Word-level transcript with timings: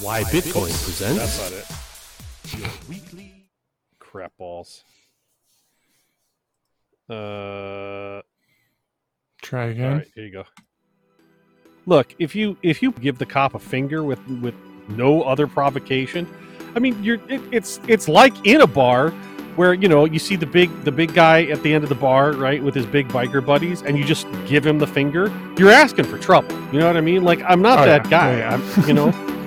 Why 0.00 0.22
Bitcoin 0.24 0.72
presents. 0.84 1.38
That's 1.38 1.50
not 1.50 1.58
it. 1.58 2.58
Your 2.60 2.68
weekly 2.88 3.32
Crap 3.98 4.32
balls. 4.38 4.82
Uh, 7.08 8.20
Try 9.42 9.66
again. 9.66 9.98
right, 9.98 10.06
here 10.14 10.24
you 10.26 10.32
go. 10.32 10.44
Look, 11.86 12.14
if 12.18 12.34
you 12.34 12.56
if 12.62 12.82
you 12.82 12.90
give 12.92 13.18
the 13.18 13.26
cop 13.26 13.54
a 13.54 13.58
finger 13.58 14.02
with 14.02 14.18
with 14.42 14.54
no 14.88 15.22
other 15.22 15.46
provocation, 15.46 16.26
I 16.74 16.78
mean, 16.80 17.00
you're 17.02 17.18
it, 17.28 17.40
it's 17.52 17.80
it's 17.88 18.08
like 18.08 18.34
in 18.46 18.60
a 18.60 18.66
bar 18.66 19.10
where 19.54 19.72
you 19.72 19.88
know 19.88 20.04
you 20.04 20.18
see 20.18 20.34
the 20.36 20.46
big 20.46 20.68
the 20.84 20.90
big 20.92 21.14
guy 21.14 21.44
at 21.44 21.62
the 21.62 21.72
end 21.72 21.84
of 21.84 21.88
the 21.88 21.94
bar, 21.94 22.32
right, 22.32 22.62
with 22.62 22.74
his 22.74 22.86
big 22.86 23.08
biker 23.08 23.44
buddies, 23.44 23.82
and 23.82 23.96
you 23.96 24.04
just 24.04 24.26
give 24.46 24.66
him 24.66 24.78
the 24.78 24.86
finger. 24.86 25.32
You're 25.58 25.70
asking 25.70 26.04
for 26.06 26.18
trouble. 26.18 26.52
You 26.72 26.80
know 26.80 26.86
what 26.86 26.96
I 26.96 27.00
mean? 27.02 27.22
Like 27.22 27.40
I'm 27.42 27.62
not 27.62 27.78
Oh, 27.80 27.84
that 27.86 28.04
yeah. 28.06 28.10
guy. 28.10 28.32
Yeah, 28.38 28.58
yeah. 28.58 28.82
I'm, 28.82 28.88
you 28.88 28.94
know. 28.94 29.32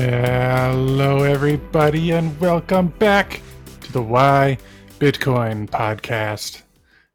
Hello, 0.00 1.24
everybody, 1.24 2.12
and 2.12 2.40
welcome 2.40 2.88
back 2.98 3.42
to 3.82 3.92
the 3.92 4.00
Why 4.00 4.56
Bitcoin 4.98 5.68
podcast. 5.68 6.62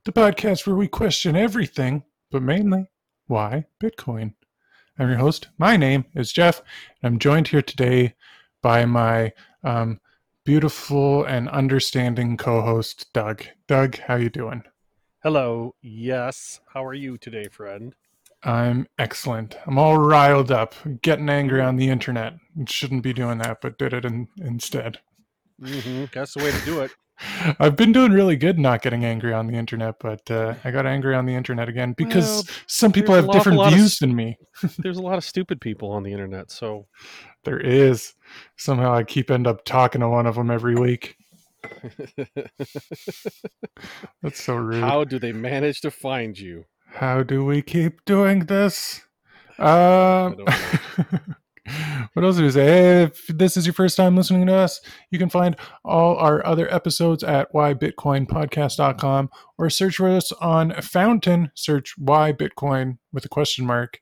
The 0.04 0.12
podcast 0.12 0.68
where 0.68 0.76
we 0.76 0.88
question 0.88 1.36
everything, 1.36 2.04
but 2.30 2.44
mainly 2.44 2.86
why 3.26 3.66
Bitcoin. 3.84 4.36
I'm 5.00 5.10
your 5.10 5.18
host. 5.18 5.48
My 5.58 5.78
name 5.78 6.06
is 6.14 6.32
Jeff, 6.32 6.62
and 7.02 7.14
I'm 7.14 7.18
joined 7.18 7.48
here 7.48 7.64
today 7.64 8.14
by 8.62 8.86
my 8.86 9.34
um, 9.64 10.00
beautiful 10.44 11.24
and 11.24 11.50
understanding 11.50 12.38
co-host, 12.38 13.12
Doug. 13.14 13.46
Doug, 13.68 13.98
how 13.98 14.14
you 14.14 14.30
doing? 14.30 14.62
Hello. 15.24 15.74
Yes. 15.82 16.60
How 16.72 16.86
are 16.86 16.94
you 16.94 17.18
today, 17.18 17.48
friend? 17.48 17.96
I'm 18.46 18.88
excellent. 19.00 19.58
I'm 19.66 19.80
all 19.80 19.98
riled 19.98 20.52
up, 20.52 20.76
getting 21.02 21.30
angry 21.30 21.62
on 21.62 21.78
the 21.78 21.90
internet. 21.90 22.36
Shouldn't 22.68 23.02
be 23.02 23.12
doing 23.12 23.40
that, 23.40 23.60
but 23.60 23.80
did 23.80 23.92
it 23.92 24.06
in, 24.06 24.28
instead. 24.38 25.00
Mm-hmm. 25.60 26.06
That's 26.14 26.36
the 26.36 26.44
way 26.44 26.52
to 26.52 26.66
do 26.66 26.82
it. 26.82 26.92
I've 27.60 27.76
been 27.76 27.92
doing 27.92 28.12
really 28.12 28.36
good 28.36 28.60
not 28.60 28.82
getting 28.82 29.04
angry 29.04 29.34
on 29.34 29.48
the 29.48 29.56
internet, 29.56 29.96
but 30.00 30.30
uh, 30.30 30.56
I 30.64 30.70
got 30.72 30.86
angry 30.86 31.16
on 31.16 31.26
the 31.26 31.34
internet 31.34 31.70
again 31.70 31.94
because 31.94 32.26
Well, 32.26 32.44
some 32.68 32.92
people 32.92 33.16
have 33.16 33.32
different 33.32 33.58
lot 33.58 33.72
of 33.72 33.78
views 33.78 33.98
than 33.98 34.16
me. 34.16 34.38
There's 34.78 34.98
a 34.98 35.02
lot 35.02 35.18
of 35.18 35.24
stupid 35.24 35.60
people 35.60 35.92
on 35.92 36.04
the 36.04 36.12
internet, 36.12 36.52
so 36.52 36.88
There 37.46 37.60
is. 37.60 38.14
Somehow 38.58 38.94
I 38.94 39.04
keep 39.04 39.32
end 39.32 39.48
up 39.48 39.66
talking 39.66 40.02
to 40.02 40.10
one 40.10 40.28
of 40.28 40.36
them 40.36 40.52
every 40.52 40.76
week. 40.76 41.16
That's 44.22 44.44
so 44.44 44.56
rude. 44.56 44.82
How 44.82 45.04
do 45.04 45.18
they 45.18 45.32
manage 45.32 45.82
to 45.82 45.90
find 45.92 46.38
you? 46.38 46.66
Do 47.24 47.44
we 47.44 47.62
keep 47.62 48.06
doing 48.06 48.46
this? 48.46 49.02
Um, 49.58 50.36
what 52.14 52.26
else 52.26 52.36
do 52.36 52.44
we 52.44 52.52
say? 52.52 53.04
If 53.04 53.26
this 53.28 53.56
is 53.56 53.66
your 53.66 53.72
first 53.72 53.96
time 53.96 54.18
listening 54.18 54.46
to 54.48 54.54
us, 54.54 54.82
you 55.12 55.18
can 55.18 55.30
find 55.30 55.56
all 55.86 56.18
our 56.18 56.46
other 56.46 56.70
episodes 56.74 57.24
at 57.24 57.54
whybitcoinpodcast.com 57.54 59.30
or 59.58 59.70
search 59.70 59.96
for 59.96 60.10
us 60.10 60.34
on 60.34 60.74
Fountain. 60.82 61.52
Search 61.56 61.94
why 61.98 62.34
Bitcoin 62.34 62.98
with 63.14 63.24
a 63.24 63.30
question 63.30 63.66
mark 63.66 64.02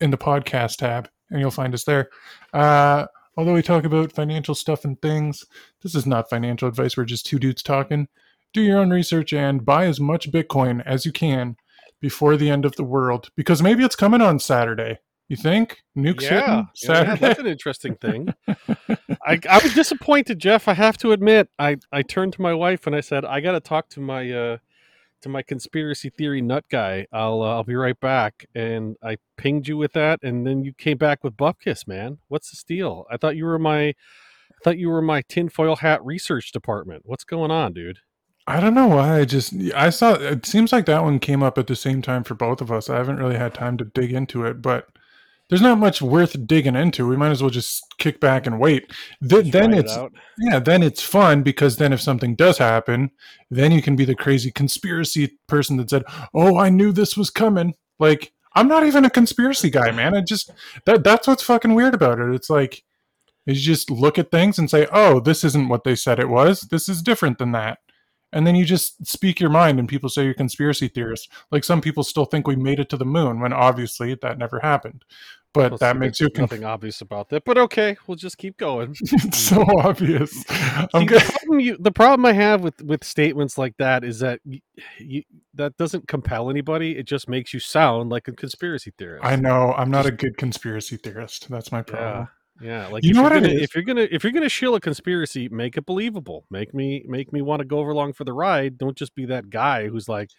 in 0.00 0.10
the 0.10 0.16
podcast 0.16 0.76
tab, 0.76 1.10
and 1.30 1.38
you'll 1.38 1.50
find 1.50 1.74
us 1.74 1.84
there. 1.84 2.08
Uh, 2.54 3.04
although 3.36 3.52
we 3.52 3.60
talk 3.60 3.84
about 3.84 4.10
financial 4.10 4.54
stuff 4.54 4.86
and 4.86 5.02
things, 5.02 5.44
this 5.82 5.94
is 5.94 6.06
not 6.06 6.30
financial 6.30 6.66
advice. 6.66 6.96
We're 6.96 7.04
just 7.04 7.26
two 7.26 7.38
dudes 7.38 7.62
talking. 7.62 8.08
Do 8.54 8.62
your 8.62 8.78
own 8.78 8.88
research 8.88 9.34
and 9.34 9.66
buy 9.66 9.84
as 9.84 10.00
much 10.00 10.32
Bitcoin 10.32 10.82
as 10.86 11.04
you 11.04 11.12
can 11.12 11.56
before 12.04 12.36
the 12.36 12.50
end 12.50 12.66
of 12.66 12.76
the 12.76 12.84
world 12.84 13.30
because 13.34 13.62
maybe 13.62 13.82
it's 13.82 13.96
coming 13.96 14.20
on 14.20 14.38
Saturday. 14.38 14.98
You 15.28 15.36
think? 15.36 15.78
Nukes 15.96 16.20
yeah, 16.20 16.28
hitting 16.28 16.48
yeah, 16.48 16.64
Saturday? 16.74 17.18
that's 17.18 17.40
an 17.40 17.46
interesting 17.46 17.94
thing. 17.94 18.34
I, 19.26 19.40
I 19.48 19.58
was 19.62 19.72
disappointed, 19.72 20.38
Jeff. 20.38 20.68
I 20.68 20.74
have 20.74 20.98
to 20.98 21.12
admit. 21.12 21.48
I, 21.58 21.78
I 21.90 22.02
turned 22.02 22.34
to 22.34 22.42
my 22.42 22.52
wife 22.52 22.86
and 22.86 22.94
I 22.94 23.00
said, 23.00 23.24
"I 23.24 23.40
got 23.40 23.52
to 23.52 23.60
talk 23.60 23.88
to 23.88 24.00
my 24.00 24.30
uh, 24.30 24.58
to 25.22 25.30
my 25.30 25.40
conspiracy 25.40 26.10
theory 26.10 26.42
nut 26.42 26.66
guy. 26.70 27.06
I'll 27.10 27.40
uh, 27.40 27.54
I'll 27.54 27.64
be 27.64 27.74
right 27.74 27.98
back." 27.98 28.44
And 28.54 28.96
I 29.02 29.16
pinged 29.38 29.66
you 29.66 29.78
with 29.78 29.94
that, 29.94 30.20
and 30.22 30.46
then 30.46 30.62
you 30.62 30.74
came 30.74 30.98
back 30.98 31.24
with 31.24 31.38
Bupkiss, 31.38 31.88
man. 31.88 32.18
What's 32.28 32.50
the 32.50 32.74
deal? 32.74 33.06
I 33.10 33.16
thought 33.16 33.34
you 33.34 33.46
were 33.46 33.58
my 33.58 33.86
I 33.86 33.94
thought 34.62 34.76
you 34.76 34.90
were 34.90 35.00
my 35.00 35.22
tinfoil 35.22 35.76
hat 35.76 36.04
research 36.04 36.52
department. 36.52 37.04
What's 37.06 37.24
going 37.24 37.50
on, 37.50 37.72
dude? 37.72 38.00
I 38.46 38.60
don't 38.60 38.74
know 38.74 38.88
why. 38.88 39.20
I 39.20 39.24
just 39.24 39.54
I 39.74 39.90
saw 39.90 40.14
it 40.14 40.44
seems 40.44 40.72
like 40.72 40.86
that 40.86 41.02
one 41.02 41.18
came 41.18 41.42
up 41.42 41.56
at 41.56 41.66
the 41.66 41.76
same 41.76 42.02
time 42.02 42.24
for 42.24 42.34
both 42.34 42.60
of 42.60 42.70
us. 42.70 42.90
I 42.90 42.96
haven't 42.96 43.16
really 43.16 43.36
had 43.36 43.54
time 43.54 43.78
to 43.78 43.84
dig 43.84 44.12
into 44.12 44.44
it, 44.44 44.60
but 44.60 44.88
there's 45.48 45.62
not 45.62 45.78
much 45.78 46.02
worth 46.02 46.46
digging 46.46 46.76
into. 46.76 47.06
We 47.06 47.16
might 47.16 47.30
as 47.30 47.42
well 47.42 47.50
just 47.50 47.82
kick 47.98 48.20
back 48.20 48.46
and 48.46 48.60
wait. 48.60 48.92
Th- 49.26 49.50
then 49.50 49.70
Try 49.70 49.78
it 49.78 49.84
it's 49.84 49.98
yeah, 50.38 50.58
then 50.58 50.82
it's 50.82 51.02
fun 51.02 51.42
because 51.42 51.76
then 51.76 51.92
if 51.92 52.00
something 52.00 52.34
does 52.34 52.58
happen, 52.58 53.10
then 53.50 53.72
you 53.72 53.80
can 53.80 53.96
be 53.96 54.04
the 54.04 54.14
crazy 54.14 54.50
conspiracy 54.50 55.38
person 55.46 55.78
that 55.78 55.90
said, 55.90 56.04
"Oh, 56.34 56.58
I 56.58 56.68
knew 56.68 56.92
this 56.92 57.16
was 57.16 57.30
coming." 57.30 57.74
Like 57.98 58.32
I'm 58.54 58.68
not 58.68 58.84
even 58.84 59.06
a 59.06 59.10
conspiracy 59.10 59.70
guy, 59.70 59.90
man. 59.90 60.14
I 60.14 60.20
just 60.20 60.50
that 60.84 61.02
that's 61.02 61.26
what's 61.26 61.42
fucking 61.42 61.74
weird 61.74 61.94
about 61.94 62.18
it. 62.18 62.34
It's 62.34 62.50
like 62.50 62.84
is 63.46 63.66
you 63.66 63.74
just 63.74 63.90
look 63.90 64.18
at 64.18 64.30
things 64.30 64.58
and 64.58 64.70
say, 64.70 64.86
"Oh, 64.92 65.20
this 65.20 65.44
isn't 65.44 65.68
what 65.68 65.84
they 65.84 65.94
said 65.94 66.18
it 66.18 66.28
was. 66.28 66.62
This 66.62 66.88
is 66.88 67.02
different 67.02 67.38
than 67.38 67.52
that." 67.52 67.78
And 68.34 68.44
then 68.44 68.56
you 68.56 68.64
just 68.64 69.06
speak 69.06 69.38
your 69.38 69.48
mind, 69.48 69.78
and 69.78 69.88
people 69.88 70.08
say 70.10 70.24
you're 70.24 70.34
conspiracy 70.34 70.88
theorist. 70.88 71.30
Like 71.52 71.62
some 71.62 71.80
people 71.80 72.02
still 72.02 72.24
think 72.24 72.46
we 72.46 72.56
made 72.56 72.80
it 72.80 72.90
to 72.90 72.96
the 72.96 73.04
moon, 73.04 73.38
when 73.40 73.52
obviously 73.52 74.14
that 74.16 74.38
never 74.38 74.58
happened. 74.58 75.04
But 75.54 75.70
Well, 75.70 75.78
that 75.78 75.96
makes 75.96 76.18
you 76.18 76.28
conf- 76.30 76.50
nothing 76.50 76.64
obvious 76.64 77.00
about 77.00 77.28
that. 77.28 77.44
But 77.44 77.58
okay, 77.58 77.96
we'll 78.08 78.16
just 78.16 78.36
keep 78.36 78.56
going. 78.56 78.96
it's 79.00 79.38
so 79.38 79.62
obvious. 79.78 80.32
See, 80.32 80.44
the, 80.92 81.32
problem 81.38 81.60
you, 81.60 81.76
the 81.78 81.92
problem 81.92 82.26
I 82.26 82.32
have 82.32 82.62
with 82.62 82.82
with 82.82 83.04
statements 83.04 83.56
like 83.56 83.76
that 83.76 84.02
is 84.02 84.18
that 84.18 84.40
you, 84.98 85.22
that 85.54 85.76
doesn't 85.76 86.08
compel 86.08 86.50
anybody. 86.50 86.98
It 86.98 87.06
just 87.06 87.28
makes 87.28 87.54
you 87.54 87.60
sound 87.60 88.10
like 88.10 88.26
a 88.26 88.32
conspiracy 88.32 88.92
theorist. 88.98 89.24
I 89.24 89.36
know 89.36 89.72
I'm 89.74 89.92
not 89.92 90.06
a 90.06 90.10
good 90.10 90.36
conspiracy 90.36 90.96
theorist. 90.96 91.48
That's 91.48 91.70
my 91.70 91.82
problem. 91.82 92.22
Yeah, 92.22 92.26
like 92.60 93.04
You 93.04 93.10
if 93.10 93.16
know 93.16 93.22
you're 93.22 93.30
what 93.30 93.42
gonna, 93.42 93.54
if 93.54 93.74
you're 93.74 93.84
gonna 93.84 94.08
if 94.10 94.22
you're 94.22 94.32
gonna 94.32 94.48
shill 94.48 94.74
a 94.74 94.80
conspiracy, 94.80 95.48
make 95.48 95.76
it 95.76 95.86
believable. 95.86 96.44
Make 96.50 96.72
me 96.72 97.04
make 97.06 97.32
me 97.32 97.42
want 97.42 97.60
to 97.60 97.64
go 97.64 97.78
over 97.78 97.90
along 97.90 98.12
for 98.12 98.24
the 98.24 98.32
ride. 98.32 98.78
Don't 98.78 98.96
just 98.96 99.14
be 99.14 99.26
that 99.26 99.50
guy 99.50 99.88
who's 99.88 100.08
like, 100.08 100.30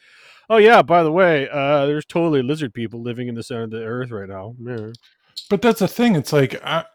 oh 0.49 0.57
yeah, 0.57 0.81
by 0.81 1.03
the 1.03 1.11
way, 1.11 1.49
uh, 1.49 1.85
there's 1.85 2.05
totally 2.05 2.41
lizard 2.41 2.73
people 2.73 3.01
living 3.01 3.27
in 3.27 3.35
the 3.35 3.43
center 3.43 3.63
of 3.63 3.71
the 3.71 3.83
earth 3.83 4.11
right 4.11 4.29
now. 4.29 4.55
Yeah. 4.59 4.91
But 5.49 5.61
that's 5.61 5.79
the 5.79 5.87
thing. 5.87 6.15
It's 6.15 6.31
like 6.31 6.59
I, 6.63 6.85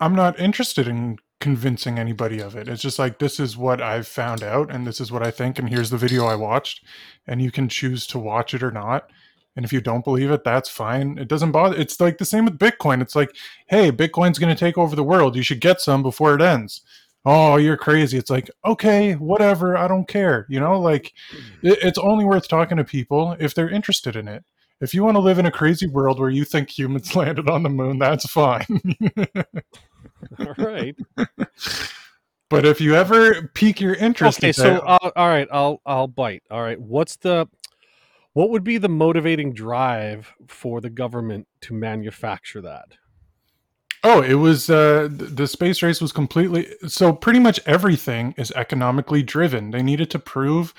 I'm 0.00 0.14
not 0.14 0.40
interested 0.40 0.88
in 0.88 1.18
convincing 1.40 1.98
anybody 1.98 2.40
of 2.40 2.56
it. 2.56 2.68
It's 2.68 2.82
just 2.82 2.98
like 2.98 3.18
this 3.18 3.40
is 3.40 3.56
what 3.56 3.80
I've 3.80 4.06
found 4.06 4.42
out, 4.42 4.70
and 4.70 4.86
this 4.86 5.00
is 5.00 5.12
what 5.12 5.26
I 5.26 5.30
think, 5.30 5.58
and 5.58 5.68
here's 5.68 5.90
the 5.90 5.98
video 5.98 6.26
I 6.26 6.36
watched, 6.36 6.84
and 7.26 7.42
you 7.42 7.50
can 7.50 7.68
choose 7.68 8.06
to 8.08 8.18
watch 8.18 8.54
it 8.54 8.62
or 8.62 8.70
not. 8.70 9.10
And 9.56 9.64
if 9.64 9.72
you 9.72 9.80
don't 9.80 10.04
believe 10.04 10.30
it, 10.30 10.44
that's 10.44 10.68
fine. 10.68 11.18
It 11.18 11.28
doesn't 11.28 11.52
bother. 11.52 11.76
It's 11.76 12.00
like 12.00 12.18
the 12.18 12.24
same 12.24 12.44
with 12.44 12.58
Bitcoin. 12.58 13.02
It's 13.02 13.16
like, 13.16 13.34
hey, 13.66 13.90
Bitcoin's 13.90 14.38
going 14.38 14.54
to 14.54 14.58
take 14.58 14.78
over 14.78 14.94
the 14.94 15.02
world. 15.04 15.36
You 15.36 15.42
should 15.42 15.60
get 15.60 15.80
some 15.80 16.02
before 16.02 16.34
it 16.34 16.40
ends. 16.40 16.82
Oh, 17.24 17.56
you're 17.56 17.76
crazy. 17.76 18.16
It's 18.16 18.30
like, 18.30 18.48
okay, 18.64 19.12
whatever. 19.14 19.76
I 19.76 19.88
don't 19.88 20.08
care. 20.08 20.46
You 20.48 20.60
know, 20.60 20.80
like 20.80 21.12
it, 21.62 21.78
it's 21.82 21.98
only 21.98 22.24
worth 22.24 22.48
talking 22.48 22.78
to 22.78 22.84
people 22.84 23.36
if 23.38 23.54
they're 23.54 23.68
interested 23.68 24.16
in 24.16 24.28
it. 24.28 24.44
If 24.80 24.94
you 24.94 25.04
want 25.04 25.16
to 25.16 25.20
live 25.20 25.38
in 25.38 25.44
a 25.44 25.50
crazy 25.50 25.86
world 25.86 26.18
where 26.18 26.30
you 26.30 26.44
think 26.44 26.70
humans 26.70 27.14
landed 27.16 27.50
on 27.50 27.62
the 27.62 27.68
moon, 27.68 27.98
that's 27.98 28.24
fine. 28.30 28.64
All 30.38 30.54
right. 30.58 30.96
but 32.48 32.64
if 32.64 32.80
you 32.80 32.94
ever 32.94 33.48
pique 33.54 33.80
your 33.80 33.94
interest, 33.94 34.38
okay 34.38 34.52
so 34.52 34.62
say, 34.62 34.80
uh, 34.84 35.10
all 35.16 35.28
right 35.28 35.48
i'll 35.52 35.80
i'll 35.86 36.08
bite 36.08 36.42
all 36.50 36.62
right 36.62 36.80
what's 36.80 37.16
the 37.16 37.46
what 38.32 38.50
would 38.50 38.64
be 38.64 38.78
the 38.78 38.88
motivating 38.88 39.52
drive 39.52 40.32
for 40.46 40.80
the 40.80 40.90
government 40.90 41.46
to 41.60 41.74
manufacture 41.74 42.60
that 42.60 42.88
oh, 44.04 44.22
it 44.22 44.34
was 44.34 44.70
uh, 44.70 45.08
the 45.10 45.46
space 45.46 45.82
race 45.82 46.00
was 46.00 46.12
completely 46.12 46.68
so. 46.86 47.12
Pretty 47.12 47.38
much 47.38 47.60
everything 47.66 48.34
is 48.36 48.52
economically 48.52 49.22
driven. 49.22 49.70
They 49.70 49.82
needed 49.82 50.10
to 50.10 50.18
prove 50.18 50.74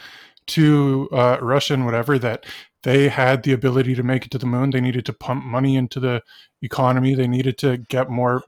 to 0.48 1.08
uh, 1.12 1.38
Russia 1.42 1.74
and 1.76 1.86
whatever 1.86 2.18
that 2.20 2.46
they 2.84 3.10
had 3.10 3.44
the 3.44 3.54
ability 3.54 3.94
to 3.96 4.04
make 4.04 4.26
it 4.26 4.32
to 4.32 4.38
the 4.38 4.46
moon. 4.46 4.72
They 4.72 4.82
needed 4.82 5.06
to 5.06 5.14
pump 5.14 5.46
money 5.46 5.76
into 5.76 6.00
the 6.00 6.24
economy. 6.62 7.14
They 7.14 7.28
needed 7.28 7.58
to 7.60 7.78
get 7.78 8.10
more. 8.10 8.44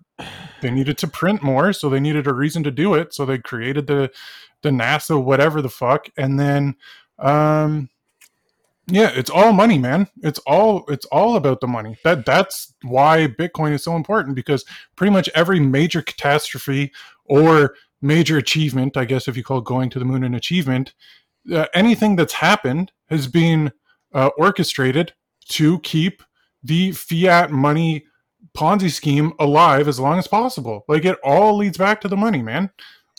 They 0.61 0.71
needed 0.71 0.97
to 0.99 1.07
print 1.07 1.43
more, 1.43 1.73
so 1.73 1.89
they 1.89 1.99
needed 1.99 2.27
a 2.27 2.33
reason 2.33 2.63
to 2.63 2.71
do 2.71 2.93
it. 2.93 3.13
So 3.13 3.25
they 3.25 3.37
created 3.37 3.87
the 3.87 4.11
the 4.61 4.69
NASA 4.69 5.21
whatever 5.21 5.61
the 5.61 5.69
fuck, 5.69 6.07
and 6.17 6.39
then 6.39 6.75
um, 7.19 7.89
Yeah, 8.87 9.11
it's 9.13 9.29
all 9.29 9.53
money, 9.53 9.77
man. 9.77 10.07
It's 10.21 10.39
all 10.39 10.83
it's 10.89 11.05
all 11.05 11.37
about 11.37 11.61
the 11.61 11.67
money. 11.67 11.97
That 12.03 12.25
that's 12.25 12.73
why 12.83 13.27
Bitcoin 13.27 13.71
is 13.73 13.83
so 13.83 13.95
important 13.95 14.35
because 14.35 14.65
pretty 14.95 15.11
much 15.11 15.29
every 15.35 15.59
major 15.59 16.01
catastrophe 16.01 16.91
or 17.25 17.75
major 18.01 18.37
achievement, 18.37 18.97
I 18.97 19.05
guess 19.05 19.27
if 19.27 19.37
you 19.37 19.43
call 19.43 19.61
going 19.61 19.89
to 19.91 19.99
the 19.99 20.05
moon 20.05 20.25
an 20.25 20.35
achievement, 20.35 20.93
uh, 21.53 21.67
anything 21.73 22.17
that's 22.17 22.33
happened 22.33 22.91
has 23.09 23.27
been 23.27 23.71
uh, 24.13 24.31
orchestrated 24.37 25.13
to 25.49 25.79
keep 25.79 26.21
the 26.61 26.91
fiat 26.91 27.51
money 27.51 28.05
Ponzi 28.53 28.91
scheme 28.91 29.31
alive 29.39 29.87
as 29.87 29.99
long 29.99 30.19
as 30.19 30.27
possible. 30.27 30.83
Like 30.89 31.05
it 31.05 31.17
all 31.23 31.55
leads 31.55 31.77
back 31.77 32.01
to 32.01 32.09
the 32.09 32.17
money, 32.17 32.41
man 32.41 32.69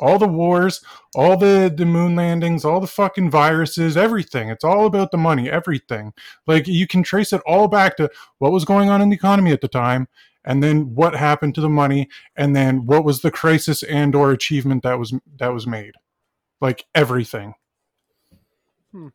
all 0.00 0.18
the 0.18 0.28
wars, 0.28 0.82
all 1.14 1.36
the 1.36 1.72
the 1.74 1.86
moon 1.86 2.16
landings, 2.16 2.64
all 2.64 2.80
the 2.80 2.86
fucking 2.86 3.30
viruses, 3.30 3.96
everything. 3.96 4.48
It's 4.48 4.64
all 4.64 4.86
about 4.86 5.10
the 5.10 5.18
money, 5.18 5.48
everything. 5.50 6.12
Like 6.46 6.66
you 6.66 6.86
can 6.86 7.02
trace 7.02 7.32
it 7.32 7.42
all 7.46 7.68
back 7.68 7.96
to 7.96 8.10
what 8.38 8.52
was 8.52 8.64
going 8.64 8.90
on 8.90 9.00
in 9.02 9.10
the 9.10 9.16
economy 9.16 9.52
at 9.52 9.60
the 9.60 9.68
time 9.68 10.08
and 10.44 10.62
then 10.62 10.94
what 10.94 11.14
happened 11.14 11.54
to 11.54 11.60
the 11.60 11.68
money 11.68 12.08
and 12.36 12.54
then 12.54 12.86
what 12.86 13.04
was 13.04 13.22
the 13.22 13.30
crisis 13.30 13.82
and 13.82 14.14
or 14.14 14.30
achievement 14.30 14.82
that 14.82 14.98
was 14.98 15.14
that 15.38 15.52
was 15.52 15.66
made. 15.66 15.94
Like 16.60 16.86
everything. 16.94 17.54
Hmm. 18.92 19.08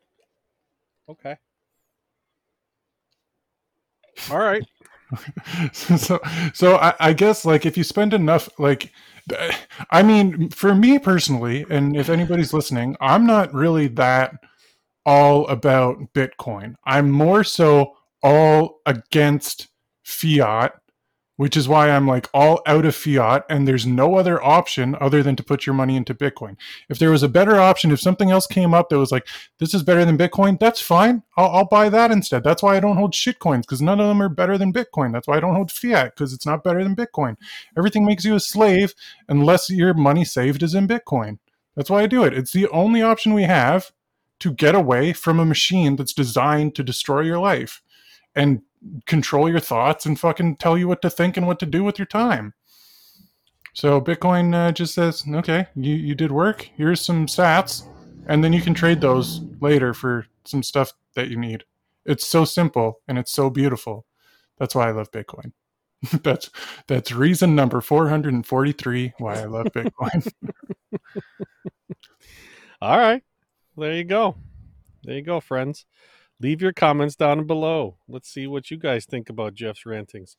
Okay. 1.07 1.37
All 4.31 4.37
right. 4.39 4.63
So 5.73 6.19
so 6.53 6.75
I, 6.77 6.93
I 6.99 7.13
guess 7.13 7.45
like 7.45 7.65
if 7.65 7.77
you 7.77 7.83
spend 7.83 8.13
enough 8.13 8.49
like 8.59 8.91
I 9.91 10.03
mean, 10.03 10.49
for 10.49 10.73
me 10.73 10.99
personally, 10.99 11.65
and 11.69 11.95
if 11.95 12.09
anybody's 12.09 12.53
listening, 12.53 12.95
I'm 12.99 13.25
not 13.25 13.53
really 13.53 13.87
that 13.89 14.35
all 15.05 15.47
about 15.47 16.13
Bitcoin. 16.13 16.75
I'm 16.85 17.11
more 17.11 17.43
so 17.43 17.95
all 18.21 18.81
against 18.85 19.67
fiat 20.03 20.73
which 21.39 21.55
is 21.55 21.69
why 21.69 21.89
I'm 21.89 22.05
like 22.05 22.27
all 22.33 22.61
out 22.65 22.83
of 22.83 22.93
fiat 22.93 23.45
and 23.49 23.65
there's 23.65 23.85
no 23.85 24.15
other 24.15 24.43
option 24.43 24.97
other 24.99 25.23
than 25.23 25.37
to 25.37 25.43
put 25.43 25.65
your 25.65 25.73
money 25.73 25.95
into 25.95 26.13
Bitcoin. 26.13 26.57
If 26.89 26.99
there 26.99 27.11
was 27.11 27.23
a 27.23 27.29
better 27.29 27.55
option, 27.55 27.91
if 27.91 28.01
something 28.01 28.29
else 28.29 28.45
came 28.45 28.73
up 28.73 28.89
that 28.89 28.99
was 28.99 29.13
like, 29.13 29.25
this 29.57 29.73
is 29.73 29.81
better 29.81 30.03
than 30.03 30.17
Bitcoin, 30.17 30.59
that's 30.59 30.81
fine. 30.81 31.23
I'll, 31.37 31.47
I'll 31.47 31.65
buy 31.65 31.87
that 31.87 32.11
instead. 32.11 32.43
That's 32.43 32.61
why 32.61 32.75
I 32.75 32.81
don't 32.81 32.97
hold 32.97 33.13
shitcoins 33.13 33.61
because 33.61 33.81
none 33.81 34.01
of 34.01 34.09
them 34.09 34.21
are 34.21 34.27
better 34.27 34.57
than 34.57 34.73
Bitcoin. 34.73 35.13
That's 35.13 35.29
why 35.29 35.37
I 35.37 35.39
don't 35.39 35.55
hold 35.55 35.71
fiat 35.71 36.13
because 36.13 36.33
it's 36.33 36.45
not 36.45 36.61
better 36.61 36.83
than 36.83 36.93
Bitcoin. 36.93 37.37
Everything 37.77 38.03
makes 38.03 38.25
you 38.25 38.35
a 38.35 38.41
slave 38.41 38.93
unless 39.29 39.69
your 39.69 39.93
money 39.93 40.25
saved 40.25 40.61
is 40.61 40.75
in 40.75 40.89
Bitcoin. 40.89 41.39
That's 41.73 41.89
why 41.89 42.01
I 42.01 42.07
do 42.07 42.25
it. 42.25 42.33
It's 42.33 42.51
the 42.51 42.67
only 42.67 43.01
option 43.01 43.33
we 43.33 43.43
have 43.43 43.93
to 44.39 44.51
get 44.51 44.75
away 44.75 45.13
from 45.13 45.39
a 45.39 45.45
machine 45.45 45.95
that's 45.95 46.11
designed 46.11 46.75
to 46.75 46.83
destroy 46.83 47.21
your 47.21 47.39
life. 47.39 47.81
And 48.35 48.63
control 49.05 49.49
your 49.49 49.59
thoughts 49.59 50.05
and 50.05 50.19
fucking 50.19 50.57
tell 50.57 50.77
you 50.77 50.87
what 50.87 51.01
to 51.01 51.09
think 51.09 51.37
and 51.37 51.47
what 51.47 51.59
to 51.59 51.65
do 51.65 51.83
with 51.83 51.99
your 51.99 52.05
time. 52.05 52.53
So 53.73 54.01
Bitcoin 54.01 54.53
uh, 54.53 54.71
just 54.71 54.93
says, 54.93 55.23
okay, 55.27 55.67
you, 55.75 55.95
you 55.95 56.15
did 56.15 56.31
work. 56.31 56.69
Here's 56.75 57.01
some 57.01 57.27
sats, 57.27 57.87
and 58.27 58.43
then 58.43 58.53
you 58.53 58.61
can 58.61 58.73
trade 58.73 59.01
those 59.01 59.41
later 59.61 59.93
for 59.93 60.25
some 60.45 60.63
stuff 60.63 60.93
that 61.15 61.29
you 61.29 61.37
need. 61.37 61.63
It's 62.05 62.25
so 62.25 62.45
simple 62.45 63.01
and 63.07 63.17
it's 63.17 63.31
so 63.31 63.49
beautiful. 63.49 64.05
That's 64.57 64.73
why 64.73 64.87
I 64.87 64.91
love 64.91 65.11
Bitcoin. 65.11 65.51
that's 66.23 66.49
that's 66.87 67.11
reason 67.11 67.55
number 67.55 67.81
443 67.81 69.13
why 69.17 69.33
I 69.33 69.45
love 69.45 69.65
Bitcoin. 69.67 70.31
All 72.81 72.97
right. 72.97 73.21
There 73.77 73.93
you 73.93 74.05
go. 74.05 74.35
There 75.03 75.15
you 75.15 75.21
go, 75.21 75.41
friends 75.41 75.85
leave 76.41 76.61
your 76.61 76.73
comments 76.73 77.15
down 77.15 77.45
below. 77.45 77.97
Let's 78.07 78.29
see 78.29 78.47
what 78.47 78.71
you 78.71 78.77
guys 78.77 79.05
think 79.05 79.29
about 79.29 79.53
Jeff's 79.53 79.85
rantings. 79.85 80.37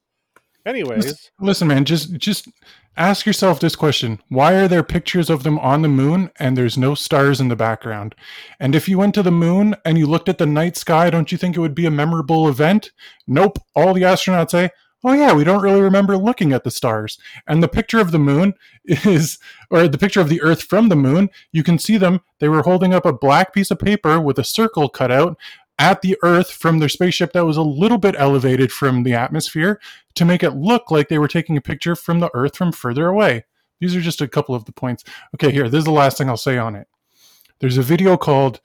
Anyways, 0.67 1.31
listen, 1.41 1.69
man, 1.69 1.87
just 1.87 2.13
just 2.17 2.47
ask 2.99 3.25
yourself 3.25 3.61
this 3.61 3.75
question: 3.75 4.21
Why 4.29 4.55
are 4.55 4.69
there 4.69 4.83
pictures 4.83 5.31
of 5.31 5.43
them 5.43 5.59
on 5.59 5.81
the 5.81 5.89
moon 5.89 6.31
and 6.39 6.55
there's 6.57 6.77
no 6.77 6.95
stars 6.95 7.41
in 7.41 7.49
the 7.49 7.57
background? 7.57 8.15
And 8.59 8.75
if 8.75 8.87
you 8.87 8.99
went 8.99 9.15
to 9.15 9.23
the 9.23 9.31
moon 9.31 9.75
and 9.87 9.97
you 9.97 10.07
looked 10.07 10.29
at 10.29 10.37
the 10.37 10.47
night 10.47 10.77
sky, 10.77 11.09
don't 11.09 11.33
you 11.33 11.39
think 11.39 11.57
it 11.57 11.61
would 11.61 11.75
be 11.75 11.87
a 11.87 11.91
memorable 11.91 12.47
event? 12.47 12.91
Nope. 13.27 13.59
All 13.75 13.95
the 13.95 14.03
astronauts 14.03 14.51
say, 14.51 14.69
"Oh 15.03 15.15
yeah, 15.15 15.33
we 15.33 15.45
don't 15.45 15.63
really 15.63 15.81
remember 15.81 16.19
looking 16.19 16.53
at 16.53 16.63
the 16.63 16.71
stars." 16.71 17.19
And 17.47 17.63
the 17.63 17.69
picture 17.69 17.99
of 17.99 18.11
the 18.11 18.19
moon 18.19 18.53
is, 18.85 19.39
or 19.71 19.89
the 19.89 19.97
picture 19.97 20.21
of 20.21 20.29
the 20.29 20.43
Earth 20.43 20.63
from 20.63 20.91
the 20.91 20.97
moon, 20.97 21.31
you 21.53 21.63
can 21.63 21.79
see 21.79 21.97
them. 21.97 22.21
They 22.39 22.51
were 22.51 22.63
holding 22.63 22.93
up 22.93 23.07
a 23.07 23.15
black 23.15 23.55
piece 23.55 23.71
of 23.71 23.79
paper 23.79 24.21
with 24.21 24.39
a 24.39 24.45
circle 24.45 24.91
cut 24.91 25.11
out 25.11 25.39
at 25.81 26.03
the 26.03 26.17
Earth 26.23 26.51
from 26.51 26.79
their 26.79 26.91
spaceship 26.91 27.33
that 27.33 27.47
was 27.47 27.57
a 27.57 27.63
little 27.63 27.97
bit 27.97 28.15
elevated 28.19 28.71
from 28.71 29.03
the 29.03 29.15
atmosphere 29.15 29.81
to 30.15 30.27
make 30.27 30.43
it 30.43 30.51
look 30.51 30.91
like 30.91 31.09
they 31.09 31.19
were 31.19 31.27
taking 31.27 31.57
a 31.57 31.63
picture 31.63 31.97
from 31.97 32.21
the 32.21 32.31
Earth 32.35 32.55
from 32.55 32.71
further 32.71 33.09
away. 33.09 33.47
These 33.81 33.97
are 33.97 34.03
just 34.03 34.21
a 34.21 34.29
couple 34.29 34.55
of 34.55 34.67
the 34.67 34.73
points. 34.73 35.05
Okay, 35.35 35.51
here, 35.51 35.71
this 35.71 35.79
is 35.79 35.85
the 35.87 35.91
last 35.91 36.19
thing 36.19 36.29
I'll 36.29 36.37
say 36.37 36.59
on 36.59 36.77
it. 36.77 36.87
There's 37.61 37.79
a 37.79 37.83
video 37.83 38.19
called 38.19 38.61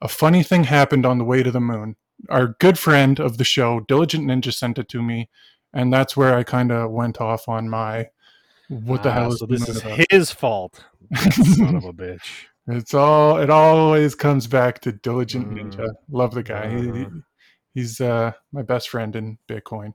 A 0.00 0.06
Funny 0.06 0.44
Thing 0.44 0.64
Happened 0.64 1.04
on 1.04 1.18
the 1.18 1.24
Way 1.24 1.42
to 1.42 1.50
the 1.50 1.60
Moon. 1.60 1.96
Our 2.28 2.54
good 2.60 2.78
friend 2.78 3.18
of 3.18 3.36
the 3.36 3.44
show, 3.44 3.80
Diligent 3.80 4.24
Ninja, 4.24 4.54
sent 4.54 4.78
it 4.78 4.88
to 4.90 5.02
me, 5.02 5.28
and 5.74 5.92
that's 5.92 6.16
where 6.16 6.36
I 6.36 6.44
kind 6.44 6.70
of 6.70 6.92
went 6.92 7.20
off 7.20 7.48
on 7.48 7.68
my 7.68 8.10
what 8.68 9.02
the 9.02 9.10
ah, 9.10 9.14
hell 9.14 9.32
is 9.32 9.40
so 9.40 9.46
this 9.46 9.68
is 9.68 9.80
about? 9.80 10.06
his 10.10 10.30
fault. 10.30 10.84
Son 11.16 11.74
of 11.74 11.84
a 11.84 11.92
bitch. 11.92 12.46
It's 12.70 12.94
all. 12.94 13.38
It 13.38 13.50
always 13.50 14.14
comes 14.14 14.46
back 14.46 14.80
to 14.80 14.92
diligent 14.92 15.50
mm. 15.50 15.72
ninja. 15.72 15.88
Love 16.10 16.34
the 16.34 16.42
guy. 16.42 16.74
Uh, 16.74 16.92
he, 16.92 17.06
he's 17.74 18.00
uh, 18.00 18.32
my 18.52 18.62
best 18.62 18.88
friend 18.88 19.14
in 19.16 19.38
Bitcoin. 19.48 19.92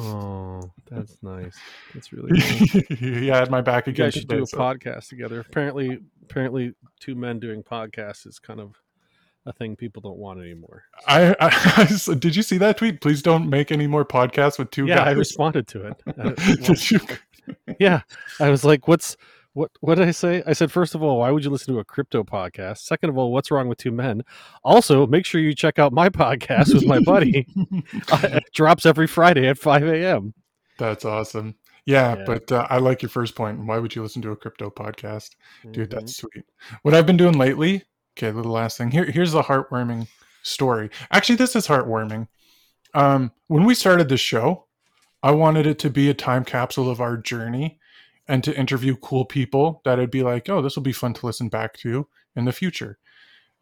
Oh, 0.00 0.60
that's 0.90 1.16
nice. 1.22 1.56
That's 1.92 2.12
really 2.12 2.40
cool. 2.68 2.96
he 2.96 3.26
had 3.28 3.50
my 3.50 3.60
back 3.60 3.86
again. 3.86 4.06
You 4.06 4.12
guys 4.12 4.14
should 4.14 4.28
do 4.28 4.42
a 4.42 4.46
so. 4.46 4.58
podcast 4.58 5.08
together. 5.08 5.40
Apparently, 5.40 5.98
apparently, 6.22 6.74
two 7.00 7.14
men 7.14 7.38
doing 7.38 7.62
podcasts 7.62 8.26
is 8.26 8.38
kind 8.38 8.60
of 8.60 8.74
a 9.46 9.52
thing 9.52 9.76
people 9.76 10.00
don't 10.00 10.18
want 10.18 10.40
anymore. 10.40 10.84
I, 11.06 11.34
I, 11.40 11.96
I 12.10 12.14
did 12.14 12.36
you 12.36 12.42
see 12.42 12.58
that 12.58 12.78
tweet? 12.78 13.00
Please 13.00 13.22
don't 13.22 13.48
make 13.48 13.72
any 13.72 13.86
more 13.86 14.04
podcasts 14.04 14.58
with 14.58 14.70
two 14.70 14.86
yeah, 14.86 14.96
guys. 14.96 15.08
I 15.08 15.12
responded 15.12 15.66
to 15.68 15.88
it. 15.88 16.62
did 16.62 16.90
you? 16.90 17.00
yeah, 17.78 18.02
I 18.40 18.48
was 18.48 18.64
like, 18.64 18.88
"What's 18.88 19.16
what 19.54 19.70
what 19.80 19.94
did 19.94 20.08
I 20.08 20.10
say? 20.10 20.42
I 20.46 20.52
said 20.52 20.70
first 20.70 20.94
of 20.94 21.02
all, 21.02 21.18
why 21.18 21.30
would 21.30 21.44
you 21.44 21.50
listen 21.50 21.72
to 21.72 21.80
a 21.80 21.84
crypto 21.84 22.24
podcast? 22.24 22.78
Second 22.78 23.10
of 23.10 23.16
all, 23.16 23.32
what's 23.32 23.50
wrong 23.50 23.68
with 23.68 23.78
two 23.78 23.92
men? 23.92 24.22
Also, 24.64 25.06
make 25.06 25.24
sure 25.24 25.40
you 25.40 25.54
check 25.54 25.78
out 25.78 25.92
my 25.92 26.08
podcast 26.08 26.74
with 26.74 26.86
my 26.86 26.98
buddy. 27.00 27.46
it 28.12 28.44
drops 28.52 28.84
every 28.84 29.06
Friday 29.06 29.48
at 29.48 29.56
five 29.56 29.84
a.m. 29.84 30.34
That's 30.78 31.04
awesome. 31.04 31.54
Yeah, 31.86 32.16
yeah. 32.16 32.24
but 32.26 32.50
uh, 32.50 32.66
I 32.68 32.78
like 32.78 33.02
your 33.02 33.10
first 33.10 33.36
point. 33.36 33.64
Why 33.64 33.78
would 33.78 33.94
you 33.94 34.02
listen 34.02 34.22
to 34.22 34.32
a 34.32 34.36
crypto 34.36 34.70
podcast, 34.70 35.30
dude? 35.70 35.90
Mm-hmm. 35.90 35.98
That's 35.98 36.16
sweet. 36.16 36.44
What 36.82 36.94
I've 36.94 37.06
been 37.06 37.16
doing 37.16 37.38
lately. 37.38 37.84
Okay, 38.16 38.30
the 38.30 38.42
last 38.42 38.78
thing. 38.78 38.90
Here, 38.90 39.04
here's 39.04 39.32
the 39.32 39.42
heartwarming 39.42 40.08
story. 40.42 40.90
Actually, 41.10 41.36
this 41.36 41.54
is 41.54 41.66
heartwarming. 41.66 42.28
Um, 42.94 43.32
when 43.48 43.64
we 43.64 43.74
started 43.74 44.08
this 44.08 44.20
show, 44.20 44.66
I 45.22 45.32
wanted 45.32 45.66
it 45.66 45.78
to 45.80 45.90
be 45.90 46.10
a 46.10 46.14
time 46.14 46.44
capsule 46.44 46.90
of 46.90 47.00
our 47.00 47.16
journey 47.16 47.78
and 48.26 48.42
to 48.44 48.56
interview 48.56 48.96
cool 48.96 49.24
people 49.24 49.82
that 49.84 49.98
would 49.98 50.10
be 50.10 50.22
like, 50.22 50.48
oh, 50.48 50.62
this 50.62 50.76
will 50.76 50.82
be 50.82 50.92
fun 50.92 51.14
to 51.14 51.26
listen 51.26 51.48
back 51.48 51.74
to 51.78 52.08
in 52.34 52.44
the 52.44 52.52
future. 52.52 52.98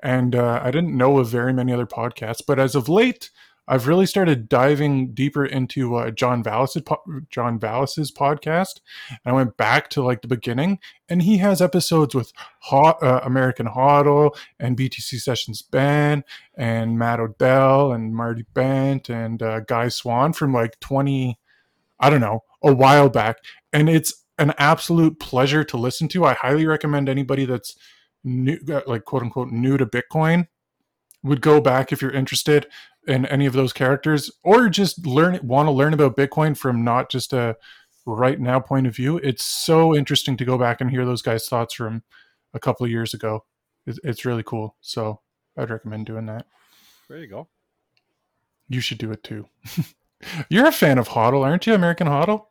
And 0.01 0.35
uh, 0.35 0.61
I 0.63 0.71
didn't 0.71 0.97
know 0.97 1.19
of 1.19 1.29
very 1.29 1.53
many 1.53 1.73
other 1.73 1.87
podcasts, 1.87 2.43
but 2.47 2.59
as 2.59 2.75
of 2.75 2.89
late, 2.89 3.31
I've 3.69 3.87
really 3.87 4.07
started 4.07 4.49
diving 4.49 5.15
deeper 5.15 5.47
into 5.47 5.95
uh, 5.95 6.11
John 6.11 6.43
Vallis's 6.43 6.83
John 7.31 7.61
Vallis's 7.61 8.11
podcast. 8.11 8.81
And 9.09 9.21
I 9.25 9.33
went 9.33 9.57
back 9.57 9.89
to 9.91 10.03
like 10.03 10.21
the 10.21 10.29
beginning, 10.29 10.81
and 11.09 11.23
he 11.23 11.39
has 11.39 11.63
episodes 11.63 12.15
with 12.15 12.33
uh, 12.73 13.21
American 13.23 13.67
HODL 13.67 14.37
and 14.59 14.77
BTC 14.77 15.21
Sessions 15.21 15.63
Ben 15.63 16.25
and 16.57 16.99
Matt 16.99 17.21
Odell 17.21 17.93
and 17.93 18.15
Marty 18.15 18.45
Bent 18.53 19.09
and 19.09 19.41
uh, 19.41 19.61
Guy 19.61 19.89
Swan 19.89 20.33
from 20.33 20.53
like 20.53 20.81
twenty, 20.81 21.39
I 22.01 22.11
don't 22.11 22.21
know, 22.21 22.43
a 22.65 22.75
while 22.75 23.09
back. 23.09 23.37
And 23.73 23.89
it's 23.89 24.22
an 24.39 24.53
absolute 24.59 25.21
pleasure 25.21 25.65
to 25.65 25.77
listen 25.77 26.09
to. 26.09 26.25
I 26.25 26.35
highly 26.35 26.67
recommend 26.67 27.09
anybody 27.09 27.45
that's 27.45 27.77
new, 28.25 28.59
uh, 28.71 28.81
like 28.87 29.05
quote 29.05 29.23
unquote, 29.23 29.51
new 29.51 29.77
to 29.77 29.87
Bitcoin 29.87 30.49
would 31.23 31.41
go 31.41 31.61
back 31.61 31.93
if 31.93 32.03
you're 32.03 32.11
interested 32.11 32.67
in 33.07 33.27
any 33.27 33.47
of 33.47 33.53
those 33.53 33.73
characters 33.73 34.31
or 34.43 34.69
just 34.69 35.07
learn 35.07 35.39
want 35.43 35.67
to 35.67 35.73
learn 35.73 35.95
about 35.95 36.17
Bitcoin 36.17 36.57
from 36.57 36.85
not 36.85 37.11
just 37.11 37.33
a 37.33 37.57
right 38.07 38.41
now 38.41 38.61
point 38.61 38.87
of 38.87 38.95
view. 38.95 39.19
It's 39.19 39.45
so 39.45 39.95
interesting 39.95 40.37
to 40.37 40.45
go 40.45 40.59
back 40.59 40.81
and 40.81 40.91
hear 40.91 41.05
those 41.05 41.23
guys' 41.23 41.49
thoughts 41.49 41.75
from 41.75 42.03
a 42.55 42.61
couple 42.61 42.85
of 42.85 42.91
years 42.91 43.15
ago. 43.15 43.45
It's 43.87 44.25
really 44.25 44.45
cool. 44.45 44.77
So 44.81 45.21
I'd 45.57 45.71
recommend 45.71 46.07
doing 46.07 46.27
that. 46.27 46.47
There 47.09 47.19
you 47.19 47.27
go. 47.27 47.49
You 48.69 48.81
should 48.81 48.99
do 48.99 49.11
it 49.11 49.25
too. 49.25 49.49
You're 50.49 50.67
a 50.67 50.73
fan 50.73 50.99
of 50.99 51.09
HODL, 51.09 51.45
aren't 51.45 51.67
you? 51.67 51.75
American 51.75 52.07
HODL? 52.07 52.45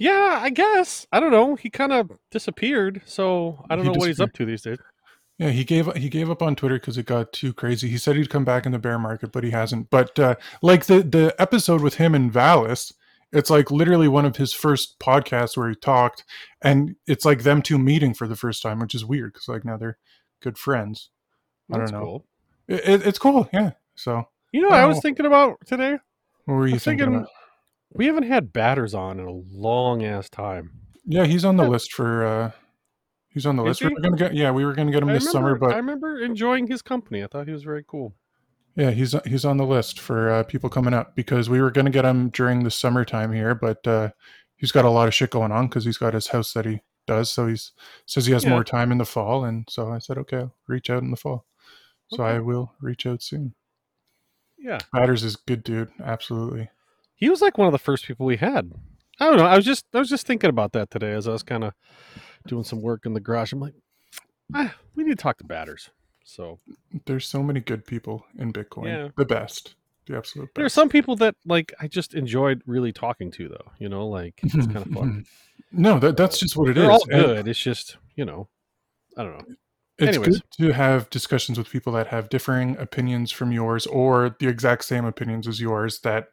Yeah, 0.00 0.38
I 0.42 0.48
guess. 0.50 1.06
I 1.12 1.20
don't 1.20 1.30
know. 1.30 1.54
He 1.56 1.68
kind 1.70 1.92
of 1.92 2.10
disappeared, 2.30 3.02
so 3.04 3.64
I 3.68 3.76
don't 3.76 3.84
he 3.84 3.92
know 3.92 3.98
what 3.98 4.08
he's 4.08 4.18
up 4.18 4.32
to 4.32 4.44
these 4.46 4.62
days. 4.62 4.78
Yeah, 5.38 5.50
he 5.50 5.62
gave 5.62 5.92
he 5.94 6.08
gave 6.08 6.30
up 6.30 6.42
on 6.42 6.56
Twitter 6.56 6.76
because 6.76 6.96
it 6.98 7.04
got 7.06 7.32
too 7.32 7.52
crazy. 7.52 7.88
He 7.88 7.98
said 7.98 8.16
he'd 8.16 8.30
come 8.30 8.44
back 8.44 8.64
in 8.66 8.72
the 8.72 8.78
bear 8.78 8.98
market, 8.98 9.30
but 9.30 9.44
he 9.44 9.50
hasn't. 9.50 9.90
But 9.90 10.18
uh, 10.18 10.34
like 10.62 10.86
the 10.86 11.02
the 11.02 11.34
episode 11.38 11.82
with 11.82 11.94
him 11.96 12.14
and 12.14 12.32
Vallis, 12.32 12.92
it's 13.32 13.50
like 13.50 13.70
literally 13.70 14.08
one 14.08 14.24
of 14.24 14.36
his 14.36 14.52
first 14.54 14.98
podcasts 14.98 15.56
where 15.56 15.68
he 15.68 15.74
talked, 15.74 16.24
and 16.62 16.96
it's 17.06 17.24
like 17.26 17.42
them 17.42 17.60
two 17.62 17.78
meeting 17.78 18.14
for 18.14 18.26
the 18.26 18.36
first 18.36 18.62
time, 18.62 18.80
which 18.80 18.94
is 18.94 19.04
weird 19.04 19.32
because 19.34 19.48
like 19.48 19.64
now 19.66 19.76
they're 19.76 19.98
good 20.42 20.56
friends. 20.58 21.10
I 21.72 21.78
That's 21.78 21.90
don't 21.90 22.00
know. 22.00 22.06
cool. 22.06 22.26
It, 22.68 22.88
it- 22.88 23.06
it's 23.06 23.18
cool, 23.18 23.48
yeah. 23.52 23.72
So 23.96 24.28
You 24.52 24.62
know, 24.62 24.68
what 24.70 24.80
I 24.80 24.86
was 24.86 24.96
Oh. 24.98 25.00
thinking 25.02 25.26
about 25.26 25.58
today. 25.66 25.98
what 26.46 26.54
were 26.54 26.66
you 26.66 26.78
thinking? 26.78 27.06
thinking 27.06 27.16
about? 27.16 27.28
We 27.92 28.06
haven't 28.06 28.24
had 28.24 28.52
batters 28.52 28.94
on 28.94 29.18
in 29.20 29.26
a 29.26 29.32
long 29.32 30.04
ass 30.04 30.28
time. 30.28 30.72
Yeah, 31.04 31.24
he's 31.24 31.44
on 31.44 31.56
the 31.56 31.64
Yeah. 31.64 31.68
list 31.70 31.92
for. 31.92 32.24
uh 32.24 32.50
He's 33.32 33.46
on 33.46 33.54
the 33.54 33.62
Is 33.64 33.80
list. 33.80 33.82
We 33.82 33.88
he? 33.88 33.94
were 33.94 34.00
gonna 34.00 34.16
get. 34.16 34.34
Yeah, 34.34 34.50
we 34.50 34.64
were 34.64 34.72
gonna 34.72 34.90
get 34.90 35.02
him 35.04 35.08
I 35.10 35.12
this 35.12 35.26
remember, 35.26 35.50
summer, 35.50 35.58
but 35.58 35.74
I 35.74 35.76
remember 35.78 36.18
enjoying 36.18 36.66
his 36.66 36.82
company. 36.82 37.22
I 37.22 37.28
thought 37.28 37.46
he 37.46 37.52
was 37.52 37.62
very 37.62 37.84
cool. 37.86 38.12
Yeah, 38.74 38.90
he's 38.90 39.14
he's 39.24 39.44
on 39.44 39.56
the 39.56 39.64
list 39.66 40.00
for 40.00 40.30
uh, 40.30 40.42
people 40.42 40.68
coming 40.68 40.94
up 40.94 41.14
because 41.14 41.48
we 41.48 41.60
were 41.60 41.70
going 41.70 41.84
to 41.84 41.90
get 41.92 42.04
him 42.04 42.30
during 42.30 42.64
the 42.64 42.70
summertime 42.72 43.32
here, 43.32 43.54
but 43.54 43.86
uh, 43.86 44.10
he's 44.56 44.72
got 44.72 44.84
a 44.84 44.90
lot 44.90 45.06
of 45.06 45.14
shit 45.14 45.30
going 45.30 45.52
on 45.52 45.68
because 45.68 45.84
he's 45.84 45.98
got 45.98 46.12
his 46.14 46.26
house 46.28 46.52
that 46.54 46.64
he 46.64 46.80
does. 47.06 47.30
So 47.30 47.46
he 47.46 47.56
says 48.06 48.26
he 48.26 48.32
has 48.32 48.44
Yeah. 48.44 48.50
more 48.50 48.64
time 48.64 48.90
in 48.90 48.98
the 48.98 49.04
fall, 49.04 49.44
and 49.44 49.64
so 49.70 49.90
I 49.92 49.98
said, 49.98 50.18
okay, 50.18 50.38
I'll 50.38 50.54
reach 50.66 50.90
out 50.90 51.02
in 51.02 51.10
the 51.12 51.16
fall. 51.16 51.46
So 52.12 52.24
Okay. 52.24 52.34
I 52.36 52.38
will 52.40 52.72
reach 52.80 53.06
out 53.06 53.22
soon. 53.22 53.54
Yeah, 54.58 54.78
Batters 54.92 55.22
is 55.24 55.36
good, 55.36 55.62
dude. 55.62 55.90
Absolutely. 56.02 56.68
He 57.20 57.30
was 57.30 57.40
like 57.40 57.56
one 57.58 57.66
of 57.68 57.72
the 57.72 57.78
first 57.78 58.04
people 58.06 58.26
we 58.26 58.36
had. 58.36 58.72
I 59.20 59.26
don't 59.26 59.36
know. 59.36 59.44
I 59.44 59.54
was 59.56 59.64
just 59.64 59.84
I 59.94 59.98
was 59.98 60.08
just 60.08 60.26
thinking 60.26 60.50
about 60.50 60.72
that 60.72 60.90
today 60.90 61.12
as 61.12 61.28
I 61.28 61.32
was 61.32 61.42
kind 61.42 61.62
of 61.64 61.72
doing 62.46 62.64
some 62.64 62.80
work 62.82 63.06
in 63.06 63.12
the 63.12 63.20
garage. 63.20 63.52
I'm 63.52 63.60
like, 63.60 63.74
ah, 64.54 64.74
we 64.96 65.04
need 65.04 65.10
to 65.10 65.22
talk 65.22 65.38
to 65.38 65.44
batters. 65.44 65.90
So 66.24 66.58
There's 67.06 67.26
so 67.26 67.42
many 67.42 67.60
good 67.60 67.84
people 67.86 68.24
in 68.38 68.52
Bitcoin. 68.52 68.86
Yeah. 68.86 69.08
The 69.16 69.24
best, 69.24 69.74
the 70.06 70.16
absolute 70.16 70.48
there 70.54 70.64
are 70.64 70.68
some 70.70 70.88
people 70.88 71.16
that 71.16 71.34
like 71.44 71.72
I 71.80 71.86
just 71.88 72.14
enjoyed 72.14 72.62
really 72.66 72.92
talking 72.92 73.30
to 73.32 73.48
though. 73.48 73.72
You 73.78 73.88
know, 73.88 74.06
like 74.08 74.34
it's 74.42 74.54
kind 74.66 74.76
of 74.78 74.86
fun. 74.92 75.24
no, 75.72 75.98
that 75.98 76.16
that's 76.16 76.38
just 76.38 76.56
what 76.56 76.68
it 76.70 76.76
is. 76.78 76.82
They're 76.82 76.90
all 76.92 77.04
And- 77.10 77.22
good. 77.26 77.48
It's 77.48 77.60
just 77.60 77.96
you 78.16 78.24
know, 78.24 78.48
I 79.18 79.24
don't 79.24 79.38
know. 79.38 79.54
it's 79.98 80.16
Anyways. 80.16 80.40
good 80.40 80.42
to 80.68 80.72
have 80.72 81.10
discussions 81.10 81.58
with 81.58 81.68
people 81.68 81.92
that 81.94 82.06
have 82.08 82.28
differing 82.30 82.76
opinions 82.78 83.30
from 83.32 83.52
yours 83.52 83.86
or 83.86 84.34
the 84.40 84.48
exact 84.48 84.84
same 84.84 85.04
opinions 85.04 85.46
as 85.48 85.60
yours 85.60 86.00
that 86.00 86.28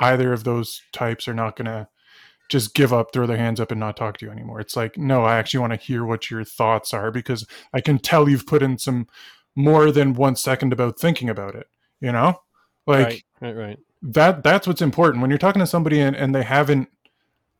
either 0.00 0.32
of 0.32 0.44
those 0.44 0.82
types 0.92 1.28
are 1.28 1.34
not 1.34 1.56
going 1.56 1.66
to 1.66 1.88
just 2.48 2.74
give 2.74 2.92
up 2.92 3.12
throw 3.12 3.26
their 3.26 3.36
hands 3.36 3.60
up 3.60 3.70
and 3.70 3.78
not 3.78 3.96
talk 3.96 4.18
to 4.18 4.26
you 4.26 4.32
anymore. 4.32 4.60
It's 4.60 4.76
like 4.76 4.98
no 4.98 5.22
i 5.24 5.36
actually 5.36 5.60
want 5.60 5.72
to 5.72 5.78
hear 5.78 6.04
what 6.04 6.30
your 6.30 6.44
thoughts 6.44 6.92
are 6.92 7.10
because 7.10 7.46
i 7.72 7.80
can 7.80 7.98
tell 7.98 8.28
you've 8.28 8.46
put 8.46 8.62
in 8.62 8.78
some 8.78 9.06
more 9.54 9.92
than 9.92 10.14
one 10.14 10.34
second 10.36 10.72
about 10.72 10.98
thinking 10.98 11.28
about 11.28 11.54
it 11.54 11.68
you 12.00 12.12
know? 12.12 12.40
Like 12.86 13.06
right, 13.06 13.24
right, 13.40 13.56
right. 13.56 13.78
that 14.02 14.42
that's 14.42 14.66
what's 14.66 14.82
important. 14.82 15.20
When 15.20 15.30
you're 15.30 15.38
talking 15.38 15.60
to 15.60 15.66
somebody 15.66 16.00
and, 16.00 16.16
and 16.16 16.34
they 16.34 16.42
haven't 16.42 16.88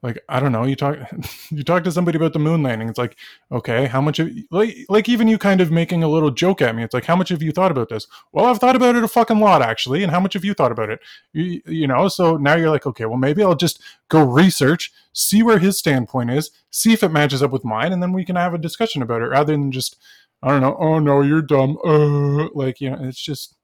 like 0.02 0.18
i 0.28 0.40
don't 0.40 0.52
know 0.52 0.64
you 0.64 0.74
talk 0.74 0.96
you 1.50 1.62
talk 1.62 1.84
to 1.84 1.92
somebody 1.92 2.16
about 2.16 2.32
the 2.32 2.38
moon 2.38 2.62
landing 2.62 2.88
it's 2.88 2.98
like 2.98 3.16
okay 3.52 3.86
how 3.86 4.00
much 4.00 4.18
of 4.18 4.30
like 4.50 4.76
like 4.88 5.08
even 5.08 5.28
you 5.28 5.38
kind 5.38 5.60
of 5.60 5.70
making 5.70 6.02
a 6.02 6.08
little 6.08 6.30
joke 6.30 6.62
at 6.62 6.74
me 6.74 6.82
it's 6.82 6.94
like 6.94 7.04
how 7.04 7.16
much 7.16 7.28
have 7.28 7.42
you 7.42 7.52
thought 7.52 7.70
about 7.70 7.88
this 7.88 8.06
well 8.32 8.46
i've 8.46 8.58
thought 8.58 8.76
about 8.76 8.96
it 8.96 9.04
a 9.04 9.08
fucking 9.08 9.40
lot 9.40 9.62
actually 9.62 10.02
and 10.02 10.10
how 10.10 10.20
much 10.20 10.34
have 10.34 10.44
you 10.44 10.54
thought 10.54 10.72
about 10.72 10.90
it 10.90 11.00
you, 11.32 11.60
you 11.66 11.86
know 11.86 12.08
so 12.08 12.36
now 12.36 12.54
you're 12.56 12.70
like 12.70 12.86
okay 12.86 13.04
well 13.04 13.18
maybe 13.18 13.42
i'll 13.42 13.54
just 13.54 13.80
go 14.08 14.22
research 14.22 14.92
see 15.12 15.42
where 15.42 15.58
his 15.58 15.78
standpoint 15.78 16.30
is 16.30 16.50
see 16.70 16.92
if 16.92 17.02
it 17.02 17.10
matches 17.10 17.42
up 17.42 17.50
with 17.50 17.64
mine 17.64 17.92
and 17.92 18.02
then 18.02 18.12
we 18.12 18.24
can 18.24 18.36
have 18.36 18.54
a 18.54 18.58
discussion 18.58 19.02
about 19.02 19.22
it 19.22 19.26
rather 19.26 19.52
than 19.52 19.70
just 19.72 19.96
i 20.42 20.48
don't 20.48 20.60
know 20.60 20.76
oh 20.78 20.98
no 20.98 21.20
you're 21.20 21.42
dumb 21.42 21.76
uh, 21.84 22.48
like 22.54 22.80
you 22.80 22.90
know 22.90 22.98
it's 23.02 23.20
just 23.20 23.56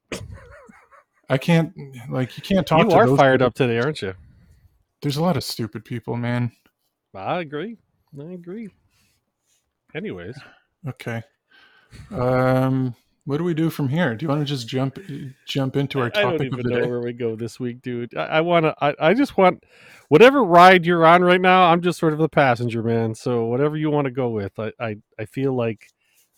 i 1.29 1.37
can't 1.37 1.73
like 2.09 2.37
you 2.37 2.43
can't 2.43 2.67
talk 2.67 2.89
You 2.89 2.91
are 2.91 3.07
fired 3.17 3.39
people. 3.39 3.47
up 3.47 3.53
today, 3.55 3.79
aren't 3.79 4.01
you? 4.01 4.13
There's 5.01 5.17
a 5.17 5.21
lot 5.23 5.37
of 5.37 5.43
stupid 5.43 5.85
people, 5.85 6.15
man. 6.15 6.51
I 7.15 7.39
agree. 7.39 7.77
I 8.19 8.31
agree. 8.31 8.69
Anyways, 9.95 10.37
Okay. 10.87 11.23
Um, 12.11 12.95
what 13.25 13.37
do 13.37 13.43
we 13.43 13.53
do 13.53 13.69
from 13.69 13.89
here? 13.89 14.15
Do 14.15 14.23
you 14.25 14.29
want 14.29 14.41
to 14.41 14.45
just 14.45 14.67
jump 14.67 14.99
jump 15.45 15.75
into 15.75 15.99
our 15.99 16.09
topic 16.09 16.17
I 16.17 16.21
don't 16.21 16.31
topic 16.33 16.53
of 16.53 16.59
even 16.59 16.71
the 16.71 16.75
know 16.77 16.81
day? 16.83 16.89
where 16.89 17.01
we 17.01 17.13
go 17.13 17.35
this 17.35 17.59
week, 17.59 17.81
dude. 17.81 18.15
I, 18.15 18.23
I 18.25 18.41
want 18.41 18.65
to. 18.65 18.75
I, 18.81 18.95
I 18.99 19.13
just 19.13 19.37
want 19.37 19.63
whatever 20.09 20.43
ride 20.43 20.85
you're 20.85 21.05
on 21.05 21.23
right 21.23 21.41
now. 21.41 21.63
I'm 21.63 21.81
just 21.81 21.99
sort 21.99 22.13
of 22.13 22.19
the 22.19 22.29
passenger, 22.29 22.83
man. 22.83 23.15
So 23.15 23.45
whatever 23.45 23.75
you 23.77 23.89
want 23.89 24.05
to 24.05 24.11
go 24.11 24.29
with, 24.29 24.57
I, 24.59 24.71
I, 24.79 24.95
I 25.19 25.25
feel 25.25 25.53
like, 25.53 25.87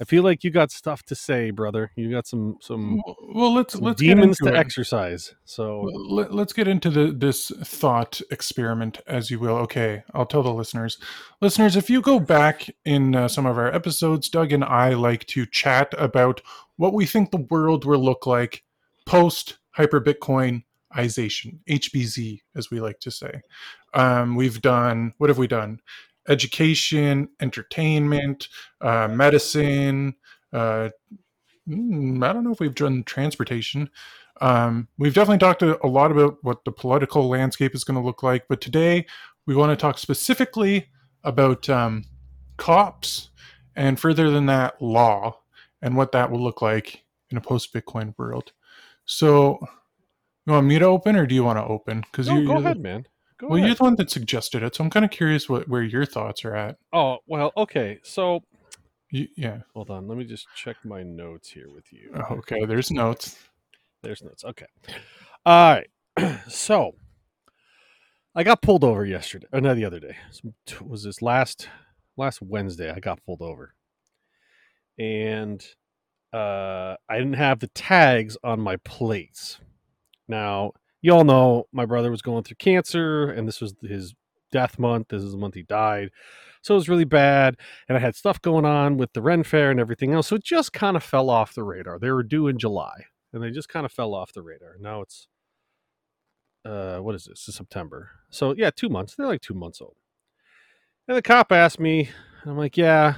I 0.01 0.05
feel 0.05 0.23
like 0.23 0.45
you 0.45 0.49
got 0.49 0.71
stuff 0.71 1.03
to 1.03 1.15
say, 1.15 1.51
brother. 1.51 1.91
You 1.97 2.09
got 2.09 2.25
some 2.25 2.57
some, 2.61 3.01
Well, 3.33 3.53
let's 3.53 3.73
some 3.73 3.83
let's 3.83 4.01
get 4.01 4.15
demons 4.15 4.39
into 4.39 4.51
to 4.51 4.57
it. 4.57 4.59
exercise. 4.59 5.35
So 5.43 5.81
Well, 5.81 6.15
Let, 6.15 6.33
let's 6.33 6.53
get 6.53 6.67
into 6.69 6.89
the 6.89 7.11
this 7.11 7.51
thought 7.63 8.21
experiment, 8.31 9.01
as 9.07 9.29
you 9.29 9.39
will. 9.39 9.57
Okay, 9.57 10.03
I'll 10.13 10.25
tell 10.25 10.43
the 10.43 10.53
listeners. 10.53 10.97
Listeners, 11.41 11.75
if 11.75 11.89
you 11.89 12.01
go 12.01 12.19
back 12.19 12.69
in 12.85 13.13
uh, 13.15 13.27
some 13.27 13.45
of 13.45 13.57
our 13.57 13.73
episodes, 13.73 14.29
Doug 14.29 14.53
and 14.53 14.63
I 14.63 14.93
like 14.93 15.25
to 15.27 15.45
chat 15.45 15.93
about 15.97 16.41
what 16.77 16.93
we 16.93 17.05
think 17.05 17.31
the 17.31 17.45
world 17.49 17.83
will 17.83 17.99
look 18.03 18.25
like 18.25 18.63
post 19.05 19.57
hyper 19.71 19.99
Bitcoinization, 19.99 21.59
HBZ, 21.69 22.39
as 22.55 22.71
we 22.71 22.79
like 22.79 22.99
to 23.01 23.11
say. 23.11 23.41
Um, 23.93 24.35
we've 24.35 24.61
done 24.61 25.13
what 25.17 25.29
have 25.29 25.37
we 25.37 25.47
done? 25.47 25.79
Education, 26.29 27.27
entertainment, 27.39 28.47
uh, 28.81 29.07
medicine. 29.07 30.15
Uh, 30.53 30.89
mm, 31.67 32.23
I 32.23 32.33
don't 32.33 32.43
know 32.43 32.51
if 32.51 32.59
we've 32.59 32.75
done 32.75 33.03
transportation. 33.03 33.89
Um, 34.41 34.87
we've 34.97 35.13
definitely 35.13 35.39
talked 35.39 35.63
a, 35.63 35.87
lot 35.87 36.11
about 36.11 36.37
what 36.43 36.63
the 36.63 36.71
political 36.71 37.27
landscape 37.27 37.75
is 37.75 37.83
going 37.83 37.99
to 37.99 38.05
look 38.05 38.23
like, 38.23 38.47
but 38.47 38.61
today 38.61 39.05
we 39.45 39.55
want 39.55 39.71
to 39.71 39.75
talk 39.75 39.97
specifically 39.97 40.87
about 41.23 41.67
um, 41.69 42.05
cops 42.57 43.29
and 43.75 43.99
further 43.99 44.29
than 44.29 44.45
that, 44.45 44.81
law 44.81 45.37
and 45.81 45.95
what 45.95 46.11
that 46.11 46.31
will 46.31 46.41
look 46.41 46.61
like 46.61 47.03
in 47.31 47.37
a 47.37 47.41
post 47.41 47.73
Bitcoin 47.73 48.13
world. 48.17 48.51
So, 49.05 49.59
you 50.45 50.53
want 50.53 50.67
me 50.67 50.79
to 50.79 50.85
open 50.85 51.15
or 51.15 51.25
do 51.25 51.35
you 51.35 51.43
want 51.43 51.57
to 51.57 51.65
open? 51.65 52.01
Because 52.01 52.27
no, 52.27 52.37
you, 52.37 52.45
go 52.45 52.53
you're 52.53 52.61
ahead, 52.61 52.77
the, 52.77 52.81
man. 52.81 53.05
Go 53.39 53.47
well, 53.47 53.57
ahead. 53.57 53.67
you're 53.69 53.75
the 53.75 53.83
one 53.83 53.95
that 53.95 54.09
suggested 54.11 54.63
it, 54.63 54.75
so 54.75 54.83
I'm 54.83 54.89
kind 54.89 55.05
of 55.05 55.11
curious 55.11 55.47
what 55.47 55.67
where 55.67 55.81
your 55.83 56.05
thoughts 56.05 56.43
are 56.45 56.55
at. 56.55 56.77
Oh 56.93 57.19
well, 57.27 57.51
okay. 57.55 57.99
So 58.03 58.43
You, 59.11 59.27
yeah. 59.37 59.59
hold 59.73 59.89
on. 59.89 60.07
Let 60.07 60.17
me 60.17 60.25
just 60.25 60.47
check 60.55 60.75
my 60.83 61.03
notes 61.03 61.49
here 61.49 61.69
with 61.73 61.91
you. 61.93 62.11
Okay. 62.31 62.65
There's 62.65 62.91
notes. 62.91 63.37
There's 64.03 64.21
notes. 64.21 64.43
Okay. 64.43 64.65
All 65.45 65.75
right. 66.17 66.39
so 66.49 66.95
I 68.35 68.43
got 68.43 68.61
pulled 68.61 68.83
over 68.83 69.05
yesterday, 69.05 69.47
or 69.53 69.61
no, 69.61 69.73
the 69.73 69.85
other 69.85 69.99
day. 69.99 70.15
So, 70.31 70.53
t- 70.65 70.75
Was 70.85 71.03
this 71.03 71.21
last 71.21 71.67
last 72.17 72.41
Wednesday? 72.41 72.91
I 72.91 72.99
got 72.99 73.23
pulled 73.25 73.41
over, 73.41 73.73
and 74.97 75.65
uh, 76.33 76.95
I 77.09 77.17
didn't 77.17 77.33
have 77.33 77.59
the 77.59 77.67
tags 77.69 78.37
on 78.43 78.59
my 78.59 78.75
plates. 78.77 79.59
Now, 80.27 80.73
you 81.01 81.13
all 81.13 81.23
know 81.23 81.65
my 81.71 81.85
brother 81.85 82.11
was 82.11 82.21
going 82.21 82.43
through 82.43 82.57
cancer, 82.57 83.29
and 83.29 83.47
this 83.47 83.61
was 83.61 83.73
his 83.81 84.13
death 84.51 84.79
month. 84.79 85.09
This 85.09 85.23
is 85.23 85.31
the 85.31 85.37
month 85.37 85.55
he 85.55 85.63
died. 85.63 86.09
So 86.61 86.73
it 86.73 86.77
was 86.77 86.89
really 86.89 87.05
bad. 87.05 87.55
And 87.87 87.97
I 87.97 88.01
had 88.01 88.15
stuff 88.15 88.41
going 88.41 88.65
on 88.65 88.97
with 88.97 89.13
the 89.13 89.21
Ren 89.21 89.43
Fair 89.43 89.71
and 89.71 89.79
everything 89.79 90.13
else. 90.13 90.27
So 90.27 90.35
it 90.35 90.43
just 90.43 90.73
kind 90.73 90.97
of 90.97 91.03
fell 91.03 91.29
off 91.29 91.53
the 91.53 91.63
radar. 91.63 91.99
They 91.99 92.11
were 92.11 92.23
due 92.23 92.47
in 92.47 92.57
July 92.57 93.05
and 93.33 93.41
they 93.41 93.51
just 93.51 93.69
kind 93.69 93.85
of 93.85 93.91
fell 93.91 94.13
off 94.13 94.33
the 94.33 94.41
radar. 94.41 94.75
Now 94.79 95.01
it's 95.01 95.27
uh 96.65 96.97
what 96.97 97.15
is 97.15 97.25
this? 97.25 97.45
It's 97.47 97.57
September. 97.57 98.11
So 98.29 98.53
yeah, 98.57 98.71
two 98.71 98.89
months. 98.89 99.15
They're 99.15 99.27
like 99.27 99.41
two 99.41 99.53
months 99.53 99.81
old. 99.81 99.95
And 101.07 101.15
the 101.17 101.21
cop 101.21 101.51
asked 101.51 101.79
me, 101.79 102.09
I'm 102.45 102.57
like, 102.57 102.77
yeah, 102.77 103.15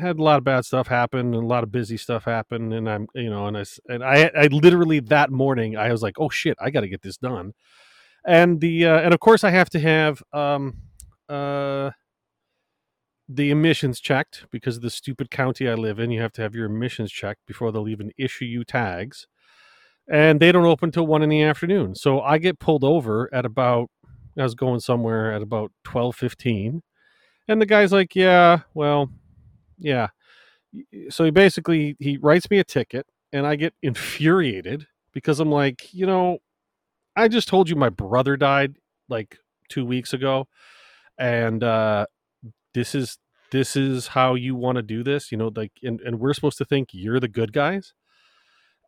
had 0.00 0.18
a 0.18 0.22
lot 0.22 0.38
of 0.38 0.44
bad 0.44 0.64
stuff 0.64 0.86
happen 0.88 1.34
and 1.34 1.34
a 1.34 1.46
lot 1.46 1.62
of 1.62 1.72
busy 1.72 1.96
stuff 1.96 2.24
happen. 2.24 2.72
And 2.72 2.88
I'm, 2.88 3.06
you 3.14 3.30
know, 3.30 3.46
and 3.46 3.56
I 3.56 3.64
and 3.88 4.04
I 4.04 4.30
I 4.36 4.46
literally 4.46 5.00
that 5.00 5.30
morning 5.30 5.76
I 5.76 5.90
was 5.90 6.02
like, 6.02 6.18
oh 6.18 6.28
shit, 6.28 6.56
I 6.60 6.70
got 6.70 6.80
to 6.80 6.88
get 6.88 7.02
this 7.02 7.16
done. 7.16 7.52
And 8.26 8.60
the 8.60 8.86
uh, 8.86 9.00
and 9.00 9.14
of 9.14 9.20
course 9.20 9.44
I 9.44 9.50
have 9.50 9.70
to 9.70 9.80
have 9.80 10.22
um 10.32 10.78
uh 11.28 11.90
the 13.28 13.50
emissions 13.50 14.00
checked 14.00 14.44
because 14.50 14.76
of 14.76 14.82
the 14.82 14.90
stupid 14.90 15.30
county 15.30 15.68
I 15.68 15.74
live 15.74 15.98
in. 15.98 16.10
You 16.10 16.20
have 16.20 16.32
to 16.32 16.42
have 16.42 16.54
your 16.54 16.66
emissions 16.66 17.10
checked 17.10 17.46
before 17.46 17.72
they'll 17.72 17.88
even 17.88 18.12
issue 18.18 18.44
you 18.44 18.64
tags. 18.64 19.26
And 20.10 20.40
they 20.40 20.52
don't 20.52 20.66
open 20.66 20.90
till 20.90 21.06
one 21.06 21.22
in 21.22 21.28
the 21.28 21.42
afternoon. 21.42 21.94
So 21.94 22.20
I 22.20 22.38
get 22.38 22.58
pulled 22.58 22.84
over 22.84 23.32
at 23.32 23.46
about 23.46 23.88
I 24.38 24.42
was 24.42 24.54
going 24.54 24.80
somewhere 24.80 25.32
at 25.32 25.42
about 25.42 25.72
twelve 25.84 26.16
fifteen. 26.16 26.82
And 27.48 27.60
the 27.60 27.66
guy's 27.66 27.92
like, 27.92 28.14
Yeah, 28.14 28.60
well, 28.74 29.10
yeah. 29.82 30.08
So 31.10 31.24
he 31.24 31.30
basically 31.30 31.96
he 31.98 32.16
writes 32.16 32.50
me 32.50 32.58
a 32.58 32.64
ticket 32.64 33.06
and 33.32 33.46
I 33.46 33.56
get 33.56 33.74
infuriated 33.82 34.86
because 35.12 35.40
I'm 35.40 35.50
like, 35.50 35.92
you 35.92 36.06
know, 36.06 36.38
I 37.14 37.28
just 37.28 37.48
told 37.48 37.68
you 37.68 37.76
my 37.76 37.90
brother 37.90 38.36
died 38.36 38.76
like 39.08 39.38
two 39.68 39.84
weeks 39.84 40.12
ago. 40.14 40.48
And 41.18 41.62
uh 41.62 42.06
this 42.74 42.94
is 42.94 43.18
this 43.52 43.76
is 43.76 44.08
how 44.08 44.34
you 44.34 44.56
want 44.56 44.76
to 44.76 44.82
do 44.82 45.04
this, 45.04 45.30
you 45.30 45.36
know, 45.36 45.52
like, 45.54 45.72
and, 45.82 46.00
and 46.00 46.18
we're 46.18 46.32
supposed 46.32 46.56
to 46.56 46.64
think 46.64 46.88
you're 46.92 47.20
the 47.20 47.28
good 47.28 47.52
guys. 47.52 47.92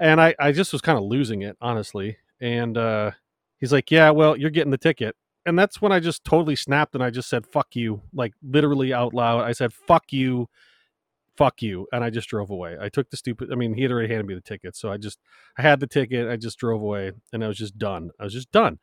And 0.01 0.21
I, 0.21 0.35
I 0.41 0.53
just 0.53 0.73
was 0.73 0.81
kind 0.81 0.97
of 0.97 1.05
losing 1.05 1.43
it, 1.43 1.59
honestly. 1.61 2.17
And 2.41 2.79
uh, 2.79 3.11
he's 3.59 3.73
like, 3.73 3.91
yeah, 3.91 4.09
well, 4.09 4.39
you're 4.39 4.49
getting 4.49 4.71
the 4.71 4.79
ticket. 4.79 5.17
And 5.45 5.59
that's 5.59 5.83
when 5.83 5.93
I 5.93 6.01
just 6.01 6.25
totally 6.25 6.57
snapped 6.57 6.95
and 6.95 7.05
I 7.05 7.11
just 7.11 7.29
said, 7.29 7.47
fuck 7.47 7.77
you, 7.77 8.01
like 8.15 8.33
literally 8.43 8.95
out 8.95 9.13
loud. 9.13 9.45
I 9.45 9.53
said, 9.53 9.71
fuck 9.75 10.11
you, 10.15 10.49
fuck 11.37 11.63
you. 11.63 11.87
And 11.93 12.05
I 12.05 12.11
just 12.11 12.29
drove 12.29 12.51
away. 12.51 12.77
I 12.81 12.89
took 12.89 13.11
the 13.11 13.17
stupid, 13.17 13.53
I 13.53 13.57
mean, 13.57 13.75
he 13.75 13.83
had 13.83 13.93
already 13.93 14.09
handed 14.09 14.27
me 14.27 14.35
the 14.35 14.41
ticket. 14.41 14.77
So 14.77 14.91
I 14.91 14.97
just, 14.97 15.19
I 15.59 15.63
had 15.63 15.81
the 15.81 15.87
ticket. 15.87 16.29
I 16.29 16.37
just 16.37 16.59
drove 16.59 16.81
away 16.81 17.13
and 17.33 17.45
I 17.45 17.49
was 17.49 17.59
just 17.59 17.79
done. 17.79 18.11
I 18.21 18.25
was 18.25 18.33
just 18.33 18.53
done. 18.53 18.79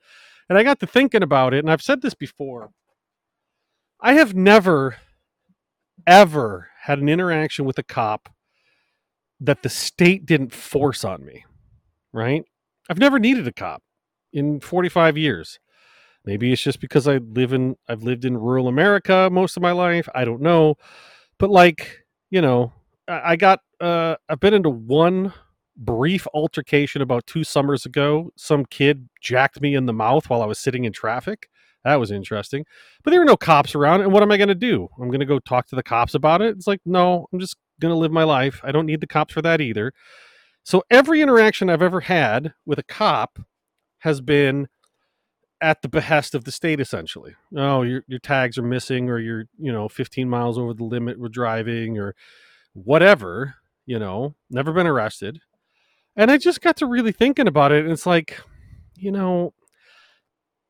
And 0.49 0.57
I 0.57 0.63
got 0.63 0.79
to 0.81 0.87
thinking 0.87 1.23
about 1.23 1.53
it. 1.53 1.59
And 1.59 1.71
I've 1.71 1.81
said 1.81 2.01
this 2.01 2.13
before. 2.13 2.71
I 4.01 4.13
have 4.13 4.33
never, 4.33 4.97
ever 6.07 6.69
had 6.81 6.99
an 6.99 7.09
interaction 7.09 7.65
with 7.65 7.77
a 7.77 7.83
cop 7.83 8.29
that 9.39 9.63
the 9.63 9.69
state 9.69 10.25
didn't 10.25 10.53
force 10.53 11.03
on 11.03 11.25
me, 11.25 11.45
right? 12.11 12.43
I've 12.89 12.97
never 12.99 13.19
needed 13.19 13.47
a 13.47 13.53
cop 13.53 13.83
in 14.33 14.59
45 14.59 15.17
years. 15.17 15.59
Maybe 16.25 16.51
it's 16.53 16.61
just 16.61 16.79
because 16.79 17.07
I 17.07 17.17
live 17.17 17.53
in 17.53 17.75
I've 17.87 18.03
lived 18.03 18.25
in 18.25 18.37
rural 18.37 18.67
America 18.67 19.29
most 19.31 19.57
of 19.57 19.63
my 19.63 19.71
life. 19.71 20.07
I 20.13 20.23
don't 20.25 20.41
know. 20.41 20.75
But 21.39 21.49
like, 21.49 22.00
you 22.31 22.41
know, 22.41 22.73
I 23.07 23.35
got 23.35 23.59
uh 23.79 24.15
I've 24.27 24.39
been 24.39 24.55
into 24.55 24.71
one 24.71 25.33
brief 25.77 26.27
altercation 26.33 27.01
about 27.01 27.27
two 27.27 27.43
summers 27.43 27.85
ago. 27.85 28.31
Some 28.35 28.65
kid 28.65 29.07
jacked 29.21 29.61
me 29.61 29.75
in 29.75 29.85
the 29.85 29.93
mouth 29.93 30.29
while 30.29 30.41
I 30.41 30.45
was 30.45 30.59
sitting 30.59 30.85
in 30.85 30.93
traffic. 30.93 31.49
That 31.83 31.99
was 31.99 32.11
interesting. 32.11 32.65
But 33.03 33.11
there 33.11 33.19
were 33.19 33.25
no 33.25 33.37
cops 33.37 33.73
around. 33.73 34.01
And 34.01 34.11
what 34.11 34.21
am 34.21 34.31
I 34.31 34.37
going 34.37 34.49
to 34.49 34.55
do? 34.55 34.87
I'm 34.99 35.07
going 35.07 35.19
to 35.19 35.25
go 35.25 35.39
talk 35.39 35.67
to 35.67 35.75
the 35.75 35.83
cops 35.83 36.13
about 36.13 36.41
it. 36.41 36.55
It's 36.55 36.67
like, 36.67 36.81
no, 36.85 37.27
I'm 37.33 37.39
just 37.39 37.55
going 37.79 37.91
to 37.91 37.97
live 37.97 38.11
my 38.11 38.23
life. 38.23 38.61
I 38.63 38.71
don't 38.71 38.85
need 38.85 39.01
the 39.01 39.07
cops 39.07 39.33
for 39.33 39.41
that 39.41 39.61
either. 39.61 39.91
So 40.63 40.83
every 40.91 41.21
interaction 41.21 41.69
I've 41.69 41.81
ever 41.81 42.01
had 42.01 42.53
with 42.65 42.77
a 42.77 42.83
cop 42.83 43.39
has 43.99 44.21
been 44.21 44.67
at 45.61 45.81
the 45.83 45.87
behest 45.87 46.33
of 46.33 46.43
the 46.43 46.51
state 46.51 46.79
essentially. 46.79 47.35
Oh, 47.55 47.83
your 47.83 48.03
your 48.07 48.19
tags 48.19 48.57
are 48.57 48.63
missing 48.63 49.09
or 49.09 49.19
you're, 49.19 49.45
you 49.59 49.71
know, 49.71 49.87
15 49.87 50.27
miles 50.27 50.57
over 50.57 50.73
the 50.73 50.83
limit 50.83 51.19
with 51.19 51.31
driving 51.31 51.99
or 51.99 52.15
whatever, 52.73 53.55
you 53.85 53.99
know, 53.99 54.35
never 54.49 54.73
been 54.73 54.87
arrested. 54.87 55.39
And 56.15 56.31
I 56.31 56.37
just 56.37 56.61
got 56.61 56.77
to 56.77 56.85
really 56.85 57.11
thinking 57.11 57.47
about 57.47 57.71
it 57.71 57.83
and 57.83 57.91
it's 57.91 58.05
like, 58.05 58.41
you 58.95 59.11
know, 59.11 59.53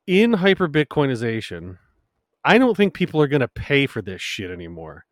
in 0.05 0.33
hyper 0.33 0.67
Bitcoinization, 0.67 1.77
I 2.43 2.57
don't 2.57 2.75
think 2.75 2.93
people 2.93 3.21
are 3.21 3.27
going 3.27 3.41
to 3.41 3.48
pay 3.48 3.88
for 3.88 4.01
this 4.01 4.21
shit 4.21 4.51
anymore. 4.51 5.05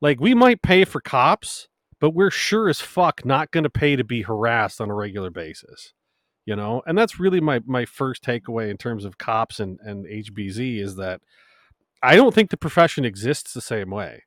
Like 0.00 0.20
we 0.20 0.34
might 0.34 0.62
pay 0.62 0.84
for 0.84 1.00
cops, 1.00 1.68
but 2.00 2.10
we're 2.10 2.30
sure 2.30 2.68
as 2.68 2.80
fuck 2.80 3.24
not 3.24 3.50
going 3.50 3.64
to 3.64 3.70
pay 3.70 3.96
to 3.96 4.04
be 4.04 4.22
harassed 4.22 4.80
on 4.80 4.90
a 4.90 4.94
regular 4.94 5.30
basis. 5.30 5.94
You 6.46 6.56
know, 6.56 6.82
and 6.86 6.96
that's 6.96 7.20
really 7.20 7.40
my 7.40 7.60
my 7.66 7.84
first 7.84 8.22
takeaway 8.22 8.70
in 8.70 8.76
terms 8.76 9.04
of 9.04 9.18
cops 9.18 9.60
and 9.60 9.78
and 9.82 10.06
HBZ 10.06 10.80
is 10.80 10.96
that 10.96 11.20
I 12.02 12.14
don't 12.14 12.32
think 12.34 12.50
the 12.50 12.56
profession 12.56 13.04
exists 13.04 13.52
the 13.52 13.60
same 13.60 13.90
way. 13.90 14.22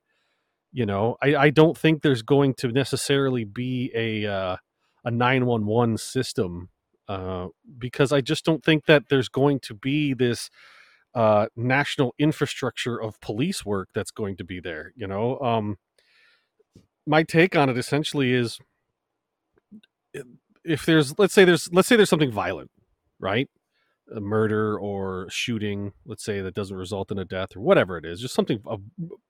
You 0.72 0.86
know, 0.86 1.16
I, 1.22 1.34
I 1.34 1.50
don't 1.50 1.76
think 1.76 2.02
there's 2.02 2.22
going 2.22 2.54
to 2.54 2.68
necessarily 2.68 3.44
be 3.44 3.90
a 3.94 4.26
uh, 4.26 4.56
a 5.04 5.10
nine 5.10 5.46
one 5.46 5.66
one 5.66 5.96
system 5.96 6.68
uh, 7.08 7.48
because 7.78 8.12
I 8.12 8.20
just 8.20 8.44
don't 8.44 8.62
think 8.62 8.84
that 8.86 9.08
there's 9.08 9.28
going 9.28 9.60
to 9.60 9.74
be 9.74 10.14
this 10.14 10.50
uh, 11.14 11.46
national 11.56 12.14
infrastructure 12.18 13.00
of 13.00 13.20
police 13.20 13.64
work 13.64 13.88
that's 13.94 14.12
going 14.12 14.36
to 14.36 14.44
be 14.44 14.60
there. 14.60 14.92
You 14.94 15.08
know, 15.08 15.38
um, 15.40 15.78
my 17.06 17.22
take 17.22 17.56
on 17.56 17.68
it 17.68 17.78
essentially 17.78 18.32
is 18.32 18.60
if 20.64 20.86
there's 20.86 21.18
let's 21.18 21.34
say 21.34 21.44
there's 21.44 21.72
let's 21.72 21.88
say 21.88 21.96
there's 21.96 22.10
something 22.10 22.32
violent, 22.32 22.70
right? 23.18 23.48
A 24.14 24.20
murder 24.20 24.78
or 24.78 25.28
shooting, 25.30 25.92
let's 26.04 26.24
say 26.24 26.40
that 26.40 26.54
doesn't 26.54 26.76
result 26.76 27.10
in 27.10 27.18
a 27.18 27.24
death 27.24 27.56
or 27.56 27.60
whatever 27.60 27.96
it 27.96 28.04
is, 28.04 28.20
just 28.20 28.34
something 28.34 28.60
a 28.66 28.76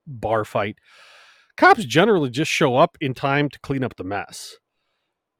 bar 0.07 0.45
fight. 0.45 0.77
Cops 1.57 1.85
generally 1.85 2.31
just 2.31 2.51
show 2.51 2.77
up 2.77 2.97
in 3.01 3.13
time 3.13 3.49
to 3.51 3.59
clean 3.61 3.85
up 3.85 3.97
the 3.97 4.05
mess. 4.05 4.57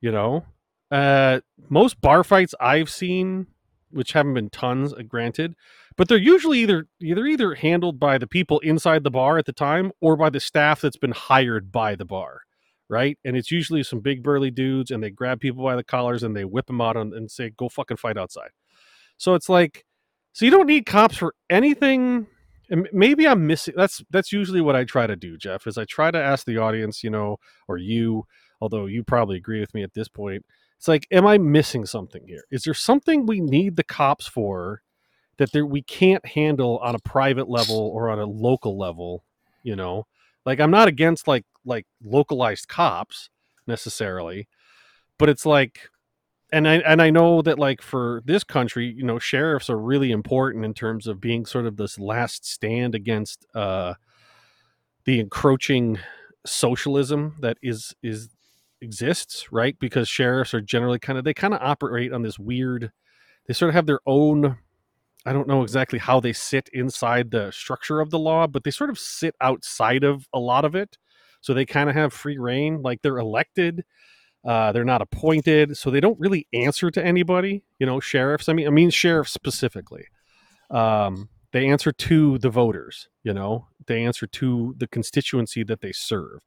You 0.01 0.13
know, 0.13 0.45
uh, 0.91 1.41
most 1.69 2.01
bar 2.01 2.25
fights 2.25 2.55
I've 2.61 2.91
seen, 2.91 3.47
which 3.91 4.13
haven't 4.13 4.35
been 4.35 4.51
tons, 4.51 4.93
uh, 4.93 5.03
granted, 5.03 5.55
but 5.97 6.09
they're 6.09 6.19
usually 6.19 6.61
either 6.61 6.89
either 7.01 7.27
either 7.27 7.55
handled 7.55 8.01
by 8.01 8.19
the 8.19 8.27
people 8.27 8.59
inside 8.61 9.05
the 9.05 9.11
bar 9.11 9.39
at 9.39 9.47
the 9.47 9.53
time 9.53 9.93
or 10.01 10.17
by 10.17 10.31
the 10.31 10.41
staff 10.41 10.81
that's 10.81 10.97
been 10.97 11.13
hired 11.13 11.71
by 11.71 11.95
the 11.95 12.05
bar, 12.05 12.43
right? 12.91 13.19
And 13.25 13.37
it's 13.37 13.51
usually 13.51 13.83
some 13.83 14.01
big 14.01 14.23
burly 14.23 14.51
dudes, 14.51 14.91
and 14.91 15.03
they 15.03 15.11
grab 15.11 15.41
people 15.41 15.65
by 15.65 15.77
the 15.77 15.85
collars 15.85 16.23
and 16.23 16.37
they 16.37 16.45
whip 16.45 16.67
them 16.67 16.81
out 16.81 16.97
and, 16.97 17.31
say, 17.31 17.51
"Go 17.51 17.69
fucking 17.69 17.97
fight 17.97 18.19
outside." 18.19 18.51
So 19.17 19.35
it's 19.35 19.49
like, 19.49 19.87
so 20.33 20.45
you 20.45 20.51
don't 20.51 20.67
need 20.67 20.87
cops 20.87 21.17
for 21.17 21.35
anything. 21.49 22.27
And 22.71 22.89
maybe 22.93 23.27
I'm 23.27 23.47
missing. 23.47 23.75
That's 23.77 24.03
that's 24.11 24.33
usually 24.33 24.61
what 24.61 24.77
I 24.77 24.85
try 24.85 25.07
to 25.07 25.17
do, 25.17 25.37
Jeff. 25.39 25.67
Is 25.67 25.79
I 25.79 25.85
try 25.87 26.11
to 26.11 26.19
ask 26.19 26.47
the 26.47 26.59
audience, 26.59 27.03
you 27.03 27.11
know, 27.11 27.39
or 27.69 27.79
you, 27.79 28.27
although 28.61 28.87
you 28.87 29.05
probably 29.05 29.37
agree 29.37 29.61
with 29.61 29.75
me 29.75 29.83
at 29.83 29.95
this 29.95 30.09
point 30.09 30.45
it's 30.81 30.89
like, 30.89 31.07
am 31.11 31.27
I 31.27 31.37
missing 31.37 31.85
something 31.85 32.27
here? 32.27 32.45
Is 32.51 32.63
there 32.63 32.73
something 32.73 33.27
we 33.27 33.39
need 33.43 33.77
the 33.77 33.85
cops 33.85 34.27
for 34.27 34.81
that 35.37 35.53
there 35.53 35.67
we 35.67 35.83
can't 35.83 36.25
handle 36.25 36.79
on 36.79 36.95
a 36.95 36.99
private 37.01 37.51
level 37.51 37.77
or 37.77 38.09
on 38.09 38.19
a 38.19 38.25
local 38.25 38.79
level? 38.79 39.23
You 39.63 39.77
know, 39.77 40.07
like 40.45 40.61
I'm 40.61 40.71
not 40.71 40.89
against 40.89 41.29
like 41.29 41.45
like 41.65 41.87
localized 42.03 42.69
cops 42.69 43.31
necessarily, 43.67 44.49
but 45.19 45.29
it's 45.29 45.47
like 45.47 45.91
and 46.53 46.69
I 46.69 46.77
and 46.79 47.01
I 47.01 47.11
know 47.11 47.43
that 47.43 47.59
like 47.59 47.83
for 47.83 48.23
this 48.25 48.45
country, 48.45 48.87
you 48.87 49.05
know, 49.05 49.19
sheriffs 49.19 49.71
are 49.71 49.79
really 49.79 50.11
important 50.11 50.65
in 50.65 50.75
terms 50.75 51.07
of 51.07 51.21
being 51.21 51.47
sort 51.47 51.67
of 51.67 51.77
this 51.77 51.99
last 51.99 52.45
stand 52.47 52.95
against 52.95 53.47
uh 53.55 53.95
the 55.05 55.21
encroaching 55.21 55.99
socialism 56.47 57.37
that 57.41 57.59
is 57.63 57.95
is 58.03 58.31
exists, 58.81 59.53
right? 59.53 59.79
Because 59.79 60.09
sheriffs 60.09 60.55
are 60.55 60.61
generally 60.61 60.99
kind 60.99 61.19
of 61.19 61.25
they 61.25 61.35
kind 61.35 61.55
of 61.55 61.61
operate 61.63 62.13
on 62.13 62.23
this 62.23 62.39
weird 62.39 62.91
they 63.47 63.55
sort 63.55 63.71
of 63.71 63.75
have 63.75 63.87
their 63.87 64.01
own 64.07 64.59
I 65.27 65.33
don't 65.33 65.49
know 65.49 65.63
exactly 65.63 65.99
how 65.99 66.21
they 66.21 66.33
sit 66.33 66.69
inside 66.73 67.31
the 67.31 67.51
structure 67.51 68.01
of 68.01 68.11
the 68.11 68.19
law, 68.19 68.47
but 68.47 68.65
they 68.65 68.71
sort 68.71 68.91
of 68.91 68.99
sit 68.99 69.35
outside 69.41 70.03
of 70.03 70.27
a 70.33 70.39
lot 70.39 70.65
of 70.65 70.75
it. 70.75 70.97
So 71.43 71.55
they 71.55 71.67
kind 71.67 71.89
of 71.89 71.97
have 71.97 72.13
free 72.13 72.39
reign, 72.39 72.83
like 72.83 73.03
they're 73.03 73.19
elected, 73.19 73.85
uh, 74.45 74.73
they're 74.73 74.85
not 74.85 75.03
appointed, 75.03 75.77
so 75.77 75.91
they 75.91 76.01
don't 76.01 76.19
really 76.19 76.47
answer 76.53 76.91
to 76.91 77.05
anybody. 77.05 77.63
You 77.79 77.87
know, 77.87 78.01
sheriffs. 78.01 78.49
I 78.49 78.53
mean, 78.53 78.67
I 78.67 78.71
mean 78.71 78.91
sheriffs 78.91 79.33
specifically. 79.33 80.07
Um, 80.71 81.29
they 81.53 81.69
answer 81.69 81.93
to 81.93 82.39
the 82.39 82.51
voters. 82.51 83.09
You 83.23 83.35
know, 83.35 83.67
they 83.87 84.05
answer 84.05 84.27
to 84.27 84.75
the 84.79 84.87
constituency 84.87 85.65
that 85.65 85.81
they 85.81 85.93
serve, 85.93 86.41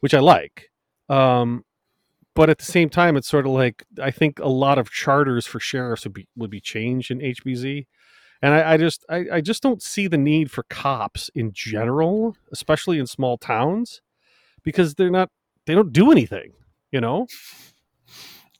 which 0.00 0.14
I 0.14 0.20
like. 0.20 0.70
Um, 1.08 1.64
but 2.34 2.50
at 2.50 2.58
the 2.58 2.64
same 2.64 2.88
time, 2.88 3.16
it's 3.16 3.28
sort 3.28 3.46
of 3.46 3.52
like 3.52 3.84
I 4.00 4.10
think 4.10 4.38
a 4.38 4.48
lot 4.48 4.78
of 4.78 4.90
charters 4.90 5.46
for 5.46 5.60
sheriffs 5.60 6.04
would 6.04 6.14
be 6.14 6.26
would 6.36 6.50
be 6.50 6.60
changed 6.60 7.10
in 7.10 7.18
HBZ, 7.18 7.86
and 8.42 8.54
I, 8.54 8.74
I 8.74 8.76
just 8.76 9.04
I, 9.08 9.26
I 9.34 9.40
just 9.40 9.62
don't 9.62 9.82
see 9.82 10.06
the 10.06 10.18
need 10.18 10.50
for 10.50 10.64
cops 10.64 11.30
in 11.34 11.52
general, 11.52 12.36
especially 12.52 12.98
in 12.98 13.06
small 13.06 13.38
towns, 13.38 14.00
because 14.62 14.94
they're 14.94 15.10
not 15.10 15.30
they 15.66 15.74
don't 15.74 15.92
do 15.92 16.10
anything, 16.10 16.52
you 16.92 17.00
know. 17.00 17.26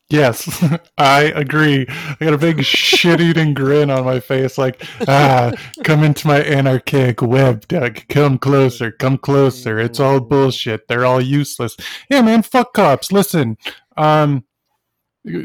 Yes, 0.09 0.63
I 0.97 1.25
agree. 1.35 1.85
I 1.87 2.15
got 2.19 2.33
a 2.33 2.37
big 2.37 2.63
shit-eating 2.63 3.53
grin 3.53 3.91
on 3.91 4.05
my 4.05 4.19
face, 4.19 4.57
like, 4.57 4.83
ah, 5.07 5.51
come 5.83 6.03
into 6.03 6.27
my 6.27 6.41
anarchic 6.41 7.21
web, 7.21 7.67
Doug. 7.67 8.07
Come 8.09 8.39
closer, 8.39 8.91
come 8.91 9.19
closer. 9.19 9.79
It's 9.79 9.99
all 9.99 10.19
bullshit. 10.19 10.87
They're 10.87 11.05
all 11.05 11.21
useless. 11.21 11.77
Yeah, 12.09 12.23
man, 12.23 12.41
fuck 12.41 12.73
cops. 12.73 13.11
Listen, 13.11 13.57
um, 13.97 14.45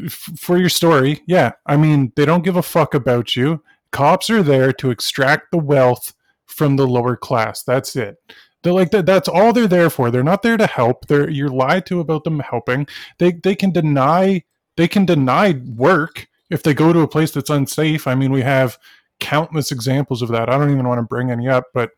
for 0.09 0.57
your 0.57 0.69
story, 0.69 1.21
yeah, 1.27 1.51
I 1.67 1.77
mean, 1.77 2.11
they 2.15 2.25
don't 2.25 2.43
give 2.43 2.55
a 2.55 2.63
fuck 2.63 2.95
about 2.95 3.35
you. 3.35 3.61
Cops 3.91 4.29
are 4.29 4.43
there 4.43 4.73
to 4.73 4.91
extract 4.91 5.51
the 5.51 5.57
wealth 5.57 6.13
from 6.45 6.75
the 6.75 6.87
lower 6.87 7.15
class. 7.15 7.63
That's 7.63 7.95
it. 7.95 8.17
They're 8.63 8.73
like 8.73 8.91
that. 8.91 9.05
That's 9.05 9.27
all 9.27 9.53
they're 9.53 9.67
there 9.67 9.89
for. 9.89 10.09
They're 10.09 10.23
not 10.23 10.41
there 10.41 10.57
to 10.57 10.65
help. 10.65 11.07
They're 11.07 11.29
you're 11.29 11.49
lied 11.49 11.85
to 11.87 11.99
about 11.99 12.23
them 12.23 12.39
helping. 12.39 12.87
They 13.19 13.33
they 13.33 13.55
can 13.55 13.71
deny 13.71 14.43
they 14.75 14.87
can 14.87 15.05
deny 15.05 15.61
work 15.75 16.27
if 16.49 16.63
they 16.63 16.73
go 16.73 16.91
to 16.91 17.01
a 17.01 17.07
place 17.07 17.31
that's 17.31 17.49
unsafe. 17.49 18.07
I 18.07 18.15
mean, 18.15 18.31
we 18.31 18.41
have 18.41 18.77
countless 19.19 19.71
examples 19.71 20.21
of 20.21 20.29
that. 20.29 20.49
I 20.49 20.57
don't 20.57 20.71
even 20.71 20.87
want 20.87 20.99
to 20.99 21.03
bring 21.03 21.31
any 21.31 21.47
up, 21.47 21.65
but 21.73 21.91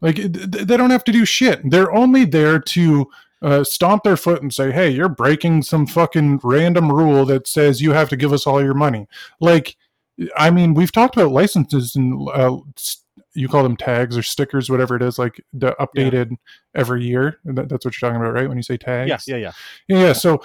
like 0.00 0.16
they 0.16 0.76
don't 0.76 0.90
have 0.90 1.04
to 1.04 1.12
do 1.12 1.24
shit. 1.24 1.68
They're 1.68 1.92
only 1.92 2.24
there 2.24 2.58
to 2.58 3.10
uh, 3.42 3.64
stomp 3.64 4.04
their 4.04 4.16
foot 4.16 4.42
and 4.42 4.52
say, 4.52 4.70
"Hey, 4.70 4.90
you're 4.90 5.08
breaking 5.08 5.62
some 5.62 5.86
fucking 5.86 6.40
random 6.42 6.90
rule 6.90 7.24
that 7.26 7.46
says 7.46 7.80
you 7.80 7.92
have 7.92 8.08
to 8.10 8.16
give 8.16 8.32
us 8.32 8.46
all 8.46 8.62
your 8.62 8.74
money." 8.74 9.06
Like, 9.40 9.76
I 10.36 10.50
mean, 10.50 10.74
we've 10.74 10.92
talked 10.92 11.16
about 11.16 11.32
licenses 11.32 11.96
and 11.96 12.28
uh, 12.34 12.58
you 13.34 13.48
call 13.48 13.62
them 13.62 13.76
tags 13.76 14.16
or 14.16 14.22
stickers, 14.22 14.68
whatever 14.70 14.94
it 14.96 15.02
is, 15.02 15.18
like 15.18 15.42
the 15.52 15.74
updated 15.80 16.36
every 16.74 17.04
year. 17.04 17.38
That's 17.44 17.84
what 17.84 17.84
you're 18.00 18.10
talking 18.10 18.20
about, 18.20 18.34
right? 18.34 18.48
When 18.48 18.56
you 18.58 18.62
say 18.62 18.76
tags. 18.76 19.08
Yeah, 19.08 19.36
yeah, 19.36 19.36
yeah. 19.36 19.52
Yeah, 19.88 20.06
yeah. 20.06 20.12
So 20.12 20.42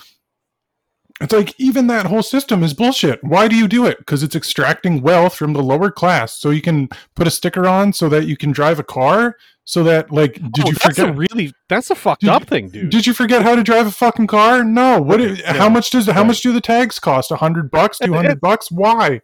it's 1.19 1.33
like 1.33 1.53
even 1.59 1.87
that 1.87 2.05
whole 2.05 2.23
system 2.23 2.63
is 2.63 2.73
bullshit. 2.73 3.21
Why 3.23 3.47
do 3.47 3.55
you 3.55 3.67
do 3.67 3.85
it? 3.87 3.97
Because 3.97 4.21
it's 4.23 4.35
extracting 4.35 5.01
wealth 5.01 5.35
from 5.35 5.53
the 5.53 5.63
lower 5.63 5.89
class, 5.91 6.37
so 6.39 6.49
you 6.51 6.61
can 6.61 6.89
put 7.15 7.27
a 7.27 7.31
sticker 7.31 7.67
on, 7.67 7.91
so 7.91 8.07
that 8.09 8.25
you 8.27 8.37
can 8.37 8.51
drive 8.51 8.77
a 8.79 8.83
car, 8.83 9.35
so 9.65 9.83
that 9.83 10.11
like, 10.11 10.33
did 10.35 10.65
Oh, 10.65 10.69
you 10.69 10.75
forget? 10.75 11.15
really 11.17 11.53
that's 11.69 11.89
a 11.89 11.95
fucked 11.95 12.21
Did- 12.21 12.29
up 12.29 12.43
thing, 12.45 12.69
dude. 12.69 12.89
Did 12.91 13.07
you 13.07 13.13
forget 13.13 13.41
how 13.41 13.55
to 13.55 13.63
drive 13.63 13.87
a 13.87 13.91
fucking 13.91 14.27
car? 14.27 14.63
No. 14.63 15.01
What? 15.01 15.19
Okay, 15.19 15.41
How 15.43 15.69
much 15.69 15.89
does 15.89 16.05
how 16.05 16.23
much 16.23 16.41
do 16.41 16.53
the 16.53 16.61
tags 16.61 16.99
cost? 16.99 17.31
A 17.31 17.35
hundred 17.35 17.69
bucks? 17.71 17.97
Two 17.97 18.13
hundred 18.13 18.39
bucks? 18.39 18.71
Why? 18.71 19.21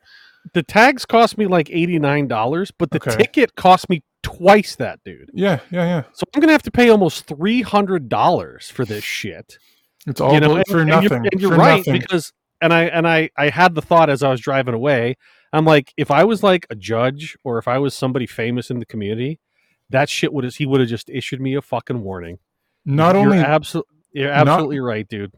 The 0.53 0.63
tags 0.63 1.05
cost 1.05 1.37
me 1.37 1.47
like 1.47 1.69
eighty 1.71 1.99
nine 1.99 2.27
dollars, 2.27 2.71
but 2.77 2.91
the 2.91 2.97
Okay. 2.97 3.15
ticket 3.15 3.55
cost 3.55 3.89
me 3.89 4.03
twice 4.23 4.75
that, 4.77 4.99
dude. 5.03 5.29
Yeah, 5.33 5.59
yeah, 5.71 5.85
yeah. 5.85 6.03
So 6.13 6.23
I'm 6.33 6.41
gonna 6.41 6.51
have 6.51 6.63
to 6.63 6.71
pay 6.71 6.89
almost 6.89 7.25
three 7.25 7.61
hundred 7.61 8.09
dollars 8.09 8.69
for 8.69 8.85
this 8.85 9.03
shit. 9.03 9.57
It's 10.05 10.19
all 10.19 10.33
you 10.33 10.39
know, 10.41 10.55
and- 10.57 10.67
for 10.67 10.79
and 10.81 10.89
nothing. 10.89 11.09
You're, 11.23 11.29
and 11.31 11.41
you're 11.41 11.51
for 11.51 11.57
right 11.57 11.77
nothing. 11.77 11.93
because, 11.99 12.33
and 12.61 12.73
I 12.73 12.83
and 12.85 13.07
I 13.07 13.29
I 13.37 13.49
had 13.49 13.75
the 13.75 13.81
thought 13.81 14.09
as 14.09 14.21
I 14.23 14.29
was 14.29 14.41
driving 14.41 14.73
away. 14.73 15.15
I'm 15.53 15.65
like, 15.65 15.93
if 15.97 16.09
I 16.11 16.23
was 16.23 16.41
like 16.43 16.65
a 16.71 16.75
judge 16.75 17.37
or 17.43 17.57
if 17.59 17.67
I 17.67 17.77
was 17.77 17.93
somebody 17.93 18.25
famous 18.25 18.69
in 18.71 18.79
the 18.79 18.85
community, 18.87 19.39
that 19.91 20.09
shit 20.09 20.33
would 20.33 20.43
have 20.43 20.55
he 20.55 20.65
would 20.65 20.79
have 20.81 20.89
just 20.89 21.09
issued 21.09 21.39
me 21.39 21.53
a 21.55 21.61
fucking 21.61 22.01
warning. 22.03 22.39
not 22.85 23.15
you're 23.15 23.23
only 23.25 23.37
absolutely 23.37 23.95
you're 24.13 24.29
not- 24.29 24.47
absolutely 24.47 24.79
right, 24.79 25.07
dude. 25.07 25.31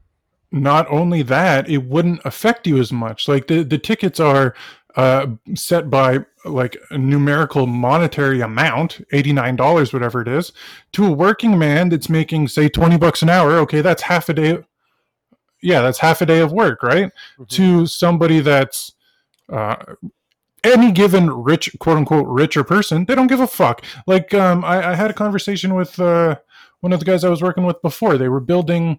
not 0.51 0.89
only 0.89 1.21
that, 1.21 1.69
it 1.69 1.83
wouldn't 1.83 2.21
affect 2.25 2.65
you 2.65 2.77
as 2.79 2.91
much. 2.93 3.27
Like 3.27 3.47
the 3.47 3.63
the 3.63 3.77
tickets 3.77 4.19
are 4.19 4.55
uh, 4.95 5.27
set 5.55 5.89
by 5.89 6.19
like 6.45 6.77
a 6.91 6.97
numerical 6.97 7.67
monetary 7.67 8.41
amount, 8.41 9.01
eighty 9.11 9.33
nine 9.33 9.55
dollars, 9.55 9.91
whatever 9.93 10.21
it 10.21 10.27
is, 10.27 10.53
to 10.93 11.05
a 11.05 11.11
working 11.11 11.57
man 11.57 11.89
that's 11.89 12.09
making 12.09 12.47
say 12.47 12.69
twenty 12.69 12.97
bucks 12.97 13.21
an 13.21 13.29
hour. 13.29 13.53
Okay, 13.59 13.81
that's 13.81 14.03
half 14.03 14.29
a 14.29 14.33
day. 14.33 14.57
Yeah, 15.61 15.81
that's 15.81 15.97
half 15.99 16.21
a 16.21 16.25
day 16.25 16.39
of 16.39 16.51
work, 16.51 16.83
right? 16.83 17.11
Mhm. 17.39 17.47
to 17.49 17.85
somebody 17.87 18.39
that's 18.39 18.91
uh, 19.51 19.75
any 20.63 20.91
given 20.91 21.29
rich 21.29 21.75
quote 21.79 21.97
unquote 21.97 22.27
richer 22.27 22.63
person 22.63 23.05
they 23.05 23.13
don't 23.13 23.27
give 23.27 23.39
a 23.39 23.45
fuck 23.47 23.83
like 24.07 24.33
um, 24.33 24.65
I, 24.65 24.91
I 24.91 24.95
had 24.95 25.11
a 25.11 25.13
conversation 25.13 25.75
with 25.75 25.99
uh, 25.99 26.37
one 26.79 26.91
of 26.91 26.99
the 26.99 27.05
guys 27.05 27.23
i 27.23 27.29
was 27.29 27.43
working 27.43 27.65
with 27.65 27.79
before 27.83 28.17
they 28.17 28.29
were 28.29 28.39
building 28.39 28.97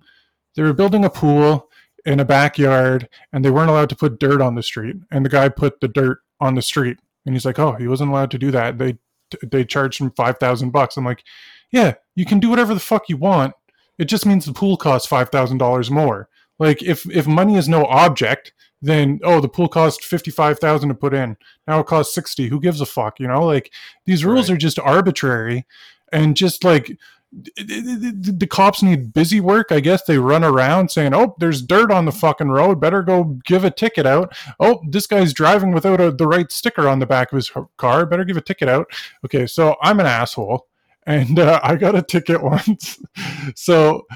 they 0.55 0.63
were 0.63 0.73
building 0.73 1.05
a 1.05 1.11
pool 1.11 1.69
in 2.07 2.21
a 2.21 2.25
backyard 2.25 3.09
and 3.33 3.45
they 3.45 3.51
weren't 3.51 3.69
allowed 3.69 3.89
to 3.91 3.97
put 3.97 4.19
dirt 4.21 4.41
on 4.41 4.55
the 4.55 4.63
street 4.63 4.97
and 5.11 5.25
the 5.25 5.29
guy 5.29 5.49
put 5.49 5.81
the 5.81 5.89
dirt 5.89 6.21
on 6.41 6.55
the 6.55 6.63
street 6.63 6.99
and 7.27 7.35
he's 7.35 7.45
like 7.45 7.59
oh 7.59 7.73
he 7.73 7.89
wasn't 7.89 8.09
allowed 8.11 8.31
to 8.31 8.39
do 8.39 8.51
that. 8.53 8.79
They 8.79 8.97
they 9.43 9.65
charged 9.65 10.01
him 10.01 10.13
5000 10.13 10.71
bucks. 10.71 10.97
I'm 10.97 11.05
like 11.05 11.25
yeah 11.73 11.95
you 12.15 12.25
can 12.25 12.39
do 12.39 12.49
whatever 12.49 12.73
the 12.75 12.81
fuck 12.81 13.09
you 13.09 13.17
want. 13.17 13.55
It 13.99 14.07
just 14.07 14.27
means 14.27 14.45
the 14.45 14.53
pool 14.53 14.77
costs 14.77 15.09
$5000 15.09 15.91
more. 15.91 16.29
Like 16.59 16.83
if 16.83 17.05
if 17.11 17.27
money 17.27 17.57
is 17.57 17.69
no 17.69 17.85
object 17.87 18.53
then 18.83 19.19
oh 19.25 19.41
the 19.41 19.49
pool 19.49 19.69
cost 19.69 20.05
55000 20.05 20.89
to 20.89 20.95
put 20.95 21.15
in. 21.15 21.37
Now 21.67 21.81
it 21.81 21.87
costs 21.87 22.15
60 22.15 22.49
who 22.49 22.61
gives 22.61 22.81
a 22.81 22.87
fuck 22.87 23.19
you 23.19 23.27
know? 23.27 23.45
Like 23.45 23.73
these 24.05 24.25
rules 24.25 24.49
Right. 24.49 24.55
are 24.55 24.59
just 24.59 24.79
arbitrary 24.79 25.67
and 26.13 26.37
just 26.37 26.63
like 26.63 26.97
the, 27.33 28.35
the 28.39 28.47
cops 28.47 28.83
need 28.83 29.13
busy 29.13 29.41
work 29.41 29.67
i 29.71 29.81
guess 29.81 30.03
they 30.05 30.17
run 30.17 30.45
around 30.45 30.91
saying 30.91 31.13
oh 31.13 31.35
there's 31.39 31.61
dirt 31.61 31.91
on 31.91 32.05
the 32.05 32.13
fucking 32.13 32.49
road 32.49 32.81
better 32.81 33.03
go 33.03 33.37
give 33.45 33.65
a 33.65 33.71
ticket 33.71 34.07
out 34.07 34.35
oh 34.61 34.81
this 34.89 35.07
guy's 35.07 35.33
driving 35.33 35.73
without 35.73 36.01
a, 36.01 36.13
the 36.13 36.27
right 36.27 36.53
sticker 36.53 36.89
on 36.89 36.99
the 36.99 37.07
back 37.07 37.33
of 37.33 37.37
his 37.37 37.51
car 37.77 38.07
better 38.07 38.25
give 38.25 38.37
a 38.37 38.41
ticket 38.41 38.69
out 38.69 38.87
okay 39.25 39.47
so 39.47 39.77
i'm 39.83 40.01
an 40.01 40.07
asshole 40.07 40.67
and 41.07 41.39
uh, 41.39 41.61
I 41.63 41.77
got 41.77 41.95
a 41.95 42.03
ticket 42.03 42.43
once. 42.43 42.99
so, 43.55 44.07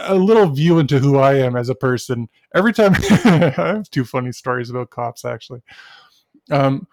a 0.00 0.14
little 0.14 0.48
view 0.48 0.80
into 0.80 0.98
who 0.98 1.18
I 1.18 1.34
am 1.34 1.56
as 1.56 1.68
a 1.68 1.74
person. 1.74 2.28
Every 2.54 2.72
time, 2.72 2.94
I 3.24 3.52
have 3.56 3.90
two 3.90 4.04
funny 4.04 4.32
stories 4.32 4.68
about 4.68 4.90
cops 4.90 5.24
actually. 5.24 5.62
Um, 6.50 6.86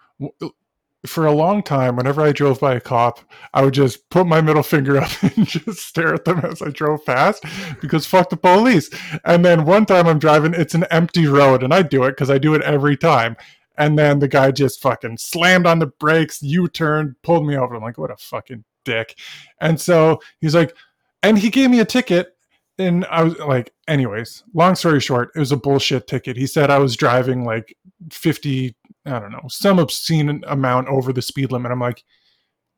for 1.06 1.26
a 1.26 1.32
long 1.32 1.62
time, 1.62 1.96
whenever 1.96 2.20
I 2.20 2.32
drove 2.32 2.60
by 2.60 2.74
a 2.74 2.80
cop, 2.80 3.20
I 3.54 3.64
would 3.64 3.74
just 3.74 4.08
put 4.10 4.26
my 4.26 4.40
middle 4.40 4.62
finger 4.62 4.98
up 4.98 5.10
and 5.22 5.46
just 5.46 5.80
stare 5.80 6.14
at 6.14 6.24
them 6.24 6.40
as 6.40 6.60
I 6.60 6.68
drove 6.70 7.04
past 7.04 7.44
because 7.80 8.06
fuck 8.06 8.28
the 8.28 8.36
police. 8.36 8.90
And 9.24 9.44
then 9.44 9.64
one 9.64 9.86
time 9.86 10.06
I'm 10.06 10.18
driving, 10.18 10.54
it's 10.54 10.74
an 10.74 10.84
empty 10.90 11.26
road, 11.26 11.62
and 11.62 11.72
I 11.72 11.82
do 11.82 12.04
it 12.04 12.12
because 12.12 12.30
I 12.30 12.38
do 12.38 12.54
it 12.54 12.62
every 12.62 12.96
time. 12.96 13.36
And 13.78 13.98
then 13.98 14.18
the 14.18 14.28
guy 14.28 14.50
just 14.50 14.82
fucking 14.82 15.16
slammed 15.16 15.66
on 15.66 15.78
the 15.78 15.86
brakes, 15.86 16.42
U 16.42 16.68
turned, 16.68 17.14
pulled 17.22 17.46
me 17.46 17.56
over. 17.56 17.74
I'm 17.74 17.82
like, 17.82 17.96
what 17.96 18.10
a 18.10 18.16
fucking 18.16 18.64
dick. 18.84 19.18
And 19.60 19.80
so 19.80 20.20
he's 20.40 20.54
like, 20.54 20.76
and 21.22 21.38
he 21.38 21.48
gave 21.48 21.70
me 21.70 21.80
a 21.80 21.86
ticket. 21.86 22.36
And 22.78 23.06
I 23.06 23.22
was 23.22 23.38
like, 23.38 23.72
anyways, 23.88 24.44
long 24.52 24.74
story 24.74 25.00
short, 25.00 25.30
it 25.34 25.38
was 25.38 25.52
a 25.52 25.56
bullshit 25.56 26.06
ticket. 26.06 26.36
He 26.36 26.46
said 26.46 26.70
I 26.70 26.78
was 26.78 26.96
driving 26.96 27.44
like 27.44 27.74
50, 28.10 28.74
I 29.10 29.18
don't 29.18 29.32
know, 29.32 29.46
some 29.48 29.78
obscene 29.78 30.42
amount 30.46 30.88
over 30.88 31.12
the 31.12 31.22
speed 31.22 31.52
limit. 31.52 31.72
I'm 31.72 31.80
like, 31.80 32.04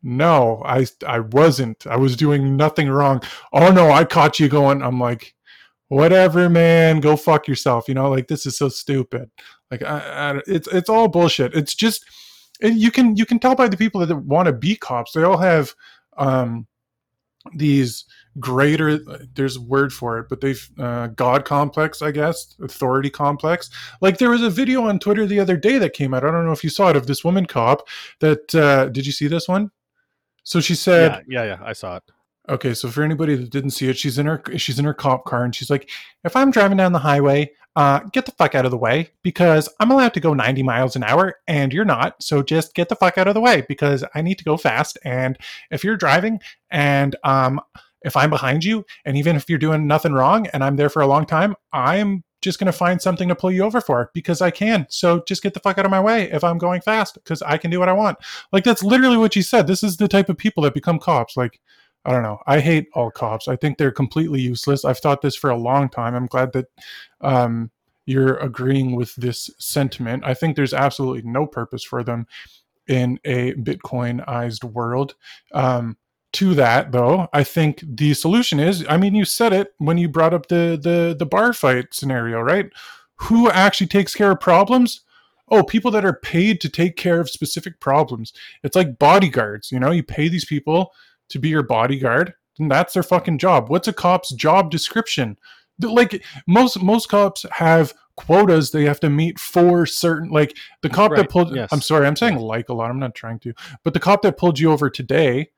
no, 0.03 0.63
I 0.65 0.87
I 1.07 1.21
wasn't. 1.21 1.87
I 1.87 1.97
was 1.97 2.17
doing 2.17 2.57
nothing 2.57 2.89
wrong. 2.89 3.23
Oh 3.53 3.71
no, 3.71 3.91
I 3.91 4.05
caught 4.05 4.41
you 4.41 4.49
going. 4.49 4.83
I'm 4.83 4.99
like, 4.99 5.35
whatever, 5.89 6.49
man. 6.49 7.01
Go 7.01 7.17
fuck 7.17 7.47
yourself. 7.47 7.87
You 7.87 7.95
know, 7.95 8.11
like 8.11 8.27
this 8.27 8.45
is 8.45 8.57
so 8.57 8.69
stupid. 8.69 9.31
Like 9.71 9.83
I, 9.83 9.99
I, 9.99 10.41
it's 10.47 10.67
it's 10.69 10.89
all 10.89 11.09
bullshit. 11.09 11.55
It's 11.55 11.75
just 11.75 12.05
you 12.61 12.91
can 12.91 13.17
you 13.17 13.27
can 13.27 13.39
tell 13.39 13.55
by 13.55 13.69
the 13.69 13.77
people 13.77 14.05
that 14.05 14.17
want 14.17 14.47
to 14.47 14.53
be 14.53 14.77
cops. 14.77 15.13
They 15.13 15.23
all 15.23 15.39
have 15.39 15.75
um 16.19 16.67
these 17.55 18.05
greater 18.41 18.99
there's 19.35 19.57
a 19.57 19.61
word 19.61 19.93
for 19.93 20.19
it 20.19 20.29
but 20.29 20.41
they've 20.41 20.71
uh, 20.79 21.07
god 21.09 21.45
complex 21.45 22.01
i 22.01 22.11
guess 22.11 22.55
authority 22.63 23.11
complex 23.11 23.69
like 24.01 24.19
there 24.19 24.31
was 24.31 24.43
a 24.43 24.49
video 24.49 24.85
on 24.85 24.99
twitter 24.99 25.27
the 25.27 25.39
other 25.39 25.57
day 25.57 25.77
that 25.77 25.93
came 25.93 26.15
out 26.15 26.25
i 26.25 26.31
don't 26.31 26.47
know 26.47 26.53
if 26.53 26.65
you 26.65 26.71
saw 26.71 26.89
it 26.89 26.97
of 26.97 27.07
this 27.07 27.25
woman 27.25 27.45
cop 27.45 27.87
that 28.21 28.55
uh 28.55 28.87
did 28.89 29.05
you 29.05 29.13
see 29.13 29.27
this 29.27 29.49
one 29.49 29.71
so 30.45 30.61
she 30.61 30.75
said 30.75 31.25
yeah, 31.29 31.45
yeah, 31.45 31.57
yeah. 31.57 31.65
I 31.65 31.73
saw 31.73 31.97
it. 31.97 32.03
Okay, 32.49 32.75
so 32.75 32.89
for 32.91 33.05
anybody 33.05 33.37
that 33.37 33.51
didn't 33.51 33.71
see 33.71 33.89
it, 33.89 33.97
she's 33.97 34.19
in 34.19 34.27
her 34.27 34.43
she's 34.57 34.79
in 34.79 34.85
her 34.85 34.95
cop 34.95 35.25
car 35.25 35.45
and 35.45 35.55
she's 35.55 35.71
like, 35.71 35.89
"If 36.25 36.35
I'm 36.35 36.51
driving 36.51 36.77
down 36.77 36.93
the 36.93 36.99
highway, 36.99 37.53
uh, 37.77 38.01
get 38.13 38.27
the 38.27 38.33
fuck 38.33 38.55
out 38.55 38.65
of 38.65 38.71
the 38.71 38.77
way 38.77 39.11
because 39.23 39.69
I'm 39.81 39.91
allowed 39.91 40.15
to 40.15 40.21
go 40.21 40.35
90 40.35 40.63
miles 40.63 40.97
an 40.97 41.05
hour 41.05 41.37
and 41.47 41.73
you're 41.73 41.85
not. 41.85 42.23
So 42.23 42.43
just 42.43 42.75
get 42.75 42.89
the 42.89 42.97
fuck 42.97 43.17
out 43.17 43.29
of 43.29 43.35
the 43.35 43.41
way 43.41 43.65
because 43.69 44.05
I 44.15 44.21
need 44.23 44.39
to 44.39 44.45
go 44.45 44.57
fast. 44.57 44.99
And 45.05 45.39
if 45.71 45.85
you're 45.85 45.97
driving 45.97 46.41
and 46.71 47.17
um, 47.25 47.61
if 48.05 48.17
I'm 48.17 48.31
behind 48.31 48.65
you, 48.65 48.85
and 49.05 49.17
even 49.17 49.37
if 49.37 49.49
you're 49.49 49.59
doing 49.59 49.87
nothing 49.87 50.13
wrong 50.13 50.47
and 50.49 50.63
I'm 50.63 50.77
there 50.77 50.89
for 50.89 51.03
a 51.03 51.07
long 51.07 51.27
time, 51.27 51.55
I'm 51.73 52.25
just 52.41 52.59
going 52.59 52.67
to 52.67 52.73
find 52.73 53.01
something 53.01 53.29
to 53.29 53.37
pull 53.37 53.53
you 53.53 53.63
over 53.63 53.81
for 53.81 54.11
because 54.15 54.43
I 54.43 54.51
can. 54.51 54.87
So 54.91 55.23
just 55.27 55.43
get 55.43 55.55
the 55.55 55.61
fuck 55.61 55.79
out 55.79 55.85
of 55.85 55.91
my 55.91 56.01
way 56.01 56.31
if 56.31 56.43
I'm 56.43 56.59
going 56.59 56.81
fast 56.81 57.15
because 57.15 57.41
I 57.43 57.57
can 57.57 57.71
do 57.71 57.79
what 57.79 57.89
I 57.89 57.93
want. 57.93 58.19
Like 58.51 58.65
that's 58.65 58.83
literally 58.83 59.17
what 59.17 59.35
she 59.35 59.43
said. 59.43 59.67
This 59.67 59.83
is 59.85 59.97
the 59.97 60.09
type 60.09 60.29
of 60.29 60.37
people 60.37 60.65
that 60.65 60.75
become 60.75 60.99
cops. 60.99 61.37
Like 61.37 61.61
I 62.05 62.11
don't 62.11 62.25
know. 62.25 62.41
I 62.47 62.59
hate 62.59 62.89
all 62.95 63.11
cops. 63.11 63.47
I 63.47 63.57
think 63.57 63.79
they're 63.79 63.93
completely 63.93 64.41
useless. 64.41 64.85
I've 64.85 64.99
thought 64.99 65.23
this 65.23 65.37
for 65.37 65.51
a 65.51 65.57
long 65.57 65.89
time. 65.89 66.15
I'm 66.15 66.27
glad 66.27 66.53
that 66.53 66.67
um, 67.21 67.71
you're 68.07 68.37
agreeing 68.39 68.97
with 68.97 69.15
this 69.15 69.51
sentiment. 69.59 70.25
I 70.27 70.35
think 70.35 70.57
there's 70.57 70.75
absolutely 70.75 71.23
no 71.23 71.47
purpose 71.47 71.85
for 71.85 72.03
them 72.03 72.27
in 72.89 73.21
a 73.25 73.55
Bitcoinized 73.55 74.65
world. 74.65 75.15
Um, 75.53 75.97
to 76.33 76.55
that, 76.55 76.93
though, 76.93 77.29
I 77.33 77.45
think 77.45 77.85
the 77.87 78.15
solution 78.15 78.59
is. 78.59 78.85
I 78.89 78.97
mean, 78.97 79.15
you 79.15 79.25
said 79.25 79.53
it 79.53 79.75
when 79.79 79.99
you 79.99 80.09
brought 80.09 80.35
up 80.35 80.49
the 80.49 80.79
the 80.81 81.15
the 81.17 81.27
bar 81.27 81.53
fight 81.53 81.93
scenario, 81.93 82.41
right? 82.41 82.71
Who 83.17 83.51
actually 83.51 83.89
takes 83.89 84.15
care 84.15 84.31
of 84.31 84.41
problems? 84.41 85.03
Oh, 85.49 85.63
people 85.63 85.91
that 85.91 86.05
are 86.05 86.19
paid 86.19 86.61
to 86.63 86.69
take 86.69 86.97
care 86.97 87.21
of 87.21 87.29
specific 87.29 87.81
problems. 87.81 88.33
It's 88.63 88.77
like 88.77 88.99
bodyguards. 88.99 89.71
You 89.71 89.81
know, 89.81 89.91
you 89.91 90.03
pay 90.03 90.29
these 90.29 90.47
people 90.47 90.93
to 91.29 91.39
be 91.39 91.51
your 91.51 91.63
bodyguard, 91.63 92.33
and 92.59 92.71
that's 92.71 92.95
their 92.95 93.03
fucking 93.03 93.39
job. 93.39 93.69
What's 93.69 93.89
a 93.89 93.93
cop's 93.93 94.33
job 94.33 94.71
description? 94.71 95.37
Like 95.81 96.25
most 96.47 96.83
most 96.83 97.09
cops 97.09 97.45
have 97.53 97.93
quotas 98.17 98.71
they 98.71 98.85
have 98.85 99.01
to 99.01 99.11
meet 99.11 99.39
for 99.39 99.87
certain 99.87 100.31
like 100.31 100.57
the 100.83 100.89
cop 100.89 101.11
Right, 101.11 101.19
that 101.19 101.31
pulled 101.31 101.55
yes. 101.55 101.69
I'm 101.73 101.81
sorry, 101.81 102.07
I'm 102.07 102.17
saying 102.17 102.37
like 102.37 102.69
a 102.71 102.75
lot. 102.75 102.91
I'm 102.91 102.99
not 102.99 103.15
trying 103.15 103.39
to. 103.41 103.53
But 103.85 103.93
the 103.93 104.01
cop 104.01 104.23
that 104.23 104.39
pulled 104.39 104.59
you 104.59 104.73
over 104.73 104.89
today, 104.89 105.51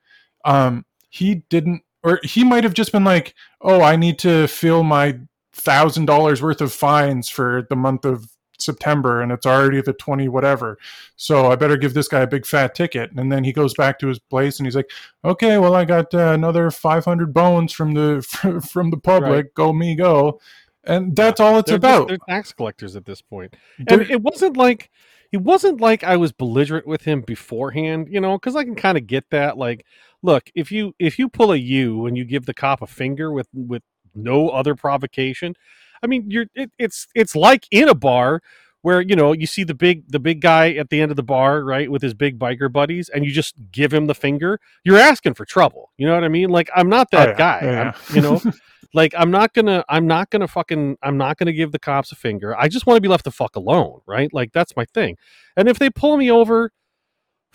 um 0.45 0.85
he 1.09 1.35
didn't 1.49 1.81
or 2.03 2.19
he 2.23 2.43
might 2.43 2.63
have 2.63 2.73
just 2.73 2.91
been 2.91 3.03
like, 3.03 3.33
"Oh, 3.61 3.81
I 3.81 3.95
need 3.95 4.19
to 4.19 4.47
fill 4.47 4.83
my 4.83 5.19
$1000 5.55 6.41
worth 6.41 6.61
of 6.61 6.71
fines 6.73 7.29
for 7.29 7.65
the 7.69 7.75
month 7.75 8.05
of 8.05 8.29
September 8.57 9.21
and 9.21 9.31
it's 9.31 9.45
already 9.45 9.81
the 9.81 9.93
20 9.93 10.27
whatever. 10.29 10.77
So 11.17 11.51
I 11.51 11.55
better 11.55 11.75
give 11.77 11.93
this 11.93 12.07
guy 12.07 12.21
a 12.21 12.27
big 12.27 12.45
fat 12.45 12.73
ticket. 12.75 13.11
And 13.17 13.31
then 13.31 13.43
he 13.43 13.51
goes 13.51 13.73
back 13.73 13.99
to 13.99 14.07
his 14.07 14.19
place 14.19 14.59
and 14.59 14.67
he's 14.67 14.75
like, 14.75 14.89
"Okay, 15.23 15.57
well 15.57 15.75
I 15.75 15.83
got 15.85 16.13
uh, 16.13 16.31
another 16.33 16.71
500 16.71 17.33
bones 17.33 17.73
from 17.73 17.93
the 17.93 18.21
from 18.71 18.91
the 18.91 18.97
public. 18.97 19.53
Go 19.55 19.73
me 19.73 19.95
go." 19.95 20.39
And 20.87 21.15
that's 21.15 21.39
all 21.39 21.57
it's 21.57 21.67
They're, 21.69 21.77
about. 21.77 22.07
just, 22.09 22.21
they're 22.27 22.35
tax 22.35 22.53
collectors 22.53 22.95
at 22.95 23.05
this 23.05 23.21
point. 23.21 23.55
They're- 23.79 24.01
And 24.01 24.11
it 24.11 24.21
wasn't 24.21 24.55
like 24.55 24.91
he 25.31 25.37
wasn't 25.37 25.81
like 25.81 26.03
I 26.03 26.15
was 26.17 26.31
belligerent 26.31 26.85
with 26.85 27.01
him 27.01 27.21
beforehand, 27.21 28.07
you 28.09 28.21
know, 28.21 28.37
because 28.37 28.55
I 28.55 28.63
can 28.63 28.75
kind 28.75 28.97
of 28.97 29.07
get 29.07 29.29
that. 29.31 29.57
Like, 29.57 29.85
look, 30.25 30.49
if 30.55 30.71
you 30.71 30.93
if 30.99 31.17
you 31.19 31.29
pull 31.29 31.51
a 31.51 31.57
U 31.57 32.05
and 32.07 32.17
you 32.17 32.25
give 32.25 32.45
the 32.45 32.53
cop 32.53 32.81
a 32.81 32.87
finger 32.87 33.31
with 33.31 33.47
with 33.53 33.83
no 34.13 34.49
other 34.49 34.75
provocation, 34.75 35.55
I 36.03 36.07
mean, 36.07 36.29
you're 36.29 36.47
it, 36.55 36.71
it's 36.79 37.07
it's 37.15 37.35
like 37.35 37.67
in 37.71 37.87
a 37.89 37.95
bar 37.95 38.41
where 38.81 39.01
you 39.01 39.15
know 39.15 39.33
you 39.33 39.47
see 39.47 39.63
the 39.63 39.73
big 39.73 40.03
the 40.11 40.19
big 40.19 40.41
guy 40.41 40.71
at 40.73 40.89
the 40.89 41.01
end 41.01 41.11
of 41.11 41.17
the 41.17 41.23
bar, 41.23 41.63
right, 41.63 41.89
with 41.89 42.01
his 42.01 42.13
big 42.13 42.37
biker 42.37 42.71
buddies, 42.71 43.09
and 43.09 43.25
you 43.25 43.31
just 43.31 43.55
give 43.71 43.93
him 43.93 44.07
the 44.07 44.15
finger. 44.15 44.59
You're 44.83 44.97
asking 44.99 45.35
for 45.35 45.45
trouble. 45.45 45.91
You 45.97 46.07
know 46.07 46.13
what 46.15 46.23
I 46.23 46.27
mean? 46.29 46.49
Like, 46.49 46.69
I'm 46.75 46.89
not 46.89 47.07
oh, 47.13 47.17
that 47.17 47.27
Oh, 47.27 47.31
yeah. 47.31 47.37
guy. 47.37 47.59
Oh, 47.61 47.65
yeah, 47.71 47.93
you 48.13 48.21
know. 48.21 48.41
like 48.93 49.13
i'm 49.17 49.29
not 49.29 49.53
gonna 49.53 49.83
i'm 49.89 50.07
not 50.07 50.29
gonna 50.29 50.47
fucking 50.47 50.95
i'm 51.03 51.17
not 51.17 51.37
gonna 51.37 51.51
give 51.51 51.73
the 51.73 51.79
cops 51.79 52.13
a 52.13 52.15
finger 52.15 52.55
i 52.57 52.69
just 52.69 52.85
want 52.87 52.95
to 52.95 53.01
be 53.01 53.09
left 53.09 53.25
the 53.25 53.31
fuck 53.31 53.57
alone 53.57 53.99
right 54.05 54.31
like 54.33 54.53
that's 54.53 54.73
my 54.77 54.85
thing 54.85 55.17
and 55.57 55.67
if 55.67 55.77
they 55.79 55.89
pull 55.89 56.15
me 56.15 56.31
over 56.31 56.71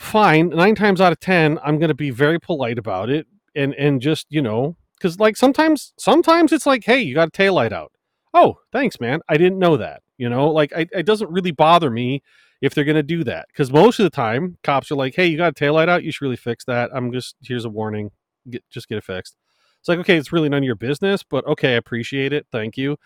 fine 0.00 0.48
nine 0.48 0.74
times 0.74 1.00
out 1.00 1.12
of 1.12 1.20
ten 1.20 1.58
i'm 1.62 1.78
gonna 1.78 1.94
be 1.94 2.10
very 2.10 2.40
polite 2.40 2.78
about 2.78 3.10
it 3.10 3.26
and 3.54 3.74
and 3.74 4.00
just 4.00 4.26
you 4.30 4.42
know 4.42 4.76
because 5.00 5.18
like 5.18 5.36
sometimes 5.36 5.92
sometimes 5.98 6.52
it's 6.52 6.66
like 6.66 6.84
hey 6.84 7.00
you 7.00 7.14
got 7.14 7.28
a 7.28 7.32
tail 7.32 7.54
light 7.54 7.72
out. 7.72 7.92
Oh 8.34 8.58
thanks 8.72 9.00
man. 9.00 9.20
I 9.28 9.36
didn't 9.36 9.58
know 9.58 9.76
that 9.76 10.02
you 10.18 10.28
know? 10.28 10.50
Like 10.50 10.72
I, 10.74 10.86
it 10.92 11.06
doesn't 11.06 11.30
really 11.30 11.50
bother 11.50 11.90
me 11.90 12.22
if 12.60 12.74
they're 12.74 12.84
gonna 12.84 13.02
do 13.02 13.24
that 13.24 13.46
because 13.48 13.72
most 13.72 13.98
of 13.98 14.04
the 14.04 14.10
time 14.10 14.58
cops 14.62 14.90
are 14.90 14.96
like 14.96 15.14
hey 15.14 15.26
you 15.26 15.36
got 15.36 15.50
a 15.50 15.54
tail 15.54 15.74
light 15.74 15.88
out? 15.88 16.04
You 16.04 16.12
should 16.12 16.22
really 16.22 16.36
fix 16.36 16.64
that. 16.66 16.90
I'm 16.94 17.12
just 17.12 17.36
here's 17.42 17.64
a 17.64 17.70
warning. 17.70 18.10
Get 18.48 18.62
just 18.70 18.88
get 18.88 18.98
it 18.98 19.04
fixed. 19.04 19.36
It's 19.80 19.88
like, 19.88 19.98
okay, 20.00 20.18
it's 20.18 20.30
really 20.30 20.50
none 20.50 20.58
of 20.58 20.64
your 20.64 20.74
business, 20.74 21.22
but 21.22 21.46
okay, 21.46 21.72
I 21.72 21.76
appreciate 21.76 22.34
it. 22.34 22.46
Thank 22.52 22.76
you. 22.76 22.98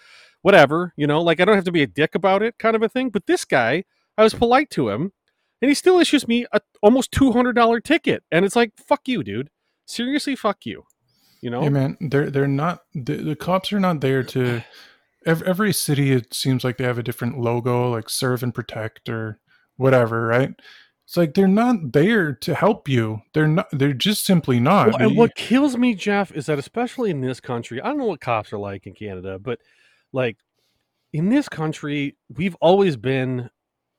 Whatever, 0.42 0.92
you 0.96 1.06
know, 1.06 1.22
like 1.22 1.38
I 1.40 1.44
don't 1.44 1.54
have 1.54 1.64
to 1.66 1.72
be 1.72 1.84
a 1.84 1.86
dick 1.86 2.16
about 2.16 2.42
it, 2.42 2.58
kind 2.58 2.74
of 2.74 2.82
a 2.82 2.88
thing. 2.88 3.10
But 3.10 3.26
this 3.26 3.44
guy, 3.44 3.84
I 4.18 4.24
was 4.24 4.34
polite 4.34 4.70
to 4.70 4.88
him, 4.88 5.12
and 5.64 5.70
he 5.70 5.74
still 5.74 5.98
issues 5.98 6.28
me 6.28 6.44
a 6.52 6.60
almost 6.82 7.10
two 7.10 7.32
hundred 7.32 7.54
dollar 7.54 7.80
ticket, 7.80 8.22
and 8.30 8.44
it's 8.44 8.54
like, 8.54 8.72
fuck 8.76 9.08
you, 9.08 9.24
dude. 9.24 9.48
Seriously, 9.86 10.36
fuck 10.36 10.66
you. 10.66 10.84
You 11.40 11.48
know, 11.48 11.62
Hey 11.62 11.70
man, 11.70 11.96
they're 12.02 12.28
they're 12.30 12.46
not 12.46 12.80
the, 12.94 13.16
the 13.16 13.34
cops 13.34 13.72
are 13.72 13.80
not 13.80 14.02
there 14.02 14.22
to. 14.24 14.62
Every, 15.26 15.46
every 15.46 15.72
city, 15.72 16.12
it 16.12 16.34
seems 16.34 16.64
like 16.64 16.76
they 16.76 16.84
have 16.84 16.98
a 16.98 17.02
different 17.02 17.38
logo, 17.40 17.90
like 17.90 18.10
serve 18.10 18.42
and 18.42 18.54
protect 18.54 19.08
or 19.08 19.40
whatever, 19.78 20.26
right? 20.26 20.50
It's 21.06 21.16
like 21.16 21.32
they're 21.32 21.48
not 21.48 21.94
there 21.94 22.34
to 22.34 22.54
help 22.54 22.90
you. 22.90 23.22
They're 23.32 23.48
not. 23.48 23.68
They're 23.72 23.94
just 23.94 24.26
simply 24.26 24.60
not. 24.60 24.88
Well, 24.88 25.00
and 25.00 25.16
what 25.16 25.34
kills 25.34 25.78
me, 25.78 25.94
Jeff, 25.94 26.30
is 26.32 26.44
that 26.44 26.58
especially 26.58 27.08
in 27.08 27.22
this 27.22 27.40
country, 27.40 27.80
I 27.80 27.88
don't 27.88 27.96
know 27.96 28.04
what 28.04 28.20
cops 28.20 28.52
are 28.52 28.58
like 28.58 28.86
in 28.86 28.92
Canada, 28.92 29.38
but 29.38 29.60
like 30.12 30.36
in 31.14 31.30
this 31.30 31.48
country, 31.48 32.18
we've 32.28 32.56
always 32.56 32.98
been, 32.98 33.48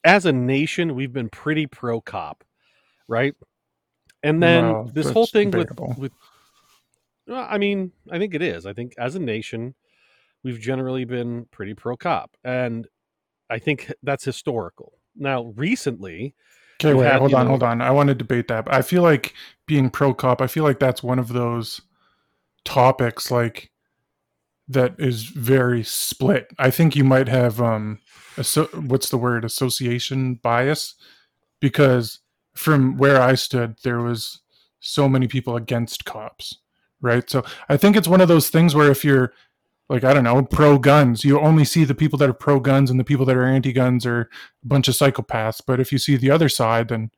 as 0.06 0.26
a 0.26 0.32
nation, 0.32 0.96
we've 0.96 1.12
been 1.12 1.28
pretty 1.30 1.68
pro 1.68 2.00
cop, 2.00 2.44
right? 3.08 3.36
And 4.24 4.42
then 4.42 4.64
Well, 4.72 4.84
this 4.94 5.10
whole 5.10 5.26
thing 5.28 5.52
with 5.52 5.68
debatable. 5.68 5.96
with, 5.98 6.12
well, 7.28 7.46
I 7.50 7.58
mean, 7.58 7.92
I 8.12 8.18
think 8.20 8.34
it 8.34 8.42
is. 8.42 8.66
I 8.66 8.74
think 8.74 8.94
as 8.98 9.16
a 9.16 9.20
nation, 9.20 9.76
we've 10.44 10.60
generally 10.60 11.06
been 11.06 11.46
pretty 11.52 11.74
pro 11.74 11.98
cop, 11.98 12.38
and 12.44 12.88
I 13.50 13.60
think 13.60 13.92
that's 14.04 14.24
historical. 14.24 14.94
Now, 15.16 15.54
recently, 15.56 16.36
Okay, 16.82 16.94
wait, 16.94 17.06
had, 17.06 17.20
hold 17.20 17.34
on, 17.34 17.46
know- 17.46 17.50
hold 17.52 17.64
on. 17.64 17.82
I 17.82 17.92
want 17.92 18.10
to 18.10 18.16
debate 18.16 18.48
that. 18.50 18.66
But 18.66 18.74
I 18.74 18.82
feel 18.82 19.02
like 19.02 19.34
being 19.66 19.90
pro 19.90 20.14
cop, 20.14 20.42
I 20.42 20.48
feel 20.48 20.64
like 20.64 20.80
that's 20.80 21.02
one 21.02 21.20
of 21.20 21.30
those 21.30 21.82
topics 22.66 23.32
like 23.32 23.72
that 24.68 24.96
is 24.98 25.24
very 25.26 25.84
split. 25.84 26.48
I 26.58 26.72
think 26.72 26.96
you 26.96 27.04
might 27.04 27.28
have 27.28 27.62
um 27.62 28.00
asso- 28.38 28.68
what's 28.68 29.10
the 29.10 29.18
word? 29.18 29.46
association 29.46 30.36
bias 30.36 30.96
because 31.60 32.20
from 32.56 32.98
where 32.98 33.22
I 33.22 33.36
stood 33.36 33.76
there 33.84 34.02
was 34.02 34.42
so 34.80 35.08
many 35.10 35.28
people 35.28 35.56
against 35.56 36.06
cops, 36.06 36.58
right? 37.02 37.30
So 37.30 37.44
I 37.70 37.78
think 37.78 37.96
it's 37.96 38.08
one 38.08 38.22
of 38.22 38.28
those 38.28 38.50
things 38.50 38.76
where 38.76 38.90
if 38.92 39.04
you're 39.06 39.34
like 39.88 40.04
I 40.04 40.14
don't 40.14 40.24
know, 40.24 40.42
pro 40.44 40.80
guns, 40.80 41.24
you 41.24 41.40
only 41.40 41.64
see 41.66 41.84
the 41.84 41.94
people 41.96 42.18
that 42.20 42.30
are 42.30 42.34
pro 42.34 42.60
guns 42.60 42.90
and 42.90 43.00
the 43.00 43.04
people 43.04 43.26
that 43.28 43.38
are 43.38 43.46
anti 43.46 43.72
guns 43.72 44.06
are 44.06 44.22
a 44.22 44.68
bunch 44.68 44.88
of 44.88 44.96
psychopaths. 44.96 45.62
But 45.66 45.80
if 45.80 45.92
you 45.92 45.98
see 46.00 46.16
the 46.18 46.32
other 46.32 46.50
side, 46.50 46.88
then 46.88 47.12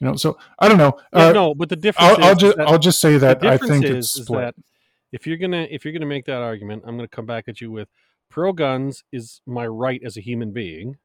you 0.00 0.06
know. 0.06 0.16
So 0.16 0.36
I 0.58 0.68
don't 0.68 0.76
know. 0.78 0.98
yeah, 1.14 1.28
Uh, 1.28 1.32
no, 1.32 1.54
but 1.54 1.70
the 1.70 1.76
difference 1.76 2.18
I'll, 2.18 2.24
I'll 2.24 2.34
just 2.36 2.58
I'll 2.58 2.78
just 2.78 3.00
say 3.00 3.16
that 3.16 3.42
I 3.44 3.56
think 3.56 3.86
is, 3.86 3.90
it's 3.90 4.16
is 4.16 4.24
split. 4.24 4.54
that 4.54 4.64
if 5.12 5.26
you're 5.26 5.36
gonna 5.36 5.66
if 5.70 5.84
you're 5.84 5.92
gonna 5.92 6.06
make 6.06 6.26
that 6.26 6.42
argument, 6.42 6.84
I'm 6.86 6.96
gonna 6.96 7.08
come 7.08 7.26
back 7.26 7.44
at 7.48 7.60
you 7.60 7.70
with 7.70 7.88
pro 8.30 8.52
guns 8.52 9.02
is 9.12 9.40
my 9.46 9.66
right 9.66 10.00
as 10.04 10.16
a 10.16 10.20
human 10.20 10.52
being, 10.52 10.96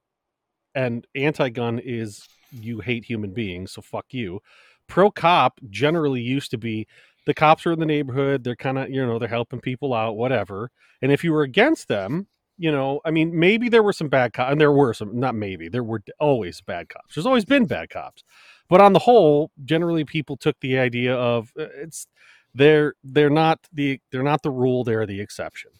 and 0.73 1.05
anti 1.15 1.49
gun 1.49 1.79
is 1.79 2.27
you 2.51 2.79
hate 2.79 3.05
human 3.05 3.33
beings, 3.33 3.71
so 3.71 3.81
fuck 3.81 4.05
you. 4.11 4.41
Pro 4.87 5.09
cop 5.09 5.59
generally 5.69 6.21
used 6.21 6.51
to 6.51 6.57
be 6.57 6.87
the 7.25 7.33
cops 7.33 7.65
are 7.65 7.71
in 7.71 7.79
the 7.79 7.85
neighborhood, 7.85 8.43
they're 8.43 8.55
kind 8.55 8.77
of 8.77 8.89
you 8.89 9.05
know 9.05 9.19
they're 9.19 9.27
helping 9.27 9.61
people 9.61 9.93
out, 9.93 10.15
whatever. 10.15 10.71
And 11.01 11.11
if 11.11 11.23
you 11.23 11.33
were 11.33 11.43
against 11.43 11.87
them, 11.87 12.27
you 12.57 12.71
know, 12.71 13.01
I 13.03 13.11
mean, 13.11 13.37
maybe 13.37 13.69
there 13.69 13.83
were 13.83 13.93
some 13.93 14.07
bad 14.07 14.33
cops, 14.33 14.51
and 14.51 14.61
there 14.61 14.71
were 14.71 14.93
some, 14.93 15.19
not 15.19 15.35
maybe, 15.35 15.67
there 15.67 15.83
were 15.83 16.01
always 16.19 16.61
bad 16.61 16.89
cops. 16.89 17.15
There's 17.15 17.25
always 17.25 17.45
been 17.45 17.65
bad 17.65 17.89
cops, 17.89 18.23
but 18.69 18.81
on 18.81 18.93
the 18.93 18.99
whole, 18.99 19.51
generally 19.65 20.05
people 20.05 20.37
took 20.37 20.59
the 20.61 20.77
idea 20.77 21.15
of 21.15 21.51
uh, 21.59 21.67
it's 21.75 22.07
they're 22.55 22.95
they're 23.03 23.29
not 23.29 23.59
the 23.73 23.99
they're 24.11 24.23
not 24.23 24.41
the 24.41 24.51
rule, 24.51 24.83
they're 24.83 25.05
the 25.05 25.21
exception. 25.21 25.71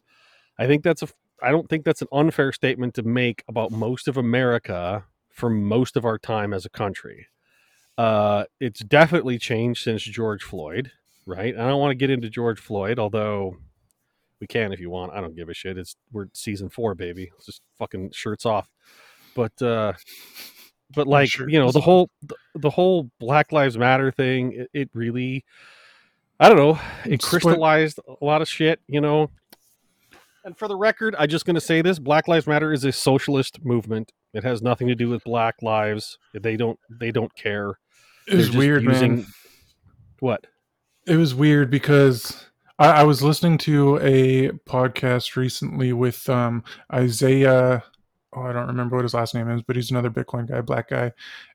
I 0.60 0.68
think 0.68 0.84
that's 0.84 1.02
a 1.02 1.08
I 1.42 1.52
don't 1.52 1.70
think 1.70 1.86
that's 1.86 2.02
an 2.02 2.08
unfair 2.12 2.52
statement 2.52 2.94
to 2.96 3.04
make 3.04 3.44
about 3.48 3.72
most 3.72 4.08
of 4.08 4.18
America 4.18 5.06
for 5.30 5.50
most 5.50 5.98
of 5.98 6.06
our 6.06 6.18
time 6.18 6.54
as 6.54 6.66
a 6.66 6.70
country. 6.70 7.28
Uh, 7.98 8.46
it's 8.60 8.82
definitely 8.82 9.38
changed 9.38 9.84
since 9.84 10.04
George 10.04 10.44
Floyd, 10.44 10.92
right? 11.26 11.56
I 11.56 11.68
don't 11.68 11.80
want 11.80 11.92
to 11.92 11.96
get 11.96 12.10
into 12.10 12.30
George 12.30 12.60
Floyd, 12.60 13.00
although 13.00 13.58
we 14.42 14.48
can 14.48 14.74
if 14.74 14.80
you 14.80 14.90
want. 14.90 15.14
I 15.14 15.22
don't 15.22 15.36
give 15.36 15.50
a 15.50 15.54
shit. 15.54 15.78
It's 15.78 15.96
we're 16.12 16.28
season 16.34 16.70
four, 16.70 16.94
baby. 16.94 17.32
It's 17.38 17.46
just 17.46 17.62
fucking 17.80 18.12
shirts 18.12 18.46
off. 18.46 18.70
But 19.34 19.62
uh 19.62 19.94
but 20.94 21.08
like 21.08 21.38
you 21.38 21.60
know 21.60 21.72
the 21.72 21.82
whole 21.82 22.10
the, 22.22 22.36
the 22.56 22.70
whole 22.70 23.10
Black 23.20 23.52
Lives 23.52 23.78
Matter 23.78 24.12
thing. 24.12 24.54
It, 24.54 24.70
it 24.74 24.90
really, 24.94 25.46
I 26.40 26.50
don't 26.50 26.58
know. 26.58 26.80
It 27.06 27.22
crystallized 27.22 28.00
a 28.08 28.24
lot 28.26 28.42
of 28.42 28.48
shit. 28.48 28.80
You 28.88 29.02
know. 29.02 29.30
And 30.44 30.56
for 30.56 30.68
the 30.68 30.76
record, 30.76 31.16
I'm 31.18 31.28
just 31.30 31.46
going 31.46 31.56
to 31.56 31.62
say 31.62 31.82
this: 31.82 31.98
Black 31.98 32.28
Lives 32.28 32.46
Matter 32.48 32.72
is 32.72 32.84
a 32.86 32.92
socialist 32.92 33.64
movement. 33.66 34.12
It 34.34 34.44
has 34.44 34.62
nothing 34.62 34.88
to 34.88 34.96
do 34.96 35.10
with 35.10 35.24
Black 35.24 35.56
lives. 35.62 36.18
They 36.34 36.58
don't. 36.58 36.78
They 36.90 37.12
don't 37.12 37.34
care. 37.36 37.80
It 38.28 38.36
was 38.36 38.52
weird, 38.52 38.84
man. 38.84 39.26
What? 40.20 40.46
It 41.08 41.18
was 41.18 41.34
weird 41.36 41.70
because 41.70 42.46
I, 42.80 42.88
I 42.88 43.04
was 43.04 43.22
listening 43.22 43.58
to 43.60 43.98
a 44.00 44.50
podcast 44.68 45.36
recently 45.36 45.94
with 45.94 46.28
um, 46.30 46.64
Isaiah. 46.94 47.84
Oh, 48.36 48.42
I 48.42 48.52
don't 48.52 48.68
remember 48.68 48.98
what 48.98 49.04
his 49.06 49.14
last 49.14 49.34
name 49.34 49.50
is, 49.50 49.62
but 49.62 49.76
he's 49.78 49.92
another 49.92 50.10
Bitcoin 50.10 50.50
guy, 50.50 50.60
black 50.62 50.90
guy, 50.90 51.14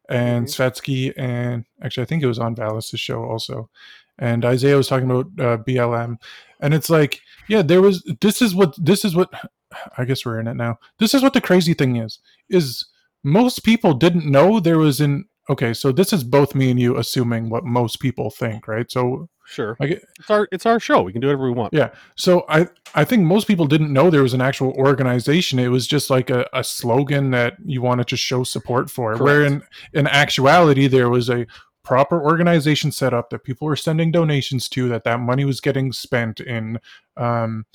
and 0.08 0.46
Mhm. 0.46 0.50
Svetski, 0.50 1.12
and 1.16 1.64
actually 1.82 2.04
I 2.04 2.06
think 2.06 2.22
it 2.22 2.26
was 2.26 2.38
on 2.38 2.54
Vallis' 2.54 2.98
show 2.98 3.22
also. 3.24 3.68
And 4.20 4.44
Isaiah 4.44 4.76
was 4.76 4.86
talking 4.88 5.10
about 5.10 5.26
uh, 5.38 5.56
BLM, 5.64 6.16
and 6.60 6.74
it's 6.74 6.90
like, 6.90 7.20
yeah, 7.48 7.62
there 7.62 7.82
was. 7.82 8.04
This 8.20 8.40
is 8.42 8.54
what. 8.54 8.74
This 8.78 9.04
is 9.04 9.16
what. 9.16 9.32
I 9.96 10.04
guess 10.04 10.24
we're 10.26 10.40
in 10.40 10.46
it 10.48 10.54
now. 10.54 10.78
This 10.98 11.14
is 11.14 11.22
what 11.22 11.32
the 11.32 11.40
crazy 11.40 11.74
thing 11.74 11.96
is. 11.96 12.18
Is 12.48 12.86
most 13.24 13.64
people 13.64 13.94
didn't 13.94 14.30
know 14.30 14.60
there 14.60 14.78
was 14.78 15.00
an. 15.00 15.26
Okay, 15.48 15.72
so 15.74 15.90
this 15.90 16.12
is 16.12 16.22
both 16.22 16.54
me 16.54 16.70
and 16.70 16.78
you 16.78 16.96
assuming 16.96 17.48
what 17.50 17.64
most 17.64 17.98
people 18.00 18.30
think, 18.30 18.68
right? 18.68 18.90
So 18.90 19.28
Sure. 19.46 19.76
like 19.80 19.90
It's 19.90 20.30
our 20.30 20.46
it's 20.52 20.64
our 20.64 20.78
show. 20.78 21.02
We 21.02 21.10
can 21.12 21.20
do 21.20 21.26
whatever 21.26 21.42
we 21.44 21.50
want. 21.50 21.74
yeah. 21.74 21.90
So 22.14 22.44
I 22.48 22.68
I 22.94 23.04
think 23.04 23.24
most 23.24 23.48
people 23.48 23.66
didn't 23.66 23.92
know 23.92 24.08
there 24.08 24.22
was 24.22 24.34
an 24.34 24.40
actual 24.40 24.70
organization. 24.74 25.58
It 25.58 25.68
was 25.68 25.88
just 25.88 26.08
like 26.08 26.30
a, 26.30 26.46
a 26.52 26.62
slogan 26.62 27.32
that 27.32 27.54
you 27.64 27.82
wanted 27.82 28.06
to 28.08 28.16
show 28.16 28.44
support 28.44 28.90
for. 28.90 29.16
Where 29.16 29.42
in 29.44 29.62
in 29.92 30.06
actuality 30.06 30.86
there 30.86 31.08
was 31.10 31.28
a 31.28 31.46
proper 31.82 32.22
organization 32.22 32.92
set 32.92 33.14
up 33.14 33.30
that 33.30 33.44
people 33.44 33.66
were 33.66 33.76
sending 33.76 34.10
donations 34.10 34.68
to. 34.70 34.88
That 34.88 35.04
that 35.04 35.20
money 35.20 35.44
was 35.44 35.60
getting 35.60 35.92
spent 35.92 36.40
in 36.40 36.78
um, 37.16 37.66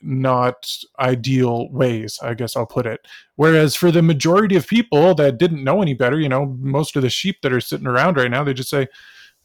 not 0.00 0.70
ideal 1.00 1.70
ways. 1.70 2.18
I 2.22 2.34
guess 2.34 2.56
I'll 2.56 2.66
put 2.66 2.86
it. 2.86 3.00
Whereas 3.36 3.74
for 3.74 3.90
the 3.90 4.02
majority 4.02 4.56
of 4.56 4.66
people 4.66 5.14
that 5.16 5.38
didn't 5.38 5.64
know 5.64 5.82
any 5.82 5.94
better, 5.94 6.20
you 6.20 6.28
know, 6.28 6.56
most 6.60 6.96
of 6.96 7.02
the 7.02 7.10
sheep 7.10 7.36
that 7.42 7.52
are 7.52 7.60
sitting 7.60 7.86
around 7.86 8.16
right 8.16 8.30
now, 8.30 8.44
they 8.44 8.54
just 8.54 8.70
say, 8.70 8.88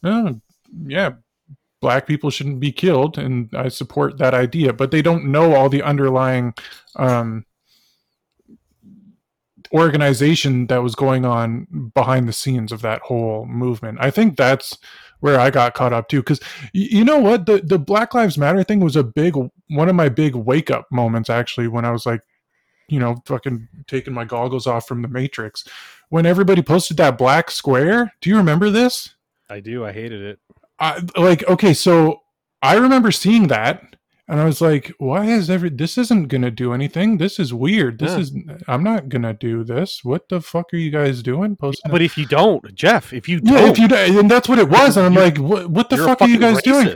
oh, 0.04 0.40
yeah, 0.86 1.12
black 1.80 2.06
people 2.06 2.30
shouldn't 2.30 2.60
be 2.60 2.70
killed 2.70 3.18
and 3.18 3.50
i 3.54 3.66
support 3.68 4.18
that 4.18 4.34
idea 4.34 4.72
but 4.72 4.90
they 4.90 5.02
don't 5.02 5.24
know 5.24 5.54
all 5.54 5.68
the 5.68 5.82
underlying 5.82 6.52
um, 6.96 7.44
organization 9.72 10.66
that 10.66 10.82
was 10.82 10.94
going 10.94 11.24
on 11.24 11.90
behind 11.94 12.28
the 12.28 12.32
scenes 12.32 12.72
of 12.72 12.82
that 12.82 13.00
whole 13.02 13.46
movement 13.46 13.98
i 14.00 14.10
think 14.10 14.36
that's 14.36 14.78
where 15.20 15.38
i 15.38 15.50
got 15.50 15.74
caught 15.74 15.92
up 15.92 16.08
too 16.08 16.20
because 16.20 16.40
you 16.72 17.04
know 17.04 17.18
what 17.18 17.46
the, 17.46 17.60
the 17.64 17.78
black 17.78 18.14
lives 18.14 18.36
matter 18.36 18.64
thing 18.64 18.80
was 18.80 18.96
a 18.96 19.04
big 19.04 19.34
one 19.68 19.88
of 19.88 19.94
my 19.94 20.08
big 20.08 20.34
wake 20.34 20.70
up 20.70 20.86
moments 20.90 21.30
actually 21.30 21.68
when 21.68 21.84
i 21.84 21.90
was 21.90 22.06
like 22.06 22.20
you 22.90 22.98
know, 22.98 23.22
fucking 23.24 23.68
taking 23.86 24.12
my 24.12 24.24
goggles 24.24 24.66
off 24.66 24.86
from 24.86 25.00
the 25.00 25.08
Matrix. 25.08 25.64
When 26.08 26.26
everybody 26.26 26.60
posted 26.60 26.96
that 26.96 27.16
black 27.16 27.50
square, 27.50 28.12
do 28.20 28.28
you 28.28 28.36
remember 28.36 28.68
this? 28.68 29.14
I 29.48 29.60
do. 29.60 29.84
I 29.84 29.92
hated 29.92 30.22
it. 30.22 30.38
I 30.78 31.00
like 31.16 31.46
okay, 31.48 31.72
so 31.72 32.22
I 32.62 32.76
remember 32.76 33.12
seeing 33.12 33.48
that 33.48 33.96
and 34.30 34.38
I 34.40 34.44
was 34.44 34.60
like, 34.60 34.92
why 34.98 35.26
is 35.26 35.50
every 35.50 35.70
this 35.70 35.98
isn't 35.98 36.28
gonna 36.28 36.52
do 36.52 36.72
anything? 36.72 37.18
This 37.18 37.40
is 37.40 37.52
weird. 37.52 37.98
This 37.98 38.12
Yeah. 38.12 38.18
is 38.20 38.32
I'm 38.68 38.84
not 38.84 39.08
gonna 39.08 39.34
do 39.34 39.64
this. 39.64 40.04
What 40.04 40.28
the 40.28 40.40
fuck 40.40 40.72
are 40.72 40.76
you 40.76 40.90
guys 40.90 41.20
doing? 41.22 41.56
Posting 41.56 41.90
But 41.90 42.00
if 42.00 42.16
you 42.16 42.26
don't, 42.26 42.72
Jeff, 42.74 43.12
if 43.12 43.28
you 43.28 43.40
don't, 43.40 43.76
if 43.76 43.78
you 43.78 43.88
and 44.20 44.30
that's 44.30 44.48
what 44.48 44.60
it 44.60 44.68
was, 44.68 44.96
and 44.96 45.04
I'm 45.04 45.14
like, 45.14 45.36
what, 45.38 45.68
what 45.68 45.90
the 45.90 45.96
fuck 45.98 46.22
are 46.22 46.28
you 46.28 46.38
guys 46.38 46.62
doing? 46.62 46.86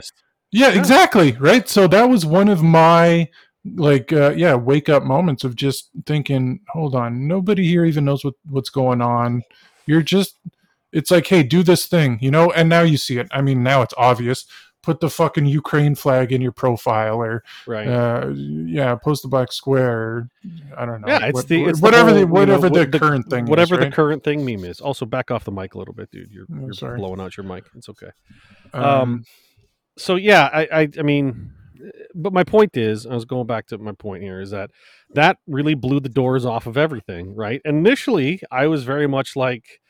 Yeah, 0.51 0.69
Yeah. 0.69 0.79
exactly. 0.79 1.33
Right. 1.33 1.67
So 1.67 1.87
that 1.87 2.05
was 2.09 2.25
one 2.25 2.47
of 2.47 2.63
my 2.63 3.27
like 3.75 4.13
uh 4.13 4.33
yeah, 4.37 4.55
wake 4.55 4.87
up 4.87 5.03
moments 5.03 5.43
of 5.43 5.55
just 5.55 5.89
thinking, 6.05 6.61
hold 6.69 6.95
on, 6.95 7.27
nobody 7.27 7.67
here 7.67 7.83
even 7.83 8.05
knows 8.05 8.23
what 8.23 8.35
what's 8.49 8.69
going 8.69 9.01
on. 9.01 9.41
You're 9.85 10.03
just 10.03 10.37
it's 10.93 11.11
like, 11.11 11.27
hey, 11.27 11.43
do 11.43 11.63
this 11.63 11.87
thing, 11.87 12.17
you 12.21 12.31
know, 12.31 12.51
and 12.51 12.69
now 12.69 12.81
you 12.81 12.95
see 12.95 13.17
it. 13.17 13.27
I 13.31 13.41
mean, 13.41 13.61
now 13.61 13.81
it's 13.81 13.93
obvious. 13.97 14.45
Put 14.85 14.99
the 14.99 15.09
fucking 15.09 15.47
Ukraine 15.47 15.95
flag 15.95 16.31
in 16.31 16.41
your 16.41 16.51
profile 16.51 17.15
or 17.15 17.43
Right. 17.65 17.87
uh 17.87 18.27
yeah, 18.35 18.93
post 18.95 19.23
the 19.23 19.27
black 19.29 19.51
square. 19.51 19.91
Or, 19.99 20.29
I 20.77 20.85
don't 20.85 21.01
know. 21.01 21.07
yeah, 21.07 21.25
it's 21.25 21.33
what- 21.33 21.47
the 21.47 21.63
it's 21.65 21.81
whatever 21.81 22.13
the, 22.13 22.19
the, 22.21 22.27
whole, 22.27 22.39
you 22.41 22.45
know, 22.45 22.53
whatever 22.59 22.69
what 22.69 22.91
the, 22.91 22.99
current 22.99 23.29
thing 23.31 23.45
whatever 23.47 23.73
is, 23.75 23.79
the 23.79 23.85
right? 23.85 23.93
current 23.93 24.23
thing 24.23 24.45
meme 24.45 24.63
is. 24.63 24.79
Also, 24.81 25.07
back 25.07 25.31
off 25.31 25.43
the 25.43 25.51
mic 25.51 25.73
a 25.73 25.79
little 25.79 25.95
bit, 25.95 26.11
dude. 26.11 26.31
You're, 26.31 26.45
Oh, 26.53 26.69
you're 26.79 26.97
blowing 26.97 27.19
out 27.19 27.35
your 27.35 27.45
mic. 27.47 27.65
It's 27.75 27.89
okay. 27.89 28.11
um, 28.73 28.83
um, 28.83 29.23
so 29.97 30.15
yeah, 30.17 30.49
I, 30.53 30.67
I 30.81 30.89
I 30.99 31.01
mean, 31.01 31.51
but 32.13 32.31
my 32.31 32.43
point 32.43 32.77
is, 32.77 33.07
I 33.07 33.13
was 33.15 33.25
going 33.25 33.47
back 33.47 33.65
to 33.67 33.77
my 33.79 33.93
point 33.93 34.21
here 34.21 34.39
is 34.39 34.51
that 34.51 34.69
that 35.15 35.37
really 35.47 35.73
blew 35.73 35.99
the 35.99 36.09
doors 36.09 36.45
off 36.45 36.67
of 36.67 36.77
everything, 36.77 37.33
right? 37.35 37.59
Initially, 37.65 38.41
I 38.51 38.67
was 38.67 38.83
very 38.83 39.07
much 39.07 39.35
like. 39.35 39.81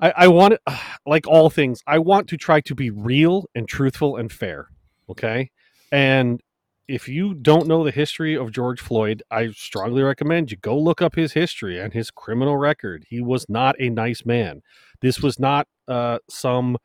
I, 0.00 0.12
I 0.16 0.28
want 0.28 0.54
like 1.06 1.26
all 1.26 1.50
things, 1.50 1.82
I 1.86 1.98
want 1.98 2.28
to 2.28 2.36
try 2.36 2.60
to 2.62 2.74
be 2.74 2.90
real 2.90 3.46
and 3.54 3.68
truthful 3.68 4.16
and 4.16 4.30
fair. 4.30 4.68
Okay. 5.08 5.50
And 5.92 6.40
if 6.88 7.08
you 7.08 7.34
don't 7.34 7.68
know 7.68 7.84
the 7.84 7.92
history 7.92 8.36
of 8.36 8.50
George 8.50 8.80
Floyd, 8.80 9.22
I 9.30 9.50
strongly 9.50 10.02
recommend 10.02 10.50
you 10.50 10.56
go 10.56 10.76
look 10.76 11.00
up 11.00 11.14
his 11.14 11.32
history 11.32 11.78
and 11.78 11.92
his 11.92 12.10
criminal 12.10 12.56
record. 12.56 13.04
He 13.08 13.20
was 13.20 13.46
not 13.48 13.76
a 13.78 13.90
nice 13.90 14.24
man. 14.24 14.62
This 15.00 15.20
was 15.20 15.38
not 15.38 15.68
uh, 15.86 16.18
some 16.28 16.76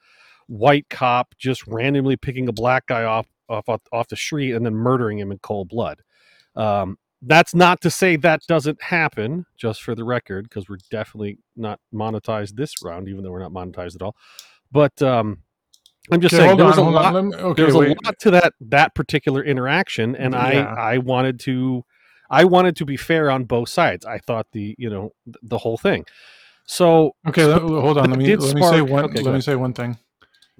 white 0.47 0.87
cop 0.89 1.33
just 1.39 1.65
randomly 1.65 2.17
picking 2.17 2.47
a 2.47 2.53
black 2.53 2.85
guy 2.85 3.03
off 3.03 3.27
off 3.49 3.67
off 3.91 4.07
the 4.07 4.15
street 4.15 4.53
and 4.53 4.65
then 4.65 4.75
murdering 4.75 5.17
him 5.17 5.31
in 5.31 5.39
cold 5.39 5.69
blood. 5.69 6.01
Um, 6.55 6.97
that's 7.25 7.55
not 7.55 7.81
to 7.81 7.89
say 7.89 8.15
that 8.17 8.41
doesn't 8.47 8.81
happen, 8.81 9.45
just 9.57 9.83
for 9.83 9.95
the 9.95 10.03
record, 10.03 10.45
because 10.49 10.69
we're 10.69 10.77
definitely 10.91 11.39
not 11.55 11.79
monetized 11.93 12.55
this 12.55 12.73
round, 12.83 13.07
even 13.07 13.23
though 13.23 13.31
we're 13.31 13.39
not 13.39 13.51
monetized 13.51 13.95
at 13.95 14.01
all. 14.01 14.15
But 14.71 15.01
um, 15.01 15.39
I'm 16.11 16.21
just 16.21 16.33
okay, 16.33 16.43
saying 16.45 16.59
hold 16.59 16.75
there 16.75 16.85
on, 16.85 16.93
a 16.93 16.95
lot. 16.95 17.25
me- 17.25 17.35
okay, 17.35 17.53
there 17.55 17.65
was 17.65 17.75
wait. 17.75 17.97
a 17.97 18.05
lot 18.05 18.19
to 18.19 18.31
that 18.31 18.53
that 18.61 18.95
particular 18.95 19.43
interaction, 19.43 20.15
and 20.15 20.33
Yeah. 20.33 20.65
I 20.75 20.93
I 20.93 20.97
wanted 20.99 21.39
to 21.41 21.83
I 22.29 22.45
wanted 22.45 22.75
to 22.77 22.85
be 22.85 22.97
fair 22.97 23.29
on 23.31 23.45
both 23.45 23.69
sides. 23.69 24.05
I 24.05 24.19
thought 24.19 24.47
the 24.51 24.75
you 24.77 24.89
know 24.89 25.13
the 25.43 25.57
whole 25.57 25.77
thing. 25.77 26.05
So 26.65 27.15
Okay, 27.27 27.45
let- 27.45 27.61
hold 27.61 27.97
on. 27.97 28.09
Let 28.09 28.19
me 28.19 28.35
let 28.35 28.55
me 28.55 28.61
say 28.61 28.81
one. 28.81 29.05
okay, 29.05 29.15
let 29.17 29.25
me 29.25 29.29
ahead. 29.31 29.43
say 29.43 29.55
one 29.55 29.73
thing 29.73 29.97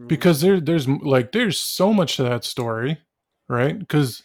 because 0.08 0.42
there 0.42 0.60
there's 0.60 0.88
like 0.88 1.32
there's 1.32 1.60
so 1.60 1.94
much 1.94 2.18
to 2.18 2.24
that 2.24 2.44
story, 2.44 2.98
right? 3.48 3.78
Because 3.78 4.24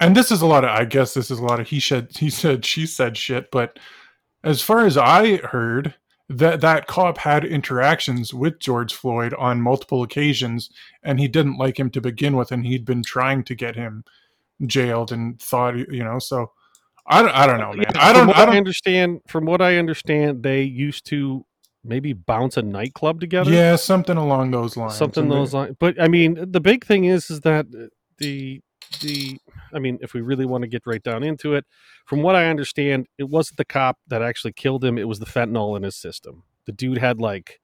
and 0.00 0.16
this 0.16 0.30
is 0.30 0.42
a 0.42 0.46
lot 0.46 0.64
of 0.64 0.70
I 0.70 0.84
guess 0.84 1.14
this 1.14 1.30
is 1.30 1.38
a 1.38 1.44
lot 1.44 1.60
of 1.60 1.68
he 1.68 1.80
said 1.80 2.08
he 2.16 2.30
said 2.30 2.64
she 2.64 2.86
said 2.86 3.16
shit. 3.16 3.50
But 3.50 3.78
as 4.44 4.62
far 4.62 4.86
as 4.86 4.96
I 4.96 5.36
heard, 5.36 5.94
that 6.28 6.60
that 6.60 6.86
cop 6.86 7.18
had 7.18 7.44
interactions 7.44 8.34
with 8.34 8.58
George 8.58 8.94
Floyd 8.94 9.34
on 9.34 9.60
multiple 9.60 10.02
occasions, 10.02 10.70
and 11.02 11.18
he 11.18 11.28
didn't 11.28 11.56
like 11.56 11.78
him 11.78 11.90
to 11.90 12.00
begin 12.00 12.36
with, 12.36 12.52
and 12.52 12.66
he'd 12.66 12.84
been 12.84 13.02
trying 13.02 13.44
to 13.44 13.54
get 13.54 13.76
him 13.76 14.04
jailed 14.66 15.12
and 15.12 15.40
thought 15.40 15.76
you 15.76 16.04
know 16.04 16.18
so. 16.18 16.52
I 17.10 17.22
don't, 17.22 17.30
I 17.30 17.46
don't 17.46 17.58
know, 17.58 17.72
man. 17.72 17.86
Yeah, 17.94 18.04
I 18.06 18.12
don't. 18.12 18.28
I 18.36 18.44
don't. 18.44 18.56
understand. 18.56 19.22
From 19.28 19.46
what 19.46 19.62
I 19.62 19.78
understand, 19.78 20.42
they 20.42 20.62
used 20.62 21.06
to 21.06 21.46
maybe 21.82 22.12
bounce 22.12 22.58
a 22.58 22.62
nightclub 22.62 23.18
together. 23.18 23.50
Yeah, 23.50 23.76
something 23.76 24.18
along 24.18 24.50
those 24.50 24.76
lines. 24.76 24.96
something 24.96 25.26
those 25.28 25.54
lines. 25.54 25.74
But 25.78 26.00
I 26.00 26.08
mean, 26.08 26.50
the 26.52 26.60
big 26.60 26.84
thing 26.84 27.04
is 27.04 27.30
is 27.30 27.40
that 27.40 27.66
uh, 27.74 27.86
the 28.18 28.60
the 29.00 29.38
I 29.72 29.78
mean, 29.78 29.98
if 30.00 30.14
we 30.14 30.20
really 30.20 30.46
want 30.46 30.62
to 30.62 30.68
get 30.68 30.86
right 30.86 31.02
down 31.02 31.22
into 31.22 31.54
it, 31.54 31.64
from 32.06 32.22
what 32.22 32.36
I 32.36 32.46
understand, 32.46 33.06
it 33.18 33.28
wasn't 33.28 33.58
the 33.58 33.64
cop 33.64 33.98
that 34.06 34.22
actually 34.22 34.52
killed 34.52 34.84
him. 34.84 34.98
It 34.98 35.08
was 35.08 35.18
the 35.18 35.26
fentanyl 35.26 35.76
in 35.76 35.82
his 35.82 35.96
system. 35.96 36.44
The 36.66 36.72
dude 36.72 36.98
had 36.98 37.20
like. 37.20 37.60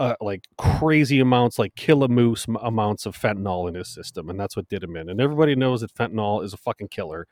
Uh, 0.00 0.14
like 0.20 0.46
crazy 0.56 1.18
amounts, 1.18 1.58
like 1.58 1.74
kilomoose 1.74 2.48
m- 2.48 2.56
amounts 2.62 3.04
of 3.04 3.18
fentanyl 3.18 3.68
in 3.68 3.74
his 3.74 3.88
system, 3.88 4.30
and 4.30 4.38
that's 4.38 4.54
what 4.54 4.68
did 4.68 4.84
him 4.84 4.94
in. 4.94 5.08
And 5.08 5.20
everybody 5.20 5.56
knows 5.56 5.80
that 5.80 5.92
fentanyl 5.92 6.44
is 6.44 6.52
a 6.52 6.56
fucking 6.56 6.86
killer. 6.86 7.26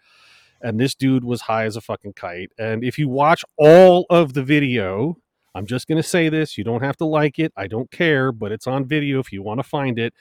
And 0.61 0.81
this 0.81 0.97
dude 0.97 1.23
was 1.23 1.43
high 1.43 1.67
as 1.67 1.77
a 1.77 1.81
fucking 1.81 2.15
kite. 2.15 2.51
And 2.59 2.83
if 2.83 2.99
you 2.99 3.09
watch 3.09 3.45
all 3.57 4.05
of 4.11 4.33
the 4.33 4.43
video, 4.43 5.17
I'm 5.55 5.67
just 5.67 5.87
going 5.87 6.03
to 6.03 6.09
say 6.09 6.29
this. 6.29 6.59
You 6.59 6.65
don't 6.65 6.83
have 6.83 6.97
to 6.97 7.05
like 7.05 7.39
it. 7.39 7.53
I 7.57 7.69
don't 7.69 7.89
care, 7.93 8.33
but 8.33 8.51
it's 8.51 8.67
on 8.67 8.85
video 8.85 9.21
if 9.21 9.31
you 9.33 9.45
want 9.45 9.59
to 9.61 9.63
find 9.63 9.97
it. 9.97 10.13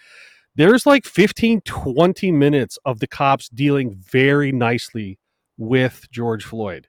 There's 0.55 0.85
like 0.85 1.05
15, 1.05 1.61
20 1.61 2.31
minutes 2.31 2.77
of 2.85 2.99
the 2.99 3.07
cops 3.07 3.49
dealing 3.49 3.95
very 3.95 4.51
nicely 4.53 5.19
with 5.57 6.05
George 6.11 6.45
Floyd. 6.45 6.87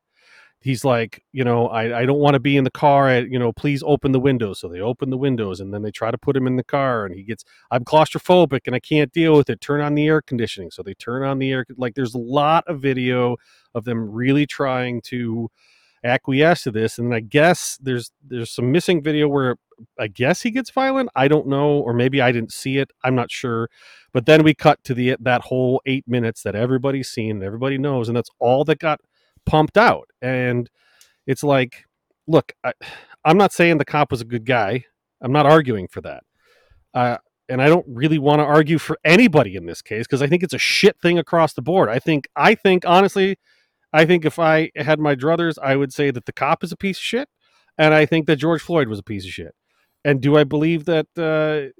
He's 0.60 0.84
like, 0.84 1.22
you 1.32 1.44
know, 1.44 1.68
I, 1.68 2.00
I 2.00 2.06
don't 2.06 2.18
want 2.18 2.34
to 2.34 2.40
be 2.40 2.56
in 2.56 2.64
the 2.64 2.70
car. 2.70 3.20
You 3.20 3.38
know, 3.38 3.52
please 3.52 3.82
open 3.84 4.12
the 4.12 4.20
windows. 4.20 4.60
So 4.60 4.68
they 4.68 4.80
open 4.80 5.10
the 5.10 5.16
windows 5.16 5.60
and 5.60 5.72
then 5.72 5.82
they 5.82 5.90
try 5.90 6.10
to 6.10 6.18
put 6.18 6.36
him 6.36 6.46
in 6.46 6.56
the 6.56 6.64
car 6.64 7.04
and 7.04 7.14
he 7.14 7.22
gets, 7.22 7.44
I'm 7.70 7.84
claustrophobic 7.84 8.60
and 8.66 8.74
I 8.74 8.80
can't 8.80 9.12
deal 9.12 9.36
with 9.36 9.50
it. 9.50 9.60
Turn 9.60 9.80
on 9.80 9.94
the 9.94 10.06
air 10.06 10.22
conditioning. 10.22 10.70
So 10.70 10.82
they 10.82 10.94
turn 10.94 11.22
on 11.22 11.38
the 11.38 11.52
air. 11.52 11.66
Like 11.76 11.94
there's 11.94 12.14
a 12.14 12.18
lot 12.18 12.64
of 12.66 12.80
video 12.80 13.36
of 13.74 13.84
them 13.84 14.10
really 14.10 14.46
trying 14.46 15.02
to 15.02 15.50
acquiesce 16.06 16.62
to 16.62 16.70
this 16.70 16.98
and 16.98 17.14
i 17.14 17.20
guess 17.20 17.78
there's 17.82 18.12
there's 18.26 18.50
some 18.50 18.70
missing 18.70 19.02
video 19.02 19.28
where 19.28 19.56
i 19.98 20.06
guess 20.06 20.42
he 20.42 20.50
gets 20.50 20.70
violent 20.70 21.08
i 21.16 21.28
don't 21.28 21.46
know 21.46 21.78
or 21.78 21.92
maybe 21.92 22.20
i 22.20 22.32
didn't 22.32 22.52
see 22.52 22.78
it 22.78 22.90
i'm 23.04 23.14
not 23.14 23.30
sure 23.30 23.68
but 24.12 24.24
then 24.24 24.42
we 24.42 24.54
cut 24.54 24.82
to 24.84 24.94
the 24.94 25.16
that 25.20 25.42
whole 25.42 25.82
eight 25.84 26.04
minutes 26.06 26.42
that 26.42 26.54
everybody's 26.54 27.08
seen 27.08 27.42
everybody 27.42 27.76
knows 27.76 28.08
and 28.08 28.16
that's 28.16 28.30
all 28.38 28.64
that 28.64 28.78
got 28.78 29.00
pumped 29.44 29.76
out 29.76 30.08
and 30.22 30.70
it's 31.26 31.42
like 31.42 31.84
look 32.26 32.52
I, 32.64 32.72
i'm 33.24 33.36
not 33.36 33.52
saying 33.52 33.78
the 33.78 33.84
cop 33.84 34.10
was 34.10 34.20
a 34.20 34.26
good 34.26 34.46
guy 34.46 34.84
i'm 35.20 35.32
not 35.32 35.46
arguing 35.46 35.88
for 35.88 36.00
that 36.02 36.22
uh, 36.94 37.18
and 37.48 37.60
i 37.60 37.68
don't 37.68 37.86
really 37.88 38.18
want 38.18 38.38
to 38.38 38.44
argue 38.44 38.78
for 38.78 38.96
anybody 39.04 39.56
in 39.56 39.66
this 39.66 39.82
case 39.82 40.06
because 40.06 40.22
i 40.22 40.26
think 40.26 40.42
it's 40.42 40.54
a 40.54 40.58
shit 40.58 40.98
thing 41.00 41.18
across 41.18 41.52
the 41.52 41.62
board 41.62 41.88
i 41.88 41.98
think 41.98 42.28
i 42.36 42.54
think 42.54 42.84
honestly 42.86 43.36
I 43.92 44.04
think 44.04 44.24
if 44.24 44.38
I 44.38 44.70
had 44.76 44.98
my 44.98 45.14
druthers, 45.14 45.56
I 45.62 45.76
would 45.76 45.92
say 45.92 46.10
that 46.10 46.26
the 46.26 46.32
cop 46.32 46.62
is 46.64 46.72
a 46.72 46.76
piece 46.76 46.98
of 46.98 47.02
shit, 47.02 47.28
and 47.78 47.94
I 47.94 48.06
think 48.06 48.26
that 48.26 48.36
George 48.36 48.62
Floyd 48.62 48.88
was 48.88 48.98
a 48.98 49.02
piece 49.02 49.24
of 49.24 49.30
shit. 49.30 49.54
And 50.04 50.20
do 50.20 50.36
I 50.36 50.44
believe 50.44 50.84
that? 50.84 51.06
Uh, 51.16 51.72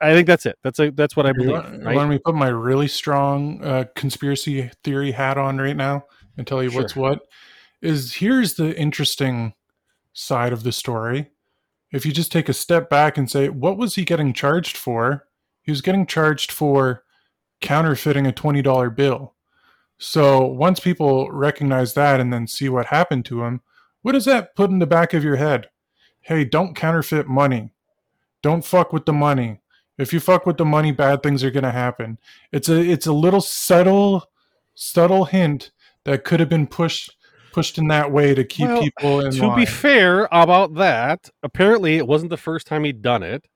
I 0.00 0.12
think 0.12 0.26
that's 0.26 0.44
it. 0.44 0.58
That's 0.62 0.78
a, 0.78 0.90
that's 0.90 1.16
what 1.16 1.26
I 1.26 1.32
believe. 1.32 1.52
want, 1.52 1.84
right? 1.84 1.96
want 1.96 2.10
me 2.10 2.18
put 2.18 2.34
my 2.34 2.48
really 2.48 2.88
strong 2.88 3.62
uh, 3.64 3.84
conspiracy 3.94 4.70
theory 4.82 5.12
hat 5.12 5.38
on 5.38 5.58
right 5.58 5.76
now 5.76 6.04
and 6.36 6.46
tell 6.46 6.62
you 6.62 6.70
what's 6.70 6.96
what? 6.96 7.20
Is 7.80 8.14
here's 8.14 8.54
the 8.54 8.78
interesting 8.78 9.54
side 10.12 10.52
of 10.52 10.62
the 10.62 10.72
story. 10.72 11.30
If 11.92 12.04
you 12.04 12.12
just 12.12 12.32
take 12.32 12.48
a 12.48 12.54
step 12.54 12.90
back 12.90 13.16
and 13.16 13.30
say, 13.30 13.48
what 13.48 13.76
was 13.76 13.94
he 13.94 14.04
getting 14.04 14.32
charged 14.32 14.76
for? 14.76 15.26
He 15.62 15.70
was 15.70 15.80
getting 15.80 16.06
charged 16.06 16.50
for 16.50 17.04
counterfeiting 17.60 18.26
a 18.26 18.32
$20 18.32 18.94
bill. 18.96 19.33
So 19.98 20.44
once 20.44 20.80
people 20.80 21.30
recognize 21.30 21.94
that 21.94 22.20
and 22.20 22.32
then 22.32 22.46
see 22.46 22.68
what 22.68 22.86
happened 22.86 23.24
to 23.26 23.44
him, 23.44 23.60
what 24.02 24.12
does 24.12 24.24
that 24.26 24.54
put 24.54 24.70
in 24.70 24.78
the 24.78 24.86
back 24.86 25.14
of 25.14 25.24
your 25.24 25.36
head? 25.36 25.70
Hey, 26.20 26.44
don't 26.44 26.74
counterfeit 26.74 27.26
money. 27.26 27.72
Don't 28.42 28.64
fuck 28.64 28.92
with 28.92 29.06
the 29.06 29.12
money. 29.12 29.60
If 29.96 30.12
you 30.12 30.20
fuck 30.20 30.44
with 30.46 30.56
the 30.56 30.64
money, 30.64 30.92
bad 30.92 31.22
things 31.22 31.44
are 31.44 31.50
going 31.50 31.64
to 31.64 31.70
happen. 31.70 32.18
It's 32.52 32.68
a 32.68 32.80
it's 32.80 33.06
a 33.06 33.12
little 33.12 33.40
subtle 33.40 34.28
subtle 34.74 35.24
hint 35.24 35.70
that 36.04 36.24
could 36.24 36.40
have 36.40 36.48
been 36.48 36.66
pushed 36.66 37.16
pushed 37.52 37.78
in 37.78 37.86
that 37.86 38.10
way 38.10 38.34
to 38.34 38.42
keep 38.42 38.68
Well, 38.68 38.82
people 38.82 39.20
in 39.20 39.30
to 39.30 39.46
line. 39.46 39.60
be 39.60 39.64
fair 39.66 40.28
about 40.32 40.74
that, 40.74 41.30
apparently 41.44 41.96
it 41.96 42.06
wasn't 42.06 42.30
the 42.30 42.36
first 42.36 42.66
time 42.66 42.82
he'd 42.82 43.00
done 43.00 43.22
it, 43.22 43.46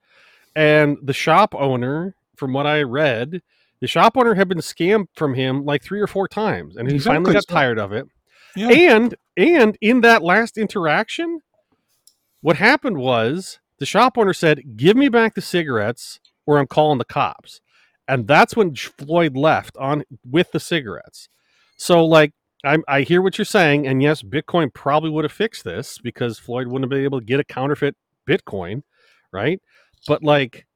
and 0.54 0.96
the 1.02 1.12
shop 1.12 1.54
owner, 1.56 2.14
from 2.36 2.52
what 2.52 2.66
I 2.66 2.82
read, 2.82 3.42
the 3.80 3.86
shop 3.86 4.16
owner 4.16 4.34
had 4.34 4.48
been 4.48 4.58
scammed 4.58 5.06
from 5.14 5.34
him 5.34 5.64
like 5.64 5.82
three 5.82 6.00
or 6.00 6.06
four 6.06 6.28
times, 6.28 6.76
and 6.76 6.90
he 6.90 6.98
finally 6.98 7.32
got 7.32 7.46
tired 7.48 7.78
of 7.78 7.92
it. 7.92 8.06
yeah. 8.56 8.68
And 8.68 9.14
and 9.36 9.76
in 9.80 10.00
that 10.02 10.22
last 10.22 10.58
interaction, 10.58 11.40
what 12.40 12.56
happened 12.56 12.98
was 12.98 13.60
the 13.78 13.86
shop 13.86 14.18
owner 14.18 14.32
said, 14.32 14.76
"Give 14.76 14.96
me 14.96 15.08
back 15.08 15.34
the 15.34 15.40
cigarettes, 15.40 16.20
or 16.46 16.58
I'm 16.58 16.66
calling 16.66 16.98
the 16.98 17.04
cops." 17.04 17.60
And 18.06 18.26
that's 18.26 18.56
when 18.56 18.74
Floyd 18.74 19.36
left 19.36 19.76
on 19.76 20.02
with 20.24 20.50
the 20.52 20.60
cigarettes. 20.60 21.28
So 21.76 22.04
like 22.04 22.32
I'm, 22.64 22.82
I 22.88 23.02
hear 23.02 23.22
what 23.22 23.38
you're 23.38 23.44
saying, 23.44 23.86
and 23.86 24.02
yes, 24.02 24.22
Bitcoin 24.22 24.72
probably 24.72 25.10
would 25.10 25.24
have 25.24 25.32
fixed 25.32 25.64
this 25.64 25.98
because 25.98 26.38
Floyd 26.38 26.66
wouldn't 26.66 26.84
have 26.84 26.90
been 26.90 27.04
able 27.04 27.20
to 27.20 27.24
get 27.24 27.38
a 27.38 27.44
counterfeit 27.44 27.94
Bitcoin, 28.28 28.82
right? 29.32 29.60
But 30.06 30.22
like, 30.24 30.66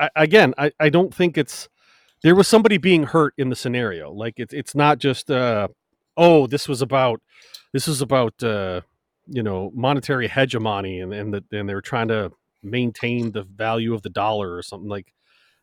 I, 0.00 0.08
again, 0.16 0.54
I, 0.56 0.72
I 0.80 0.88
don't 0.88 1.14
think 1.14 1.36
it's 1.36 1.68
there 2.22 2.34
was 2.34 2.48
somebody 2.48 2.78
being 2.78 3.04
hurt 3.04 3.34
in 3.38 3.48
the 3.48 3.56
scenario. 3.56 4.12
Like 4.12 4.34
it's 4.38 4.52
it's 4.54 4.74
not 4.74 4.98
just 4.98 5.30
uh, 5.30 5.68
oh, 6.16 6.46
this 6.46 6.68
was 6.68 6.82
about 6.82 7.20
this 7.72 7.86
was 7.86 8.00
about 8.00 8.42
uh, 8.42 8.80
you 9.26 9.42
know 9.42 9.70
monetary 9.74 10.28
hegemony 10.28 11.00
and 11.00 11.12
and 11.12 11.34
the, 11.34 11.44
and 11.52 11.68
they 11.68 11.74
were 11.74 11.82
trying 11.82 12.08
to 12.08 12.32
maintain 12.62 13.30
the 13.32 13.42
value 13.42 13.94
of 13.94 14.02
the 14.02 14.10
dollar 14.10 14.54
or 14.54 14.62
something 14.62 14.88
like 14.88 15.12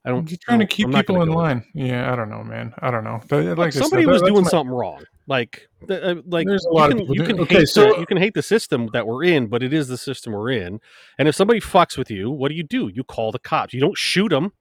I 0.05 0.09
don't. 0.09 0.19
I'm 0.19 0.25
just 0.27 0.41
trying 0.41 0.59
to 0.59 0.67
keep 0.67 0.91
people 0.91 1.21
in 1.23 1.29
go 1.29 1.33
there. 1.33 1.43
line. 1.43 1.65
Yeah, 1.73 2.13
I 2.13 2.15
don't 2.15 2.29
know, 2.29 2.43
man. 2.43 2.73
I 2.79 2.91
don't 2.91 3.03
know. 3.03 3.19
But 3.27 3.43
like 3.45 3.57
Like 3.57 3.67
I 3.67 3.69
said, 3.71 3.81
somebody 3.83 4.05
was 4.05 4.21
doing 4.21 4.43
my- 4.43 4.49
something 4.49 4.73
wrong. 4.73 5.03
Like, 5.27 5.67
uh, 5.89 6.13
like 6.27 6.45
There's 6.45 6.65
a 6.65 6.69
lot 6.69 6.91
of 6.91 6.99
people 6.99 7.15
you 7.15 7.23
can 7.23 7.39
okay, 7.39 7.55
hate 7.61 7.67
so- 7.69 7.93
the, 7.95 7.99
you 8.01 8.05
can 8.05 8.17
hate 8.17 8.35
the 8.35 8.43
system 8.43 8.91
that 8.93 9.07
we're 9.07 9.23
in, 9.23 9.47
but 9.47 9.63
it 9.63 9.73
is 9.73 9.87
the 9.87 9.97
system 9.97 10.33
we're 10.33 10.51
in. 10.51 10.79
And 11.17 11.27
if 11.27 11.33
somebody 11.33 11.59
fucks 11.59 11.97
with 11.97 12.11
you, 12.11 12.29
what 12.29 12.49
do 12.49 12.55
you 12.55 12.61
do? 12.61 12.91
You 12.93 13.03
call 13.03 13.31
the 13.31 13.39
cops. 13.39 13.73
You 13.73 13.79
don't 13.81 13.97
shoot 13.97 14.29
them, 14.29 14.53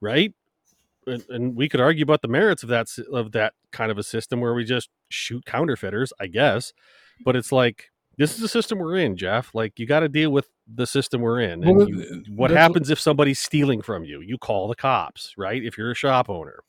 right? 0.00 0.34
And, 1.06 1.24
and 1.28 1.56
we 1.56 1.68
could 1.68 1.80
argue 1.80 2.02
about 2.04 2.22
the 2.22 2.28
merits 2.28 2.62
of 2.62 2.68
that 2.68 2.86
of 3.12 3.32
that 3.32 3.54
kind 3.72 3.90
of 3.90 3.98
a 3.98 4.02
system 4.02 4.40
where 4.40 4.54
we 4.54 4.64
just 4.64 4.88
shoot 5.08 5.44
counterfeiters, 5.44 6.12
I 6.20 6.26
guess. 6.28 6.72
But 7.24 7.36
it's 7.36 7.50
like 7.52 7.90
this 8.18 8.34
is 8.34 8.40
the 8.40 8.48
system 8.48 8.78
we're 8.78 8.96
in, 8.98 9.16
Jeff. 9.16 9.54
Like 9.54 9.78
you 9.78 9.86
got 9.86 10.00
to 10.00 10.08
deal 10.08 10.30
with 10.30 10.48
the 10.72 10.86
system 10.86 11.20
we're 11.22 11.40
in. 11.40 11.64
And 11.64 11.76
Well, 11.76 11.88
you- 11.88 12.24
what 12.28 12.50
happens 12.50 12.90
if 12.90 13.00
somebody's 13.00 13.38
stealing 13.40 13.82
from 13.82 14.04
you? 14.04 14.20
You 14.20 14.38
call 14.38 14.68
the 14.68 14.74
cops, 14.76 15.34
right? 15.36 15.62
If 15.62 15.76
you're 15.76 15.90
a 15.90 15.94
shop 15.96 16.28
owner. 16.30 16.60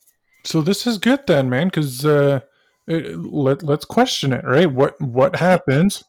So 0.44 0.60
this 0.62 0.86
is 0.86 0.98
good 0.98 1.26
then, 1.26 1.48
man, 1.48 1.68
because 1.68 2.04
uh, 2.04 2.40
it- 2.86 3.16
let 3.18 3.62
let's 3.62 3.84
question 3.84 4.32
it, 4.32 4.44
right? 4.44 4.70
What 4.70 5.00
what 5.00 5.36
happens 5.36 6.02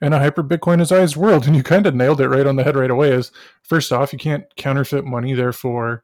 in 0.00 0.12
a 0.12 0.18
hyper 0.18 0.42
Bitcoinized 0.42 1.16
world? 1.16 1.46
And 1.46 1.56
you 1.56 1.62
kind 1.62 1.86
of 1.86 1.94
nailed 1.94 2.20
it 2.20 2.28
right 2.28 2.46
on 2.46 2.56
the 2.56 2.64
head 2.64 2.76
right 2.76 2.90
away. 2.90 3.12
Is 3.12 3.32
first 3.62 3.92
off, 3.92 4.12
you 4.12 4.18
can't 4.18 4.44
counterfeit 4.56 5.04
money, 5.04 5.32
therefore 5.32 6.02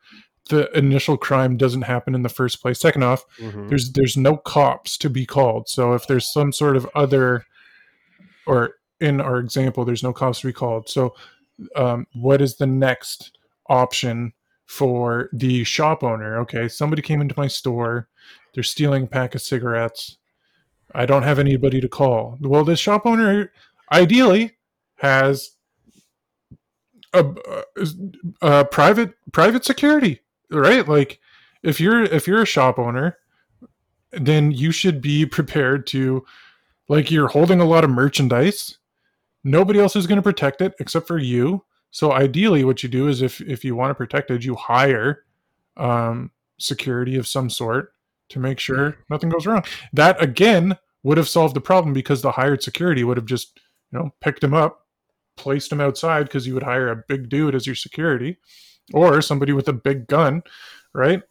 the 0.49 0.71
initial 0.77 1.17
crime 1.17 1.57
doesn't 1.57 1.83
happen 1.83 2.15
in 2.15 2.23
the 2.23 2.29
first 2.29 2.61
place. 2.63 2.81
Second 2.81 3.03
off, 3.05 3.25
Mhm. 3.39 3.69
there's 3.69 3.93
there's 3.93 4.17
no 4.17 4.37
cops 4.37 4.97
to 4.99 5.11
be 5.11 5.25
called. 5.27 5.69
So 5.69 5.95
if 5.95 6.07
there's 6.07 6.33
some 6.33 6.53
sort 6.53 6.77
of 6.77 6.89
other, 6.95 7.45
or 8.47 8.75
in 9.01 9.21
our 9.21 9.39
example, 9.39 9.85
there's 9.85 10.03
no 10.03 10.13
cops 10.13 10.41
to 10.41 10.47
be 10.49 10.53
called. 10.53 10.89
So 10.89 11.15
um, 11.77 12.07
what 12.15 12.41
is 12.41 12.57
the 12.57 12.67
next 12.67 13.37
option 13.69 14.33
for 14.67 15.29
the 15.33 15.65
shop 15.65 16.03
owner? 16.05 16.39
Okay, 16.41 16.69
somebody 16.69 17.03
came 17.03 17.21
into 17.21 17.35
my 17.37 17.47
store, 17.49 18.09
they're 18.55 18.63
stealing 18.63 19.05
a 19.05 19.07
pack 19.09 19.35
of 19.35 19.43
cigarettes. 19.43 20.17
I 20.95 21.05
don't 21.05 21.23
have 21.25 21.39
anybody 21.39 21.81
to 21.81 21.89
call. 21.89 22.39
Well, 22.41 22.65
the 22.65 22.77
shop 22.77 23.07
owner 23.07 23.53
ideally 23.93 24.57
has 24.97 25.51
a, 27.13 27.25
a, 27.25 27.87
a 28.61 28.65
private 28.65 29.13
private 29.33 29.65
security, 29.65 30.21
right? 30.51 30.87
Like 30.87 31.21
if 31.63 31.81
you're 31.81 32.05
if 32.05 32.27
you're 32.27 32.43
a 32.43 32.47
shop 32.47 32.79
owner, 32.79 33.19
then 34.13 34.51
you 34.51 34.71
should 34.73 35.01
be 35.01 35.27
prepared 35.39 35.87
to 35.89 36.25
like 36.89 37.11
you're 37.11 37.29
holding 37.29 37.61
a 37.61 37.67
lot 37.67 37.85
of 37.85 37.91
merchandise. 37.91 38.79
Nobody 39.45 39.79
else 39.79 39.97
is 39.97 40.07
going 40.07 40.17
to 40.17 40.23
protect 40.23 40.61
it 40.61 40.75
except 40.81 41.07
for 41.07 41.19
you. 41.19 41.65
So 41.91 42.13
ideally 42.13 42.65
what 42.65 42.83
you 42.83 42.89
do 42.89 43.09
is 43.09 43.23
if 43.23 43.41
if 43.41 43.65
you 43.65 43.75
want 43.75 43.91
to 43.91 43.95
protect 43.95 44.31
it, 44.31 44.45
you 44.45 44.55
hire 44.55 45.25
um 45.77 46.31
security 46.59 47.17
of 47.17 47.27
some 47.27 47.49
sort 47.49 47.93
to 48.29 48.41
make 48.41 48.59
sure 48.59 48.97
nothing 49.11 49.29
goes 49.29 49.47
wrong. 49.47 49.65
That 49.93 50.21
again 50.23 50.77
would 51.03 51.17
have 51.17 51.29
solved 51.29 51.55
the 51.55 51.61
problem 51.61 51.95
because 51.95 52.21
the 52.21 52.33
hired 52.33 52.63
security 52.63 53.05
would 53.05 53.17
have 53.17 53.27
just, 53.27 53.61
you 53.93 53.99
know, 53.99 54.11
picked 54.21 54.43
him 54.43 54.53
up, 54.53 54.87
placed 55.37 55.71
him 55.71 55.81
outside 55.81 56.25
because 56.25 56.47
you 56.47 56.55
would 56.55 56.65
hire 56.65 56.89
a 56.89 57.05
big 57.09 57.29
dude 57.29 57.55
as 57.55 57.67
your 57.67 57.77
security 57.77 58.37
or 58.93 59.21
somebody 59.23 59.53
with 59.53 59.69
a 59.69 59.73
big 59.73 60.07
gun, 60.07 60.43
right? 60.95 61.23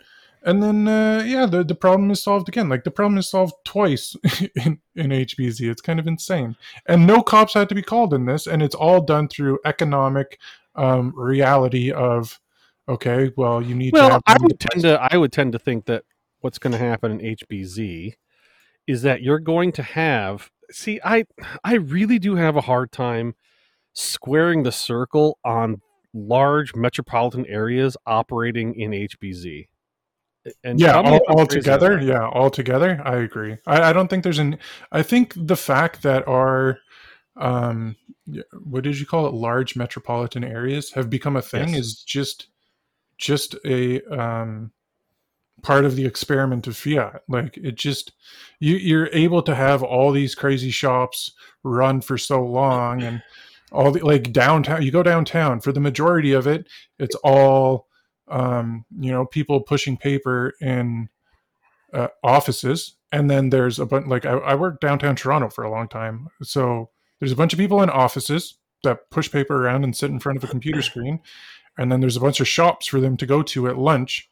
And 0.44 0.64
then 0.64 0.88
uh, 0.88 1.24
yeah, 1.26 1.46
the, 1.46 1.64
the 1.64 1.76
problem 1.76 2.10
is 2.12 2.24
solved 2.24 2.48
again. 2.48 2.70
Like 2.70 2.84
the 2.84 2.92
problem 2.92 3.18
is 3.18 3.30
solved 3.30 3.54
twice 3.66 4.16
in, 4.56 4.80
in 4.96 5.10
HBZ. 5.10 5.70
It's 5.70 5.82
kind 5.82 6.00
of 6.00 6.08
insane. 6.08 6.56
And 6.86 7.06
no 7.06 7.22
cops 7.22 7.54
had 7.54 7.70
to 7.70 7.76
be 7.76 7.82
called 7.82 8.14
in 8.14 8.26
this, 8.26 8.48
and 8.48 8.62
it's 8.62 8.76
all 8.76 9.02
done 9.02 9.28
through 9.28 9.60
economic 9.66 10.40
um, 10.76 11.14
reality 11.16 11.92
of 11.92 12.40
okay, 12.88 13.32
well, 13.36 13.62
you 13.62 13.76
need 13.76 13.94
to 13.94 14.00
Well, 14.00 14.22
I 14.26 14.38
would 14.42 14.60
tend 14.60 14.84
to 14.84 15.08
I 15.12 15.18
would 15.18 15.32
tend 15.32 15.52
to 15.54 15.60
think 15.60 15.86
that 15.86 16.04
what's 16.40 16.60
going 16.60 16.72
to 16.72 16.78
happen 16.78 17.20
in 17.20 17.36
HBZ 17.36 18.14
is 18.86 19.02
that 19.02 19.22
you're 19.22 19.40
going 19.40 19.72
to 19.74 19.84
have 19.84 20.50
see 20.72 21.00
I 21.04 21.26
I 21.64 21.76
really 21.76 22.20
do 22.20 22.36
have 22.36 22.56
a 22.56 22.62
hard 22.62 22.92
time 22.92 23.36
squaring 23.94 24.64
the 24.64 24.72
circle 24.72 25.40
on 25.44 25.82
large 26.18 26.76
metropolitan 26.76 27.46
areas 27.46 27.98
operating 28.06 28.74
in 28.76 28.92
HBZ. 28.92 29.68
And 30.64 30.80
yeah 30.80 30.94
all, 30.94 31.20
all 31.28 31.46
together 31.46 32.00
yeah 32.00 32.26
all 32.30 32.50
together 32.50 33.02
i 33.04 33.18
agree. 33.18 33.58
I, 33.68 33.90
I 33.90 33.94
don't 33.94 34.08
think 34.08 34.24
there's 34.24 34.40
an 34.40 34.58
i 34.94 35.04
think 35.04 35.34
the 35.36 35.58
fact 35.58 36.04
that 36.04 36.26
our 36.26 36.80
um 37.36 37.98
what 38.64 38.84
did 38.84 39.00
you 39.00 39.06
call 39.06 39.28
it? 39.28 39.34
Large 39.34 39.76
metropolitan 39.76 40.44
areas 40.44 40.92
have 40.92 41.10
become 41.10 41.36
a 41.36 41.42
thing 41.42 41.70
Yes. 41.70 41.80
is 41.80 42.04
just 42.04 42.48
just 43.18 43.56
a 43.66 44.02
um 44.06 44.72
part 45.64 45.86
of 45.86 45.96
the 45.96 46.06
experiment 46.06 46.68
of 46.68 46.78
fiat. 46.78 47.24
Like 47.28 47.58
it 47.58 47.76
just 47.76 48.14
you 48.60 48.76
you're 48.76 49.10
able 49.12 49.42
to 49.44 49.56
have 49.56 49.84
all 49.84 50.12
these 50.12 50.36
crazy 50.36 50.72
shops 50.72 51.34
run 51.64 52.02
for 52.02 52.18
so 52.18 52.44
long 52.44 53.04
and 53.04 53.22
all 53.72 53.92
the 53.92 54.04
like 54.06 54.32
downtown 54.32 54.82
you 54.82 54.92
go 54.92 55.04
downtown 55.04 55.60
for 55.60 55.72
the 55.72 55.80
majority 55.80 56.32
of 56.34 56.48
it 56.48 56.68
it's 57.00 57.16
all 57.16 57.88
um 58.30 58.86
you 59.00 59.12
know 59.12 59.26
people 59.26 59.62
pushing 59.62 59.98
paper 59.98 60.54
in 60.62 61.10
uh, 61.94 62.08
offices 62.24 62.96
and 63.12 63.30
then 63.30 63.50
there's 63.50 63.80
a 63.80 63.86
bunch 63.86 64.08
like 64.08 64.26
I, 64.26 64.34
I 64.34 64.56
worked 64.56 64.82
downtown 64.82 65.16
toronto 65.16 65.50
for 65.50 65.64
a 65.64 65.72
long 65.72 65.88
time 65.88 66.28
so 66.42 66.90
there's 67.20 67.32
a 67.32 67.36
bunch 67.36 67.54
of 67.54 67.60
people 67.60 67.82
in 67.82 67.90
offices 67.90 68.58
that 68.84 69.10
push 69.10 69.32
paper 69.32 69.64
around 69.64 69.84
and 69.84 69.96
sit 69.96 70.12
in 70.12 70.20
front 70.20 70.38
of 70.38 70.44
a 70.44 70.48
computer 70.48 70.82
screen 70.82 71.20
and 71.78 71.92
then 71.92 72.02
there's 72.02 72.18
a 72.18 72.22
bunch 72.22 72.40
of 72.40 72.48
shops 72.48 72.88
for 72.88 73.00
them 73.00 73.18
to 73.18 73.26
go 73.26 73.42
to 73.42 73.68
at 73.68 73.78
lunch 73.78 74.30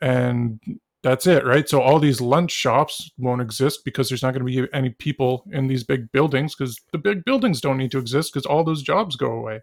and 0.00 0.60
that's 1.02 1.26
it 1.26 1.44
right? 1.44 1.68
So 1.68 1.80
all 1.80 1.98
these 1.98 2.20
lunch 2.20 2.52
shops 2.52 3.10
won't 3.18 3.42
exist 3.42 3.84
because 3.84 4.08
there's 4.08 4.22
not 4.22 4.34
going 4.34 4.46
to 4.46 4.62
be 4.62 4.68
any 4.72 4.90
people 4.90 5.44
in 5.52 5.66
these 5.66 5.84
big 5.84 6.10
buildings 6.12 6.54
because 6.54 6.80
the 6.92 6.98
big 6.98 7.24
buildings 7.24 7.60
don't 7.60 7.78
need 7.78 7.90
to 7.90 7.98
exist 7.98 8.32
because 8.32 8.46
all 8.46 8.64
those 8.64 8.82
jobs 8.82 9.16
go 9.16 9.32
away. 9.32 9.60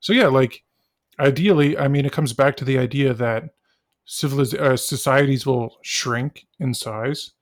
So 0.00 0.12
yeah 0.12 0.26
like 0.26 0.62
ideally 1.18 1.76
i 1.76 1.86
mean 1.86 2.06
it 2.06 2.12
comes 2.12 2.32
back 2.32 2.56
to 2.56 2.64
the 2.64 2.78
idea 2.78 3.12
that 3.12 3.50
civiliz- 4.06 4.58
uh, 4.58 4.76
societies 4.76 5.46
will 5.46 5.76
shrink 5.82 6.46
in 6.58 6.74
size 6.74 7.32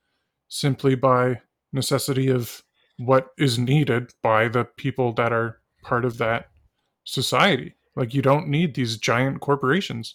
simply 0.49 0.95
by 0.95 1.41
necessity 1.73 2.29
of 2.29 2.63
what 2.99 3.29
is 3.39 3.59
needed 3.59 4.13
by 4.23 4.49
the 4.49 4.65
people 4.65 5.13
that 5.13 5.33
are 5.33 5.61
part 5.83 6.05
of 6.05 6.19
that 6.19 6.49
society. 7.05 7.75
Like 7.97 8.13
you 8.13 8.23
don't 8.23 8.49
need 8.49 8.75
these 8.75 8.97
giant 8.97 9.41
corporations. 9.41 10.15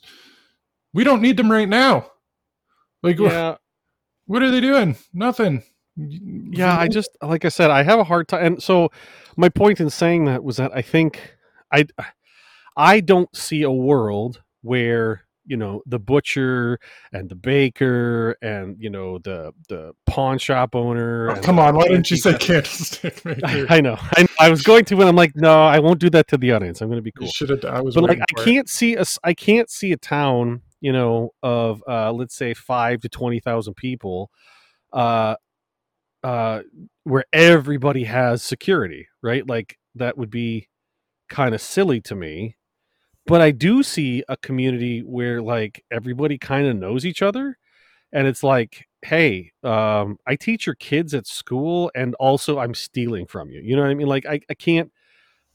We 0.93 1.03
don't 1.03 1.21
need 1.21 1.37
them 1.37 1.51
right 1.51 1.69
now 1.69 2.11
like 3.03 3.19
Yeah, 3.19 3.57
what 4.25 4.41
are 4.41 4.49
they 4.49 4.61
doing? 4.61 4.95
Nothing. 5.13 5.63
Yeah 5.95 6.75
i 6.77 6.87
just 6.87 7.15
like 7.21 7.45
i 7.45 7.49
said 7.49 7.69
i 7.69 7.83
have 7.83 7.99
a 7.99 8.03
hard 8.03 8.27
time 8.27 8.43
and 8.43 8.63
so 8.63 8.89
my 9.37 9.47
point 9.47 9.79
in 9.79 9.91
saying 9.91 10.25
that 10.25 10.43
was 10.43 10.57
that 10.57 10.71
i 10.73 10.81
think 10.81 11.35
i 11.71 11.85
i 12.75 12.99
don't 12.99 13.29
see 13.35 13.61
a 13.61 13.71
world 13.71 14.41
where 14.63 15.25
you 15.45 15.55
know 15.55 15.83
the 15.85 15.99
butcher 15.99 16.79
and 17.11 17.29
the 17.29 17.35
baker 17.35 18.35
and 18.41 18.75
you 18.79 18.89
know 18.89 19.19
the 19.19 19.53
the 19.69 19.93
pawn 20.07 20.39
shop 20.39 20.73
owner 20.73 21.29
Oh, 21.29 21.41
come 21.41 21.59
on 21.59 21.75
why 21.75 21.87
didn't 21.87 22.09
you 22.09 22.17
say 22.17 22.35
candlestick 22.37 23.23
maker? 23.23 23.41
I, 23.45 23.65
I 23.77 23.81
know. 23.81 23.97
I, 23.99 24.25
I 24.39 24.49
was 24.49 24.63
going 24.63 24.85
to 24.85 24.95
and 24.99 25.07
i'm 25.09 25.15
like 25.15 25.35
no 25.35 25.63
i 25.63 25.77
won't 25.77 25.99
do 25.99 26.09
that 26.11 26.27
to 26.29 26.37
the 26.37 26.53
audience. 26.53 26.81
I'm 26.81 26.87
going 26.87 26.97
to 26.97 27.03
be 27.03 27.11
cool. 27.11 27.27
should 27.27 27.49
have 27.49 27.65
i 27.65 27.81
was 27.81 27.93
but 27.93 28.05
like 28.05 28.19
i 28.19 28.43
can't 28.43 28.67
see 28.67 28.95
a. 28.95 29.05
I 29.23 29.35
can't 29.35 29.69
see 29.69 29.91
a 29.91 29.97
town 29.97 30.61
you 30.83 30.93
know 30.93 31.31
of 31.43 31.83
uh 31.87 32.13
let's 32.13 32.35
say 32.35 32.53
5 32.53 33.01
to 33.01 33.09
20,000 33.09 33.75
people 33.75 34.31
uh 34.93 35.35
uh 36.23 36.61
where 37.05 37.25
everybody 37.33 38.05
has 38.05 38.43
security 38.43 39.07
right? 39.23 39.47
Like 39.47 39.77
that 39.95 40.17
would 40.17 40.29
be 40.31 40.67
kind 41.29 41.55
of 41.55 41.61
silly 41.61 42.01
to 42.01 42.15
me. 42.15 42.57
But 43.27 43.41
i 43.41 43.51
do 43.51 43.83
see 43.83 44.23
a 44.29 44.37
community 44.37 45.01
where 45.01 45.41
like 45.41 45.83
everybody 45.91 46.37
kind 46.37 46.67
of 46.67 46.75
knows 46.77 47.05
each 47.05 47.21
other 47.21 47.57
and 48.13 48.27
it's 48.27 48.43
like 48.43 48.87
hey 49.03 49.51
um 49.63 50.17
i 50.27 50.35
teach 50.35 50.65
your 50.67 50.75
kids 50.75 51.13
at 51.13 51.27
school 51.27 51.91
and 51.95 52.15
also 52.15 52.59
i'm 52.59 52.73
stealing 52.75 53.25
from 53.27 53.51
you. 53.51 53.61
You 53.61 53.75
know 53.75 53.83
what 53.83 53.91
i 53.91 53.95
mean? 53.95 54.07
Like 54.07 54.25
i, 54.27 54.39
I 54.49 54.55
can't 54.55 54.91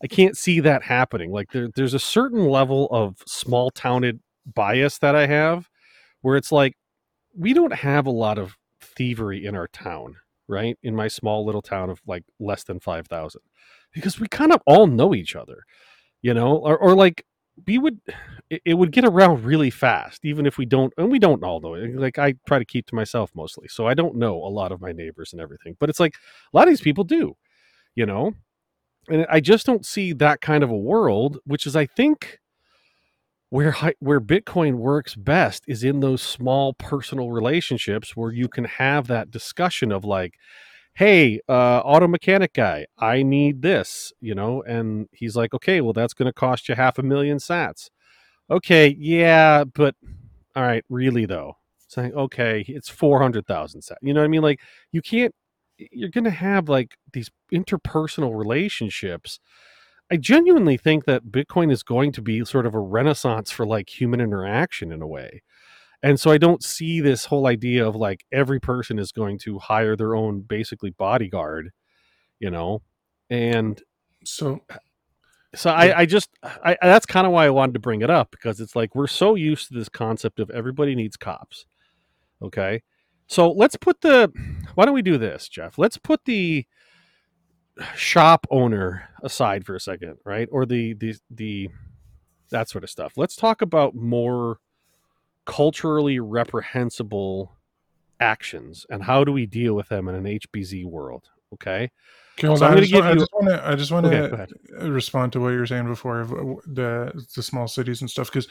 i 0.02 0.06
can't 0.08 0.36
see 0.36 0.60
that 0.60 0.82
happening. 0.84 1.32
Like 1.32 1.50
there, 1.52 1.68
there's 1.74 1.94
a 1.94 1.98
certain 1.98 2.48
level 2.48 2.88
of 2.90 3.22
small 3.26 3.70
towned 3.70 4.20
bias 4.54 4.98
that 4.98 5.14
i 5.14 5.26
have 5.26 5.68
where 6.22 6.36
it's 6.36 6.52
like 6.52 6.74
we 7.36 7.52
don't 7.52 7.72
have 7.72 8.06
a 8.06 8.10
lot 8.10 8.38
of 8.38 8.56
thievery 8.80 9.44
in 9.44 9.54
our 9.54 9.68
town 9.68 10.16
right? 10.48 10.78
In 10.82 10.96
my 10.96 11.08
small 11.08 11.44
little 11.44 11.62
town 11.62 11.90
of 11.90 12.00
like 12.06 12.24
less 12.40 12.64
than 12.64 12.80
5,000 12.80 13.40
because 13.92 14.18
we 14.18 14.26
kind 14.26 14.52
of 14.52 14.60
all 14.66 14.86
know 14.86 15.14
each 15.14 15.36
other, 15.36 15.64
you 16.22 16.34
know, 16.34 16.56
or, 16.56 16.76
or 16.78 16.94
like 16.94 17.24
we 17.66 17.78
would, 17.78 18.00
it, 18.50 18.62
it 18.64 18.74
would 18.74 18.92
get 18.92 19.04
around 19.04 19.44
really 19.44 19.70
fast, 19.70 20.24
even 20.24 20.46
if 20.46 20.58
we 20.58 20.64
don't, 20.64 20.92
and 20.96 21.10
we 21.10 21.18
don't 21.18 21.44
all 21.44 21.60
know 21.60 21.74
it. 21.74 21.94
Like 21.94 22.18
I 22.18 22.34
try 22.46 22.58
to 22.58 22.64
keep 22.64 22.86
to 22.86 22.94
myself 22.94 23.30
mostly. 23.34 23.68
So 23.68 23.86
I 23.86 23.94
don't 23.94 24.16
know 24.16 24.36
a 24.36 24.48
lot 24.48 24.72
of 24.72 24.80
my 24.80 24.92
neighbors 24.92 25.32
and 25.32 25.40
everything, 25.40 25.76
but 25.78 25.90
it's 25.90 26.00
like 26.00 26.14
a 26.14 26.56
lot 26.56 26.66
of 26.66 26.72
these 26.72 26.80
people 26.80 27.04
do, 27.04 27.36
you 27.94 28.06
know, 28.06 28.32
and 29.10 29.26
I 29.30 29.40
just 29.40 29.66
don't 29.66 29.86
see 29.86 30.12
that 30.14 30.40
kind 30.40 30.64
of 30.64 30.70
a 30.70 30.76
world, 30.76 31.38
which 31.44 31.66
is, 31.66 31.76
I 31.76 31.86
think, 31.86 32.38
where 33.50 33.74
where 34.00 34.20
Bitcoin 34.20 34.74
works 34.74 35.14
best 35.14 35.64
is 35.66 35.84
in 35.84 36.00
those 36.00 36.22
small 36.22 36.74
personal 36.74 37.30
relationships 37.30 38.16
where 38.16 38.32
you 38.32 38.48
can 38.48 38.64
have 38.64 39.06
that 39.08 39.30
discussion 39.30 39.92
of 39.92 40.04
like, 40.04 40.34
"Hey, 40.94 41.40
uh, 41.48 41.80
auto 41.84 42.08
mechanic 42.08 42.52
guy, 42.54 42.86
I 42.98 43.22
need 43.22 43.62
this," 43.62 44.12
you 44.20 44.34
know, 44.34 44.62
and 44.64 45.08
he's 45.12 45.36
like, 45.36 45.54
"Okay, 45.54 45.80
well, 45.80 45.92
that's 45.94 46.14
going 46.14 46.26
to 46.26 46.32
cost 46.32 46.68
you 46.68 46.74
half 46.74 46.98
a 46.98 47.02
million 47.02 47.38
Sats." 47.38 47.90
Okay, 48.50 48.96
yeah, 48.98 49.64
but 49.64 49.94
all 50.56 50.62
right, 50.64 50.84
really 50.88 51.26
though, 51.26 51.54
saying 51.88 52.14
okay, 52.14 52.64
it's 52.68 52.88
four 52.88 53.20
hundred 53.20 53.46
thousand 53.46 53.82
Sats. 53.82 53.96
You 54.02 54.14
know 54.14 54.20
what 54.20 54.26
I 54.26 54.28
mean? 54.28 54.42
Like, 54.42 54.60
you 54.92 55.02
can't. 55.02 55.34
You're 55.78 56.10
going 56.10 56.24
to 56.24 56.30
have 56.30 56.68
like 56.68 56.96
these 57.12 57.30
interpersonal 57.54 58.36
relationships 58.36 59.38
I 60.10 60.16
genuinely 60.16 60.76
think 60.78 61.04
that 61.04 61.26
Bitcoin 61.26 61.70
is 61.72 61.82
going 61.82 62.12
to 62.12 62.22
be 62.22 62.44
sort 62.44 62.66
of 62.66 62.74
a 62.74 62.80
renaissance 62.80 63.50
for 63.50 63.66
like 63.66 63.88
human 63.88 64.20
interaction 64.20 64.92
in 64.92 65.02
a 65.02 65.06
way. 65.06 65.42
And 66.02 66.20
so 66.20 66.30
I 66.30 66.38
don't 66.38 66.62
see 66.64 67.00
this 67.00 67.26
whole 67.26 67.46
idea 67.46 67.86
of 67.86 67.96
like 67.96 68.24
every 68.32 68.60
person 68.60 68.98
is 68.98 69.12
going 69.12 69.38
to 69.40 69.58
hire 69.58 69.96
their 69.96 70.14
own 70.14 70.40
basically 70.42 70.90
bodyguard, 70.90 71.70
you 72.40 72.50
know? 72.50 72.82
And 73.30 73.82
So 74.24 74.60
uh, 74.70 74.78
so 75.54 75.70
I, 75.70 76.00
I 76.00 76.06
just 76.06 76.30
I 76.42 76.76
that's 76.82 77.06
kind 77.06 77.26
of 77.26 77.32
why 77.32 77.46
I 77.46 77.50
wanted 77.50 77.72
to 77.74 77.80
bring 77.80 78.02
it 78.02 78.10
up 78.10 78.30
because 78.30 78.60
it's 78.60 78.76
like 78.76 78.94
we're 78.94 79.06
so 79.06 79.34
used 79.34 79.68
to 79.68 79.74
this 79.74 79.88
concept 79.88 80.40
of 80.40 80.50
everybody 80.50 80.94
needs 80.94 81.16
cops. 81.16 81.66
Okay. 82.42 82.82
So 83.26 83.50
let's 83.50 83.76
put 83.76 84.00
the 84.02 84.32
why 84.74 84.84
don't 84.84 84.94
we 84.94 85.02
do 85.02 85.18
this, 85.18 85.48
Jeff? 85.48 85.78
Let's 85.78 85.98
put 85.98 86.24
the 86.26 86.66
shop 87.96 88.46
owner 88.50 89.08
aside 89.22 89.64
for 89.66 89.74
a 89.74 89.80
second, 89.80 90.16
right? 90.24 90.48
Or 90.50 90.66
the 90.66 90.94
the 90.94 91.16
the 91.30 91.68
that 92.50 92.68
sort 92.68 92.84
of 92.84 92.90
stuff. 92.90 93.12
Let's 93.16 93.36
talk 93.36 93.60
about 93.62 93.94
more 93.94 94.58
culturally 95.46 96.20
reprehensible 96.20 97.52
actions 98.20 98.84
and 98.90 99.02
how 99.04 99.24
do 99.24 99.32
we 99.32 99.46
deal 99.46 99.74
with 99.74 99.88
them 99.88 100.08
in 100.08 100.14
an 100.14 100.24
HBZ 100.24 100.84
world? 100.84 101.28
Okay. 101.54 101.90
So 102.40 102.52
I'm 102.52 102.58
gonna 102.58 102.80
just, 102.80 102.92
give 102.92 103.00
want, 103.04 103.06
I 103.06 103.12
you- 103.14 103.18
just 103.18 103.32
want 103.32 103.48
to 103.48 103.68
I 103.68 103.74
just 103.74 103.90
want 103.92 104.06
Okay, 104.06 104.46
to 104.80 104.90
respond 104.90 105.32
to 105.32 105.40
what 105.40 105.48
you 105.50 105.58
were 105.58 105.66
saying 105.66 105.86
before 105.86 106.20
of 106.20 106.32
uh, 106.32 106.36
the 106.66 107.24
the 107.34 107.42
small 107.42 107.66
cities 107.66 108.00
and 108.00 108.08
stuff 108.10 108.28
because 108.30 108.46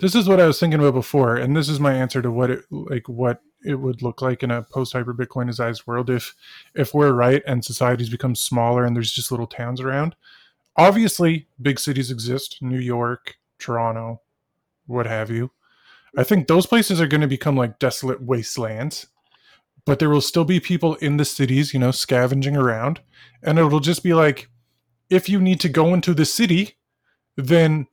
this 0.00 0.14
is 0.14 0.28
what 0.28 0.40
I 0.40 0.46
was 0.46 0.58
thinking 0.60 0.80
about 0.80 0.94
before, 0.94 1.36
and 1.36 1.56
this 1.56 1.68
is 1.68 1.80
my 1.80 1.94
answer 1.94 2.20
to 2.20 2.30
what 2.30 2.50
it 2.50 2.64
like 2.70 3.08
what 3.08 3.40
it 3.64 3.76
would 3.76 4.02
look 4.02 4.20
like 4.22 4.42
in 4.42 4.50
a 4.50 4.62
post 4.62 4.92
hyper 4.92 5.14
Bitcoinized 5.14 5.86
world 5.86 6.10
if 6.10 6.34
if 6.74 6.94
we're 6.94 7.12
right 7.12 7.42
and 7.46 7.64
societies 7.64 8.08
become 8.08 8.34
smaller 8.34 8.84
and 8.84 8.94
there's 8.96 9.12
just 9.12 9.30
little 9.30 9.46
towns 9.46 9.80
around. 9.80 10.14
Obviously, 10.76 11.46
big 11.60 11.78
cities 11.78 12.10
exist, 12.10 12.58
New 12.60 12.78
York, 12.78 13.36
Toronto, 13.58 14.20
what 14.86 15.06
have 15.06 15.30
you. 15.30 15.50
I 16.16 16.24
think 16.24 16.46
those 16.46 16.66
places 16.66 17.00
are 17.00 17.06
going 17.06 17.20
to 17.20 17.26
become 17.26 17.56
like 17.56 17.78
desolate 17.78 18.22
wastelands, 18.22 19.06
but 19.84 19.98
there 19.98 20.10
will 20.10 20.20
still 20.20 20.44
be 20.44 20.60
people 20.60 20.94
in 20.96 21.16
the 21.16 21.24
cities, 21.24 21.72
you 21.72 21.80
know, 21.80 21.90
scavenging 21.90 22.56
around 22.56 23.00
and 23.42 23.58
it'll 23.58 23.80
just 23.80 24.02
be 24.02 24.14
like 24.14 24.48
if 25.10 25.28
you 25.28 25.40
need 25.40 25.60
to 25.60 25.68
go 25.68 25.92
into 25.92 26.14
the 26.14 26.24
city 26.24 26.76
then 27.36 27.86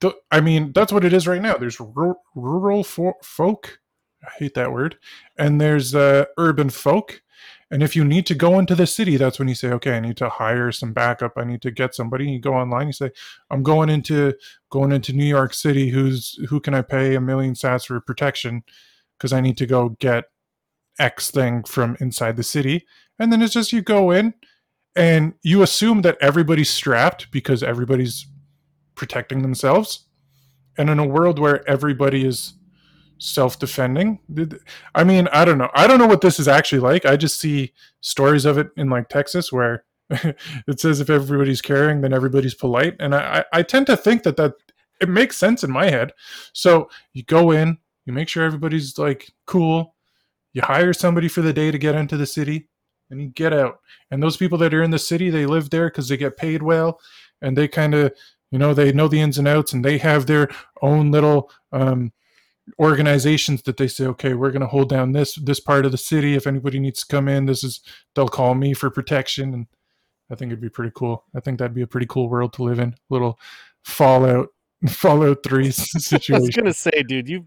the, 0.00 0.14
i 0.30 0.40
mean 0.40 0.72
that's 0.72 0.92
what 0.92 1.04
it 1.04 1.12
is 1.12 1.26
right 1.26 1.42
now 1.42 1.56
there's 1.56 1.80
ru- 1.80 2.16
rural 2.34 2.82
fo- 2.82 3.18
folk 3.22 3.80
i 4.26 4.30
hate 4.38 4.54
that 4.54 4.72
word. 4.72 4.96
And 5.36 5.60
there's 5.60 5.94
uh, 5.94 6.26
urban 6.38 6.70
folk. 6.70 7.22
And 7.70 7.82
if 7.82 7.96
you 7.96 8.04
need 8.04 8.26
to 8.26 8.34
go 8.34 8.58
into 8.58 8.74
the 8.74 8.86
city 8.86 9.16
that's 9.16 9.38
when 9.38 9.48
you 9.48 9.54
say 9.54 9.68
okay 9.72 9.96
i 9.96 10.00
need 10.00 10.16
to 10.18 10.28
hire 10.28 10.70
some 10.70 10.92
backup. 10.92 11.32
I 11.36 11.44
need 11.44 11.62
to 11.62 11.70
get 11.70 11.94
somebody. 11.94 12.30
You 12.30 12.40
go 12.40 12.54
online 12.54 12.86
you 12.88 12.92
say 12.92 13.10
i'm 13.50 13.62
going 13.62 13.90
into 13.90 14.34
going 14.70 14.92
into 14.92 15.12
new 15.12 15.24
york 15.24 15.54
city. 15.54 15.88
Who's 15.90 16.38
who 16.48 16.60
can 16.60 16.74
i 16.74 16.82
pay 16.82 17.14
a 17.14 17.20
million 17.20 17.54
sats 17.54 17.86
for 17.86 18.00
protection? 18.00 18.62
Because 19.18 19.32
i 19.32 19.40
need 19.40 19.56
to 19.58 19.66
go 19.66 19.90
get 20.00 20.24
x 20.98 21.30
thing 21.30 21.64
from 21.64 21.96
inside 22.00 22.36
the 22.36 22.42
city. 22.42 22.86
And 23.18 23.32
then 23.32 23.42
it's 23.42 23.54
just 23.54 23.72
you 23.72 23.82
go 23.82 24.10
in 24.10 24.34
and 24.96 25.34
you 25.42 25.62
assume 25.62 26.02
that 26.02 26.18
everybody's 26.20 26.70
strapped 26.70 27.30
because 27.30 27.62
everybody's 27.62 28.26
protecting 28.94 29.42
themselves. 29.42 30.06
And 30.78 30.90
in 30.90 30.98
a 30.98 31.06
world 31.06 31.38
where 31.38 31.68
everybody 31.68 32.24
is 32.24 32.54
self-defending. 33.18 34.18
I 34.94 35.04
mean 35.04 35.28
i 35.28 35.44
don't 35.44 35.58
know. 35.58 35.70
I 35.74 35.86
don't 35.86 35.98
know 35.98 36.06
what 36.06 36.20
this 36.20 36.38
is 36.38 36.48
actually 36.48 36.80
like. 36.80 37.06
I 37.06 37.16
just 37.16 37.40
see 37.40 37.72
stories 38.00 38.44
of 38.44 38.58
it 38.58 38.70
in 38.76 38.90
like 38.90 39.08
texas 39.08 39.52
where 39.52 39.84
it 40.10 40.80
says 40.80 41.00
if 41.00 41.10
everybody's 41.10 41.62
caring 41.62 42.00
then 42.00 42.12
everybody's 42.12 42.54
polite. 42.54 42.96
And 43.00 43.14
I, 43.14 43.44
I 43.52 43.62
tend 43.62 43.86
to 43.86 43.96
think 43.96 44.22
that 44.24 44.36
that 44.36 44.54
it 45.00 45.08
makes 45.08 45.36
sense 45.36 45.64
in 45.64 45.70
my 45.70 45.90
head. 45.90 46.12
So 46.52 46.88
you 47.12 47.22
go 47.22 47.50
in 47.50 47.78
you 48.04 48.12
make 48.12 48.28
sure 48.28 48.44
everybody's 48.44 48.98
like 48.98 49.30
cool. 49.46 49.94
You 50.52 50.62
hire 50.62 50.92
somebody 50.92 51.28
for 51.28 51.42
the 51.42 51.52
day 51.52 51.70
to 51.70 51.78
get 51.78 51.94
into 51.94 52.16
the 52.16 52.26
city 52.26 52.68
and 53.10 53.20
you 53.20 53.28
get 53.28 53.52
out. 53.52 53.80
And 54.10 54.22
those 54.22 54.36
people 54.36 54.58
that 54.58 54.74
are 54.74 54.82
in 54.82 54.90
the 54.90 54.98
city 54.98 55.30
they 55.30 55.46
live 55.46 55.70
there 55.70 55.88
because 55.88 56.08
they 56.08 56.16
get 56.16 56.36
paid 56.36 56.62
well. 56.62 57.00
And 57.40 57.56
they 57.56 57.68
kind 57.68 57.94
of 57.94 58.12
you 58.50 58.58
know 58.58 58.74
they 58.74 58.92
know 58.92 59.08
the 59.08 59.20
ins 59.20 59.38
and 59.38 59.48
outs 59.48 59.72
and 59.72 59.84
they 59.84 59.98
have 59.98 60.26
their 60.26 60.48
own 60.82 61.10
little 61.10 61.50
um, 61.72 62.12
organizations 62.78 63.62
that 63.62 63.76
they 63.76 63.86
say 63.86 64.06
okay 64.06 64.32
we're 64.34 64.50
going 64.50 64.62
to 64.62 64.66
hold 64.66 64.88
down 64.88 65.12
this 65.12 65.34
this 65.36 65.60
part 65.60 65.84
of 65.84 65.92
the 65.92 65.98
city. 65.98 66.34
If 66.34 66.46
anybody 66.46 66.78
needs 66.78 67.00
to 67.00 67.06
come 67.06 67.28
in 67.28 67.46
this 67.46 67.62
is 67.62 67.80
they'll 68.14 68.28
call 68.28 68.54
me 68.54 68.74
for 68.74 68.90
protection. 68.90 69.52
And 69.54 69.66
i 70.30 70.34
think 70.34 70.50
it'd 70.50 70.60
be 70.62 70.70
pretty 70.70 70.92
cool. 70.94 71.24
I 71.36 71.40
think 71.40 71.58
that'd 71.58 71.74
be 71.74 71.82
a 71.82 71.86
pretty 71.86 72.06
cool 72.08 72.28
world 72.28 72.52
to 72.54 72.62
live 72.62 72.78
in. 72.78 72.94
Little 73.10 73.38
fallout 73.84 74.48
fallout 74.88 75.38
3 75.44 75.70
situation 75.70 76.34
I 76.36 76.38
was 76.40 76.50
gonna 76.50 76.74
say, 76.74 77.02
dude, 77.06 77.28
you 77.28 77.46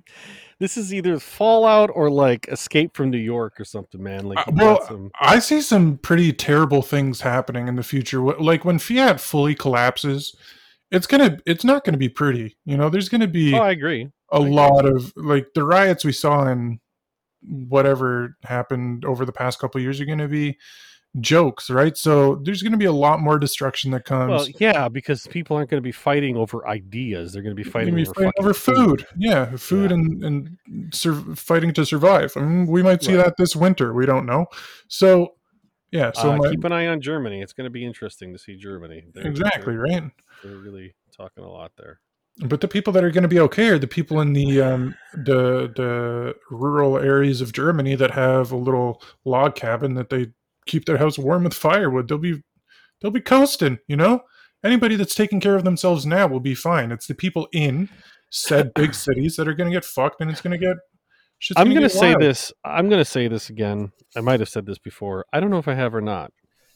this 0.59 0.76
is 0.76 0.91
either 0.93 1.20
Fallout 1.20 1.91
or 1.93 2.09
like 2.09 2.47
Escape 2.47 2.97
from 2.97 3.11
New 3.11 3.20
York 3.20 3.59
or 3.59 3.63
something, 3.63 4.01
man. 4.01 4.26
Like, 4.26 4.39
Uh, 4.39 4.51
well, 4.55 4.88
some- 4.88 5.11
I 5.22 5.38
see 5.38 5.61
some 5.61 5.97
pretty 5.99 6.34
terrible 6.34 6.82
things 6.82 7.22
happening 7.22 7.68
in 7.68 7.76
the 7.76 7.84
future. 7.84 8.20
Like 8.22 8.65
when 8.65 8.80
fiat 8.80 9.22
fully 9.22 9.53
collapses, 9.53 10.36
it's 10.91 11.07
gonna, 11.07 11.38
it's 11.45 11.63
not 11.63 11.83
gonna 11.83 11.97
be 11.97 12.09
pretty. 12.09 12.57
You 12.65 12.77
know, 12.77 12.89
there's 12.89 13.09
gonna 13.09 13.27
be 13.27 13.53
oh, 13.53 13.59
I 13.61 13.71
agree. 13.71 14.09
a 14.31 14.35
I 14.35 14.39
agree. 14.39 14.51
lot 14.51 14.85
of 14.85 15.13
like 15.15 15.47
the 15.55 15.63
riots 15.63 16.05
we 16.05 16.11
saw 16.13 16.47
in 16.47 16.79
whatever 17.41 18.35
happened 18.43 19.05
over 19.05 19.25
the 19.25 19.31
past 19.31 19.59
couple 19.59 19.79
of 19.79 19.83
years 19.83 19.99
are 20.01 20.05
gonna 20.05 20.27
be 20.27 20.57
jokes, 21.21 21.69
right? 21.69 21.97
So 21.97 22.35
there's 22.43 22.61
gonna 22.61 22.77
be 22.77 22.85
a 22.85 22.91
lot 22.91 23.19
more 23.21 23.39
destruction 23.39 23.91
that 23.91 24.05
comes. 24.05 24.29
Well, 24.29 24.47
yeah, 24.59 24.88
because 24.89 25.25
people 25.27 25.57
aren't 25.57 25.69
going 25.69 25.81
to 25.81 25.85
be 25.85 25.91
fighting 25.91 26.35
over 26.35 26.67
ideas; 26.67 27.33
they're 27.33 27.41
going 27.41 27.55
to 27.55 27.63
be 27.63 27.67
fighting, 27.67 27.95
be 27.95 28.01
over, 28.03 28.13
fighting 28.13 28.31
over 28.39 28.53
food. 28.53 29.05
Yeah, 29.17 29.55
food 29.55 29.89
Yeah. 29.91 29.95
and 29.95 30.23
and 30.23 30.57
sur- 30.93 31.35
fighting 31.35 31.73
to 31.73 31.85
survive. 31.85 32.33
I 32.35 32.41
mean, 32.41 32.67
we 32.67 32.83
might 32.83 33.01
see 33.03 33.15
Right. 33.15 33.25
that 33.25 33.38
this 33.38 33.55
winter. 33.55 33.93
We 33.93 34.05
don't 34.05 34.25
know. 34.25 34.45
So, 34.89 35.36
yeah. 35.91 36.11
So 36.13 36.31
uh, 36.31 36.38
my, 36.38 36.49
keep 36.49 36.63
an 36.63 36.71
eye 36.71 36.88
on 36.88 37.01
Germany. 37.01 37.41
It's 37.41 37.53
going 37.53 37.65
to 37.65 37.71
be 37.71 37.85
interesting 37.85 38.33
to 38.33 38.39
see 38.39 38.55
Germany. 38.55 39.05
They're, 39.13 39.27
exactly 39.27 39.73
they're, 39.73 39.83
right. 39.83 40.11
they're 40.43 40.57
really 40.57 40.95
talking 41.15 41.43
a 41.43 41.49
lot 41.49 41.71
there. 41.77 41.99
But 42.39 42.61
the 42.61 42.67
people 42.67 42.93
that 42.93 43.03
are 43.03 43.09
going 43.09 43.23
to 43.23 43.27
be 43.27 43.39
okay 43.39 43.69
are 43.69 43.79
the 43.79 43.88
people 43.88 44.21
in 44.21 44.33
the 44.33 44.61
um, 44.61 44.95
the 45.13 45.71
the 45.75 46.35
rural 46.51 46.97
areas 46.97 47.41
of 47.41 47.51
Germany 47.51 47.95
that 47.95 48.11
have 48.11 48.51
a 48.51 48.57
little 48.57 49.01
log 49.25 49.55
cabin 49.55 49.95
that 49.95 50.09
they 50.09 50.27
keep 50.67 50.85
their 50.85 50.97
house 50.97 51.17
warm 51.17 51.45
with 51.45 51.55
firewood. 51.55 52.07
They'll 52.07 52.19
be 52.19 52.43
they'll 53.01 53.11
be 53.11 53.21
coasting. 53.21 53.79
You 53.88 53.95
know, 53.95 54.21
anybody 54.63 54.95
that's 54.95 55.15
taking 55.15 55.39
care 55.39 55.55
of 55.55 55.63
themselves 55.63 56.05
now 56.05 56.27
will 56.27 56.39
be 56.39 56.53
fine. 56.53 56.91
It's 56.91 57.07
the 57.07 57.15
people 57.15 57.47
in 57.53 57.89
said 58.29 58.73
big 58.75 58.93
cities 58.93 59.35
that 59.38 59.47
are 59.47 59.55
going 59.55 59.71
to 59.71 59.75
get 59.75 59.85
fucked, 59.85 60.21
and 60.21 60.29
it's 60.29 60.41
going 60.41 60.59
to 60.59 60.63
get. 60.63 60.77
Shit's 61.39 61.59
I'm 61.59 61.67
going 61.67 61.81
to 61.81 61.89
get 61.89 61.91
say 61.91 62.11
wild. 62.11 62.21
this. 62.21 62.53
I'm 62.63 62.89
going 62.89 62.99
to 62.99 63.05
say 63.05 63.27
this 63.27 63.49
again. 63.49 63.91
I 64.15 64.21
might 64.21 64.39
have 64.39 64.49
said 64.49 64.65
this 64.65 64.79
before. 64.79 65.25
I 65.31 65.39
don't 65.39 65.49
know 65.49 65.57
if 65.57 65.67
I 65.67 65.73
have 65.73 65.93
or 65.93 66.01
not. 66.01 66.31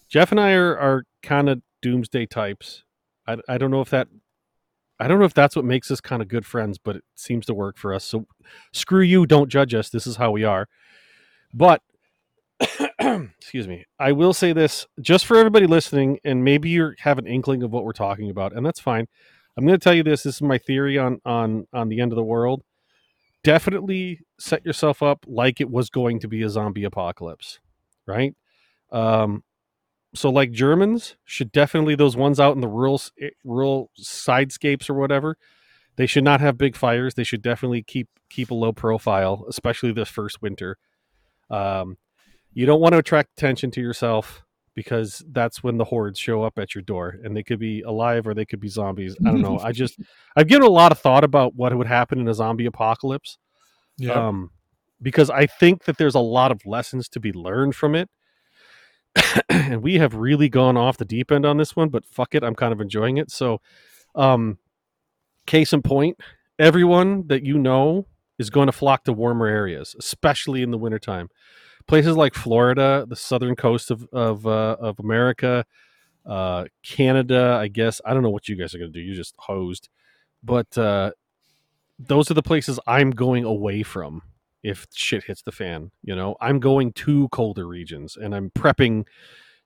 Jeff 0.09 0.31
and 0.31 0.39
I 0.39 0.51
are, 0.53 0.77
are 0.77 1.03
kind 1.23 1.49
of 1.49 1.61
doomsday 1.81 2.25
types. 2.25 2.83
I, 3.27 3.37
I 3.47 3.57
don't 3.57 3.71
know 3.71 3.81
if 3.81 3.89
that. 3.89 4.07
I 4.99 5.07
don't 5.07 5.17
know 5.17 5.25
if 5.25 5.33
that's 5.33 5.55
what 5.55 5.65
makes 5.65 5.89
us 5.89 5.99
kind 5.99 6.21
of 6.21 6.27
good 6.27 6.45
friends, 6.45 6.77
but 6.77 6.97
it 6.97 7.03
seems 7.15 7.47
to 7.47 7.55
work 7.55 7.77
for 7.77 7.93
us. 7.93 8.03
So 8.03 8.27
screw 8.71 9.01
you. 9.01 9.25
Don't 9.25 9.49
judge 9.49 9.73
us. 9.73 9.89
This 9.89 10.05
is 10.05 10.17
how 10.17 10.29
we 10.29 10.43
are. 10.43 10.67
But 11.53 11.81
excuse 12.99 13.67
me. 13.67 13.85
I 13.99 14.11
will 14.11 14.33
say 14.33 14.53
this 14.53 14.85
just 14.99 15.25
for 15.25 15.37
everybody 15.37 15.65
listening, 15.65 16.19
and 16.23 16.43
maybe 16.43 16.69
you 16.69 16.93
have 16.99 17.17
an 17.17 17.25
inkling 17.25 17.63
of 17.63 17.71
what 17.71 17.83
we're 17.83 17.93
talking 17.93 18.29
about, 18.29 18.53
and 18.53 18.63
that's 18.63 18.79
fine. 18.79 19.07
I'm 19.57 19.65
going 19.65 19.79
to 19.79 19.83
tell 19.83 19.93
you 19.93 20.03
this. 20.03 20.23
This 20.23 20.35
is 20.35 20.41
my 20.41 20.57
theory 20.57 20.97
on 20.97 21.19
on 21.25 21.67
on 21.73 21.89
the 21.89 21.99
end 21.99 22.11
of 22.11 22.15
the 22.15 22.23
world 22.23 22.63
definitely 23.43 24.21
set 24.39 24.65
yourself 24.65 25.01
up 25.01 25.25
like 25.27 25.61
it 25.61 25.69
was 25.69 25.89
going 25.89 26.19
to 26.19 26.27
be 26.27 26.41
a 26.43 26.49
zombie 26.49 26.83
apocalypse, 26.83 27.59
right? 28.05 28.35
Um, 28.91 29.43
so 30.13 30.29
like 30.29 30.51
Germans 30.51 31.15
should 31.23 31.51
definitely 31.51 31.95
those 31.95 32.17
ones 32.17 32.39
out 32.39 32.55
in 32.55 32.61
the 32.61 32.67
rural 32.67 33.01
eh, 33.19 33.29
rural 33.43 33.89
sidescapes 33.97 34.89
or 34.89 34.93
whatever. 34.93 35.37
They 35.95 36.05
should 36.05 36.23
not 36.23 36.41
have 36.41 36.57
big 36.57 36.75
fires. 36.75 37.13
They 37.13 37.23
should 37.23 37.41
definitely 37.41 37.83
keep 37.83 38.09
keep 38.29 38.51
a 38.51 38.55
low 38.55 38.73
profile, 38.73 39.45
especially 39.49 39.91
this 39.91 40.09
first 40.09 40.41
winter. 40.41 40.77
Um, 41.49 41.97
you 42.53 42.65
don't 42.65 42.81
want 42.81 42.93
to 42.93 42.99
attract 42.99 43.31
attention 43.37 43.71
to 43.71 43.81
yourself 43.81 44.43
because 44.75 45.23
that's 45.31 45.61
when 45.63 45.77
the 45.77 45.83
hordes 45.83 46.17
show 46.19 46.43
up 46.43 46.57
at 46.57 46.73
your 46.73 46.81
door, 46.81 47.19
and 47.23 47.35
they 47.35 47.43
could 47.43 47.59
be 47.59 47.81
alive 47.81 48.25
or 48.27 48.33
they 48.33 48.45
could 48.45 48.59
be 48.59 48.67
zombies. 48.69 49.15
I 49.25 49.31
don't 49.31 49.41
know. 49.41 49.59
I 49.59 49.71
just 49.71 49.99
I've 50.35 50.47
given 50.47 50.65
a 50.65 50.71
lot 50.71 50.91
of 50.91 50.99
thought 50.99 51.23
about 51.23 51.55
what 51.55 51.75
would 51.75 51.87
happen 51.87 52.19
in 52.19 52.27
a 52.27 52.33
zombie 52.33 52.65
apocalypse 52.65 53.37
Yeah. 53.97 54.13
um, 54.13 54.51
because 55.01 55.29
I 55.29 55.45
think 55.47 55.83
that 55.85 55.97
there's 55.97 56.15
a 56.15 56.19
lot 56.19 56.51
of 56.51 56.65
lessons 56.65 57.09
to 57.09 57.19
be 57.19 57.33
learned 57.33 57.75
from 57.75 57.95
it. 57.95 58.09
and 59.49 59.81
we 59.83 59.95
have 59.95 60.13
really 60.15 60.47
gone 60.49 60.77
off 60.77 60.97
the 60.97 61.05
deep 61.05 61.31
end 61.31 61.45
on 61.45 61.57
this 61.57 61.75
one, 61.75 61.89
but 61.89 62.05
fuck 62.05 62.33
it, 62.33 62.43
I'm 62.43 62.55
kind 62.55 62.71
of 62.71 62.79
enjoying 62.79 63.17
it. 63.17 63.29
So, 63.31 63.59
um, 64.15 64.57
case 65.45 65.73
in 65.73 65.81
point, 65.81 66.19
everyone 66.59 67.27
that 67.27 67.43
you 67.43 67.57
know 67.57 68.07
is 68.39 68.49
going 68.49 68.67
to 68.67 68.71
flock 68.71 69.03
to 69.05 69.13
warmer 69.13 69.47
areas, 69.47 69.95
especially 69.99 70.61
in 70.61 70.71
the 70.71 70.77
wintertime. 70.77 71.29
Places 71.87 72.15
like 72.15 72.33
Florida, 72.33 73.05
the 73.07 73.15
southern 73.15 73.55
coast 73.55 73.91
of 73.91 74.07
of, 74.11 74.45
uh, 74.47 74.77
of 74.79 74.99
America, 74.99 75.65
uh, 76.25 76.65
Canada. 76.83 77.57
I 77.59 77.67
guess 77.67 78.01
I 78.05 78.13
don't 78.13 78.23
know 78.23 78.29
what 78.29 78.47
you 78.47 78.55
guys 78.55 78.73
are 78.73 78.79
going 78.79 78.91
to 78.91 78.99
do. 78.99 79.03
You 79.03 79.15
just 79.15 79.35
hosed, 79.37 79.89
but 80.43 80.77
uh, 80.77 81.11
those 81.99 82.31
are 82.31 82.35
the 82.35 82.43
places 82.43 82.79
I'm 82.87 83.11
going 83.11 83.43
away 83.43 83.83
from 83.83 84.23
if 84.63 84.87
shit 84.93 85.23
hits 85.25 85.41
the 85.41 85.51
fan. 85.51 85.91
You 86.03 86.15
know, 86.15 86.35
I'm 86.41 86.59
going 86.59 86.93
to 86.93 87.27
colder 87.29 87.67
regions 87.67 88.17
and 88.17 88.35
I'm 88.35 88.51
prepping 88.51 89.05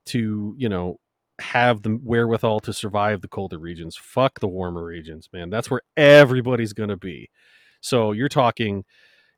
to, 0.08 0.56
you 0.58 0.70
know, 0.70 1.00
have 1.40 1.82
the 1.82 2.00
wherewithal 2.02 2.62
to 2.62 2.74
survive 2.74 3.22
the 3.22 3.28
colder 3.28 3.58
regions. 3.58 3.98
Fuck 3.98 4.40
the 4.40 4.48
warmer 4.48 4.86
regions, 4.86 5.30
man. 5.34 5.50
That's 5.50 5.70
where 5.70 5.82
everybody's 5.98 6.74
going 6.74 6.90
to 6.90 6.98
be. 6.98 7.30
So 7.82 8.14
you're 8.14 8.30
talking 8.30 8.86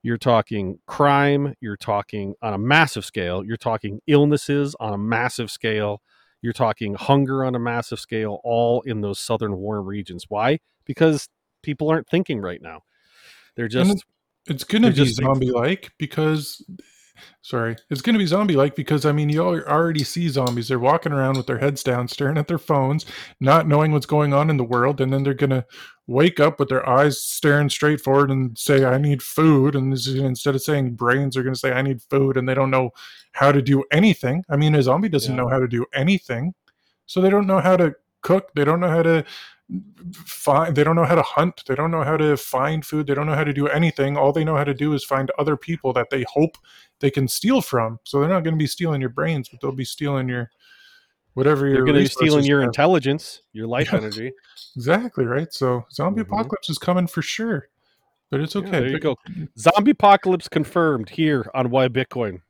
you're 0.07 0.17
talking 0.17 0.79
crime, 0.85 1.53
you're 1.59 1.75
talking 1.75 2.33
on 2.41 2.53
a 2.53 2.57
massive 2.57 3.03
scale, 3.03 3.43
you're 3.43 3.57
talking 3.57 3.99
illnesses 4.07 4.73
on 4.79 4.93
a 4.93 4.97
massive 4.97 5.51
scale, 5.51 6.01
you're 6.41 6.53
talking 6.53 6.93
hunger 6.93 7.43
on 7.43 7.55
a 7.55 7.59
massive 7.59 7.99
scale 7.99 8.39
all 8.45 8.81
in 8.83 9.01
those 9.01 9.19
southern 9.19 9.57
warm 9.57 9.85
regions. 9.85 10.23
Why? 10.29 10.59
Because 10.85 11.27
people 11.61 11.89
aren't 11.89 12.07
thinking 12.07 12.39
right 12.39 12.61
now. 12.61 12.83
They're 13.57 13.67
just 13.67 14.05
It's 14.45 14.63
gonna 14.63 14.91
They're 14.91 15.03
be 15.03 15.11
zombie 15.11 15.51
like 15.51 15.91
because 15.97 16.63
sorry, 17.41 17.75
it's 17.89 18.01
gonna 18.01 18.17
be 18.17 18.25
zombie 18.25 18.55
like 18.55 18.75
because 18.75 19.05
I 19.05 19.11
mean 19.11 19.29
you 19.29 19.41
already 19.41 20.03
see 20.03 20.27
zombies. 20.29 20.67
They're 20.67 20.79
walking 20.79 21.11
around 21.11 21.37
with 21.37 21.47
their 21.47 21.57
heads 21.57 21.83
down, 21.83 22.07
staring 22.07 22.37
at 22.37 22.47
their 22.47 22.57
phones, 22.57 23.05
not 23.39 23.67
knowing 23.67 23.91
what's 23.91 24.05
going 24.05 24.33
on 24.33 24.49
in 24.49 24.57
the 24.57 24.63
world, 24.63 25.01
and 25.01 25.11
then 25.11 25.23
they're 25.23 25.33
gonna 25.33 25.65
wake 26.07 26.39
up 26.39 26.59
with 26.59 26.69
their 26.69 26.87
eyes 26.87 27.21
staring 27.21 27.69
straight 27.69 27.99
forward 27.99 28.31
and 28.31 28.57
say, 28.57 28.85
I 28.85 28.97
need 28.97 29.21
food. 29.21 29.75
And 29.75 29.91
this 29.91 30.07
is, 30.07 30.15
instead 30.15 30.55
of 30.55 30.61
saying 30.61 30.95
brains, 30.95 31.35
they're 31.35 31.43
gonna 31.43 31.55
say, 31.55 31.73
I 31.73 31.81
need 31.81 32.01
food, 32.01 32.37
and 32.37 32.47
they 32.47 32.53
don't 32.53 32.71
know 32.71 32.91
how 33.33 33.51
to 33.51 33.61
do 33.61 33.83
anything. 33.91 34.43
I 34.49 34.55
mean, 34.55 34.73
a 34.75 34.81
zombie 34.81 35.09
doesn't 35.09 35.33
Yeah. 35.35 35.41
know 35.43 35.49
how 35.49 35.59
to 35.59 35.67
do 35.67 35.85
anything. 35.93 36.53
So 37.07 37.21
they 37.21 37.29
don't 37.29 37.47
know 37.47 37.59
how 37.59 37.77
to 37.77 37.95
cook, 38.21 38.51
they 38.55 38.65
don't 38.65 38.79
know 38.79 38.89
how 38.89 39.03
to 39.03 39.25
find 40.13 40.75
they 40.75 40.83
don't 40.83 40.95
know 40.95 41.03
how 41.03 41.15
to 41.15 41.21
hunt 41.21 41.61
they 41.67 41.75
don't 41.75 41.91
know 41.91 42.01
how 42.03 42.15
to 42.15 42.37
find 42.37 42.85
food 42.85 43.05
they 43.05 43.13
don't 43.13 43.25
know 43.25 43.35
how 43.35 43.43
to 43.43 43.51
do 43.51 43.67
anything 43.67 44.15
all 44.15 44.31
they 44.31 44.45
know 44.45 44.55
how 44.55 44.63
to 44.63 44.73
do 44.73 44.93
is 44.93 45.03
find 45.03 45.29
other 45.37 45.57
people 45.57 45.91
that 45.91 46.09
they 46.09 46.23
hope 46.29 46.57
they 46.99 47.11
can 47.11 47.27
steal 47.27 47.61
from 47.61 47.99
so 48.05 48.19
they're 48.19 48.29
not 48.29 48.43
going 48.45 48.53
to 48.53 48.57
be 48.57 48.65
stealing 48.67 49.01
your 49.01 49.09
brains 49.09 49.49
but 49.49 49.59
they'll 49.59 49.73
be 49.73 49.83
stealing 49.83 50.29
your 50.29 50.49
whatever 51.33 51.67
you're 51.67 51.83
going 51.83 51.95
to 51.95 52.01
be 52.03 52.07
stealing 52.07 52.45
your 52.45 52.61
are. 52.61 52.63
intelligence, 52.63 53.41
your 53.51 53.67
life 53.67 53.89
Yeah. 53.91 53.97
energy. 53.97 54.31
exactly 54.77 55.25
right 55.25 55.51
so 55.53 55.85
zombie 55.91 56.21
Mhm. 56.21 56.27
apocalypse 56.27 56.69
is 56.69 56.77
coming 56.77 57.05
for 57.05 57.21
sure 57.21 57.67
but 58.29 58.39
it's 58.39 58.55
Yeah, 58.55 58.61
okay 58.61 58.79
there 58.79 58.89
you 58.89 58.99
go. 58.99 59.15
Zombie 59.57 59.91
apocalypse 59.91 60.47
confirmed 60.47 61.09
here 61.09 61.49
on 61.53 61.69
Why 61.69 61.87
Bitcoin. 61.89 62.41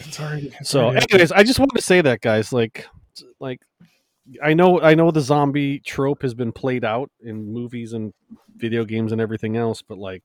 it's 0.00 0.18
already, 0.20 0.52
it's 0.60 0.70
So, 0.70 0.86
already 0.88 1.06
anyways, 1.12 1.30
I 1.32 1.42
just 1.42 1.58
wanted 1.60 1.76
to 1.76 1.82
say 1.82 2.00
that, 2.00 2.20
guys. 2.20 2.52
Like, 2.52 2.86
like, 3.38 3.60
I 4.42 4.54
know, 4.54 4.80
I 4.80 4.94
know 4.94 5.10
the 5.10 5.20
zombie 5.20 5.78
trope 5.80 6.22
has 6.22 6.34
been 6.34 6.52
played 6.52 6.84
out 6.84 7.10
in 7.22 7.52
movies 7.52 7.92
and 7.92 8.12
video 8.56 8.84
games 8.84 9.12
and 9.12 9.20
everything 9.20 9.56
else, 9.56 9.82
but 9.82 9.98
like, 9.98 10.22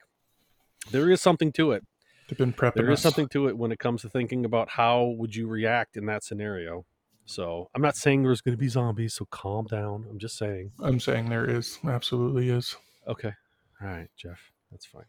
there 0.91 1.09
is 1.09 1.21
something 1.21 1.51
to 1.53 1.71
it. 1.71 1.83
they've 2.27 2.37
been 2.37 2.51
prepping 2.53 2.75
There 2.75 2.91
is 2.91 2.99
us. 2.99 3.03
something 3.03 3.29
to 3.29 3.47
it 3.47 3.57
when 3.57 3.71
it 3.71 3.79
comes 3.79 4.01
to 4.01 4.09
thinking 4.09 4.43
about 4.45 4.69
how 4.71 5.13
would 5.17 5.35
you 5.35 5.47
react 5.47 5.95
in 5.95 6.05
that 6.07 6.23
scenario. 6.23 6.85
So, 7.25 7.69
I'm 7.73 7.81
not 7.81 7.95
saying 7.95 8.23
there's 8.23 8.41
going 8.41 8.57
to 8.57 8.59
be 8.61 8.67
zombies, 8.67 9.13
so 9.13 9.25
calm 9.31 9.65
down. 9.67 10.05
I'm 10.09 10.19
just 10.19 10.37
saying. 10.37 10.71
i'm 10.81 10.99
saying 10.99 11.29
there 11.29 11.49
is 11.49 11.79
absolutely 11.85 12.49
is 12.49 12.75
Okay, 13.07 13.31
all 13.81 13.87
right, 13.87 14.09
Jeff, 14.17 14.51
that's 14.71 14.85
fine. 14.85 15.05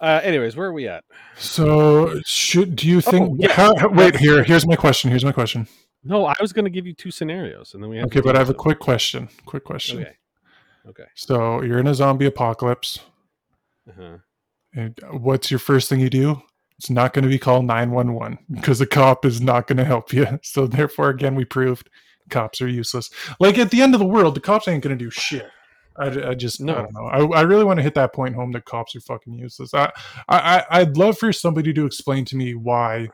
Uh, 0.00 0.20
anyways, 0.24 0.56
where 0.56 0.66
are 0.68 0.72
we 0.72 0.88
at? 0.88 1.04
so 1.38 2.20
should 2.24 2.74
do 2.76 2.88
you 2.88 3.00
think 3.00 3.38
Oh, 3.44 3.48
how- 3.76 3.88
wait 3.88 4.16
here 4.16 4.42
here's 4.42 4.66
my 4.66 4.74
question 4.76 5.10
here's 5.10 5.24
my 5.24 5.32
question 5.32 5.68
No, 6.06 6.26
I 6.26 6.34
was 6.40 6.52
going 6.52 6.64
to 6.64 6.70
give 6.70 6.86
you 6.86 6.92
two 6.94 7.10
scenarios, 7.10 7.74
and 7.74 7.82
then 7.82 7.90
we 7.90 7.96
have 7.96 8.06
okay 8.06 8.20
but 8.20 8.36
i 8.36 8.38
have 8.38 8.50
a 8.50 8.54
quick 8.54 8.78
question 8.78 9.28
quick 9.44 9.64
question. 9.64 10.00
Okay. 10.00 10.12
Okay. 10.88 11.04
So 11.14 11.62
you're 11.62 11.78
in 11.78 11.86
a 11.88 11.94
zombie 11.94 12.26
apocalypse. 12.26 13.00
Uh-huh. 13.88 14.18
And 14.74 14.98
what's 15.10 15.50
your 15.50 15.58
first 15.58 15.88
thing 15.88 16.00
you 16.00 16.10
do? 16.10 16.40
It's 16.78 16.90
not 16.90 17.12
going 17.14 17.24
to 17.24 17.28
be 17.28 17.38
called 17.38 17.64
911 17.64 18.38
because 18.52 18.78
the 18.78 18.86
cop 18.86 19.24
is 19.24 19.40
not 19.40 19.66
going 19.66 19.78
to 19.78 19.84
help 19.84 20.12
you. 20.12 20.26
So 20.42 20.66
therefore, 20.66 21.08
again, 21.08 21.34
we 21.34 21.44
proved 21.44 21.88
cops 22.30 22.60
are 22.60 22.68
useless. 22.68 23.10
Like 23.40 23.58
at 23.58 23.70
the 23.70 23.82
end 23.82 23.94
of 23.94 24.00
the 24.00 24.06
world, 24.06 24.34
the 24.36 24.40
cops 24.40 24.68
ain't 24.68 24.82
going 24.84 24.96
to 24.96 25.04
do 25.04 25.10
shit. 25.10 25.46
I, 25.98 26.30
I 26.30 26.34
just 26.34 26.60
No. 26.60 26.74
I 26.74 26.82
don't 26.82 26.92
know. 26.94 27.06
I, 27.34 27.38
I 27.38 27.42
really 27.42 27.64
want 27.64 27.78
to 27.78 27.82
hit 27.82 27.94
that 27.94 28.12
point 28.12 28.34
home 28.34 28.52
that 28.52 28.64
cops 28.66 28.94
are 28.94 29.00
fucking 29.00 29.32
useless. 29.34 29.72
I 29.74 29.90
I- 30.28 30.64
I'd 30.70 30.96
love 30.96 31.18
for 31.18 31.32
somebody 31.32 31.72
to 31.72 31.86
explain 31.86 32.24
to 32.26 32.36
me 32.36 32.54
why, 32.54 33.08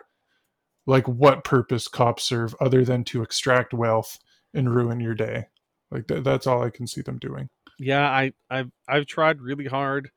like, 0.86 1.06
what 1.06 1.44
purpose 1.44 1.88
cops 1.88 2.24
serve 2.24 2.54
other 2.60 2.84
than 2.84 3.04
to 3.04 3.22
extract 3.22 3.72
wealth 3.72 4.18
and 4.54 4.74
ruin 4.74 5.00
your 5.00 5.14
day. 5.14 5.46
Like 5.90 6.06
that, 6.08 6.24
that's 6.24 6.46
all 6.46 6.62
I 6.62 6.70
can 6.70 6.86
see 6.86 7.02
them 7.02 7.18
doing. 7.18 7.48
Yeah, 7.78 8.08
I, 8.08 8.32
I've 8.50 8.70
I've 8.88 9.06
tried 9.06 9.40
really 9.40 9.66
hard, 9.66 10.10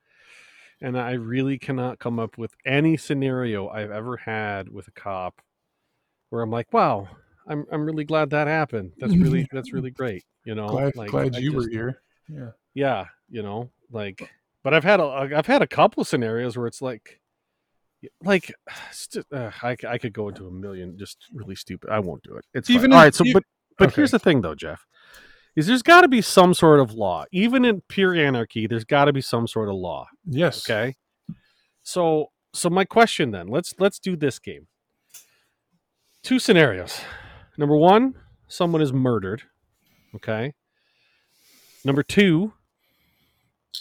and 0.82 0.98
I 0.98 1.14
really 1.14 1.58
cannot 1.58 2.00
come 2.00 2.20
up 2.20 2.38
with 2.38 2.54
any 2.66 2.98
scenario 2.98 3.70
I've 3.70 3.92
ever 3.92 4.18
had 4.18 4.70
with 4.70 4.88
a 4.88 4.92
cop 4.92 5.42
where 6.30 6.42
I'm 6.42 6.52
like, 6.52 6.72
wow, 6.72 7.08
I'm 7.48 7.66
I'm 7.72 7.86
really 7.86 8.06
glad 8.06 8.30
that 8.30 8.48
happened. 8.48 8.94
That's 8.98 9.16
really 9.16 9.48
that's 9.52 9.74
really 9.74 9.92
great. 9.92 10.24
You 10.46 10.56
know, 10.56 10.68
glad 10.68 10.96
like, 10.96 11.12
glad 11.12 11.36
you 11.36 11.54
were 11.54 11.68
here. 11.68 12.02
Yeah. 12.30 12.52
Yeah, 12.74 13.06
you 13.30 13.42
know, 13.42 13.72
like, 13.92 14.30
but 14.64 14.74
I've 14.74 14.84
had 14.84 15.00
a 15.00 15.04
I've 15.06 15.48
had 15.48 15.62
a 15.62 15.68
couple 15.68 16.02
of 16.02 16.08
scenarios 16.08 16.58
where 16.58 16.68
it's 16.68 16.82
like, 16.82 17.20
like, 18.24 18.54
uh, 19.34 19.52
I 19.64 19.76
I 19.88 19.98
could 19.98 20.14
go 20.14 20.30
into 20.30 20.48
a 20.48 20.52
million 20.52 20.98
just 20.98 21.18
really 21.34 21.56
stupid. 21.56 21.90
I 21.90 22.00
won't 22.00 22.24
do 22.24 22.36
it. 22.38 22.46
It's 22.54 22.70
Even 22.70 22.92
fine. 22.92 22.94
all 22.94 23.00
if- 23.00 23.06
right. 23.06 23.16
So, 23.16 23.26
e- 23.26 23.34
but 23.34 23.44
but 23.78 23.88
okay. 23.90 23.96
here's 23.98 24.12
the 24.12 24.20
thing, 24.20 24.42
though, 24.42 24.56
Jeff, 24.56 24.86
is 25.56 25.68
there's 25.68 25.84
got 25.84 26.02
to 26.02 26.08
be 26.08 26.22
some 26.22 26.54
sort 26.54 26.80
of 26.80 26.94
law, 26.94 27.26
even 27.32 27.66
in 27.66 27.82
pure 27.90 28.16
anarchy. 28.16 28.68
There's 28.68 28.86
got 28.86 29.06
to 29.06 29.14
be 29.14 29.22
some 29.22 29.48
sort 29.48 29.68
of 29.70 29.76
law. 29.76 30.08
Yes. 30.26 30.70
Okay. 30.70 30.96
So 31.84 32.32
so 32.54 32.70
my 32.70 32.86
question 32.86 33.32
then, 33.32 33.48
let's 33.48 33.74
let's 33.80 34.00
do 34.00 34.16
this 34.16 34.40
game. 34.40 34.68
Two 36.24 36.40
scenarios. 36.40 37.02
Number 37.58 37.76
one, 37.78 38.16
someone 38.48 38.82
is 38.82 38.92
murdered. 38.94 39.44
Okay. 40.16 40.54
Number 41.84 42.02
two, 42.02 42.54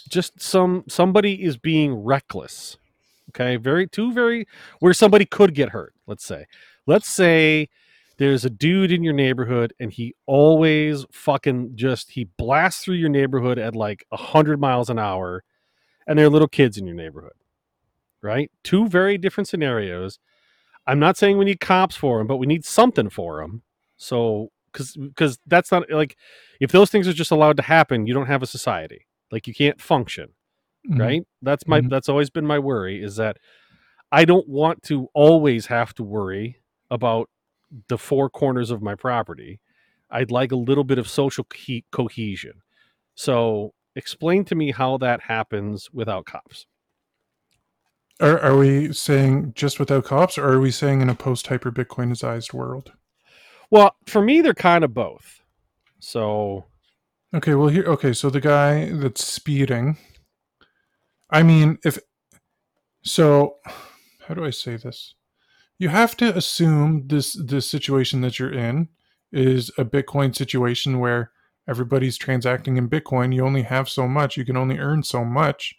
just 0.09 0.41
some 0.41 0.83
somebody 0.87 1.43
is 1.43 1.57
being 1.57 1.93
reckless. 1.95 2.77
Okay, 3.35 3.57
very 3.57 3.87
two 3.87 4.13
very 4.13 4.47
where 4.79 4.93
somebody 4.93 5.25
could 5.25 5.53
get 5.53 5.69
hurt, 5.69 5.93
let's 6.07 6.25
say. 6.25 6.45
Let's 6.87 7.09
say 7.09 7.67
there's 8.17 8.45
a 8.45 8.49
dude 8.49 8.93
in 8.93 9.03
your 9.03 9.13
neighborhood 9.13 9.73
and 9.79 9.91
he 9.91 10.15
always 10.25 11.05
fucking 11.11 11.71
just 11.75 12.11
he 12.11 12.29
blasts 12.37 12.83
through 12.83 12.95
your 12.95 13.09
neighborhood 13.09 13.59
at 13.59 13.75
like 13.75 14.05
100 14.09 14.59
miles 14.59 14.89
an 14.89 14.99
hour 14.99 15.43
and 16.07 16.17
there 16.17 16.25
are 16.25 16.29
little 16.29 16.47
kids 16.47 16.77
in 16.77 16.87
your 16.87 16.95
neighborhood 16.95 17.33
right? 18.21 18.49
Two 18.63 18.87
very 18.87 19.19
different 19.19 19.47
scenarios. 19.47 20.17
I'm 20.87 20.97
not 20.97 21.15
saying 21.15 21.37
we 21.37 21.45
need 21.45 21.59
cops 21.59 21.97
for 21.97 22.19
them 22.19 22.27
but 22.27 22.37
we 22.37 22.47
need 22.47 22.63
something 22.63 23.09
for 23.09 23.41
them 23.41 23.63
so 23.97 24.49
because 24.71 24.95
because 24.95 25.39
that's 25.45 25.71
not 25.73 25.89
like 25.91 26.15
if 26.61 26.71
those 26.71 26.89
things 26.89 27.05
are 27.07 27.13
just 27.13 27.31
allowed 27.31 27.57
to 27.57 27.63
happen 27.63 28.07
you 28.07 28.13
don't 28.13 28.27
have 28.27 28.43
a 28.43 28.47
society. 28.47 29.07
Like 29.29 29.45
you 29.45 29.53
can't 29.53 29.81
function 29.81 30.29
Mhm. 30.89 30.99
right 30.99 31.27
that's 31.41 31.67
my 31.67 31.81
Mhm. 31.81 31.89
that's 31.89 32.09
always 32.09 32.29
been 32.29 32.45
my 32.45 32.59
worry 32.59 33.01
is 33.03 33.15
that 33.15 33.37
i 34.11 34.25
don't 34.25 34.47
want 34.47 34.81
to 34.83 35.07
always 35.13 35.65
have 35.67 35.93
to 35.95 36.03
worry 36.03 36.61
about 36.91 37.29
the 37.87 37.97
four 37.97 38.29
corners 38.29 38.71
of 38.71 38.81
my 38.81 38.95
property 38.95 39.59
i'd 40.11 40.31
like 40.31 40.51
a 40.51 40.55
little 40.55 40.83
bit 40.83 40.97
of 40.99 41.07
social 41.07 41.43
co- 41.45 41.81
cohesion 41.91 42.61
so 43.15 43.73
explain 43.95 44.45
to 44.45 44.55
me 44.55 44.71
how 44.71 44.97
that 44.97 45.21
happens 45.21 45.89
without 45.91 46.25
cops 46.25 46.67
Are, 48.21 48.39
are 48.39 48.57
we 48.57 48.93
saying 48.93 49.53
just 49.55 49.79
without 49.79 50.05
cops, 50.05 50.37
or 50.37 50.45
are 50.49 50.59
we 50.61 50.71
saying 50.71 51.01
in 51.01 51.09
a 51.09 51.15
post 51.15 51.47
hyper 51.47 51.71
Bitcoinized 51.71 52.53
world? 52.53 52.93
Well, 53.71 53.95
for 54.05 54.21
me, 54.21 54.41
they're 54.41 54.53
kind 54.53 54.83
of 54.83 54.93
both. 54.93 55.41
So 55.99 56.65
Okay, 57.33 57.55
well 57.55 57.67
here 57.67 57.83
okay, 57.85 58.13
so 58.13 58.29
the 58.29 58.39
guy 58.39 58.89
that's 58.93 59.23
speeding. 59.23 59.97
I 61.29 61.43
mean, 61.43 61.79
if 61.83 61.99
so 63.03 63.55
how 64.27 64.33
do 64.33 64.43
I 64.43 64.49
say 64.49 64.77
this? 64.77 65.15
You 65.77 65.89
have 65.89 66.15
to 66.17 66.35
assume 66.35 67.07
this 67.07 67.33
this 67.33 67.69
situation 67.69 68.21
that 68.21 68.39
you're 68.39 68.53
in 68.53 68.89
is 69.31 69.69
a 69.77 69.85
Bitcoin 69.85 70.35
situation 70.35 70.99
where 70.99 71.31
everybody's 71.67 72.17
transacting 72.17 72.77
in 72.77 72.89
Bitcoin. 72.89 73.33
You 73.33 73.45
only 73.45 73.63
have 73.63 73.89
so 73.89 74.07
much. 74.07 74.37
You 74.37 74.45
can 74.45 74.57
only 74.57 74.77
earn 74.77 75.03
so 75.03 75.25
much. 75.25 75.75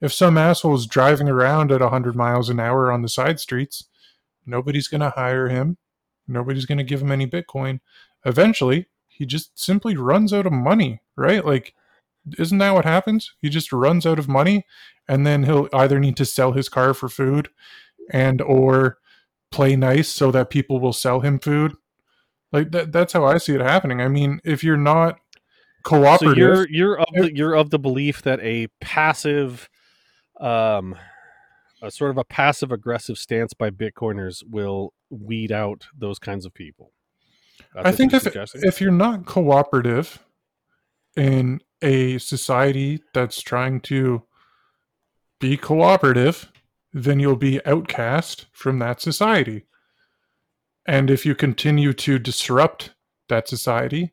If 0.00 0.12
some 0.12 0.36
asshole 0.36 0.74
is 0.74 0.86
driving 0.86 1.28
around 1.28 1.72
at 1.72 1.80
100 1.80 2.14
miles 2.14 2.50
an 2.50 2.60
hour 2.60 2.92
on 2.92 3.02
the 3.02 3.08
side 3.08 3.40
streets, 3.40 3.84
nobody's 4.44 4.88
going 4.88 5.00
to 5.00 5.10
hire 5.10 5.48
him. 5.48 5.78
Nobody's 6.28 6.66
going 6.66 6.78
to 6.78 6.84
give 6.84 7.00
him 7.02 7.12
any 7.12 7.26
Bitcoin. 7.26 7.80
Eventually, 8.24 8.86
he 9.08 9.26
just 9.26 9.58
simply 9.58 9.96
runs 9.96 10.32
out 10.32 10.46
of 10.46 10.52
money, 10.52 11.00
right? 11.16 11.44
Like, 11.44 11.74
isn't 12.38 12.58
that 12.58 12.74
what 12.74 12.84
happens? 12.84 13.34
He 13.40 13.48
just 13.48 13.72
runs 13.72 14.06
out 14.06 14.18
of 14.18 14.28
money 14.28 14.66
and 15.08 15.26
then 15.26 15.44
he'll 15.44 15.68
either 15.72 15.98
need 15.98 16.16
to 16.16 16.24
sell 16.24 16.52
his 16.52 16.68
car 16.68 16.94
for 16.94 17.08
food 17.08 17.48
and 18.10 18.40
or 18.40 18.98
play 19.50 19.76
nice 19.76 20.08
so 20.08 20.30
that 20.30 20.50
people 20.50 20.80
will 20.80 20.92
sell 20.92 21.20
him 21.20 21.38
food. 21.38 21.74
Like 22.52 22.70
that 22.72 22.92
that's 22.92 23.12
how 23.12 23.24
I 23.24 23.38
see 23.38 23.54
it 23.54 23.60
happening. 23.60 24.00
I 24.00 24.08
mean, 24.08 24.40
if 24.44 24.62
you're 24.62 24.76
not 24.76 25.18
cooperative, 25.82 26.34
so 26.34 26.38
you're 26.38 26.68
you're 26.68 26.98
of 27.00 27.08
the, 27.14 27.36
you're 27.36 27.54
of 27.54 27.70
the 27.70 27.78
belief 27.78 28.22
that 28.22 28.40
a 28.40 28.68
passive 28.80 29.68
um 30.40 30.96
a 31.82 31.90
sort 31.90 32.10
of 32.10 32.18
a 32.18 32.24
passive 32.24 32.72
aggressive 32.72 33.18
stance 33.18 33.52
by 33.52 33.70
bitcoiners 33.70 34.42
will 34.48 34.94
weed 35.10 35.52
out 35.52 35.86
those 35.96 36.18
kinds 36.18 36.46
of 36.46 36.54
people. 36.54 36.92
I 37.76 37.92
think 37.92 38.12
if 38.12 38.26
if 38.54 38.80
you're 38.80 38.90
not 38.90 39.26
cooperative 39.26 40.24
in 41.16 41.60
a 41.84 42.18
society 42.18 43.02
that's 43.12 43.40
trying 43.42 43.80
to 43.82 44.22
be 45.40 45.56
cooperative, 45.56 46.50
then 46.92 47.20
you'll 47.20 47.36
be 47.36 47.64
outcast 47.66 48.46
from 48.52 48.78
that 48.78 49.00
society. 49.00 49.66
And 50.86 51.10
if 51.10 51.26
you 51.26 51.34
continue 51.34 51.92
to 51.92 52.18
disrupt 52.18 52.94
that 53.28 53.48
society, 53.48 54.12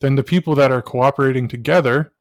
then 0.00 0.16
the 0.16 0.24
people 0.24 0.54
that 0.56 0.72
are 0.72 0.82
cooperating 0.82 1.46
together 1.48 2.12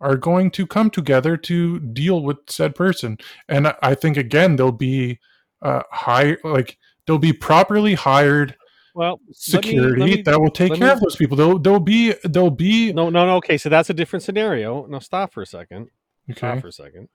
are 0.00 0.16
going 0.16 0.50
to 0.52 0.66
come 0.66 0.90
together 0.90 1.36
to 1.36 1.80
deal 1.80 2.22
with 2.22 2.38
said 2.48 2.74
person. 2.74 3.18
And 3.48 3.74
I 3.82 3.94
think 3.94 4.16
again 4.16 4.56
they'll 4.56 4.72
be 4.72 5.18
uh, 5.62 5.82
high 5.90 6.36
like 6.44 6.78
they'll 7.06 7.18
be 7.18 7.32
properly 7.32 7.94
hired 7.94 8.56
well 8.94 9.20
security 9.32 9.78
let 9.78 9.98
me, 9.98 10.00
let 10.00 10.16
me, 10.16 10.22
that 10.22 10.40
will 10.40 10.50
take 10.50 10.72
care 10.74 10.86
me, 10.88 10.92
of 10.92 11.00
those 11.00 11.16
people. 11.16 11.36
There'll 11.36 11.58
there'll 11.58 11.80
be 11.80 12.14
there'll 12.24 12.50
be 12.50 12.92
no 12.92 13.10
no 13.10 13.26
no 13.26 13.36
okay 13.36 13.58
so 13.58 13.68
that's 13.68 13.90
a 13.90 13.94
different 13.94 14.22
scenario. 14.22 14.86
Now 14.86 15.00
stop 15.00 15.32
for 15.32 15.42
a 15.42 15.46
second. 15.46 15.90
Okay. 16.30 16.38
Stop 16.38 16.60
for 16.60 16.68
a 16.68 16.72
second 16.72 17.08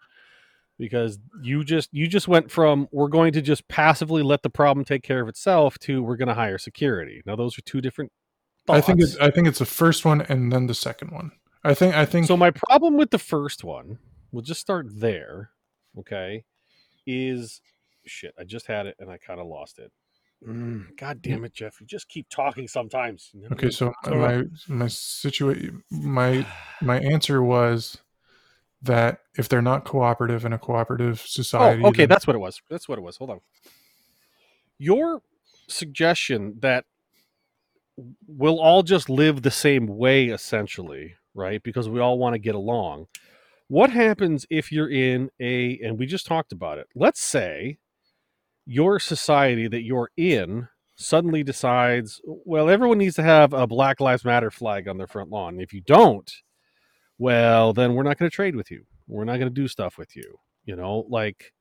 because 0.80 1.19
you 1.43 1.63
just 1.63 1.89
you 1.91 2.07
just 2.07 2.27
went 2.27 2.49
from 2.49 2.88
we're 2.91 3.09
going 3.09 3.34
to 3.34 3.41
just 3.41 3.67
passively 3.67 4.23
let 4.23 4.41
the 4.41 4.49
problem 4.49 4.86
take 4.86 5.03
care 5.03 5.21
of 5.21 5.27
itself 5.27 5.77
to 5.80 6.01
we're 6.01 6.15
going 6.15 6.30
to 6.30 6.34
hire 6.34 6.57
security. 6.57 7.21
Now 7.25 7.36
those 7.36 7.57
are 7.57 7.61
two 7.61 7.82
different. 7.82 8.11
Thoughts. 8.65 8.77
I 8.77 8.82
think 8.82 9.01
it's 9.01 9.17
I 9.17 9.30
think 9.30 9.47
it's 9.47 9.59
the 9.59 9.65
first 9.65 10.05
one 10.05 10.21
and 10.21 10.51
then 10.51 10.67
the 10.67 10.73
second 10.73 11.11
one. 11.11 11.32
I 11.63 11.73
think 11.73 11.93
I 11.93 12.05
think 12.05 12.27
so. 12.27 12.38
My 12.38 12.51
problem 12.51 12.97
with 12.97 13.11
the 13.11 13.19
first 13.19 13.63
one, 13.63 13.99
we'll 14.32 14.41
just 14.41 14.61
start 14.61 14.88
there. 14.89 15.51
Okay, 15.97 16.45
is 17.05 17.61
shit. 18.05 18.34
I 18.39 18.45
just 18.45 18.65
had 18.67 18.86
it 18.86 18.95
and 18.99 19.11
I 19.11 19.17
kind 19.17 19.39
of 19.39 19.47
lost 19.47 19.80
it. 19.80 19.91
Mm, 20.47 20.95
God 20.95 21.21
damn 21.21 21.43
it, 21.43 21.53
Jeff! 21.53 21.81
You 21.81 21.87
just 21.87 22.07
keep 22.07 22.27
talking 22.29 22.67
sometimes. 22.67 23.31
Okay, 23.51 23.69
so 23.69 23.93
my 24.07 24.43
my 24.67 24.87
situation 24.87 25.83
my 25.91 26.45
my 26.81 26.99
answer 26.99 27.43
was 27.43 27.97
that 28.81 29.19
if 29.37 29.49
they're 29.49 29.61
not 29.61 29.83
cooperative 29.83 30.45
in 30.45 30.53
a 30.53 30.57
cooperative 30.57 31.19
society. 31.19 31.83
Oh, 31.83 31.87
okay, 31.89 32.03
then... 32.03 32.09
that's 32.09 32.25
what 32.25 32.35
it 32.35 32.39
was. 32.39 32.61
That's 32.69 32.87
what 32.87 32.97
it 32.97 33.01
was. 33.01 33.17
Hold 33.17 33.31
on. 33.31 33.41
Your 34.77 35.21
suggestion 35.67 36.55
that 36.59 36.85
we'll 38.27 38.59
all 38.59 38.83
just 38.83 39.09
live 39.09 39.41
the 39.41 39.51
same 39.51 39.87
way, 39.87 40.27
essentially, 40.27 41.15
right? 41.33 41.61
Because 41.61 41.89
we 41.89 41.99
all 41.99 42.17
want 42.17 42.33
to 42.33 42.39
get 42.39 42.55
along. 42.55 43.07
What 43.67 43.89
happens 43.89 44.45
if 44.49 44.71
you're 44.71 44.89
in 44.89 45.29
a, 45.39 45.77
and 45.83 45.99
we 45.99 46.05
just 46.05 46.25
talked 46.25 46.51
about 46.51 46.77
it, 46.77 46.87
let's 46.95 47.21
say 47.21 47.77
your 48.66 48.99
society 48.99 49.68
that 49.68 49.84
you're 49.84 50.10
in 50.18 50.68
suddenly 50.95 51.43
decides, 51.43 52.22
well, 52.26 52.70
everyone 52.70 52.97
needs 52.97 53.16
to 53.16 53.24
have 53.24 53.53
a 53.53 53.66
Black 53.66 53.99
Lives 53.99 54.26
Matter 54.26 54.51
flag 54.51 54.88
on 54.88 54.97
their 54.97 55.07
front 55.07 55.30
lawn. 55.30 55.60
If 55.60 55.74
you 55.74 55.82
don't, 55.82 56.30
well, 57.18 57.74
then 57.74 57.93
we're 57.93 58.03
not 58.03 58.18
going 58.18 58.30
to 58.30 58.36
trade 58.36 58.55
with 58.55 58.70
you. 58.70 58.84
We're 59.07 59.24
not 59.24 59.38
going 59.38 59.53
to 59.53 59.62
do 59.62 59.68
stuff 59.68 59.97
with 59.97 60.16
you. 60.16 60.38
You 60.66 60.76
know, 60.76 61.05
like. 61.10 61.53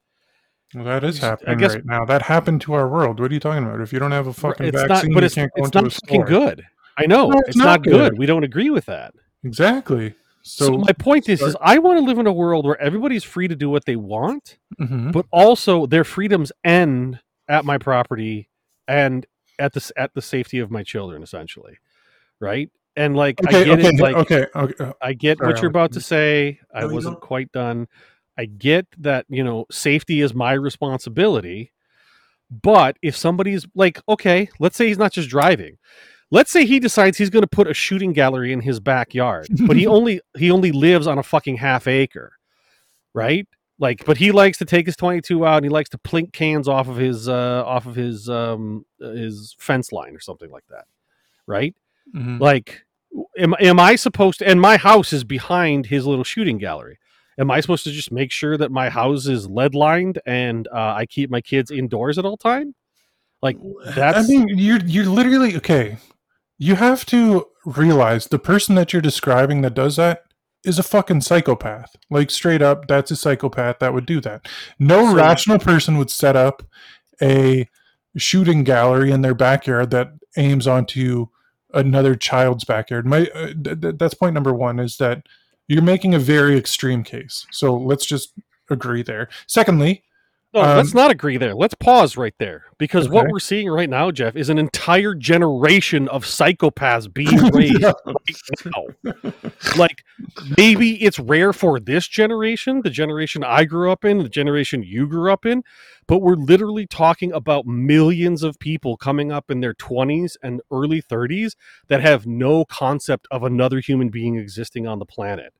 Well, 0.74 0.84
that 0.84 1.02
is 1.02 1.18
happening 1.18 1.56
I 1.56 1.58
guess, 1.58 1.74
right 1.74 1.86
now. 1.86 2.04
That 2.04 2.20
happened 2.20 2.60
to 2.62 2.74
our 2.74 2.88
world. 2.88 3.20
What 3.20 3.30
are 3.30 3.34
you 3.34 3.40
talking 3.40 3.64
about? 3.64 3.80
If 3.80 3.92
you 3.92 3.98
don't 3.98 4.12
have 4.12 4.26
a 4.26 4.34
fucking 4.34 4.66
it's 4.66 4.76
vaccine, 4.76 5.10
not, 5.10 5.14
but 5.14 5.24
it's, 5.24 5.34
can't 5.34 5.50
go 5.56 5.62
it's 5.62 5.68
into 5.68 5.82
not 5.82 5.92
a 5.92 6.06
fucking 6.06 6.24
good. 6.26 6.62
I 6.98 7.06
know 7.06 7.30
no, 7.30 7.38
it's, 7.38 7.48
it's, 7.50 7.56
not, 7.56 7.64
not 7.64 7.82
good. 7.84 7.92
good. 7.92 8.18
We 8.18 8.26
don't 8.26 8.44
agree 8.44 8.68
with 8.68 8.84
that. 8.86 9.14
Exactly. 9.44 10.14
So, 10.42 10.66
so 10.66 10.78
my 10.78 10.92
point 10.92 11.28
is, 11.28 11.42
is 11.42 11.56
I 11.60 11.78
want 11.78 11.98
to 11.98 12.04
live 12.04 12.18
in 12.18 12.26
a 12.26 12.32
world 12.32 12.64
where 12.64 12.80
everybody's 12.80 13.24
free 13.24 13.48
to 13.48 13.56
do 13.56 13.68
what 13.68 13.84
they 13.84 13.96
want, 13.96 14.58
mm-hmm. 14.80 15.10
but 15.10 15.26
also 15.30 15.86
their 15.86 16.04
freedoms 16.04 16.52
end 16.64 17.20
at 17.48 17.64
my 17.64 17.78
property 17.78 18.48
and 18.86 19.26
at 19.58 19.72
the 19.72 19.92
at 19.96 20.14
the 20.14 20.22
safety 20.22 20.58
of 20.58 20.70
my 20.70 20.82
children, 20.82 21.22
essentially, 21.22 21.78
right? 22.40 22.70
and 22.98 23.16
like 23.16 23.40
okay, 23.42 23.60
I 23.60 23.64
get 23.64 23.78
okay, 23.78 23.88
it, 23.88 24.00
like 24.00 24.16
okay, 24.16 24.46
okay. 24.54 24.84
Uh, 24.84 24.92
I 25.00 25.12
get 25.12 25.38
sorry, 25.38 25.52
what 25.52 25.62
you're 25.62 25.70
about 25.70 25.92
to 25.92 26.00
say. 26.00 26.58
I 26.74 26.84
wasn't 26.84 27.20
quite 27.20 27.52
done. 27.52 27.86
I 28.36 28.46
get 28.46 28.86
that 28.98 29.24
you 29.28 29.44
know 29.44 29.66
safety 29.70 30.20
is 30.20 30.34
my 30.34 30.52
responsibility, 30.52 31.72
but 32.50 32.96
if 33.00 33.16
somebody's 33.16 33.66
like, 33.74 34.02
okay, 34.08 34.48
let's 34.58 34.76
say 34.76 34.88
he's 34.88 34.98
not 34.98 35.12
just 35.12 35.28
driving. 35.28 35.78
Let's 36.30 36.50
say 36.50 36.66
he 36.66 36.78
decides 36.78 37.16
he's 37.16 37.30
going 37.30 37.42
to 37.42 37.48
put 37.48 37.68
a 37.68 37.74
shooting 37.74 38.12
gallery 38.12 38.52
in 38.52 38.60
his 38.60 38.80
backyard, 38.80 39.46
but 39.66 39.76
he 39.76 39.86
only 39.88 40.20
he 40.36 40.50
only 40.50 40.72
lives 40.72 41.06
on 41.06 41.18
a 41.18 41.22
fucking 41.22 41.56
half 41.56 41.86
acre, 41.86 42.32
right? 43.14 43.46
Like, 43.78 44.04
but 44.04 44.16
he 44.16 44.32
likes 44.32 44.58
to 44.58 44.64
take 44.64 44.86
his 44.86 44.96
22 44.96 45.46
out 45.46 45.58
and 45.58 45.64
he 45.64 45.70
likes 45.70 45.88
to 45.90 45.98
plink 45.98 46.32
cans 46.32 46.68
off 46.68 46.88
of 46.88 46.96
his 46.96 47.28
uh 47.28 47.62
off 47.64 47.86
of 47.86 47.94
his 47.94 48.28
um 48.28 48.84
his 48.98 49.54
fence 49.58 49.92
line 49.92 50.14
or 50.14 50.20
something 50.20 50.50
like 50.50 50.66
that, 50.68 50.84
right? 51.46 51.74
Mm-hmm. 52.14 52.38
Like 52.38 52.84
am, 53.38 53.54
am 53.60 53.80
I 53.80 53.96
supposed 53.96 54.40
to, 54.40 54.48
and 54.48 54.60
my 54.60 54.76
house 54.76 55.12
is 55.12 55.24
behind 55.24 55.86
his 55.86 56.06
little 56.06 56.24
shooting 56.24 56.58
gallery. 56.58 56.98
Am 57.38 57.50
I 57.52 57.60
supposed 57.60 57.84
to 57.84 57.92
just 57.92 58.10
make 58.10 58.32
sure 58.32 58.56
that 58.56 58.72
my 58.72 58.90
house 58.90 59.26
is 59.28 59.48
lead 59.48 59.74
lined 59.74 60.18
and 60.26 60.66
uh, 60.68 60.94
I 60.96 61.06
keep 61.06 61.30
my 61.30 61.40
kids 61.40 61.70
indoors 61.70 62.18
at 62.18 62.24
all 62.24 62.36
time? 62.36 62.74
Like 63.40 63.56
that's. 63.94 64.18
I 64.18 64.22
mean, 64.22 64.48
you're 64.48 64.80
you're 64.84 65.06
literally 65.06 65.56
okay. 65.56 65.98
You 66.58 66.74
have 66.74 67.06
to 67.06 67.46
realize 67.64 68.26
the 68.26 68.38
person 68.38 68.74
that 68.74 68.92
you're 68.92 69.02
describing 69.02 69.62
that 69.62 69.74
does 69.74 69.96
that 69.96 70.24
is 70.64 70.78
a 70.78 70.82
fucking 70.82 71.20
psychopath. 71.20 71.94
Like 72.10 72.30
straight 72.30 72.62
up, 72.62 72.88
that's 72.88 73.10
a 73.10 73.16
psychopath 73.16 73.78
that 73.78 73.94
would 73.94 74.06
do 74.06 74.20
that. 74.22 74.48
No 74.78 75.06
so, 75.06 75.14
rational 75.14 75.58
person 75.58 75.98
would 75.98 76.10
set 76.10 76.36
up 76.36 76.62
a 77.22 77.68
shooting 78.16 78.64
gallery 78.64 79.10
in 79.10 79.22
their 79.22 79.34
backyard 79.34 79.90
that 79.90 80.12
aims 80.36 80.66
onto 80.66 81.26
another 81.72 82.14
child's 82.14 82.64
backyard. 82.64 83.06
My 83.06 83.28
uh, 83.34 83.52
th- 83.62 83.80
th- 83.80 83.94
that's 83.98 84.14
point 84.14 84.34
number 84.34 84.52
one 84.52 84.78
is 84.78 84.96
that 84.96 85.26
you're 85.68 85.82
making 85.82 86.14
a 86.14 86.18
very 86.18 86.56
extreme 86.56 87.04
case. 87.04 87.46
So 87.50 87.74
let's 87.74 88.06
just 88.06 88.32
agree 88.70 89.02
there. 89.02 89.28
Secondly, 89.46 90.02
no, 90.54 90.62
um, 90.62 90.76
let's 90.78 90.94
not 90.94 91.10
agree 91.10 91.36
there. 91.36 91.54
Let's 91.54 91.74
pause 91.74 92.16
right 92.16 92.34
there 92.38 92.64
because 92.78 93.06
okay. 93.06 93.14
what 93.14 93.26
we're 93.28 93.38
seeing 93.38 93.68
right 93.68 93.88
now, 93.88 94.10
Jeff, 94.10 94.34
is 94.34 94.48
an 94.48 94.56
entire 94.56 95.14
generation 95.14 96.08
of 96.08 96.24
psychopaths 96.24 97.12
being 97.12 97.36
raised 97.52 97.84
right. 97.84 99.34
Like 99.76 100.04
maybe 100.56 101.02
it's 101.04 101.18
rare 101.18 101.52
for 101.52 101.78
this 101.78 102.08
generation, 102.08 102.80
the 102.82 102.88
generation 102.88 103.44
I 103.44 103.66
grew 103.66 103.92
up 103.92 104.06
in, 104.06 104.18
the 104.18 104.28
generation 104.30 104.82
you 104.82 105.06
grew 105.06 105.30
up 105.30 105.44
in, 105.44 105.62
but 106.06 106.20
we're 106.20 106.36
literally 106.36 106.86
talking 106.86 107.30
about 107.32 107.66
millions 107.66 108.42
of 108.42 108.58
people 108.58 108.96
coming 108.96 109.30
up 109.30 109.50
in 109.50 109.60
their 109.60 109.74
20s 109.74 110.36
and 110.42 110.62
early 110.70 111.02
30s 111.02 111.56
that 111.88 112.00
have 112.00 112.26
no 112.26 112.64
concept 112.64 113.28
of 113.30 113.42
another 113.42 113.80
human 113.80 114.08
being 114.08 114.36
existing 114.36 114.86
on 114.86 114.98
the 114.98 115.04
planet. 115.04 115.52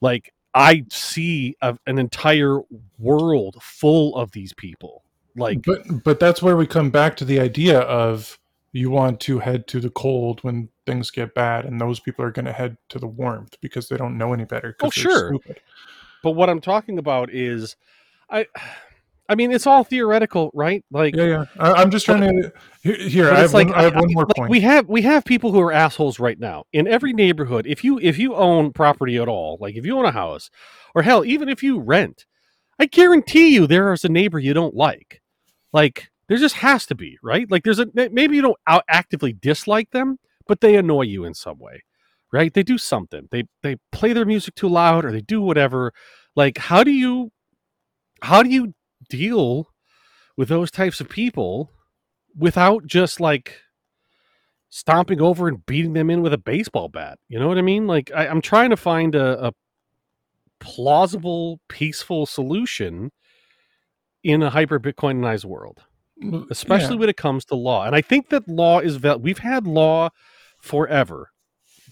Like 0.00 0.33
I 0.54 0.84
see 0.90 1.56
a, 1.62 1.76
an 1.86 1.98
entire 1.98 2.60
world 2.98 3.56
full 3.60 4.16
of 4.16 4.32
these 4.32 4.52
people. 4.52 5.02
Like, 5.36 5.62
but 5.64 6.04
but 6.04 6.20
that's 6.20 6.42
where 6.42 6.56
we 6.56 6.66
come 6.66 6.90
back 6.90 7.16
to 7.16 7.24
the 7.24 7.40
idea 7.40 7.80
of 7.80 8.38
you 8.72 8.90
want 8.90 9.20
to 9.20 9.40
head 9.40 9.66
to 9.68 9.80
the 9.80 9.90
cold 9.90 10.40
when 10.42 10.68
things 10.86 11.10
get 11.10 11.34
bad, 11.34 11.64
and 11.64 11.80
those 11.80 11.98
people 11.98 12.24
are 12.24 12.30
going 12.30 12.44
to 12.44 12.52
head 12.52 12.76
to 12.90 12.98
the 12.98 13.06
warmth 13.06 13.56
because 13.60 13.88
they 13.88 13.96
don't 13.96 14.16
know 14.16 14.32
any 14.32 14.44
better. 14.44 14.76
Oh, 14.80 14.90
sure. 14.90 15.28
Stupid. 15.28 15.60
But 16.22 16.32
what 16.32 16.48
I'm 16.48 16.60
talking 16.60 16.98
about 16.98 17.32
is, 17.32 17.76
I 18.30 18.46
I 19.28 19.34
mean, 19.34 19.52
it's 19.52 19.66
all 19.66 19.84
theoretical, 19.84 20.50
right? 20.52 20.84
Like, 20.90 21.16
yeah, 21.16 21.24
yeah. 21.24 21.44
I, 21.58 21.72
I'm 21.72 21.90
just 21.90 22.04
trying 22.04 22.20
to 22.20 22.52
here. 22.82 23.30
I 23.30 23.40
have, 23.40 23.54
like 23.54 23.68
one, 23.68 23.76
I 23.76 23.82
have 23.84 23.94
one 23.94 24.12
more 24.12 24.26
like, 24.26 24.36
point. 24.36 24.50
We 24.50 24.60
have 24.60 24.86
we 24.88 25.00
have 25.02 25.24
people 25.24 25.50
who 25.50 25.60
are 25.60 25.72
assholes 25.72 26.18
right 26.18 26.38
now 26.38 26.64
in 26.72 26.86
every 26.86 27.12
neighborhood. 27.14 27.66
If 27.66 27.82
you 27.82 27.98
if 28.00 28.18
you 28.18 28.34
own 28.34 28.72
property 28.72 29.16
at 29.16 29.28
all, 29.28 29.56
like 29.60 29.76
if 29.76 29.86
you 29.86 29.98
own 29.98 30.04
a 30.04 30.10
house, 30.10 30.50
or 30.94 31.02
hell, 31.02 31.24
even 31.24 31.48
if 31.48 31.62
you 31.62 31.80
rent, 31.80 32.26
I 32.78 32.86
guarantee 32.86 33.54
you 33.54 33.66
there 33.66 33.92
is 33.92 34.04
a 34.04 34.10
neighbor 34.10 34.38
you 34.38 34.52
don't 34.52 34.74
like. 34.74 35.22
Like 35.72 36.10
there 36.28 36.36
just 36.36 36.56
has 36.56 36.84
to 36.86 36.94
be, 36.94 37.18
right? 37.22 37.50
Like 37.50 37.64
there's 37.64 37.78
a 37.78 37.86
maybe 37.94 38.36
you 38.36 38.42
don't 38.42 38.58
out 38.66 38.84
actively 38.88 39.32
dislike 39.32 39.90
them, 39.90 40.18
but 40.46 40.60
they 40.60 40.76
annoy 40.76 41.02
you 41.02 41.24
in 41.24 41.32
some 41.32 41.58
way, 41.58 41.82
right? 42.30 42.52
They 42.52 42.62
do 42.62 42.76
something. 42.76 43.28
They 43.30 43.44
they 43.62 43.76
play 43.90 44.12
their 44.12 44.26
music 44.26 44.54
too 44.54 44.68
loud 44.68 45.06
or 45.06 45.12
they 45.12 45.22
do 45.22 45.40
whatever. 45.40 45.94
Like 46.36 46.58
how 46.58 46.84
do 46.84 46.90
you 46.90 47.30
how 48.20 48.42
do 48.42 48.50
you 48.50 48.74
deal 49.16 49.68
with 50.36 50.48
those 50.48 50.70
types 50.70 51.00
of 51.00 51.08
people 51.08 51.70
without 52.36 52.86
just 52.86 53.20
like 53.20 53.60
stomping 54.68 55.20
over 55.20 55.46
and 55.46 55.64
beating 55.66 55.92
them 55.92 56.10
in 56.10 56.20
with 56.20 56.32
a 56.32 56.38
baseball 56.38 56.88
bat. 56.88 57.18
You 57.28 57.38
know 57.38 57.46
what 57.46 57.58
I 57.58 57.62
mean? 57.62 57.86
Like 57.86 58.10
I, 58.14 58.26
I'm 58.26 58.40
trying 58.40 58.70
to 58.70 58.76
find 58.76 59.14
a, 59.14 59.46
a 59.46 59.52
plausible, 60.58 61.60
peaceful 61.68 62.26
solution 62.26 63.12
in 64.24 64.42
a 64.42 64.50
hyper 64.50 64.80
Bitcoinized 64.80 65.44
world, 65.44 65.82
mm, 66.22 66.50
especially 66.50 66.94
yeah. 66.94 67.00
when 67.00 67.08
it 67.08 67.16
comes 67.16 67.44
to 67.44 67.54
law. 67.54 67.84
And 67.84 67.94
I 67.94 68.00
think 68.00 68.30
that 68.30 68.48
law 68.48 68.80
is 68.80 68.96
val- 68.96 69.20
we've 69.20 69.38
had 69.38 69.66
law 69.66 70.08
forever. 70.58 71.30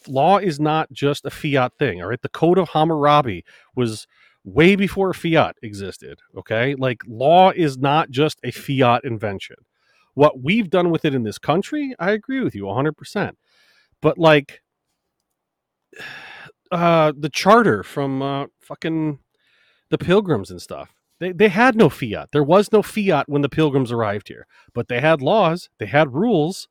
Law 0.09 0.39
is 0.39 0.59
not 0.59 0.91
just 0.91 1.25
a 1.25 1.31
fiat 1.31 1.75
thing. 1.79 2.03
All 2.03 2.09
right, 2.09 2.21
the 2.21 2.29
Code 2.29 2.59
of 2.59 2.71
Hammurabi 2.71 3.45
was 3.77 4.09
way 4.45 4.77
before 4.77 5.13
fiat 5.13 5.57
existed. 5.63 6.21
Okay, 6.37 6.75
like 6.75 7.03
law 7.07 7.51
is 7.51 7.79
not 7.79 8.11
just 8.11 8.39
a 8.43 8.51
fiat 8.51 9.05
invention. 9.05 9.57
What 10.15 10.43
we've 10.43 10.69
done 10.69 10.91
with 10.91 11.05
it 11.05 11.15
in 11.15 11.23
this 11.23 11.39
country, 11.39 11.95
I 11.99 12.11
agree 12.11 12.41
with 12.41 12.55
you 12.55 12.65
100%. 12.65 13.33
But 14.01 14.19
like 14.19 14.63
uh 16.71 17.13
the 17.17 17.29
charter 17.29 17.83
from 17.83 18.23
uh 18.23 18.47
fucking 18.61 19.19
the 19.91 19.99
pilgrims 19.99 20.51
and 20.51 20.61
stuff. 20.61 20.95
They 21.21 21.31
they 21.33 21.49
had 21.49 21.77
no 21.77 21.89
fiat. 21.89 22.31
There 22.33 22.43
was 22.43 22.73
no 22.73 22.83
fiat 22.83 23.29
when 23.29 23.43
the 23.43 23.49
pilgrims 23.49 23.93
arrived 23.93 24.29
here, 24.29 24.47
but 24.75 24.89
they 24.89 25.01
had 25.01 25.23
laws, 25.23 25.69
they 25.79 25.87
had 25.87 26.15
rules, 26.15 26.67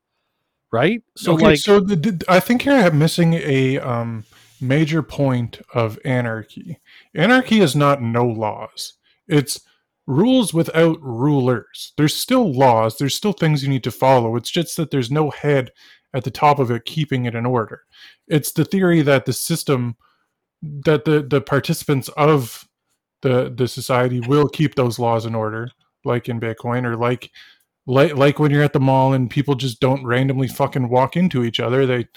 right? 0.72 1.02
So 1.16 1.34
okay, 1.34 1.46
like 1.46 1.60
so 1.60 1.80
the, 1.80 2.22
I 2.28 2.42
think 2.42 2.66
you're 2.66 2.92
missing 2.92 3.36
a 3.36 3.80
um, 3.80 4.26
major 4.62 5.01
point 5.01 5.59
of 5.74 5.99
anarchy. 6.05 6.80
Anarchy 7.16 7.59
is 7.59 7.76
not 7.76 8.01
no 8.01 8.26
laws. 8.26 8.93
It's 9.28 9.62
rules 10.07 10.53
without 10.53 11.01
rulers. 11.01 11.93
There's 11.97 12.16
still 12.16 12.51
laws. 12.51 12.97
There's 12.97 13.16
still 13.16 13.34
things 13.34 13.64
you 13.64 13.70
need 13.70 13.84
to 13.84 13.91
follow. 13.91 14.36
It's 14.36 14.51
just 14.51 14.78
that 14.78 14.91
there's 14.91 15.12
no 15.12 15.30
head 15.30 15.72
at 16.14 16.24
the 16.24 16.32
top 16.32 16.59
of 16.59 16.72
it 16.72 16.86
keeping 16.86 17.26
it 17.26 17.36
in 17.36 17.45
order. 17.45 17.82
It's 18.28 18.51
the 18.51 18.66
theory 18.66 19.01
that 19.03 19.26
the 19.26 19.34
system, 19.34 19.95
that 20.62 21.05
the 21.05 21.24
the 21.24 21.41
participants 21.41 22.09
of 22.18 22.68
the 23.22 23.53
the 23.55 23.68
society 23.68 24.20
will 24.20 24.47
keep 24.47 24.76
those 24.76 24.99
laws 24.99 25.26
in 25.26 25.36
order, 25.36 25.72
like 26.03 26.30
in 26.30 26.39
Bitcoin 26.39 26.86
or 26.86 26.97
like 26.97 27.32
like 27.88 28.16
like 28.16 28.39
when 28.39 28.51
you're 28.51 28.64
at 28.64 28.74
the 28.74 28.80
mall 28.80 29.14
and 29.14 29.30
people 29.30 29.55
just 29.55 29.80
don't 29.80 30.05
randomly 30.05 30.47
fucking 30.47 30.89
walk 30.89 31.16
into 31.16 31.43
each 31.43 31.59
other. 31.59 31.86
They 31.86 32.07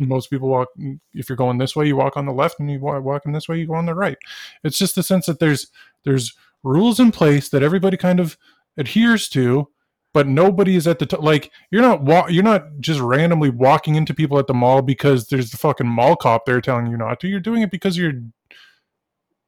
most 0.00 0.30
people 0.30 0.48
walk 0.48 0.68
if 1.14 1.28
you're 1.28 1.36
going 1.36 1.58
this 1.58 1.76
way, 1.76 1.86
you 1.86 1.96
walk 1.96 2.16
on 2.16 2.26
the 2.26 2.32
left, 2.32 2.60
and 2.60 2.70
you 2.70 2.80
walk 2.80 3.02
walking 3.04 3.32
this 3.32 3.48
way, 3.48 3.58
you 3.58 3.66
go 3.66 3.74
on 3.74 3.86
the 3.86 3.94
right. 3.94 4.18
It's 4.64 4.78
just 4.78 4.94
the 4.94 5.02
sense 5.02 5.26
that 5.26 5.38
there's 5.38 5.68
there's 6.04 6.34
rules 6.62 7.00
in 7.00 7.12
place 7.12 7.48
that 7.50 7.62
everybody 7.62 7.96
kind 7.96 8.20
of 8.20 8.36
adheres 8.76 9.28
to, 9.30 9.68
but 10.12 10.26
nobody 10.26 10.76
is 10.76 10.86
at 10.86 10.98
the 10.98 11.06
top. 11.06 11.22
Like 11.22 11.50
you're 11.70 11.82
not 11.82 12.02
wa- 12.02 12.28
you're 12.28 12.42
not 12.42 12.64
just 12.80 13.00
randomly 13.00 13.50
walking 13.50 13.94
into 13.94 14.14
people 14.14 14.38
at 14.38 14.46
the 14.46 14.54
mall 14.54 14.82
because 14.82 15.28
there's 15.28 15.50
the 15.50 15.56
fucking 15.58 15.88
mall 15.88 16.16
cop 16.16 16.44
there 16.46 16.60
telling 16.60 16.86
you 16.86 16.96
not 16.96 17.20
to. 17.20 17.28
You're 17.28 17.40
doing 17.40 17.62
it 17.62 17.70
because 17.70 17.96
you're 17.96 18.20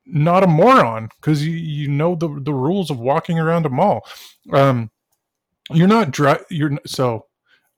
not 0.05 0.42
a 0.42 0.48
moron 0.48 1.09
because 1.20 1.46
you, 1.46 1.53
you 1.53 1.88
know 1.88 2.14
the 2.14 2.28
the 2.42 2.55
rules 2.55 2.90
of 2.90 2.98
walking 2.98 3.38
around 3.38 3.66
a 3.66 3.70
mall. 3.70 4.03
Um, 4.53 4.90
you're 5.70 5.88
not 5.88 6.11
dri- 6.11 6.44
you're 6.50 6.78
so 6.86 7.26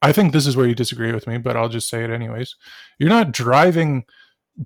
I 0.05 0.12
think 0.12 0.32
this 0.34 0.46
is 0.46 0.55
where 0.55 0.66
you 0.66 0.74
disagree 0.74 1.12
with 1.12 1.26
me, 1.26 1.38
but 1.38 1.57
I'll 1.57 1.70
just 1.70 1.88
say 1.88 2.05
it 2.05 2.11
anyways. 2.11 2.57
You're 2.98 3.09
not 3.09 3.32
driving 3.32 4.05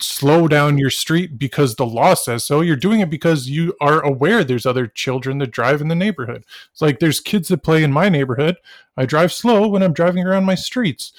slow 0.02 0.48
down 0.48 0.78
your 0.78 0.90
street 0.90 1.38
because 1.38 1.76
the 1.76 1.86
law 1.86 2.14
says 2.14 2.42
so. 2.42 2.60
You're 2.60 2.74
doing 2.74 2.98
it 2.98 3.08
because 3.08 3.48
you 3.48 3.72
are 3.80 4.00
aware 4.00 4.42
there's 4.42 4.66
other 4.66 4.88
children 4.88 5.38
that 5.38 5.52
drive 5.52 5.80
in 5.80 5.86
the 5.86 5.94
neighborhood. 5.94 6.44
It's 6.72 6.82
like 6.82 6.98
there's 6.98 7.20
kids 7.20 7.46
that 7.48 7.62
play 7.62 7.84
in 7.84 7.92
my 7.92 8.08
neighborhood. 8.08 8.56
I 8.96 9.06
drive 9.06 9.32
slow 9.32 9.68
when 9.68 9.80
I'm 9.80 9.92
driving 9.92 10.26
around 10.26 10.44
my 10.44 10.56
streets. 10.56 11.12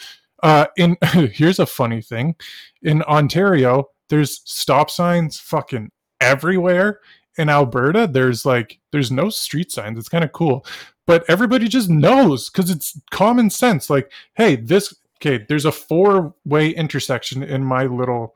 Uh, 0.43 0.65
in 0.76 0.97
here's 1.32 1.59
a 1.59 1.65
funny 1.65 2.01
thing, 2.01 2.36
in 2.82 3.01
Ontario, 3.03 3.89
there's 4.09 4.41
stop 4.43 4.89
signs 4.89 5.39
fucking 5.39 5.91
everywhere. 6.20 6.99
In 7.38 7.47
Alberta, 7.47 8.05
there's 8.05 8.45
like 8.45 8.80
there's 8.91 9.13
no 9.13 9.30
street 9.30 9.72
signs. 9.72 9.97
It's 9.97 10.09
kind 10.09 10.26
of 10.26 10.34
cool, 10.34 10.65
but 11.10 11.28
everybody 11.28 11.68
just 11.68 11.89
knows 11.89 12.51
because 12.51 12.70
it's 12.70 13.01
common 13.10 13.49
sense. 13.49 13.89
Like, 13.89 14.12
hey, 14.36 14.55
this 14.55 14.93
okay. 15.16 15.43
There's 15.49 15.66
a 15.66 15.72
four 15.72 16.36
way 16.45 16.70
intersection 16.70 17.41
in 17.41 17.66
my 17.66 17.86
little 17.86 18.36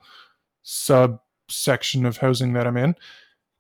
subsection 0.64 2.04
of 2.04 2.18
housing 2.18 2.54
that 2.54 2.66
I'm 2.66 2.78
in. 2.78 2.96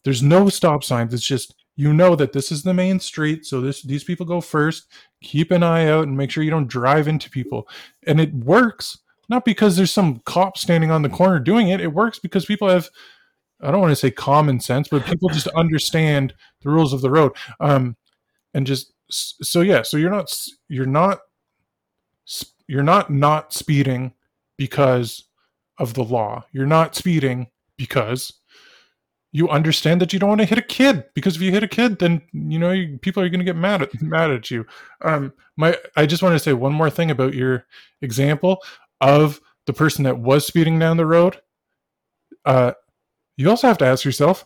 There's 0.03 0.23
no 0.23 0.49
stop 0.49 0.83
signs. 0.83 1.13
It's 1.13 1.27
just 1.27 1.53
you 1.75 1.93
know 1.93 2.15
that 2.15 2.33
this 2.33 2.51
is 2.51 2.63
the 2.63 2.73
main 2.73 2.99
street, 2.99 3.45
so 3.45 3.61
this 3.61 3.83
these 3.83 4.03
people 4.03 4.25
go 4.25 4.41
first. 4.41 4.87
Keep 5.21 5.51
an 5.51 5.61
eye 5.61 5.85
out 5.85 6.07
and 6.07 6.17
make 6.17 6.31
sure 6.31 6.43
you 6.43 6.49
don't 6.49 6.67
drive 6.67 7.07
into 7.07 7.29
people. 7.29 7.67
And 8.07 8.19
it 8.19 8.33
works 8.33 8.97
not 9.29 9.45
because 9.45 9.75
there's 9.75 9.91
some 9.91 10.21
cop 10.25 10.57
standing 10.57 10.89
on 10.89 11.03
the 11.03 11.09
corner 11.09 11.37
doing 11.37 11.69
it. 11.69 11.81
It 11.81 11.93
works 11.93 12.17
because 12.17 12.47
people 12.47 12.67
have 12.67 12.89
I 13.61 13.69
don't 13.69 13.79
want 13.79 13.91
to 13.91 13.95
say 13.95 14.09
common 14.09 14.59
sense, 14.59 14.87
but 14.87 15.05
people 15.05 15.29
just 15.29 15.47
understand 15.49 16.33
the 16.63 16.71
rules 16.71 16.93
of 16.93 17.01
the 17.01 17.11
road. 17.11 17.33
Um, 17.59 17.95
and 18.55 18.67
just 18.67 18.92
so 19.13 19.61
yeah, 19.61 19.81
so 19.81 19.97
you're 19.97 20.09
not 20.09 20.33
you're 20.67 20.85
not 20.85 21.19
you're 22.67 22.83
not 22.83 23.09
not 23.09 23.53
speeding 23.53 24.13
because 24.57 25.25
of 25.77 25.93
the 25.93 26.03
law. 26.03 26.45
You're 26.51 26.65
not 26.65 26.95
speeding 26.95 27.47
because 27.77 28.33
you 29.31 29.49
understand 29.49 29.99
that 29.99 30.13
you 30.13 30.19
don't 30.19 30.29
want 30.29 30.41
to 30.41 30.45
hit 30.45 30.59
a 30.59 30.63
kid 30.63 31.05
because 31.15 31.35
if 31.35 31.41
you 31.41 31.51
hit 31.51 31.63
a 31.63 31.67
kid 31.67 31.97
then 31.97 32.21
you 32.31 32.59
know 32.59 32.71
you, 32.71 32.99
people 32.99 33.21
are 33.21 33.29
going 33.29 33.39
to 33.39 33.45
get 33.45 33.55
mad 33.55 33.81
at 33.81 34.01
mad 34.01 34.31
at 34.31 34.51
you. 34.51 34.65
Um 35.01 35.33
my 35.57 35.77
i 35.95 36.05
just 36.05 36.23
want 36.23 36.33
to 36.33 36.39
say 36.39 36.53
one 36.53 36.73
more 36.73 36.89
thing 36.89 37.11
about 37.11 37.33
your 37.33 37.65
example 38.01 38.63
of 39.01 39.41
the 39.65 39.73
person 39.73 40.03
that 40.03 40.19
was 40.19 40.45
speeding 40.45 40.77
down 40.79 40.97
the 40.97 41.05
road. 41.05 41.41
Uh 42.45 42.73
you 43.35 43.49
also 43.49 43.67
have 43.67 43.79
to 43.79 43.85
ask 43.85 44.05
yourself 44.05 44.45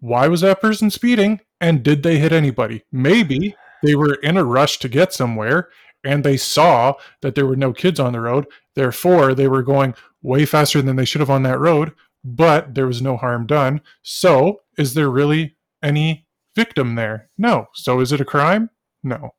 why 0.00 0.26
was 0.26 0.40
that 0.40 0.60
person 0.60 0.90
speeding 0.90 1.40
and 1.60 1.84
did 1.84 2.02
they 2.02 2.18
hit 2.18 2.32
anybody? 2.32 2.82
Maybe 2.90 3.54
they 3.82 3.94
were 3.94 4.14
in 4.14 4.36
a 4.36 4.44
rush 4.44 4.78
to 4.78 4.88
get 4.88 5.12
somewhere 5.12 5.68
and 6.04 6.24
they 6.24 6.36
saw 6.36 6.94
that 7.20 7.34
there 7.34 7.46
were 7.46 7.56
no 7.56 7.72
kids 7.72 8.00
on 8.00 8.12
the 8.12 8.20
road 8.20 8.46
therefore 8.74 9.34
they 9.34 9.48
were 9.48 9.62
going 9.62 9.94
way 10.22 10.44
faster 10.44 10.82
than 10.82 10.96
they 10.96 11.04
should 11.04 11.20
have 11.20 11.30
on 11.30 11.42
that 11.42 11.60
road 11.60 11.92
but 12.24 12.74
there 12.74 12.86
was 12.86 13.02
no 13.02 13.16
harm 13.16 13.46
done. 13.46 13.80
So, 14.02 14.60
is 14.78 14.94
there 14.94 15.10
really 15.10 15.56
any 15.82 16.26
victim 16.54 16.94
there? 16.94 17.30
No. 17.36 17.68
So, 17.74 18.00
is 18.00 18.12
it 18.12 18.20
a 18.20 18.24
crime? 18.24 18.70
No. 19.02 19.30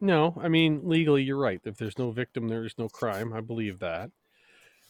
No, 0.00 0.38
I 0.42 0.48
mean 0.48 0.82
legally 0.84 1.22
you're 1.22 1.38
right. 1.38 1.60
If 1.64 1.78
there's 1.78 1.98
no 1.98 2.10
victim, 2.10 2.48
there 2.48 2.64
is 2.64 2.74
no 2.76 2.88
crime. 2.88 3.32
I 3.32 3.40
believe 3.40 3.78
that. 3.78 4.10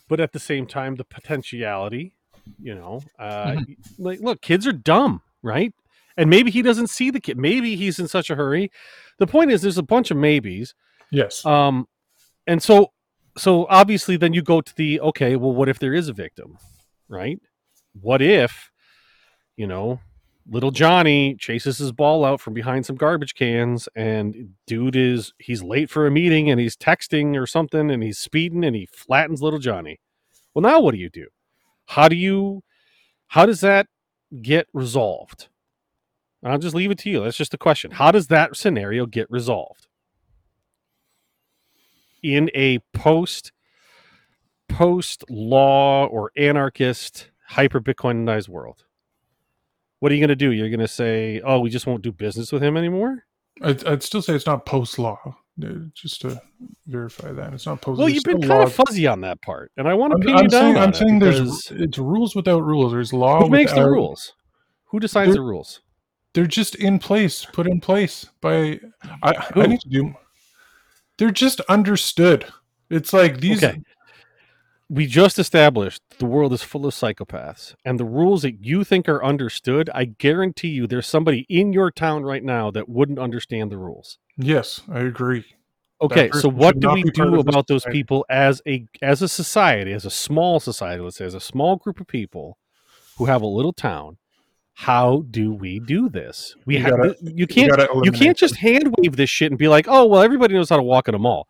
But 0.09 0.18
at 0.18 0.32
the 0.32 0.41
same 0.41 0.66
time, 0.66 0.97
the 0.97 1.05
potentiality, 1.05 2.16
you 2.61 2.74
know, 2.74 3.01
uh, 3.18 3.57
like 3.99 4.20
look, 4.20 4.41
kids 4.41 4.66
are 4.66 4.72
dumb, 4.72 5.22
right? 5.43 5.72
And 6.16 6.30
maybe 6.30 6.50
he 6.50 6.62
doesn't 6.62 6.90
see 6.90 7.10
the 7.10 7.20
kid. 7.20 7.38
Maybe 7.38 7.74
he's 7.76 7.98
in 7.98 8.06
such 8.06 8.30
a 8.30 8.36
hurry. 8.36 8.70
The 9.18 9.26
point 9.26 9.50
is, 9.50 9.62
there's 9.62 9.78
a 9.78 9.82
bunch 9.82 10.10
of 10.10 10.16
maybes. 10.16 10.74
Yes. 11.10 11.44
Um, 11.44 11.86
and 12.46 12.62
so, 12.62 12.92
so 13.36 13.66
obviously, 13.68 14.16
then 14.16 14.32
you 14.32 14.42
go 14.42 14.60
to 14.60 14.76
the 14.76 15.00
okay. 15.00 15.36
Well, 15.36 15.52
what 15.52 15.68
if 15.68 15.78
there 15.78 15.94
is 15.94 16.08
a 16.08 16.12
victim, 16.12 16.58
right? 17.08 17.40
What 18.00 18.22
if, 18.22 18.70
you 19.56 19.66
know, 19.66 20.00
little 20.48 20.70
Johnny 20.70 21.34
chases 21.34 21.78
his 21.78 21.90
ball 21.90 22.24
out 22.24 22.40
from 22.40 22.54
behind 22.54 22.86
some 22.86 22.96
garbage 22.96 23.34
cans, 23.34 23.88
and 23.96 24.50
dude 24.66 24.94
is 24.94 25.32
he's 25.38 25.62
late 25.62 25.90
for 25.90 26.06
a 26.06 26.10
meeting, 26.10 26.50
and 26.50 26.60
he's 26.60 26.76
texting 26.76 27.40
or 27.40 27.46
something, 27.46 27.90
and 27.90 28.02
he's 28.02 28.18
speeding, 28.18 28.64
and 28.64 28.76
he 28.76 28.86
flattens 28.86 29.42
little 29.42 29.58
Johnny. 29.58 29.98
Well, 30.54 30.62
now 30.62 30.80
what 30.80 30.92
do 30.92 31.00
you 31.00 31.10
do? 31.10 31.26
How 31.86 32.08
do 32.08 32.14
you, 32.14 32.62
how 33.28 33.46
does 33.46 33.62
that 33.62 33.88
get 34.42 34.68
resolved? 34.72 35.48
I'll 36.53 36.59
just 36.59 36.74
leave 36.74 36.90
it 36.90 36.99
to 36.99 37.11
you. 37.11 37.22
That's 37.24 37.36
just 37.36 37.55
a 37.55 37.59
question. 37.59 37.92
How 37.92 38.11
does 38.11 38.26
that 38.28 38.57
scenario 38.57 39.07
get 39.07 39.30
resolved? 39.30 39.86
in 42.22 42.51
a 42.55 42.78
post 42.95 43.53
post 44.66 45.24
law 45.28 46.07
or 46.07 46.30
anarchist 46.38 47.30
hyper 47.49 47.82
bitcoinized 47.82 48.49
world 48.49 48.84
what 50.05 50.12
are 50.12 50.16
you 50.16 50.20
going 50.20 50.28
to 50.28 50.36
do? 50.36 50.53
You're 50.53 50.68
going 50.68 50.80
to 50.80 50.88
say, 50.88 51.40
"Oh, 51.45 51.61
we 51.61 51.70
just 51.70 51.86
won't 51.86 52.03
do 52.03 52.12
business 52.12 52.53
with 52.53 52.62
him 52.62 52.76
anymore." 52.76 53.24
I'd, 53.62 53.86
I'd 53.86 54.03
still 54.03 54.20
say 54.20 54.34
it's 54.34 54.45
not 54.45 54.66
post 54.66 54.99
law. 54.99 55.18
Uh, 55.64 55.68
just 55.95 56.20
to 56.20 56.38
verify 56.86 57.32
that 57.32 57.55
it's 57.55 57.64
not 57.64 57.80
post. 57.80 57.99
Well, 57.99 58.11
you've 58.11 58.22
been 58.24 58.40
kind 58.40 58.51
law. 58.51 58.62
of 58.64 58.72
fuzzy 58.74 59.07
on 59.07 59.22
that 59.22 59.40
part, 59.40 59.72
and 59.78 59.88
I 59.88 59.95
want 59.95 60.12
to 60.12 60.18
pin 60.18 60.36
I'm 60.36 60.42
you 60.45 60.49
down. 60.51 60.61
saying, 60.74 60.76
I'm 60.76 60.92
saying 60.92 61.18
there's 61.20 61.70
it's 61.70 61.97
rules 61.97 62.36
without 62.36 62.62
rules. 62.62 62.92
There's 62.92 63.14
law. 63.14 63.40
who 63.40 63.49
makes 63.49 63.72
the 63.72 63.88
rules? 63.88 64.34
Who 64.90 65.01
decides 65.01 65.28
There- 65.28 65.36
the 65.36 65.40
rules? 65.42 65.80
They're 66.35 66.47
just 66.47 66.74
in 66.74 66.99
place, 66.99 67.45
put 67.45 67.66
in 67.66 67.80
place 67.80 68.26
by. 68.41 68.80
I, 69.22 69.35
I 69.55 69.66
need 69.66 69.80
to 69.80 69.89
do. 69.89 70.14
They're 71.16 71.30
just 71.30 71.61
understood. 71.62 72.47
It's 72.91 73.12
like 73.12 73.41
these. 73.41 73.62
Okay. 73.62 73.80
We 74.91 75.07
just 75.07 75.39
established 75.39 76.03
the 76.18 76.26
world 76.26 76.53
is 76.53 76.62
full 76.62 76.85
of 76.85 76.93
psychopaths, 76.93 77.74
and 77.85 77.99
the 77.99 78.05
rules 78.05 78.43
that 78.43 78.64
you 78.64 78.85
think 78.85 79.09
are 79.09 79.24
understood, 79.24 79.89
I 79.95 80.05
guarantee 80.05 80.68
you, 80.68 80.87
there's 80.87 81.07
somebody 81.07 81.47
in 81.49 81.72
your 81.72 81.91
town 81.91 82.22
right 82.24 82.45
now 82.45 82.70
that 82.72 82.89
wouldn't 82.89 83.18
understand 83.18 83.72
the 83.72 83.78
rules. 83.78 84.18
Yes, 84.37 84.82
I 84.93 85.01
agree. 85.01 85.45
Okay, 86.03 86.30
so 86.32 86.49
what 86.51 86.80
do 86.80 86.91
we 86.91 87.05
do 87.05 87.39
about 87.39 87.66
those 87.66 87.82
society. 87.82 87.99
people 87.99 88.26
as 88.28 88.61
a 88.66 88.87
as 89.01 89.22
a 89.22 89.28
society, 89.28 89.93
as 89.93 90.05
a 90.05 90.11
small 90.11 90.61
society, 90.61 91.01
let's 91.01 91.16
say, 91.16 91.24
as 91.24 91.35
a 91.35 91.41
small 91.41 91.76
group 91.76 92.01
of 92.01 92.07
people 92.07 92.59
who 93.16 93.24
have 93.26 93.41
a 93.41 93.47
little 93.47 93.72
town? 93.72 94.18
How 94.77 95.25
do 95.31 95.53
we 95.55 95.79
do 95.79 96.09
this? 96.09 96.57
We 96.66 96.77
You 96.77 96.83
have 96.83 96.97
gotta- 96.97 97.16
you 97.22 97.47
can't 97.47 97.70
gotta 97.70 97.89
you 98.03 98.11
can't 98.12 98.37
just 98.37 98.57
hand 98.57 98.95
wave 98.99 99.16
this 99.16 99.31
shit 99.31 99.51
and 99.53 99.59
be 99.59 99.68
like, 99.68 99.87
oh 99.89 100.05
well, 100.07 100.20
everybody 100.22 100.55
knows 100.55 100.68
how 100.68 100.77
to 100.77 100.83
walk 100.83 101.09
in 101.09 101.14
a 101.14 101.18
mall. 101.18 101.49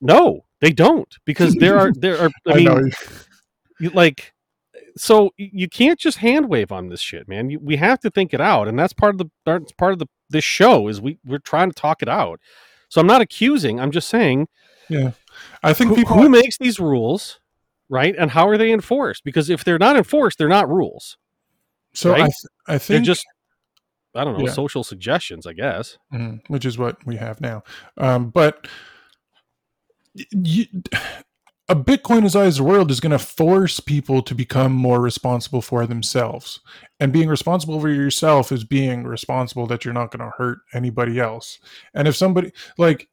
No, 0.00 0.44
they 0.60 0.72
don't 0.72 1.12
because 1.24 1.54
there 1.54 1.78
are 1.78 1.92
there 1.92 2.18
are. 2.20 2.30
I 2.48 2.52
I, 2.52 2.56
mean, 2.56 2.92
you, 3.78 3.90
like, 3.90 4.34
so 4.96 5.30
you 5.36 5.68
can't 5.68 5.98
just 5.98 6.18
hand 6.18 6.48
wave 6.48 6.70
on 6.72 6.88
this 6.88 7.00
shit, 7.00 7.28
man. 7.28 7.48
You, 7.50 7.60
we 7.60 7.76
have 7.76 8.00
to 8.00 8.10
think 8.10 8.34
it 8.34 8.40
out, 8.40 8.68
and 8.68 8.78
that's 8.78 8.92
part 8.92 9.14
of 9.14 9.18
the 9.18 9.30
that's 9.46 9.72
part 9.72 9.92
of 9.92 10.00
the 10.00 10.06
this 10.28 10.44
show 10.44 10.88
is 10.88 11.00
we 11.00 11.18
we're 11.24 11.38
trying 11.38 11.70
to 11.70 11.74
talk 11.74 12.02
it 12.02 12.08
out. 12.08 12.40
So 12.88 13.00
I'm 13.00 13.06
not 13.06 13.20
accusing. 13.22 13.78
I'm 13.80 13.92
just 13.92 14.08
saying 14.08 14.48
Yeah, 14.88 15.12
I 15.62 15.72
think 15.72 15.90
who, 15.90 15.96
people. 15.96 16.16
who 16.16 16.28
makes 16.28 16.58
these 16.58 16.80
rules, 16.80 17.38
right? 17.88 18.14
And 18.18 18.32
how 18.32 18.48
are 18.48 18.58
they 18.58 18.72
enforced? 18.72 19.22
Because 19.24 19.48
if 19.48 19.62
they're 19.64 19.78
not 19.78 19.96
enforced, 19.96 20.36
they're 20.38 20.48
not 20.48 20.68
rules. 20.68 21.16
So 21.94 22.10
I, 22.10 22.14
right? 22.14 22.22
th- 22.22 22.32
I 22.66 22.72
They're 22.72 22.78
think 22.78 23.04
just 23.04 23.24
I 24.14 24.24
don't 24.24 24.36
know 24.38 24.44
Yeah. 24.46 24.52
social 24.52 24.82
suggestions, 24.82 25.46
I 25.46 25.52
guess. 25.52 25.96
Mhm, 26.12 26.40
which 26.48 26.64
is 26.64 26.78
what 26.78 27.04
we 27.06 27.16
have 27.16 27.40
now. 27.40 27.62
Um, 27.96 28.30
but 28.30 28.66
you, 30.14 30.66
a 31.68 31.76
Bitcoinized 31.76 32.58
world 32.60 32.90
is 32.90 32.98
going 32.98 33.12
to 33.12 33.18
force 33.18 33.78
people 33.78 34.22
to 34.22 34.34
become 34.34 34.72
more 34.72 35.00
responsible 35.00 35.62
for 35.62 35.86
themselves. 35.86 36.60
And 36.98 37.12
being 37.12 37.28
responsible 37.28 37.80
for 37.80 37.88
yourself 37.88 38.50
is 38.50 38.64
being 38.64 39.04
responsible 39.04 39.68
that 39.68 39.84
you're 39.84 39.94
not 39.94 40.10
going 40.10 40.28
to 40.28 40.36
hurt 40.36 40.58
anybody 40.74 41.20
else. 41.20 41.60
And 41.94 42.08
if 42.08 42.16
somebody 42.16 42.50
like 42.76 43.08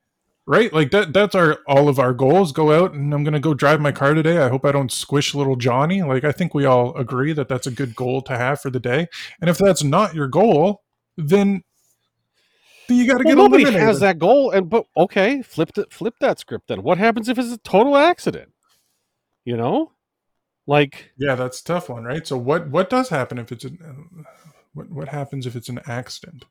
right 0.48 0.72
like 0.74 0.91
that 0.91 1.14
that's 1.14 1.36
our 1.36 1.60
all 1.68 1.89
of 1.89 2.00
our 2.00 2.14
goals 2.14 2.52
go 2.52 2.72
out 2.72 2.93
and 2.93 3.14
i'm 3.14 3.24
going 3.24 3.34
to 3.34 3.39
go 3.39 3.54
drive 3.54 3.82
my 3.82 3.91
car 3.91 4.14
today 4.14 4.38
i 4.39 4.48
hope 4.50 4.66
i 4.66 4.72
don't 4.72 4.91
squish 4.91 5.36
little 5.36 5.56
johnny 5.58 6.02
like 6.02 6.24
i 6.24 6.32
think 6.32 6.54
we 6.54 6.66
all 6.66 6.95
agree 6.95 7.34
that 7.34 7.50
that's 7.50 7.68
a 7.68 7.72
good 7.72 7.95
goal 7.95 8.22
to 8.22 8.38
have 8.38 8.60
for 8.62 8.70
the 8.70 8.80
day 8.80 9.08
and 9.41 9.50
if 9.50 9.58
that's 9.58 9.84
not 9.84 10.16
your 10.16 10.28
goal 10.28 10.82
then 11.18 11.62
you 12.89 13.06
got 13.06 13.18
to 13.18 13.24
Well, 13.24 13.34
get 13.34 13.38
nobody 13.38 13.64
eliminated. 13.64 13.82
has 13.82 14.00
that 14.00 14.18
goal, 14.20 14.52
and 14.52 14.70
but 14.70 14.86
okay, 14.95 15.41
flip 15.41 15.78
it, 15.78 15.91
flip 15.91 16.16
that 16.20 16.39
script. 16.39 16.68
Then 16.68 16.84
what 16.84 16.98
happens 16.98 17.30
if 17.30 17.38
it's 17.38 17.52
a 17.52 17.58
total 17.58 17.98
accident? 17.98 18.54
You 19.45 19.58
know, 19.58 19.91
like 20.68 21.12
Yeah, 21.18 21.36
that's 21.36 21.62
a 21.62 21.64
tough 21.64 21.89
one, 21.89 22.04
right? 22.04 22.26
So 22.26 22.38
what 22.38 22.70
what 22.70 22.89
does 22.89 23.10
happen 23.10 23.38
if 23.38 23.52
it's 23.52 23.66
an 23.66 24.26
what 24.74 24.89
what 24.89 25.10
happens 25.10 25.45
if 25.45 25.56
it's 25.56 25.70
an 25.70 25.80
accident? 25.88 26.45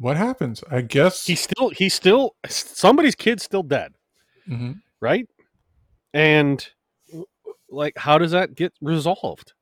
What 0.00 0.16
happens? 0.16 0.64
I 0.70 0.80
guess 0.80 1.26
he's 1.26 1.40
still 1.40 1.68
he's 1.68 1.94
still 1.94 2.34
somebody's 2.48 3.14
kid's 3.14 3.42
still 3.44 3.62
dead, 3.62 3.92
Mhm. 4.48 4.80
right? 5.00 5.28
And 6.14 6.66
like, 7.68 7.96
how 7.96 8.18
does 8.18 8.30
that 8.32 8.54
get 8.54 8.72
resolved? 8.80 9.52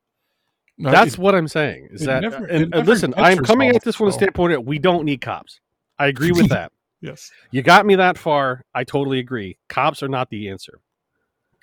No, 0.79 0.91
That's 0.93 1.15
it- 1.15 1.19
what 1.19 1.35
I'm 1.35 1.49
saying. 1.49 1.89
Is 1.91 2.03
that 2.07 2.23
never- 2.23 2.47
and, 2.47 2.73
and 2.73 2.87
listen, 2.87 3.13
I'm 3.17 3.39
coming 3.45 3.71
at 3.75 3.83
this 3.83 3.97
from 3.97 4.07
the 4.07 4.13
standpoint 4.13 4.53
that 4.53 4.65
we 4.65 4.79
don't 4.79 5.05
need 5.05 5.21
cops. 5.21 5.61
I 5.99 6.07
agree 6.07 6.31
with 6.31 6.49
that. 6.51 6.71
yes. 7.01 7.31
You 7.51 7.63
got 7.63 7.85
me 7.85 7.97
that 7.97 8.17
far. 8.17 8.65
I 8.73 8.85
totally 8.85 9.19
agree. 9.19 9.59
Cops 9.69 10.03
are 10.05 10.09
not 10.09 10.31
the 10.31 10.49
answer. 10.49 10.79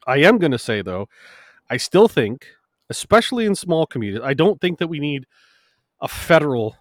I 0.06 0.18
am 0.18 0.38
going 0.38 0.52
to 0.52 0.60
say, 0.60 0.82
though, 0.82 1.08
I 1.70 1.78
still 1.78 2.08
think, 2.10 2.46
especially 2.90 3.46
in 3.46 3.56
small 3.56 3.88
communities, 3.88 4.22
I 4.24 4.34
don't 4.34 4.60
think 4.62 4.78
that 4.80 4.88
we 4.88 5.00
need 5.00 5.26
a 6.02 6.08
federal 6.10 6.76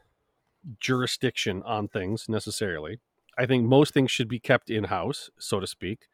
jurisdiction 0.81 1.63
on 1.65 1.89
things 1.89 2.27
necessarily. 2.29 2.99
I 3.39 3.47
think 3.47 3.65
most 3.65 3.95
things 3.95 4.11
should 4.11 4.29
be 4.29 4.39
kept 4.39 4.71
in 4.71 4.85
house, 4.85 5.31
so 5.39 5.61
to 5.61 5.67
speak. 5.67 6.07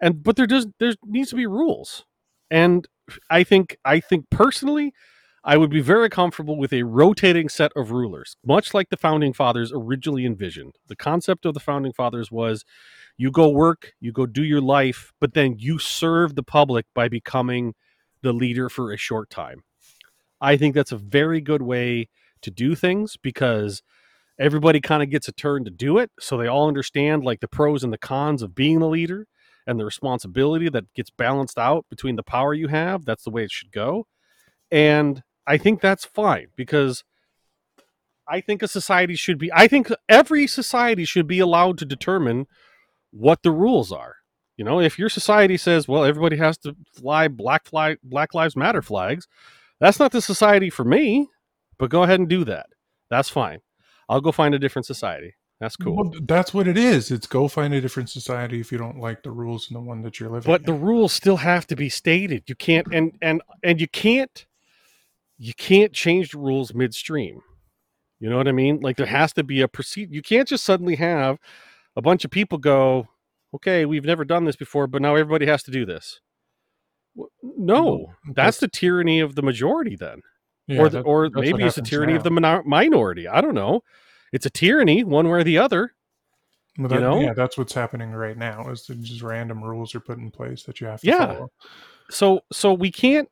And 0.00 0.22
but 0.22 0.36
there 0.36 0.46
does 0.46 0.66
there 0.78 0.94
needs 1.04 1.30
to 1.30 1.36
be 1.36 1.46
rules. 1.46 2.04
And 2.50 2.86
I 3.30 3.44
think 3.44 3.78
I 3.84 4.00
think 4.00 4.30
personally 4.30 4.92
I 5.44 5.56
would 5.56 5.70
be 5.70 5.80
very 5.80 6.08
comfortable 6.08 6.56
with 6.56 6.72
a 6.72 6.84
rotating 6.84 7.48
set 7.48 7.72
of 7.74 7.90
rulers, 7.90 8.36
much 8.44 8.74
like 8.74 8.90
the 8.90 8.96
founding 8.96 9.32
fathers 9.32 9.72
originally 9.74 10.24
envisioned. 10.24 10.76
The 10.86 10.96
concept 10.96 11.44
of 11.44 11.54
the 11.54 11.60
founding 11.60 11.92
fathers 11.92 12.30
was 12.30 12.64
you 13.16 13.30
go 13.30 13.48
work, 13.48 13.92
you 14.00 14.12
go 14.12 14.26
do 14.26 14.44
your 14.44 14.60
life, 14.60 15.12
but 15.20 15.34
then 15.34 15.56
you 15.58 15.78
serve 15.78 16.36
the 16.36 16.44
public 16.44 16.86
by 16.94 17.08
becoming 17.08 17.74
the 18.22 18.32
leader 18.32 18.68
for 18.68 18.92
a 18.92 18.96
short 18.96 19.30
time. 19.30 19.64
I 20.40 20.56
think 20.56 20.74
that's 20.74 20.92
a 20.92 20.96
very 20.96 21.40
good 21.40 21.62
way 21.62 22.08
to 22.42 22.50
do 22.50 22.74
things 22.74 23.16
because 23.16 23.82
everybody 24.38 24.80
kind 24.80 25.02
of 25.02 25.10
gets 25.10 25.28
a 25.28 25.32
turn 25.32 25.64
to 25.64 25.70
do 25.70 25.98
it. 25.98 26.10
So 26.20 26.36
they 26.36 26.46
all 26.46 26.68
understand 26.68 27.24
like 27.24 27.40
the 27.40 27.48
pros 27.48 27.84
and 27.84 27.92
the 27.92 27.98
cons 27.98 28.42
of 28.42 28.54
being 28.54 28.80
the 28.80 28.88
leader 28.88 29.26
and 29.66 29.78
the 29.78 29.84
responsibility 29.84 30.68
that 30.68 30.92
gets 30.94 31.10
balanced 31.10 31.58
out 31.58 31.86
between 31.88 32.16
the 32.16 32.22
power 32.22 32.52
you 32.54 32.68
have. 32.68 33.04
That's 33.04 33.24
the 33.24 33.30
way 33.30 33.44
it 33.44 33.50
should 33.50 33.72
go. 33.72 34.06
And 34.70 35.22
I 35.46 35.58
think 35.58 35.80
that's 35.80 36.04
fine 36.04 36.48
because 36.56 37.04
I 38.26 38.40
think 38.40 38.62
a 38.62 38.68
society 38.68 39.14
should 39.14 39.38
be, 39.38 39.52
I 39.52 39.68
think 39.68 39.88
every 40.08 40.46
society 40.46 41.04
should 41.04 41.26
be 41.26 41.40
allowed 41.40 41.78
to 41.78 41.84
determine 41.84 42.46
what 43.10 43.42
the 43.42 43.50
rules 43.50 43.92
are. 43.92 44.16
You 44.56 44.64
know, 44.64 44.80
if 44.80 44.98
your 44.98 45.08
society 45.08 45.56
says, 45.56 45.88
well, 45.88 46.04
everybody 46.04 46.36
has 46.36 46.58
to 46.58 46.76
fly 46.92 47.28
black 47.28 47.66
flag, 47.66 47.98
Black 48.02 48.34
Lives 48.34 48.56
Matter 48.56 48.82
flags, 48.82 49.26
that's 49.80 49.98
not 49.98 50.12
the 50.12 50.22
society 50.22 50.70
for 50.70 50.84
me, 50.84 51.28
but 51.78 51.90
go 51.90 52.02
ahead 52.02 52.20
and 52.20 52.28
do 52.28 52.44
that. 52.44 52.66
That's 53.10 53.28
fine. 53.28 53.60
I'll 54.08 54.20
go 54.20 54.32
find 54.32 54.54
a 54.54 54.58
different 54.58 54.86
society. 54.86 55.34
That's 55.60 55.76
cool. 55.76 55.94
Well, 55.94 56.12
that's 56.22 56.52
what 56.52 56.66
it 56.66 56.76
is. 56.76 57.12
It's 57.12 57.28
go 57.28 57.46
find 57.46 57.72
a 57.72 57.80
different 57.80 58.10
society 58.10 58.58
if 58.58 58.72
you 58.72 58.78
don't 58.78 58.98
like 58.98 59.22
the 59.22 59.30
rules 59.30 59.70
in 59.70 59.74
the 59.74 59.80
one 59.80 60.02
that 60.02 60.18
you're 60.18 60.28
living. 60.28 60.50
but 60.50 60.66
the 60.66 60.72
rules 60.72 61.12
still 61.12 61.36
have 61.36 61.68
to 61.68 61.76
be 61.76 61.88
stated 61.88 62.42
you 62.48 62.56
can't 62.56 62.88
and 62.92 63.16
and 63.22 63.42
and 63.62 63.80
you 63.80 63.86
can't 63.86 64.44
you 65.38 65.54
can't 65.54 65.92
change 65.92 66.32
the 66.32 66.38
rules 66.38 66.74
midstream 66.74 67.42
you 68.18 68.28
know 68.28 68.36
what 68.36 68.48
i 68.48 68.52
mean 68.52 68.80
like 68.80 68.96
there 68.96 69.06
has 69.06 69.32
to 69.32 69.44
be 69.44 69.60
a 69.60 69.68
proceed 69.68 70.12
you 70.12 70.20
can't 70.20 70.48
just 70.48 70.64
suddenly 70.64 70.96
have 70.96 71.38
a 71.94 72.02
bunch 72.02 72.24
of 72.24 72.30
people 72.32 72.58
go 72.58 73.06
okay 73.54 73.84
we've 73.86 74.04
never 74.04 74.24
done 74.24 74.44
this 74.44 74.56
before 74.56 74.88
but 74.88 75.00
now 75.00 75.14
everybody 75.14 75.46
has 75.46 75.62
to 75.62 75.70
do 75.70 75.86
this 75.86 76.20
no 77.42 78.12
that's 78.34 78.58
the 78.58 78.68
tyranny 78.68 79.20
of 79.20 79.36
the 79.36 79.42
majority 79.42 79.94
then 79.94 80.22
yeah, 80.68 80.80
or 80.80 80.88
the, 80.88 80.98
that- 80.98 81.04
or 81.04 81.30
maybe 81.34 81.62
it's 81.64 81.76
a 81.76 81.80
happens 81.80 81.90
tyranny 81.90 82.14
of 82.14 82.22
the 82.22 82.30
minor- 82.30 82.62
minority 82.64 83.26
i 83.28 83.40
don't 83.40 83.54
know 83.54 83.82
it's 84.32 84.46
a 84.46 84.50
tyranny 84.50 85.04
one 85.04 85.26
way 85.28 85.40
or 85.40 85.44
the 85.44 85.58
other 85.58 85.92
Well, 86.78 86.90
you 86.92 87.00
know? 87.00 87.20
yeah, 87.20 87.34
that's 87.34 87.58
what's 87.58 87.74
happening 87.74 88.12
right 88.12 88.36
now. 88.38 88.70
Is 88.70 88.86
that 88.86 88.98
just 89.02 89.20
random 89.20 89.62
rules 89.62 89.94
are 89.94 90.00
put 90.00 90.16
in 90.18 90.30
place 90.30 90.62
that 90.62 90.80
you 90.80 90.86
have 90.86 91.02
to 91.02 91.06
Yeah. 91.06 91.26
follow. 91.34 91.52
so 92.08 92.40
so 92.50 92.72
we 92.72 92.90
can't 92.90 93.28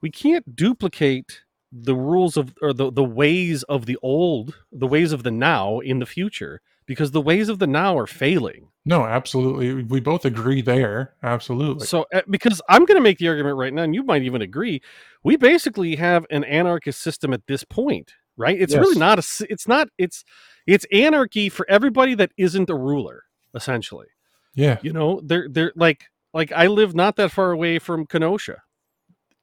we 0.00 0.10
can't 0.10 0.56
duplicate 0.56 1.42
the 1.70 1.94
rules 1.94 2.38
of 2.38 2.54
or 2.62 2.72
the, 2.72 2.90
the 2.90 3.04
ways 3.04 3.62
of 3.64 3.84
the 3.84 3.98
old 4.02 4.54
the 4.72 4.86
ways 4.86 5.12
of 5.12 5.22
the 5.22 5.30
now 5.30 5.80
in 5.80 5.98
the 5.98 6.06
future 6.06 6.62
because 6.88 7.12
the 7.12 7.20
ways 7.20 7.48
of 7.48 7.60
the 7.60 7.66
now 7.68 7.96
are 7.96 8.08
failing 8.08 8.66
No, 8.84 9.04
absolutely. 9.04 9.84
We 9.84 10.00
both 10.00 10.24
agree 10.24 10.62
there. 10.62 11.14
Absolutely. 11.22 11.86
so 11.86 12.06
uh, 12.12 12.22
because 12.28 12.60
i'm 12.68 12.84
going 12.84 12.96
to 12.96 13.02
make 13.02 13.18
the 13.18 13.28
argument 13.28 13.56
right 13.56 13.72
now 13.72 13.82
and 13.82 13.94
you 13.94 14.02
might 14.02 14.22
even 14.22 14.42
agree 14.42 14.82
we 15.22 15.36
basically 15.36 15.94
have 15.94 16.26
an 16.30 16.42
anarchist 16.42 17.00
system 17.00 17.32
at 17.32 17.46
this 17.46 17.62
point 17.62 18.14
right 18.36 18.60
it's 18.60 18.74
really 18.74 18.98
not 18.98 19.18
a. 19.18 19.46
it's 19.48 19.68
not 19.68 19.88
it's 19.98 20.24
it's 20.66 20.86
anarchy 20.92 21.48
for 21.48 21.64
everybody 21.68 22.14
that 22.14 22.32
isn't 22.36 22.70
a 22.70 22.74
ruler 22.74 23.24
essentially 23.54 24.06
yeah. 24.54 24.78
you 24.82 24.92
know 24.92 25.20
they're 25.24 25.48
they're 25.50 25.72
like 25.76 26.06
like 26.32 26.50
i 26.52 26.66
live 26.66 26.94
not 26.94 27.16
that 27.16 27.30
far 27.30 27.52
away 27.52 27.78
from 27.78 28.06
kenosha 28.06 28.56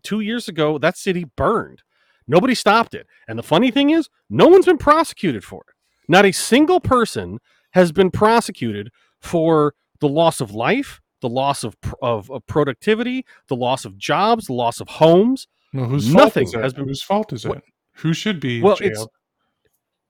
two 0.04 0.20
years 0.20 0.48
ago 0.48 0.78
that 0.78 0.98
city 0.98 1.26
burned 1.36 1.82
nobody 2.28 2.56
stopped 2.56 2.94
it 2.94 3.08
and 3.28 3.38
the 3.38 3.44
funny 3.44 3.72
thing 3.72 3.92
is 3.92 4.10
no 4.30 4.48
one's 4.48 4.66
been 4.66 4.78
prosecuted 4.78 5.44
for 5.44 5.64
it 5.68 5.75
not 6.08 6.26
a 6.26 6.32
single 6.32 6.80
person 6.80 7.40
has 7.72 7.92
been 7.92 8.12
prosecuted 8.12 8.90
for 9.22 9.74
the 10.00 10.08
loss 10.10 10.42
of 10.42 10.52
life 10.52 11.02
the 11.22 11.30
loss 11.30 11.64
of, 11.64 11.76
of, 12.02 12.30
of 12.30 12.46
productivity 12.48 13.26
the 13.48 13.56
loss 13.56 13.86
of 13.86 13.98
jobs 13.98 14.46
the 14.48 14.54
loss 14.54 14.80
of 14.80 14.88
homes 14.88 15.48
No, 15.74 15.86
whose 15.86 16.14
Nothing 16.14 16.48
fault 16.48 16.66
is 16.66 16.74
it? 16.74 16.76
been- 16.76 16.88
Whose 16.88 17.02
fault 17.02 17.34
is 17.34 17.46
What- 17.46 17.58
it? 17.60 17.64
Who 18.00 18.14
should 18.14 18.40
be 18.40 18.62
Well, 18.62 18.76
jailed? 18.76 18.92
it's 18.92 19.08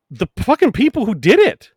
the 0.09 0.27
fucking 0.37 0.71
people 0.71 1.05
who 1.05 1.13
did 1.15 1.39
it. 1.39 1.71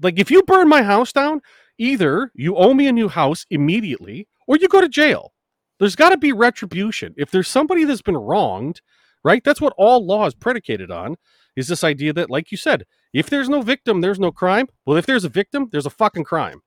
Like, 0.00 0.18
if 0.18 0.30
you 0.30 0.42
burn 0.44 0.68
my 0.68 0.82
house 0.82 1.12
down, 1.12 1.40
either 1.78 2.30
you 2.34 2.56
owe 2.56 2.74
me 2.74 2.86
a 2.86 2.92
new 2.92 3.08
house 3.08 3.44
immediately 3.50 4.28
or 4.46 4.56
you 4.56 4.68
go 4.68 4.80
to 4.80 4.88
jail. 4.88 5.32
There's 5.80 5.96
got 5.96 6.10
to 6.10 6.16
be 6.16 6.32
retribution. 6.32 7.14
If 7.16 7.30
there's 7.30 7.48
somebody 7.48 7.84
that's 7.84 8.02
been 8.02 8.16
wronged, 8.16 8.80
right? 9.24 9.42
That's 9.44 9.60
what 9.60 9.74
all 9.76 10.04
law 10.04 10.26
is 10.26 10.34
predicated 10.34 10.90
on 10.90 11.16
is 11.56 11.68
this 11.68 11.84
idea 11.84 12.12
that, 12.12 12.30
like 12.30 12.50
you 12.50 12.56
said, 12.56 12.84
if 13.12 13.30
there's 13.30 13.48
no 13.48 13.62
victim, 13.62 14.00
there's 14.00 14.20
no 14.20 14.32
crime. 14.32 14.68
Well, 14.86 14.96
if 14.96 15.06
there's 15.06 15.24
a 15.24 15.28
victim, 15.28 15.68
there's 15.72 15.86
a 15.86 15.90
fucking 15.90 16.24
crime. 16.24 16.62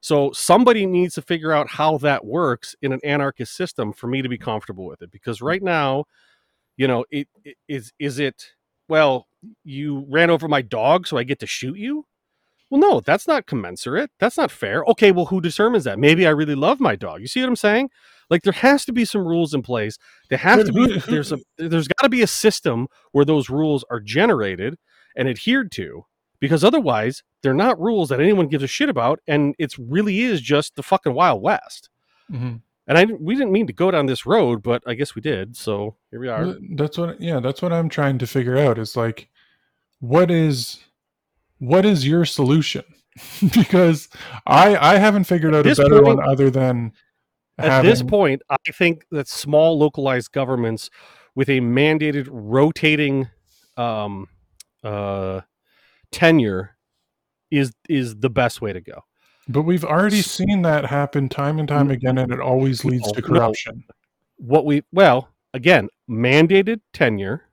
So 0.00 0.32
somebody 0.32 0.84
needs 0.84 1.14
to 1.14 1.22
figure 1.22 1.52
out 1.52 1.68
how 1.68 1.96
that 1.98 2.26
works 2.26 2.76
in 2.82 2.92
an 2.92 3.00
anarchist 3.04 3.56
system 3.56 3.92
for 3.92 4.06
me 4.06 4.20
to 4.20 4.28
be 4.28 4.36
comfortable 4.36 4.86
with 4.86 5.00
it. 5.00 5.10
Because 5.10 5.40
right 5.40 5.62
now, 5.62 6.04
you 6.76 6.86
know, 6.86 7.04
it, 7.10 7.28
it 7.44 7.56
is 7.68 7.92
is 7.98 8.18
it 8.18 8.52
well, 8.88 9.28
you 9.64 10.04
ran 10.08 10.30
over 10.30 10.48
my 10.48 10.62
dog, 10.62 11.06
so 11.06 11.16
I 11.16 11.22
get 11.24 11.38
to 11.40 11.46
shoot 11.46 11.78
you? 11.78 12.06
Well, 12.70 12.80
no, 12.80 13.00
that's 13.00 13.28
not 13.28 13.46
commensurate. 13.46 14.10
That's 14.18 14.36
not 14.36 14.50
fair. 14.50 14.84
Okay, 14.88 15.12
well, 15.12 15.26
who 15.26 15.40
determines 15.40 15.84
that? 15.84 15.98
Maybe 15.98 16.26
I 16.26 16.30
really 16.30 16.54
love 16.54 16.80
my 16.80 16.96
dog. 16.96 17.20
You 17.20 17.26
see 17.26 17.40
what 17.40 17.48
I'm 17.48 17.56
saying? 17.56 17.90
Like 18.30 18.42
there 18.42 18.52
has 18.52 18.84
to 18.86 18.92
be 18.92 19.04
some 19.04 19.26
rules 19.26 19.54
in 19.54 19.62
place. 19.62 19.98
There 20.28 20.38
have 20.38 20.64
to 20.64 20.72
be 20.72 20.98
there's 21.00 21.32
a 21.32 21.38
there's 21.58 21.88
got 21.88 22.02
to 22.02 22.08
be 22.08 22.22
a 22.22 22.26
system 22.26 22.88
where 23.12 23.24
those 23.24 23.50
rules 23.50 23.84
are 23.90 24.00
generated 24.00 24.76
and 25.16 25.28
adhered 25.28 25.70
to 25.72 26.04
because 26.40 26.64
otherwise 26.64 27.22
they're 27.42 27.54
not 27.54 27.80
rules 27.80 28.08
that 28.08 28.20
anyone 28.20 28.48
gives 28.48 28.64
a 28.64 28.66
shit 28.66 28.88
about 28.88 29.20
and 29.26 29.54
it's 29.58 29.78
really 29.78 30.20
is 30.22 30.40
just 30.40 30.74
the 30.76 30.82
fucking 30.82 31.14
wild 31.14 31.42
west. 31.42 31.90
Mhm. 32.32 32.60
And 32.86 32.98
I 32.98 33.04
we 33.04 33.34
didn't 33.34 33.52
mean 33.52 33.66
to 33.66 33.72
go 33.72 33.90
down 33.90 34.06
this 34.06 34.26
road, 34.26 34.62
but 34.62 34.82
I 34.86 34.94
guess 34.94 35.14
we 35.14 35.22
did. 35.22 35.56
So 35.56 35.96
here 36.10 36.20
we 36.20 36.28
are. 36.28 36.54
That's 36.76 36.98
what 36.98 37.20
yeah, 37.20 37.40
that's 37.40 37.62
what 37.62 37.72
I'm 37.72 37.88
trying 37.88 38.18
to 38.18 38.26
figure 38.26 38.58
out 38.58 38.78
is 38.78 38.96
like 38.96 39.28
what 40.00 40.30
is 40.30 40.80
what 41.58 41.84
is 41.86 42.06
your 42.06 42.24
solution? 42.24 42.84
because 43.54 44.08
I 44.46 44.76
I 44.76 44.98
haven't 44.98 45.24
figured 45.24 45.54
out 45.54 45.66
a 45.66 45.74
better 45.74 46.02
point- 46.02 46.18
one 46.18 46.28
other 46.28 46.50
than 46.50 46.92
At 47.58 47.82
this 47.82 48.02
point, 48.02 48.42
I 48.50 48.56
think 48.72 49.06
that 49.10 49.28
small 49.28 49.78
localized 49.78 50.32
governments 50.32 50.90
with 51.34 51.48
a 51.48 51.60
mandated 51.60 52.28
rotating 52.30 53.28
um, 53.76 54.28
uh, 54.82 55.40
tenure 56.10 56.76
is 57.50 57.72
is 57.88 58.16
the 58.16 58.30
best 58.30 58.60
way 58.60 58.72
to 58.72 58.80
go. 58.80 59.00
But 59.48 59.62
we've 59.62 59.84
already 59.84 60.22
seen 60.22 60.62
that 60.62 60.86
happen 60.86 61.28
time 61.28 61.58
and 61.58 61.68
time 61.68 61.90
again, 61.90 62.18
and 62.18 62.32
it 62.32 62.40
always 62.40 62.84
leads 62.84 63.10
to 63.12 63.20
No, 63.20 63.28
no. 63.28 63.34
corruption. 63.40 63.84
What 64.36 64.64
we 64.64 64.82
well 64.92 65.28
again 65.52 65.88
mandated 66.10 66.80
tenure, 66.92 67.44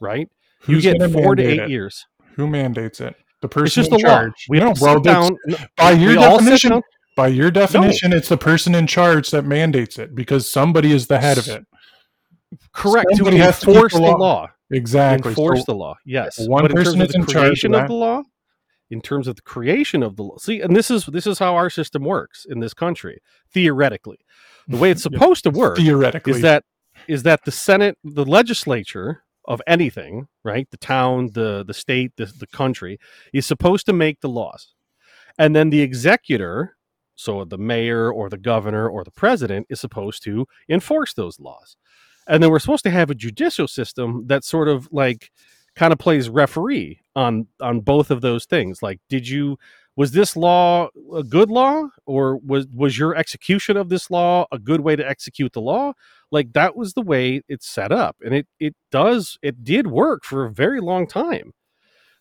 right? 0.00 0.28
you 0.66 0.74
Who's 0.74 0.82
get 0.82 1.12
four 1.12 1.36
to 1.36 1.42
eight 1.42 1.60
it? 1.60 1.70
years. 1.70 2.06
Who 2.34 2.46
mandates 2.48 3.00
it? 3.00 3.14
The 3.40 3.48
person 3.48 3.66
It's 3.66 3.74
just 3.76 3.92
in 3.92 3.98
the 3.98 4.04
law. 4.08 4.18
charge. 4.20 4.46
We 4.48 4.58
no, 4.58 4.74
well, 4.80 5.00
down. 5.00 5.36
by 5.76 5.92
your 5.92 6.10
we 6.10 6.16
all 6.16 6.38
definition, 6.38 6.82
by 7.18 7.26
your 7.26 7.50
definition, 7.50 8.12
it's 8.12 8.28
the 8.28 8.38
person 8.38 8.76
in 8.76 8.86
charge 8.86 9.32
that 9.32 9.42
mandates 9.44 9.98
it 9.98 10.14
because 10.14 10.48
somebody 10.48 10.92
is 10.92 11.08
the 11.08 11.18
head 11.18 11.36
of 11.36 11.48
it. 11.48 11.64
correct 12.72 13.08
somebody 13.16 13.38
has 13.38 13.58
to 13.60 13.68
enforce 13.70 13.92
the 13.92 13.98
the 13.98 14.04
law. 14.06 14.16
law. 14.16 14.48
Exactly. 14.70 15.30
enforce 15.30 15.58
So- 15.60 15.72
the 15.72 15.74
law. 15.74 15.96
Yes, 16.06 16.38
one 16.46 16.62
but 16.62 16.70
in 16.70 16.76
person 16.76 16.92
terms 17.00 17.02
of 17.02 17.08
is 17.08 17.12
the 17.12 17.18
in 17.18 17.26
charge 17.26 17.64
of 17.64 17.72
of 17.74 17.88
the 17.88 17.94
law, 17.94 18.22
in 18.90 19.00
terms 19.00 19.26
of 19.26 19.34
the 19.34 19.42
creation 19.42 20.02
of 20.04 20.14
the 20.14 20.22
law. 20.22 20.36
See, 20.38 20.60
and 20.60 20.76
this 20.76 20.90
is 20.92 21.06
this 21.06 21.26
is 21.26 21.40
how 21.40 21.56
our 21.56 21.70
system 21.70 22.04
works 22.04 22.46
in 22.48 22.60
this 22.60 22.72
country 22.72 23.18
theoretically. 23.52 24.18
The 24.68 24.76
way 24.76 24.90
it's 24.92 25.04
Yeah. 25.10 25.18
supposed 25.18 25.42
to 25.44 25.50
work 25.50 25.76
theoretically, 25.76 26.34
is 26.34 26.42
that 26.42 26.62
is 27.08 27.24
that 27.24 27.44
the 27.44 27.50
Senate, 27.52 27.98
the 28.04 28.24
legislature 28.24 29.24
of 29.44 29.60
anything, 29.66 30.28
right? 30.44 30.70
The 30.70 30.76
town, 30.76 31.30
the 31.34 31.64
the 31.66 31.74
state, 31.74 32.12
the, 32.16 32.26
the 32.26 32.46
country 32.46 32.98
is 33.32 33.44
supposed 33.44 33.86
to 33.86 33.92
make 33.92 34.20
the 34.20 34.28
laws. 34.28 34.74
And 35.40 35.54
then 35.56 35.70
the 35.70 35.80
executor, 35.80 36.76
so 37.18 37.44
the 37.44 37.58
mayor 37.58 38.10
or 38.12 38.28
the 38.28 38.38
governor 38.38 38.88
or 38.88 39.04
the 39.04 39.10
president 39.10 39.66
is 39.68 39.80
supposed 39.80 40.22
to 40.24 40.46
enforce 40.68 41.14
those 41.14 41.38
laws. 41.40 41.76
And 42.26 42.42
then 42.42 42.50
we're 42.50 42.58
supposed 42.58 42.84
to 42.84 42.90
have 42.90 43.10
a 43.10 43.14
judicial 43.14 43.68
system 43.68 44.24
that 44.26 44.44
sort 44.44 44.68
of 44.68 44.88
like 44.92 45.30
kind 45.74 45.92
of 45.92 45.98
plays 45.98 46.28
referee 46.28 47.00
on 47.16 47.46
on 47.60 47.80
both 47.80 48.10
of 48.10 48.20
those 48.20 48.46
things. 48.46 48.82
Like 48.82 49.00
did 49.08 49.28
you 49.28 49.58
was 49.96 50.12
this 50.12 50.36
law 50.36 50.88
a 51.14 51.24
good 51.24 51.50
law 51.50 51.88
or 52.06 52.36
was 52.38 52.66
was 52.74 52.98
your 52.98 53.16
execution 53.16 53.76
of 53.76 53.88
this 53.88 54.10
law 54.10 54.46
a 54.52 54.58
good 54.58 54.80
way 54.80 54.96
to 54.96 55.08
execute 55.08 55.52
the 55.52 55.60
law? 55.60 55.92
like 56.30 56.52
that 56.52 56.76
was 56.76 56.92
the 56.92 57.02
way 57.02 57.42
it's 57.48 57.68
set 57.68 57.92
up 57.92 58.16
and 58.24 58.34
it 58.34 58.46
it 58.60 58.74
does 58.90 59.38
it 59.42 59.64
did 59.64 59.86
work 59.86 60.24
for 60.24 60.44
a 60.44 60.52
very 60.52 60.80
long 60.80 61.06
time 61.06 61.52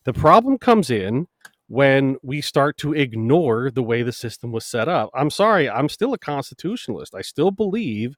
the 0.05 0.13
problem 0.13 0.57
comes 0.57 0.89
in 0.89 1.27
when 1.68 2.15
we 2.24 2.41
start 2.41 2.78
to 2.78 2.93
ignore 2.93 3.70
the 3.70 3.84
way 3.84 4.01
the 4.01 4.11
system 4.11 4.51
was 4.51 4.65
set 4.65 4.88
up. 4.88 5.09
I'm 5.13 5.30
sorry 5.30 5.70
i'm 5.70 5.89
still 5.89 6.13
a 6.13 6.18
constitutionalist. 6.18 7.13
I 7.15 7.22
still 7.22 7.51
believe 7.51 8.15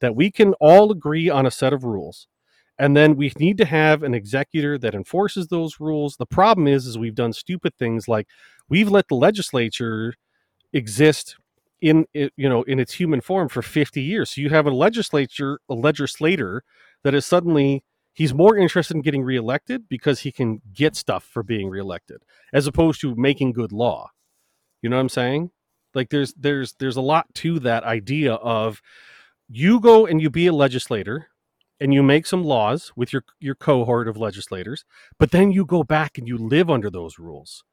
that 0.00 0.14
we 0.14 0.30
can 0.30 0.54
all 0.54 0.92
agree 0.92 1.28
on 1.30 1.46
a 1.46 1.50
set 1.50 1.72
of 1.72 1.84
rules 1.84 2.26
and 2.80 2.96
then 2.96 3.14
we 3.14 3.30
need 3.38 3.58
to 3.58 3.66
have 3.66 4.02
an 4.02 4.14
executor 4.14 4.78
that 4.78 4.94
enforces 4.94 5.48
those 5.48 5.80
rules. 5.80 6.16
The 6.16 6.24
problem 6.24 6.66
is 6.66 6.86
is 6.86 6.96
we've 6.96 7.14
done 7.14 7.34
stupid 7.34 7.74
things 7.78 8.08
like 8.08 8.26
we've 8.70 8.88
let 8.88 9.06
the 9.08 9.16
legislature 9.16 10.14
exist 10.72 11.36
in 11.82 12.06
you 12.14 12.48
know 12.48 12.62
in 12.62 12.80
its 12.80 12.94
human 12.94 13.20
form 13.20 13.50
for 13.50 13.60
50 13.60 14.00
years. 14.00 14.30
So 14.30 14.40
you 14.40 14.48
have 14.48 14.66
a 14.66 14.70
legislature 14.70 15.60
a 15.68 15.74
legislator 15.74 16.62
that 17.04 17.14
is 17.14 17.26
suddenly 17.26 17.84
he's 18.12 18.34
more 18.34 18.56
interested 18.56 18.94
in 18.94 19.02
getting 19.02 19.22
reelected 19.22 19.88
because 19.88 20.20
he 20.20 20.32
can 20.32 20.60
get 20.72 20.96
stuff 20.96 21.24
for 21.24 21.42
being 21.42 21.68
reelected 21.68 22.22
as 22.52 22.66
opposed 22.66 23.00
to 23.00 23.14
making 23.14 23.52
good 23.52 23.72
law. 23.72 24.10
You 24.82 24.88
know 24.90 24.96
what 24.96 25.02
i'm 25.02 25.08
saying? 25.08 25.50
Like 25.94 26.10
there's 26.10 26.32
there's 26.34 26.74
there's 26.74 26.96
a 26.96 27.00
lot 27.00 27.32
to 27.36 27.58
that 27.60 27.84
idea 27.84 28.34
of 28.34 28.80
you 29.48 29.80
go 29.80 30.06
and 30.06 30.20
you 30.22 30.30
be 30.30 30.46
a 30.46 30.52
legislator 30.52 31.28
and 31.80 31.92
you 31.94 32.02
make 32.02 32.26
some 32.26 32.44
laws 32.44 32.92
with 32.94 33.12
your 33.12 33.24
your 33.40 33.54
cohort 33.54 34.06
of 34.08 34.16
legislators 34.16 34.84
but 35.18 35.30
then 35.32 35.50
you 35.50 35.64
go 35.64 35.82
back 35.82 36.18
and 36.18 36.28
you 36.28 36.38
live 36.38 36.70
under 36.70 36.90
those 36.90 37.18
rules. 37.18 37.64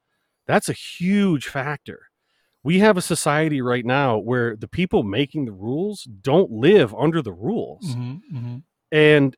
That's 0.48 0.70
a 0.70 0.74
huge 0.74 1.48
factor. 1.48 2.08
We 2.64 2.80
have 2.80 2.98
a 2.98 3.02
society 3.02 3.62
right 3.62 3.86
now 3.86 4.18
where 4.18 4.56
the 4.56 4.68
people 4.68 5.04
making 5.04 5.46
the 5.46 5.52
rules 5.54 6.04
don't 6.04 6.52
live 6.52 6.94
under 6.96 7.22
the 7.22 7.34
rules. 7.34 7.96
Mhm, 7.96 8.22
mhm. 8.34 8.64
and 8.92 9.36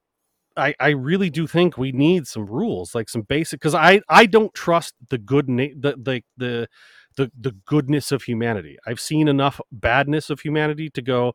I, 0.60 0.76
I 0.80 0.90
really 0.90 1.30
do 1.30 1.48
think 1.48 1.78
we 1.78 1.92
need 1.92 2.28
some 2.28 2.46
rules 2.46 2.94
like 2.96 3.10
some 3.10 3.24
basic 3.24 3.60
because 3.60 3.76
I, 3.76 4.02
I 4.10 4.26
don't 4.28 4.54
trust 4.54 4.96
the 5.10 5.18
good 5.18 5.50
na- 5.50 5.76
the, 5.78 5.94
the 5.98 6.24
the 6.38 6.70
the 7.18 7.32
the 7.40 7.52
goodness 7.66 8.12
of 8.12 8.24
humanity. 8.24 8.78
I've 8.86 9.00
seen 9.00 9.28
enough 9.28 9.60
badness 9.72 10.30
of 10.30 10.42
humanity 10.42 10.90
to 10.92 11.02
go 11.02 11.34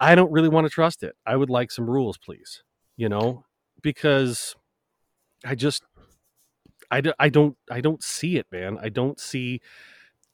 i 0.00 0.14
don't 0.14 0.32
really 0.32 0.48
want 0.48 0.66
to 0.66 0.70
trust 0.70 1.02
it. 1.02 1.14
I 1.26 1.36
would 1.36 1.50
like 1.50 1.70
some 1.70 1.88
rules 1.88 2.18
please 2.18 2.62
you 2.96 3.08
know? 3.08 3.44
Because 3.82 4.54
i 5.44 5.54
just 5.54 5.82
I, 6.90 7.00
do, 7.00 7.12
I 7.18 7.30
don't 7.30 7.56
i 7.70 7.80
don't 7.80 8.02
see 8.02 8.36
it 8.36 8.46
man. 8.52 8.78
I 8.82 8.90
don't 8.90 9.18
see 9.18 9.60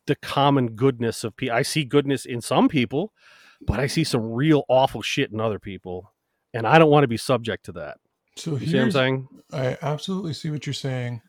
the 0.07 0.17
common 0.17 0.71
goodness 0.71 1.23
of 1.25 1.37
people 1.37 1.57
i 1.57 1.63
see 1.63 1.85
goodness 1.85 2.25
in 2.27 2.41
some 2.41 2.69
people 2.69 3.13
but 3.61 3.81
i 3.81 3.87
see 3.87 4.05
some 4.05 4.33
real 4.33 4.65
awful 4.69 5.03
shit 5.03 5.33
in 5.33 5.41
other 5.41 5.59
people 5.59 6.13
and 6.55 6.67
i 6.67 6.79
don't 6.79 6.91
want 6.91 7.05
to 7.05 7.09
be 7.09 7.17
subject 7.17 7.65
to 7.67 7.73
that 7.73 7.99
So 8.37 8.57
you 8.57 8.67
see 8.67 8.77
what 8.77 8.85
i'm 8.85 8.91
saying 8.93 9.29
I 9.53 9.77
absolutely 9.83 10.35
see 10.35 10.51
what 10.51 10.67
you're 10.67 10.75
saying. 10.75 11.23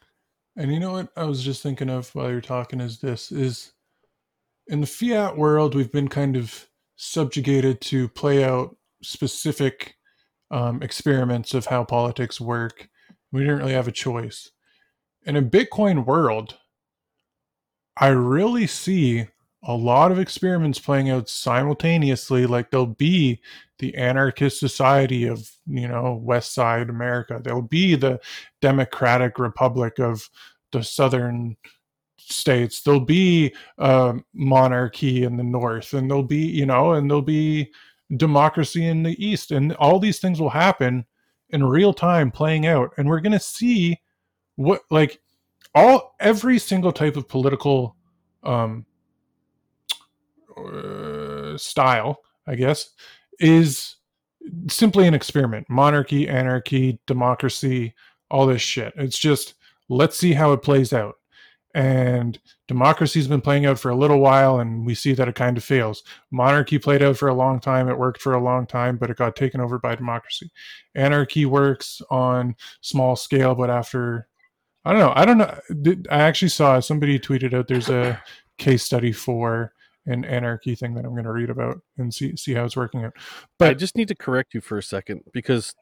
And 0.56 0.74
you 0.74 0.80
know 0.80 0.94
what 0.94 1.10
I 1.16 1.24
was 1.26 1.44
just 1.44 1.62
thinking 1.62 1.90
of 1.90 2.14
while 2.16 2.32
you're 2.32 2.42
talking 2.42 2.82
is 2.82 3.00
this 3.00 3.32
is 3.32 3.74
in 4.68 4.82
the 4.82 4.88
fiat 4.88 5.38
world 5.38 5.76
we've 5.76 5.92
been 5.92 6.08
kind 6.08 6.36
of 6.36 6.68
subjugated 6.96 7.80
to 7.80 8.10
play 8.10 8.44
out 8.44 8.76
specific 9.04 9.96
um, 10.50 10.82
experiments 10.82 11.54
of 11.54 11.68
how 11.68 11.84
politics 11.84 12.42
work. 12.42 12.90
We 13.32 13.42
didn't 13.42 13.60
really 13.60 13.74
have 13.74 13.88
a 13.88 13.92
choice. 13.92 14.50
In 15.26 15.36
a 15.36 15.42
Bitcoin 15.42 16.06
world, 16.06 16.58
I 17.98 18.08
really 18.08 18.66
see 18.68 19.28
a 19.64 19.74
lot 19.74 20.12
of 20.12 20.20
experiments 20.20 20.80
playing 20.80 21.10
out 21.10 21.30
simultaneously. 21.30 22.46
Like 22.46 22.70
there'll 22.70 22.86
be 22.86 23.42
the 23.80 23.96
anarchist 23.96 24.60
society 24.60 25.26
of 25.26 25.50
you 25.68 25.88
know 25.88 26.20
West 26.24 26.54
Side 26.54 26.90
America. 26.90 27.40
There'll 27.44 27.62
be 27.62 27.96
the 27.96 28.20
Democratic 28.62 29.40
Republic 29.40 30.00
of 30.00 30.30
the 30.72 30.84
Southern 30.84 31.58
states. 32.18 32.82
There'll 32.82 33.00
be 33.00 33.54
a 33.78 34.16
monarchy 34.34 35.24
in 35.24 35.38
the 35.38 35.44
North, 35.44 35.94
and 35.94 36.10
there'll 36.10 36.24
be 36.24 36.46
you 36.46 36.66
know, 36.66 36.94
and 36.94 37.10
there'll 37.10 37.22
be 37.22 37.72
democracy 38.16 38.88
in 38.88 39.04
the 39.04 39.24
East, 39.24 39.52
and 39.52 39.74
all 39.74 40.00
these 40.00 40.20
things 40.20 40.40
will 40.40 40.50
happen 40.50 41.06
in 41.50 41.64
real 41.64 41.94
time, 41.94 42.32
playing 42.32 42.68
out, 42.68 42.92
and 42.98 43.08
we're 43.08 43.22
gonna 43.22 43.40
see 43.40 44.00
what 44.56 44.82
like 44.90 45.20
all 45.76 46.16
every 46.20 46.58
single 46.58 46.92
type 46.92 47.16
of 47.16 47.28
political 47.28 47.96
um 48.44 48.86
uh, 50.66 51.58
style 51.58 52.20
i 52.48 52.56
guess 52.56 52.92
is 53.40 53.98
simply 54.70 55.08
an 55.08 55.14
experiment. 55.14 55.70
Monarchy, 55.70 56.28
anarchy, 56.28 57.00
democracy, 57.08 57.94
all 58.30 58.46
this 58.46 58.62
shit. 58.62 58.94
It's 58.96 59.18
just 59.18 59.56
let's 59.90 60.18
see 60.18 60.34
how 60.34 60.54
it 60.54 60.62
plays 60.62 60.94
out. 60.94 61.16
And 61.74 62.40
democracy's 62.68 63.28
been 63.28 63.42
playing 63.42 63.68
out 63.68 63.78
for 63.78 63.90
a 63.92 63.96
little 63.96 64.20
while, 64.20 64.60
and 64.60 64.86
we 64.86 64.96
see 64.96 65.14
that 65.14 65.28
it 65.28 65.36
kind 65.36 65.58
of 65.58 65.64
fails. 65.64 66.04
Monarchy 66.32 66.80
played 66.80 67.04
out 67.04 67.18
for 67.18 67.28
a 67.28 67.36
long 67.36 67.60
time, 67.60 67.88
it 67.88 67.98
worked 67.98 68.22
for 68.22 68.34
a 68.34 68.44
long 68.44 68.66
time, 68.66 68.98
but 68.98 69.12
it 69.12 69.18
got 69.18 69.36
taken 69.36 69.62
over 69.62 69.78
by 69.78 69.94
democracy. 69.94 70.50
Anarchy 70.96 71.46
works 71.46 72.02
on 72.10 72.56
small 72.82 73.16
scale, 73.16 73.54
but 73.54 73.70
after 73.70 74.28
I 74.86 74.92
don't 74.94 75.02
know. 75.02 75.14
I 75.16 75.26
don't 75.26 75.38
know. 75.38 76.04
I 76.10 76.22
actually 76.22 76.48
saw 76.50 76.80
somebody 76.80 77.20
tweeted 77.20 77.54
out 77.54 77.68
there's 77.68 77.90
a 77.90 78.22
case 78.58 78.84
study 78.84 79.12
for 79.12 79.74
an 80.08 80.26
anarchy 80.26 80.74
thing 80.74 80.96
that 80.96 81.06
I'm 81.06 81.12
going 81.12 81.26
to 81.26 81.32
read 81.32 81.50
about 81.50 81.82
and 81.98 82.14
see 82.14 82.36
see 82.36 82.54
how 82.54 82.66
it's 82.66 82.76
working 82.76 83.04
out. 83.06 83.14
But 83.60 83.70
I 83.70 83.74
just 83.76 83.96
need 83.96 84.08
to 84.08 84.16
correct 84.16 84.54
you 84.54 84.62
for 84.62 84.78
a 84.78 84.84
second 84.84 85.22
because 85.34 85.76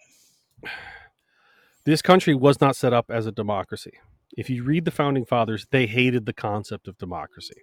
this 1.86 2.02
country 2.02 2.36
was 2.36 2.60
not 2.60 2.76
set 2.76 2.94
up 2.94 3.06
as 3.10 3.26
a 3.26 3.32
democracy. 3.32 3.94
If 4.36 4.50
you 4.50 4.64
read 4.64 4.86
the 4.86 4.92
founding 4.92 5.26
fathers, 5.26 5.68
they 5.72 5.86
hated 5.86 6.26
the 6.26 6.34
concept 6.34 6.88
of 6.88 6.98
democracy. 6.98 7.62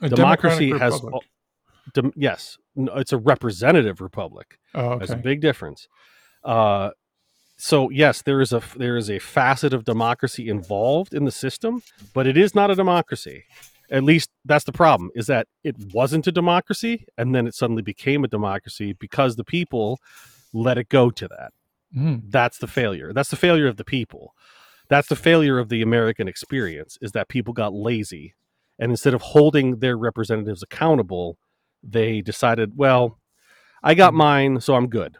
A 0.00 0.08
democracy 0.08 0.70
has 0.70 1.00
dem- 1.94 2.12
yes, 2.14 2.58
it's 2.76 3.12
a 3.12 3.18
representative 3.18 4.00
republic. 4.00 4.58
Oh, 4.74 4.98
There's 4.98 5.10
a 5.10 5.16
big 5.16 5.40
difference. 5.40 5.88
Uh, 6.44 6.90
so 7.56 7.90
yes, 7.90 8.22
there 8.22 8.40
is 8.40 8.52
a 8.52 8.62
there 8.76 8.96
is 8.96 9.08
a 9.08 9.18
facet 9.18 9.72
of 9.72 9.84
democracy 9.84 10.48
involved 10.48 11.14
in 11.14 11.24
the 11.24 11.30
system, 11.30 11.82
but 12.12 12.26
it 12.26 12.36
is 12.36 12.54
not 12.54 12.70
a 12.70 12.74
democracy. 12.74 13.44
At 13.92 14.04
least 14.04 14.30
that's 14.44 14.64
the 14.64 14.72
problem: 14.72 15.10
is 15.14 15.26
that 15.28 15.46
it 15.62 15.76
wasn't 15.92 16.26
a 16.26 16.32
democracy, 16.32 17.06
and 17.16 17.34
then 17.34 17.46
it 17.46 17.54
suddenly 17.54 17.82
became 17.82 18.24
a 18.24 18.28
democracy 18.28 18.94
because 18.94 19.36
the 19.36 19.44
people 19.44 20.00
let 20.52 20.78
it 20.78 20.88
go 20.88 21.10
to 21.10 21.28
that. 21.28 21.52
Mm. 21.96 22.22
That's 22.28 22.58
the 22.58 22.66
failure. 22.66 23.12
That's 23.12 23.30
the 23.30 23.36
failure 23.36 23.68
of 23.68 23.76
the 23.76 23.84
people. 23.84 24.34
That's 24.88 25.08
the 25.08 25.16
failure 25.16 25.58
of 25.58 25.68
the 25.68 25.82
American 25.82 26.26
experience: 26.26 26.98
is 27.00 27.12
that 27.12 27.28
people 27.28 27.52
got 27.52 27.74
lazy, 27.74 28.34
and 28.78 28.90
instead 28.90 29.14
of 29.14 29.22
holding 29.22 29.78
their 29.78 29.96
representatives 29.96 30.62
accountable, 30.62 31.38
they 31.82 32.20
decided, 32.20 32.76
well, 32.76 33.18
I 33.82 33.94
got 33.94 34.14
mine, 34.14 34.60
so 34.60 34.74
I'm 34.74 34.88
good 34.88 35.18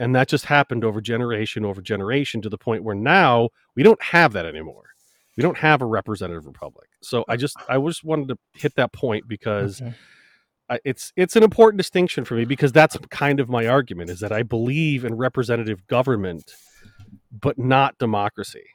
and 0.00 0.14
that 0.14 0.28
just 0.28 0.46
happened 0.46 0.82
over 0.84 1.00
generation 1.00 1.64
over 1.64 1.82
generation 1.82 2.40
to 2.40 2.48
the 2.48 2.58
point 2.58 2.82
where 2.82 2.94
now 2.96 3.50
we 3.76 3.82
don't 3.82 4.02
have 4.02 4.32
that 4.32 4.46
anymore 4.46 4.94
we 5.40 5.42
don't 5.42 5.56
have 5.58 5.80
a 5.80 5.86
representative 5.86 6.44
republic. 6.46 6.88
So 7.02 7.24
i 7.28 7.36
just 7.36 7.56
i 7.68 7.76
ah. 7.76 7.86
just 7.86 8.04
wanted 8.04 8.28
to 8.28 8.36
hit 8.52 8.74
that 8.76 8.92
point 8.92 9.26
because 9.26 9.80
Okay. 9.80 9.94
I, 10.68 10.78
it's 10.84 11.12
it's 11.16 11.34
an 11.34 11.42
important 11.42 11.78
distinction 11.78 12.26
for 12.26 12.34
me 12.34 12.44
because 12.44 12.72
that's 12.72 12.96
kind 13.10 13.40
of 13.40 13.48
my 13.48 13.66
argument 13.66 14.10
is 14.10 14.20
that 14.20 14.30
i 14.30 14.42
believe 14.44 15.04
in 15.04 15.14
representative 15.14 15.84
government 15.88 16.54
but 17.32 17.58
not 17.58 17.98
democracy 17.98 18.66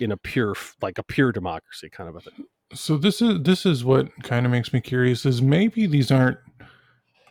in 0.00 0.10
a 0.12 0.16
pure 0.16 0.54
like 0.82 0.98
a 0.98 1.02
pure 1.02 1.32
democracy 1.32 1.88
kind 1.90 2.08
of 2.08 2.16
a 2.16 2.20
thing. 2.20 2.46
So 2.72 2.96
this 2.96 3.22
is 3.22 3.42
this 3.42 3.66
is 3.66 3.84
what 3.84 4.08
kind 4.22 4.46
of 4.46 4.52
makes 4.52 4.72
me 4.72 4.80
curious 4.80 5.24
is 5.26 5.40
maybe 5.42 5.86
these 5.86 6.10
aren't 6.10 6.38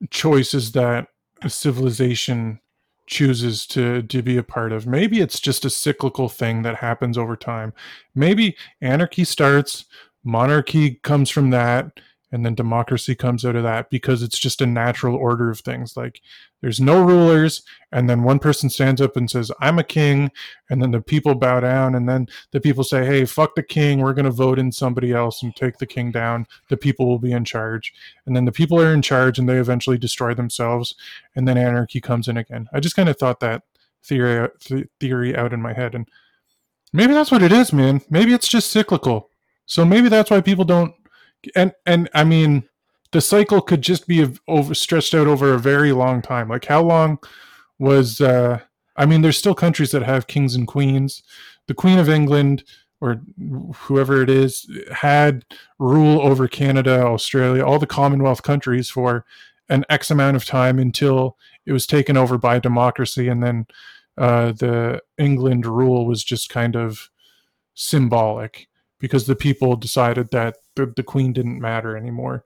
choices 0.09 0.71
that 0.73 1.07
a 1.41 1.49
civilization 1.49 2.59
chooses 3.07 3.67
to 3.67 4.01
to 4.03 4.21
be 4.21 4.37
a 4.37 4.43
part 4.43 4.71
of. 4.71 4.87
Maybe 4.87 5.21
it's 5.21 5.39
just 5.39 5.65
a 5.65 5.69
cyclical 5.69 6.29
thing 6.29 6.61
that 6.63 6.77
happens 6.77 7.17
over 7.17 7.35
time. 7.35 7.73
Maybe 8.13 8.55
anarchy 8.81 9.23
starts, 9.23 9.85
monarchy 10.23 10.95
comes 11.03 11.29
from 11.29 11.51
that, 11.51 11.99
and 12.31 12.45
then 12.45 12.55
democracy 12.55 13.15
comes 13.15 13.45
out 13.45 13.55
of 13.55 13.63
that 13.63 13.89
because 13.89 14.21
it's 14.21 14.39
just 14.39 14.61
a 14.61 14.65
natural 14.65 15.15
order 15.15 15.49
of 15.49 15.59
things. 15.59 15.95
Like 15.95 16.21
there's 16.61 16.79
no 16.79 17.03
rulers, 17.03 17.61
and 17.91 18.09
then 18.09 18.23
one 18.23 18.39
person 18.39 18.69
stands 18.69 19.01
up 19.01 19.15
and 19.17 19.29
says, 19.29 19.51
"I'm 19.59 19.77
a 19.77 19.83
king," 19.83 20.31
and 20.69 20.81
then 20.81 20.91
the 20.91 21.01
people 21.01 21.35
bow 21.35 21.59
down, 21.59 21.95
and 21.95 22.07
then 22.09 22.27
the 22.51 22.59
people 22.59 22.83
say, 22.83 23.05
"Hey, 23.05 23.25
fuck 23.25 23.55
the 23.55 23.63
king. 23.63 23.99
We're 23.99 24.13
going 24.13 24.25
to 24.25 24.31
vote 24.31 24.57
in 24.57 24.71
somebody 24.71 25.11
else 25.11 25.43
and 25.43 25.55
take 25.55 25.77
the 25.77 25.85
king 25.85 26.11
down. 26.11 26.47
The 26.69 26.77
people 26.77 27.07
will 27.07 27.19
be 27.19 27.33
in 27.33 27.45
charge." 27.45 27.93
And 28.25 28.35
then 28.35 28.45
the 28.45 28.51
people 28.51 28.81
are 28.81 28.93
in 28.93 29.01
charge, 29.01 29.37
and 29.37 29.47
they 29.47 29.57
eventually 29.57 29.97
destroy 29.97 30.33
themselves, 30.33 30.95
and 31.35 31.47
then 31.47 31.57
anarchy 31.57 32.01
comes 32.01 32.27
in 32.27 32.37
again. 32.37 32.67
I 32.73 32.79
just 32.79 32.95
kind 32.95 33.09
of 33.09 33.17
thought 33.17 33.39
that 33.41 33.63
theory 34.03 34.49
th- 34.59 34.87
theory 34.99 35.35
out 35.35 35.53
in 35.53 35.61
my 35.61 35.73
head, 35.73 35.93
and 35.93 36.07
maybe 36.93 37.13
that's 37.13 37.31
what 37.31 37.43
it 37.43 37.51
is, 37.51 37.73
man. 37.73 38.01
Maybe 38.09 38.33
it's 38.33 38.47
just 38.47 38.71
cyclical. 38.71 39.29
So 39.65 39.85
maybe 39.85 40.09
that's 40.09 40.31
why 40.31 40.41
people 40.41 40.65
don't. 40.65 40.93
And 41.55 41.73
and 41.85 42.09
I 42.13 42.23
mean, 42.23 42.67
the 43.11 43.21
cycle 43.21 43.61
could 43.61 43.81
just 43.81 44.07
be 44.07 44.27
over 44.47 44.73
stretched 44.73 45.13
out 45.13 45.27
over 45.27 45.53
a 45.53 45.59
very 45.59 45.91
long 45.91 46.21
time. 46.21 46.49
Like 46.49 46.65
how 46.65 46.81
long 46.81 47.19
was? 47.79 48.21
uh 48.21 48.59
I 48.95 49.05
mean, 49.05 49.21
there's 49.21 49.37
still 49.37 49.55
countries 49.55 49.91
that 49.91 50.03
have 50.03 50.27
kings 50.27 50.55
and 50.55 50.67
queens. 50.67 51.23
The 51.67 51.73
Queen 51.73 51.99
of 51.99 52.09
England 52.09 52.63
or 53.01 53.21
whoever 53.75 54.21
it 54.21 54.29
is 54.29 54.69
had 54.91 55.45
rule 55.79 56.21
over 56.21 56.47
Canada, 56.47 57.05
Australia, 57.05 57.65
all 57.65 57.79
the 57.79 57.85
Commonwealth 57.85 58.41
countries 58.41 58.89
for 58.89 59.25
an 59.67 59.83
X 59.89 60.11
amount 60.11 60.37
of 60.37 60.45
time 60.45 60.79
until 60.79 61.37
it 61.65 61.73
was 61.73 61.87
taken 61.87 62.15
over 62.15 62.37
by 62.37 62.59
democracy, 62.59 63.27
and 63.27 63.43
then 63.43 63.65
uh, 64.17 64.53
the 64.53 65.01
England 65.17 65.65
rule 65.65 66.05
was 66.05 66.23
just 66.23 66.49
kind 66.49 66.75
of 66.75 67.09
symbolic 67.73 68.67
because 68.99 69.25
the 69.25 69.35
people 69.35 69.75
decided 69.75 70.31
that 70.31 70.57
the, 70.75 70.93
the 70.95 71.03
Queen 71.03 71.33
didn't 71.33 71.59
matter 71.59 71.97
anymore. 71.97 72.45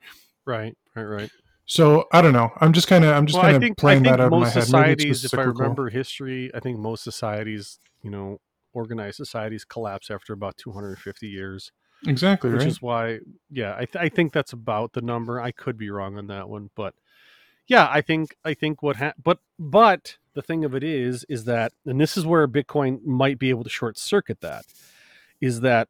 Right 0.50 0.76
right 0.96 1.04
right 1.04 1.32
So 1.66 2.08
I 2.12 2.24
don't 2.24 2.34
know. 2.34 2.52
I'm 2.60 2.74
just 2.74 2.88
kind 2.88 3.06
of 3.06 3.16
I'm 3.16 3.28
just 3.28 3.38
well, 3.38 3.52
kind 3.52 3.64
of 3.64 3.78
playing 3.78 4.04
that 4.04 4.20
out 4.20 4.34
in 4.34 4.40
my 4.40 4.50
head. 4.50 4.64
Societies, 4.64 5.24
if 5.24 5.38
I 5.38 5.44
remember 5.44 5.90
history, 5.90 6.50
I 6.56 6.60
think 6.60 6.80
most 6.80 7.04
societies, 7.04 7.78
you 8.02 8.10
know, 8.10 8.40
organized 8.74 9.18
societies 9.18 9.66
collapse 9.66 10.10
after 10.10 10.34
about 10.34 10.58
250 10.58 11.28
years, 11.28 11.72
exactly 12.08 12.50
which 12.52 12.62
right. 12.62 12.68
is 12.68 12.82
why, 12.82 13.20
yeah, 13.52 13.76
I, 13.76 13.86
th- 13.86 14.04
I 14.04 14.10
think 14.10 14.34
that's 14.34 14.54
about 14.54 14.94
the 14.94 15.02
number. 15.02 15.40
I 15.40 15.52
could 15.52 15.78
be 15.78 15.92
wrong 15.92 16.18
on 16.18 16.26
that 16.28 16.50
one, 16.50 16.72
but 16.76 16.96
yeah, 17.68 17.88
I 17.90 18.02
think 18.02 18.36
I 18.44 18.56
think 18.56 18.82
what 18.82 18.96
ha- 18.96 19.14
but 19.24 19.38
but 19.60 20.18
the 20.34 20.42
thing 20.42 20.66
of 20.66 20.74
it 20.74 20.84
is 20.84 21.24
is 21.30 21.46
that, 21.46 21.72
and 21.86 22.02
this 22.02 22.18
is 22.18 22.26
where 22.26 22.48
Bitcoin 22.48 23.04
might 23.06 23.38
be 23.38 23.52
able 23.52 23.64
to 23.64 23.70
short 23.70 23.98
circuit 23.98 24.42
that, 24.42 24.66
is 25.40 25.62
that 25.62 25.88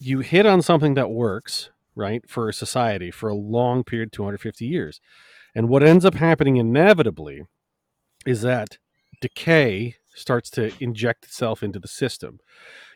you 0.00 0.18
hit 0.20 0.44
on 0.44 0.60
something 0.60 0.94
that 0.94 1.10
works 1.10 1.70
right 1.94 2.28
for 2.28 2.48
a 2.48 2.52
society 2.52 3.10
for 3.10 3.28
a 3.28 3.34
long 3.34 3.84
period 3.84 4.12
250 4.12 4.66
years. 4.66 5.00
And 5.54 5.68
what 5.68 5.82
ends 5.82 6.04
up 6.04 6.14
happening 6.14 6.56
inevitably 6.56 7.42
is 8.26 8.42
that 8.42 8.78
decay 9.20 9.96
starts 10.14 10.50
to 10.50 10.72
inject 10.80 11.24
itself 11.24 11.62
into 11.62 11.78
the 11.78 11.88
system. 11.88 12.38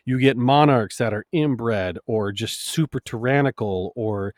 You 0.05 0.19
get 0.19 0.37
monarchs 0.37 0.97
that 0.97 1.13
are 1.13 1.25
inbred 1.31 1.99
or 2.05 2.31
just 2.31 2.65
super 2.65 2.99
tyrannical 2.99 3.91
or 3.95 4.33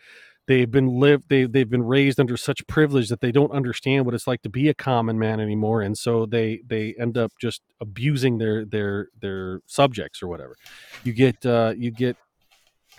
they've 0.48 0.72
been 0.72 1.00
lived 1.00 1.26
they, 1.30 1.46
they've 1.46 1.70
been 1.70 1.84
raised 1.84 2.20
under 2.20 2.36
such 2.36 2.66
privilege 2.68 3.10
that 3.10 3.22
they 3.22 3.32
don't 3.32 3.52
understand 3.52 4.06
what 4.06 4.16
it's 4.16 4.28
like 4.28 4.42
to 4.42 4.50
be 4.50 4.68
a 4.68 4.74
common 4.74 5.18
man 5.18 5.40
anymore 5.40 5.82
and 5.82 5.98
so 5.98 6.26
they 6.26 6.62
they 6.66 6.96
end 7.00 7.18
up 7.18 7.32
just 7.40 7.62
abusing 7.80 8.40
their 8.40 8.66
their 8.66 9.08
their 9.22 9.62
subjects 9.66 10.22
or 10.22 10.28
whatever. 10.28 10.56
You 11.04 11.14
get 11.14 11.46
uh, 11.46 11.74
you 11.78 11.92
get 11.92 12.18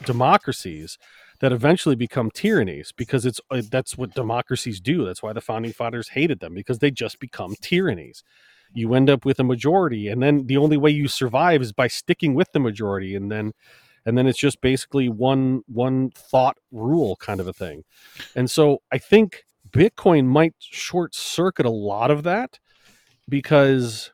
democracies 0.04 0.98
that 1.42 1.52
eventually 1.52 1.96
become 1.96 2.30
tyrannies 2.30 2.92
because 2.96 3.26
it's 3.26 3.40
uh, 3.50 3.60
that's 3.68 3.98
what 3.98 4.14
democracies 4.14 4.80
do. 4.80 5.04
That's 5.04 5.24
why 5.24 5.32
the 5.32 5.40
founding 5.40 5.72
fathers 5.72 6.10
hated 6.10 6.38
them 6.38 6.54
because 6.54 6.78
they 6.78 6.92
just 6.92 7.18
become 7.18 7.56
tyrannies. 7.60 8.22
You 8.72 8.94
end 8.94 9.10
up 9.10 9.24
with 9.24 9.40
a 9.40 9.44
majority 9.44 10.06
and 10.06 10.22
then 10.22 10.46
the 10.46 10.56
only 10.56 10.76
way 10.76 10.90
you 10.90 11.08
survive 11.08 11.60
is 11.60 11.72
by 11.72 11.88
sticking 11.88 12.34
with 12.34 12.52
the 12.52 12.60
majority 12.60 13.16
and 13.16 13.30
then 13.30 13.52
and 14.06 14.16
then 14.16 14.28
it's 14.28 14.38
just 14.38 14.60
basically 14.60 15.08
one 15.08 15.62
one 15.66 16.10
thought 16.10 16.58
rule 16.70 17.16
kind 17.16 17.40
of 17.40 17.48
a 17.48 17.52
thing. 17.52 17.82
And 18.36 18.48
so 18.48 18.78
i 18.92 18.98
think 18.98 19.44
bitcoin 19.68 20.26
might 20.26 20.54
short 20.60 21.12
circuit 21.12 21.66
a 21.66 21.70
lot 21.70 22.12
of 22.12 22.22
that 22.22 22.60
because 23.28 24.12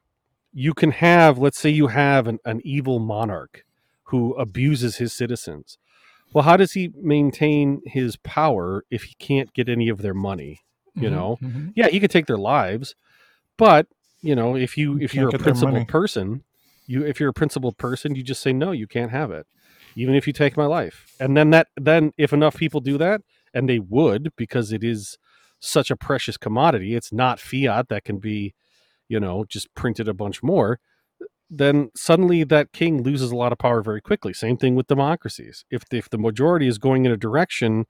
you 0.54 0.72
can 0.72 0.92
have 0.92 1.36
let's 1.36 1.60
say 1.60 1.68
you 1.68 1.88
have 1.88 2.26
an, 2.26 2.38
an 2.46 2.62
evil 2.64 2.98
monarch 3.00 3.64
who 4.04 4.32
abuses 4.34 4.96
his 4.96 5.12
citizens 5.12 5.76
well 6.38 6.44
how 6.44 6.56
does 6.56 6.70
he 6.72 6.92
maintain 7.02 7.80
his 7.84 8.14
power 8.18 8.84
if 8.92 9.02
he 9.02 9.14
can't 9.18 9.52
get 9.54 9.68
any 9.68 9.88
of 9.88 10.02
their 10.02 10.14
money 10.14 10.60
you 10.94 11.08
Mhm, 11.08 11.12
know? 11.12 11.36
mhm. 11.42 11.72
yeah 11.74 11.88
he 11.88 11.98
could 11.98 12.12
take 12.12 12.26
their 12.26 12.38
lives 12.38 12.94
but 13.56 13.88
you 14.22 14.36
know 14.36 14.54
if 14.54 14.78
you 14.78 14.98
You 14.98 15.04
if 15.06 15.10
can't 15.12 15.20
you're 15.22 15.28
a 15.30 15.38
principled 15.38 15.88
person 15.88 16.44
you 16.86 17.04
if 17.04 17.18
you're 17.18 17.30
a 17.30 17.40
principled 17.42 17.76
person 17.76 18.14
you 18.14 18.22
just 18.22 18.40
say 18.40 18.52
no 18.52 18.70
you 18.70 18.86
can't 18.86 19.10
have 19.10 19.32
it 19.32 19.46
even 19.96 20.14
if 20.14 20.28
you 20.28 20.32
take 20.32 20.56
my 20.56 20.66
life. 20.66 21.16
And 21.18 21.36
then 21.36 21.50
that 21.50 21.66
then 21.76 22.12
if 22.16 22.32
enough 22.32 22.56
people 22.56 22.80
do 22.80 22.96
that 22.98 23.20
and 23.52 23.68
they 23.68 23.80
would 23.80 24.30
because 24.36 24.70
it 24.72 24.84
is 24.84 25.18
such 25.58 25.90
a 25.90 25.96
precious 25.96 26.36
commodity 26.36 26.94
it's 26.94 27.12
not 27.12 27.40
fiat 27.40 27.88
that 27.88 28.04
can 28.04 28.18
be 28.18 28.54
you 29.08 29.18
know 29.18 29.44
just 29.48 29.74
printed 29.74 30.06
a 30.06 30.14
bunch 30.14 30.40
more 30.40 30.78
then 31.50 31.90
suddenly 31.96 32.44
that 32.44 32.72
king 32.72 33.02
loses 33.02 33.30
a 33.30 33.36
lot 33.36 33.52
of 33.52 33.58
power 33.58 33.82
very 33.82 34.00
quickly 34.00 34.32
same 34.32 34.56
thing 34.56 34.74
with 34.74 34.86
democracies 34.86 35.64
if 35.70 35.82
if 35.92 36.08
the 36.10 36.18
majority 36.18 36.66
is 36.66 36.78
going 36.78 37.06
in 37.06 37.12
a 37.12 37.16
direction 37.16 37.86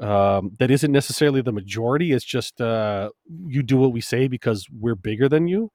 um, 0.00 0.52
that 0.58 0.70
isn't 0.70 0.92
necessarily 0.92 1.42
the 1.42 1.52
majority 1.52 2.12
it's 2.12 2.24
just 2.24 2.60
uh, 2.60 3.10
you 3.46 3.62
do 3.62 3.76
what 3.76 3.92
we 3.92 4.00
say 4.00 4.28
because 4.28 4.66
we're 4.72 4.94
bigger 4.94 5.28
than 5.28 5.48
you 5.48 5.70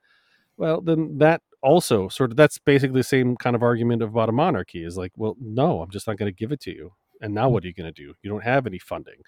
Well, 0.58 0.82
then 0.82 1.18
that 1.18 1.42
also 1.62 2.08
sort 2.10 2.32
of 2.32 2.38
that's 2.38 2.58
basically 2.60 3.00
the 3.00 3.04
same 3.04 3.36
kind 3.38 3.56
of 3.56 3.64
argument 3.64 4.02
about 4.02 4.30
a 4.30 4.32
monarchy 4.34 4.84
is 4.86 4.98
like, 4.98 5.12
well, 5.16 5.36
no, 5.40 5.82
I'm 5.82 5.90
just 5.90 6.08
not 6.08 6.18
going 6.18 6.30
to 6.32 6.36
give 6.36 6.52
it 6.52 6.60
to 6.62 6.72
you. 6.72 6.92
And 7.22 7.34
now 7.34 7.48
what 7.50 7.64
are 7.64 7.68
you 7.68 7.74
going 7.74 7.92
to 7.94 8.04
do? 8.04 8.14
You 8.22 8.30
don't 8.30 8.44
have 8.44 8.68
any 8.68 8.80
funding. 8.80 9.20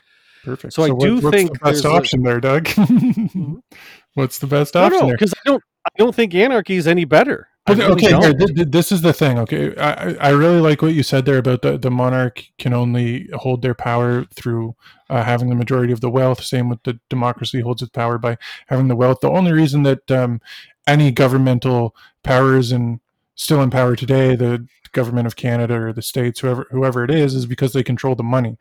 Perfect. 0.44 0.74
So 0.74 0.84
I 0.84 0.90
do 0.90 1.16
what's 1.20 1.30
think 1.36 1.54
the 1.54 1.60
best 1.60 1.84
there's 1.84 1.86
a- 1.86 1.90
option 1.98 2.24
there, 2.24 2.42
Doug. 2.42 2.68
what's 4.16 4.40
the 4.40 4.48
best 4.48 4.76
No, 4.76 4.82
option 4.82 5.00
no, 5.00 5.06
there? 5.08 5.16
because 5.16 5.34
I 5.34 5.42
don't 5.46 5.64
I 5.86 5.92
don't 5.98 6.16
think 6.16 6.34
anarchy 6.36 6.76
is 6.76 6.88
any 6.88 7.06
better. 7.06 7.48
Okay, 7.68 7.82
really 7.82 7.94
okay 7.94 8.14
here, 8.20 8.34
th- 8.34 8.54
th- 8.56 8.68
this 8.70 8.92
is 8.92 9.02
the 9.02 9.12
thing. 9.14 9.40
Okay, 9.40 9.76
I, 9.78 10.10
I- 10.12 10.18
I 10.20 10.30
really 10.30 10.60
like 10.62 10.84
what 10.84 10.94
you 10.94 11.02
said 11.02 11.26
there 11.26 11.40
about 11.40 11.64
the, 11.64 11.78
the 11.80 11.90
monarch 11.90 12.44
can 12.60 12.74
only 12.74 13.28
hold 13.34 13.64
their 13.64 13.74
power 13.74 14.26
through 14.36 14.76
uh, 15.10 15.24
having 15.24 15.50
the 15.50 15.56
majority 15.56 15.92
of 15.92 16.00
the 16.02 16.10
wealth. 16.12 16.44
Same 16.44 16.70
with 16.70 16.84
the 16.84 17.00
democracy 17.10 17.62
holds 17.62 17.82
its 17.82 17.90
power 17.90 18.20
by 18.20 18.38
having 18.68 18.88
the 18.88 18.96
wealth. 18.96 19.20
The 19.22 19.32
only 19.32 19.52
reason 19.52 19.82
that 19.84 20.10
um, 20.12 20.42
any 20.86 21.12
governmental 21.12 21.96
power 22.22 22.56
is 22.56 22.72
in, 22.72 23.00
still 23.34 23.64
in 23.64 23.72
power 23.72 23.96
today, 23.96 24.36
the 24.36 24.68
government 24.92 25.26
of 25.26 25.36
Canada 25.36 25.74
or 25.74 25.92
the 25.92 26.02
states, 26.04 26.42
whoever 26.42 26.68
whoever 26.70 27.04
it 27.04 27.10
is, 27.10 27.34
is 27.34 27.48
because 27.48 27.74
they 27.74 27.84
control 27.84 28.14
the 28.14 28.24
money. 28.24 28.58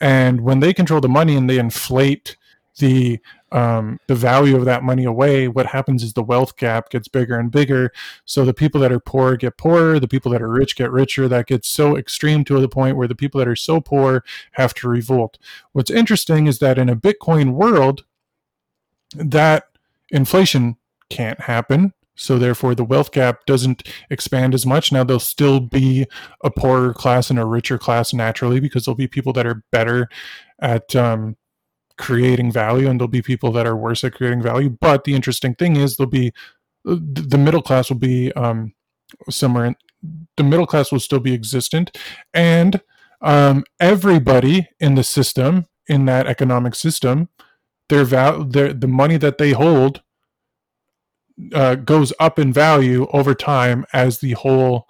And 0.00 0.40
when 0.40 0.58
they 0.58 0.74
control 0.74 1.00
the 1.00 1.08
money 1.08 1.36
and 1.36 1.48
they 1.48 1.58
inflate 1.58 2.36
the 2.78 3.20
um, 3.50 3.98
the 4.06 4.14
value 4.14 4.56
of 4.56 4.64
that 4.66 4.82
money 4.82 5.04
away, 5.04 5.48
what 5.48 5.66
happens 5.66 6.02
is 6.02 6.12
the 6.12 6.22
wealth 6.22 6.56
gap 6.56 6.90
gets 6.90 7.08
bigger 7.08 7.38
and 7.38 7.50
bigger. 7.50 7.92
So 8.24 8.44
the 8.44 8.54
people 8.54 8.80
that 8.82 8.92
are 8.92 9.00
poor 9.00 9.36
get 9.36 9.56
poorer, 9.56 9.98
the 9.98 10.08
people 10.08 10.32
that 10.32 10.42
are 10.42 10.48
rich 10.48 10.76
get 10.76 10.90
richer. 10.90 11.28
That 11.28 11.46
gets 11.46 11.68
so 11.68 11.96
extreme 11.96 12.44
to 12.44 12.60
the 12.60 12.68
point 12.68 12.96
where 12.96 13.08
the 13.08 13.14
people 13.14 13.38
that 13.38 13.48
are 13.48 13.56
so 13.56 13.80
poor 13.80 14.24
have 14.52 14.74
to 14.74 14.88
revolt. 14.88 15.38
What's 15.72 15.90
interesting 15.90 16.46
is 16.46 16.58
that 16.58 16.78
in 16.78 16.88
a 16.88 16.96
Bitcoin 16.96 17.52
world, 17.52 18.04
that 19.14 19.64
inflation 20.10 20.76
can't 21.08 21.40
happen. 21.40 21.94
So 22.14 22.36
therefore, 22.36 22.74
the 22.74 22.84
wealth 22.84 23.12
gap 23.12 23.46
doesn't 23.46 23.88
expand 24.10 24.52
as 24.52 24.66
much. 24.66 24.90
Now 24.90 25.04
there'll 25.04 25.20
still 25.20 25.60
be 25.60 26.04
a 26.42 26.50
poorer 26.50 26.92
class 26.92 27.30
and 27.30 27.38
a 27.38 27.44
richer 27.44 27.78
class 27.78 28.12
naturally 28.12 28.58
because 28.58 28.84
there'll 28.84 28.96
be 28.96 29.06
people 29.06 29.32
that 29.34 29.46
are 29.46 29.62
better 29.70 30.08
at 30.60 30.96
um, 30.96 31.36
creating 31.98 32.52
value 32.52 32.88
and 32.88 33.00
there'll 33.00 33.08
be 33.08 33.22
people 33.22 33.52
that 33.52 33.66
are 33.66 33.76
worse 33.76 34.04
at 34.04 34.14
creating 34.14 34.42
value. 34.42 34.70
But 34.70 35.04
the 35.04 35.14
interesting 35.14 35.54
thing 35.54 35.76
is 35.76 35.96
there'll 35.96 36.10
be 36.10 36.32
the 36.84 37.38
middle 37.38 37.62
class 37.62 37.90
will 37.90 37.98
be 37.98 38.32
um, 38.32 38.72
somewhere 39.28 39.66
in 39.66 39.76
the 40.36 40.44
middle 40.44 40.66
class 40.66 40.92
will 40.92 41.00
still 41.00 41.20
be 41.20 41.34
existent. 41.34 41.96
And 42.32 42.80
um, 43.20 43.64
everybody 43.80 44.68
in 44.78 44.94
the 44.94 45.02
system 45.02 45.66
in 45.88 46.04
that 46.04 46.26
economic 46.26 46.74
system 46.74 47.28
their 47.88 48.04
val 48.04 48.44
their 48.44 48.72
the 48.72 48.86
money 48.86 49.16
that 49.16 49.38
they 49.38 49.52
hold 49.52 50.02
uh, 51.54 51.74
goes 51.76 52.12
up 52.20 52.38
in 52.38 52.52
value 52.52 53.06
over 53.12 53.34
time 53.34 53.84
as 53.92 54.18
the 54.18 54.32
whole 54.32 54.86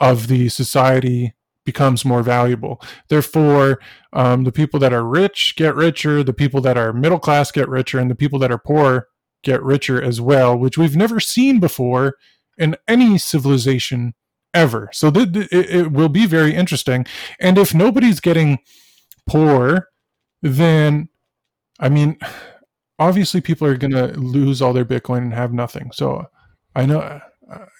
of 0.00 0.28
the 0.28 0.48
society 0.48 1.34
becomes 1.64 2.04
more 2.04 2.22
valuable. 2.22 2.80
Therefore 3.08 3.80
um, 4.12 4.44
the 4.44 4.52
people 4.52 4.78
that 4.80 4.92
are 4.92 5.04
rich 5.04 5.54
get 5.56 5.74
richer 5.74 6.22
the 6.22 6.32
people 6.32 6.60
that 6.62 6.76
are 6.76 6.92
middle 6.92 7.18
class 7.18 7.50
get 7.50 7.68
richer 7.68 7.98
and 7.98 8.10
the 8.10 8.14
people 8.14 8.38
that 8.38 8.52
are 8.52 8.58
poor 8.58 9.08
get 9.42 9.62
richer 9.62 10.02
as 10.02 10.20
well 10.20 10.56
which 10.56 10.78
we've 10.78 10.96
never 10.96 11.20
seen 11.20 11.60
before 11.60 12.16
in 12.56 12.76
any 12.86 13.18
civilization 13.18 14.14
ever. 14.52 14.88
So 14.92 15.10
th- 15.10 15.32
th- 15.32 15.48
it, 15.52 15.92
will 15.92 16.08
be 16.08 16.26
very 16.26 16.54
interesting. 16.54 17.04
And 17.40 17.58
if 17.58 17.74
nobody's 17.74 18.20
getting 18.20 18.60
poor 19.26 19.88
then 20.42 21.08
i 21.80 21.88
mean 21.88 22.18
obviously 22.98 23.40
people 23.40 23.66
are 23.66 23.76
going 23.76 23.90
to 23.90 24.06
lose 24.20 24.62
all 24.62 24.72
their 24.72 24.84
bitcoin 24.84 25.18
and 25.18 25.34
have 25.34 25.52
nothing. 25.52 25.90
So 25.92 26.26
i 26.76 26.86
know 26.86 27.20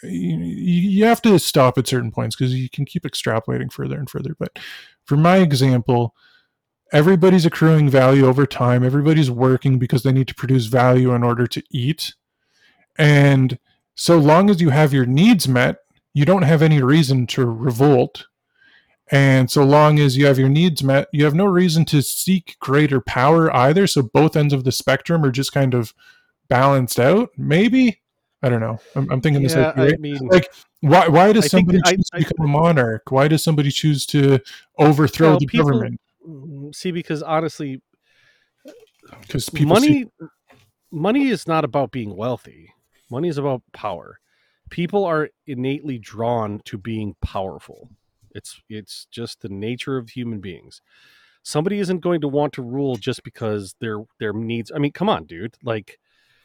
you, 0.03 0.36
you 0.39 1.05
have 1.05 1.23
to 1.23 1.39
stop 1.39 1.78
at 1.78 1.86
certain 1.86 2.11
points 2.11 2.36
because 2.36 2.55
you 2.55 2.69
can 2.69 2.85
keep 2.85 3.05
extrapolating 3.05 3.73
further 3.73 3.99
and 3.99 4.11
further. 4.11 4.35
But 4.39 4.59
for 5.05 5.16
my 5.16 5.39
example 5.39 6.15
everybody's 6.93 7.47
accruing 7.47 7.89
value 7.89 8.27
over 8.27 8.47
time. 8.47 8.85
Everybody's 8.85 9.31
working 9.31 9.78
because 9.78 10.03
they 10.03 10.12
need 10.12 10.28
to 10.28 10.35
produce 10.35 10.66
value 10.66 11.12
in 11.12 11.24
order 11.24 11.47
to 11.47 11.62
eat. 11.70 12.15
And 12.97 13.59
so 13.97 14.19
long 14.19 14.51
as 14.51 14.61
you 14.61 14.70
have 14.70 14.93
your 14.93 15.07
needs 15.07 15.49
met 15.49 15.77
you 16.16 16.24
don't 16.24 16.43
have 16.43 16.62
any 16.62 16.81
reason 16.81 17.27
to 17.27 17.45
revolt. 17.45 18.27
And 19.11 19.51
so 19.51 19.65
long 19.65 19.99
as 19.99 20.16
you 20.16 20.27
have 20.27 20.39
your 20.39 20.49
needs 20.49 20.85
met 20.85 21.09
you 21.12 21.24
have 21.24 21.35
no 21.35 21.47
reason 21.47 21.85
to 21.86 22.03
seek 22.03 22.57
greater 22.61 23.01
power 23.01 23.55
either. 23.55 23.86
So 23.86 24.03
both 24.03 24.36
ends 24.36 24.53
of 24.53 24.65
the 24.65 24.73
spectrum 24.73 25.24
are 25.24 25.32
just 25.32 25.53
kind 25.53 25.74
of 25.74 25.93
balanced 26.49 27.01
out. 27.01 27.31
Maybe 27.36 28.03
i 28.45 28.49
don't 28.49 28.61
know. 28.61 28.79
I'm, 28.95 29.11
I'm 29.11 29.21
thinking 29.21 29.43
this 29.43 29.55
Yeah, 29.55 29.73
like, 29.77 29.95
I 29.95 29.97
mean, 29.97 30.19
like 30.29 30.53
why 30.81 31.09
why 31.09 31.33
does 31.33 31.45
I 31.47 31.49
somebody 31.49 31.81
choose 31.87 32.09
I- 32.12 32.19
to 32.21 32.29
become 32.29 32.47
a 32.47 32.49
monarch? 32.49 33.11
Why 33.11 33.27
does 33.29 33.43
somebody 33.43 33.71
choose 33.71 34.05
to 34.07 34.39
overthrow 34.79 35.31
Well, 35.31 35.39
the 35.39 35.47
people- 35.47 35.71
government? 35.71 36.01
see, 36.75 36.91
because 36.91 37.23
honestly, 37.23 37.81
because 39.23 39.49
people 39.49 39.77
see- 39.77 39.89
money 39.89 40.29
money 40.91 41.29
is 41.29 41.47
not 41.47 41.65
about 41.65 41.91
being 41.91 42.15
wealthy. 42.16 42.71
Money 43.11 43.29
is 43.29 43.39
about 43.39 43.62
power. 43.73 44.21
People 44.71 45.05
are 45.05 45.29
innately 45.47 45.99
drawn 45.99 46.61
to 46.65 46.79
being 46.79 47.15
powerful. 47.21 47.91
It's 48.35 48.61
it's 48.69 49.07
just 49.11 49.41
the 49.41 49.49
nature 49.49 49.97
of 49.97 50.11
human 50.11 50.41
beings. 50.41 50.81
Somebody 51.43 51.79
isn't 51.79 52.01
going 52.01 52.21
to 52.23 52.29
want 52.29 52.53
to 52.55 52.62
rule 52.62 52.97
just 52.97 53.23
because 53.23 53.75
their 53.81 53.99
their 54.19 54.33
needs 54.33 54.73
i 54.75 54.79
mean 54.79 54.93
come 54.93 55.09
on 55.09 55.25
dude. 55.25 55.57
Like 55.62 55.99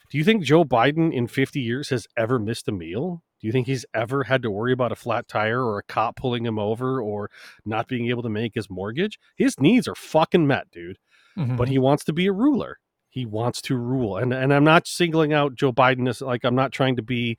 do 0.09 0.17
you 0.17 0.23
think 0.23 0.43
joe 0.43 0.63
biden 0.63 1.13
in 1.13 1.27
50 1.27 1.59
years 1.59 1.89
has 1.89 2.07
ever 2.17 2.39
missed 2.39 2.67
a 2.67 2.71
meal 2.71 3.23
do 3.41 3.47
you 3.47 3.53
think 3.53 3.67
he's 3.67 3.85
ever 3.93 4.23
had 4.25 4.41
to 4.41 4.51
worry 4.51 4.73
about 4.73 4.91
a 4.91 4.95
flat 4.95 5.27
tire 5.27 5.63
or 5.63 5.77
a 5.79 5.83
cop 5.83 6.15
pulling 6.17 6.45
him 6.45 6.59
over 6.59 7.01
or 7.01 7.29
not 7.65 7.87
being 7.87 8.09
able 8.09 8.23
to 8.23 8.29
make 8.29 8.53
his 8.55 8.69
mortgage 8.69 9.17
his 9.37 9.59
needs 9.59 9.87
are 9.87 9.95
fucking 9.95 10.45
met 10.47 10.69
dude 10.71 10.97
Mhm. 11.37 11.55
but 11.57 11.69
he 11.69 11.77
wants 11.77 12.03
to 12.05 12.11
be 12.11 12.25
a 12.25 12.33
ruler. 12.33 12.79
He 13.11 13.25
wants 13.25 13.61
to 13.63 13.75
rule, 13.77 14.17
and 14.17 14.33
and 14.33 14.53
I'm 14.53 14.63
not 14.63 14.87
singling 14.87 15.31
out 15.31 15.55
Joe 15.55 15.71
Biden 15.71 16.09
as 16.09 16.21
like 16.21 16.43
I'm 16.43 16.55
not 16.55 16.71
trying 16.71 16.95
to 16.97 17.01
be, 17.01 17.37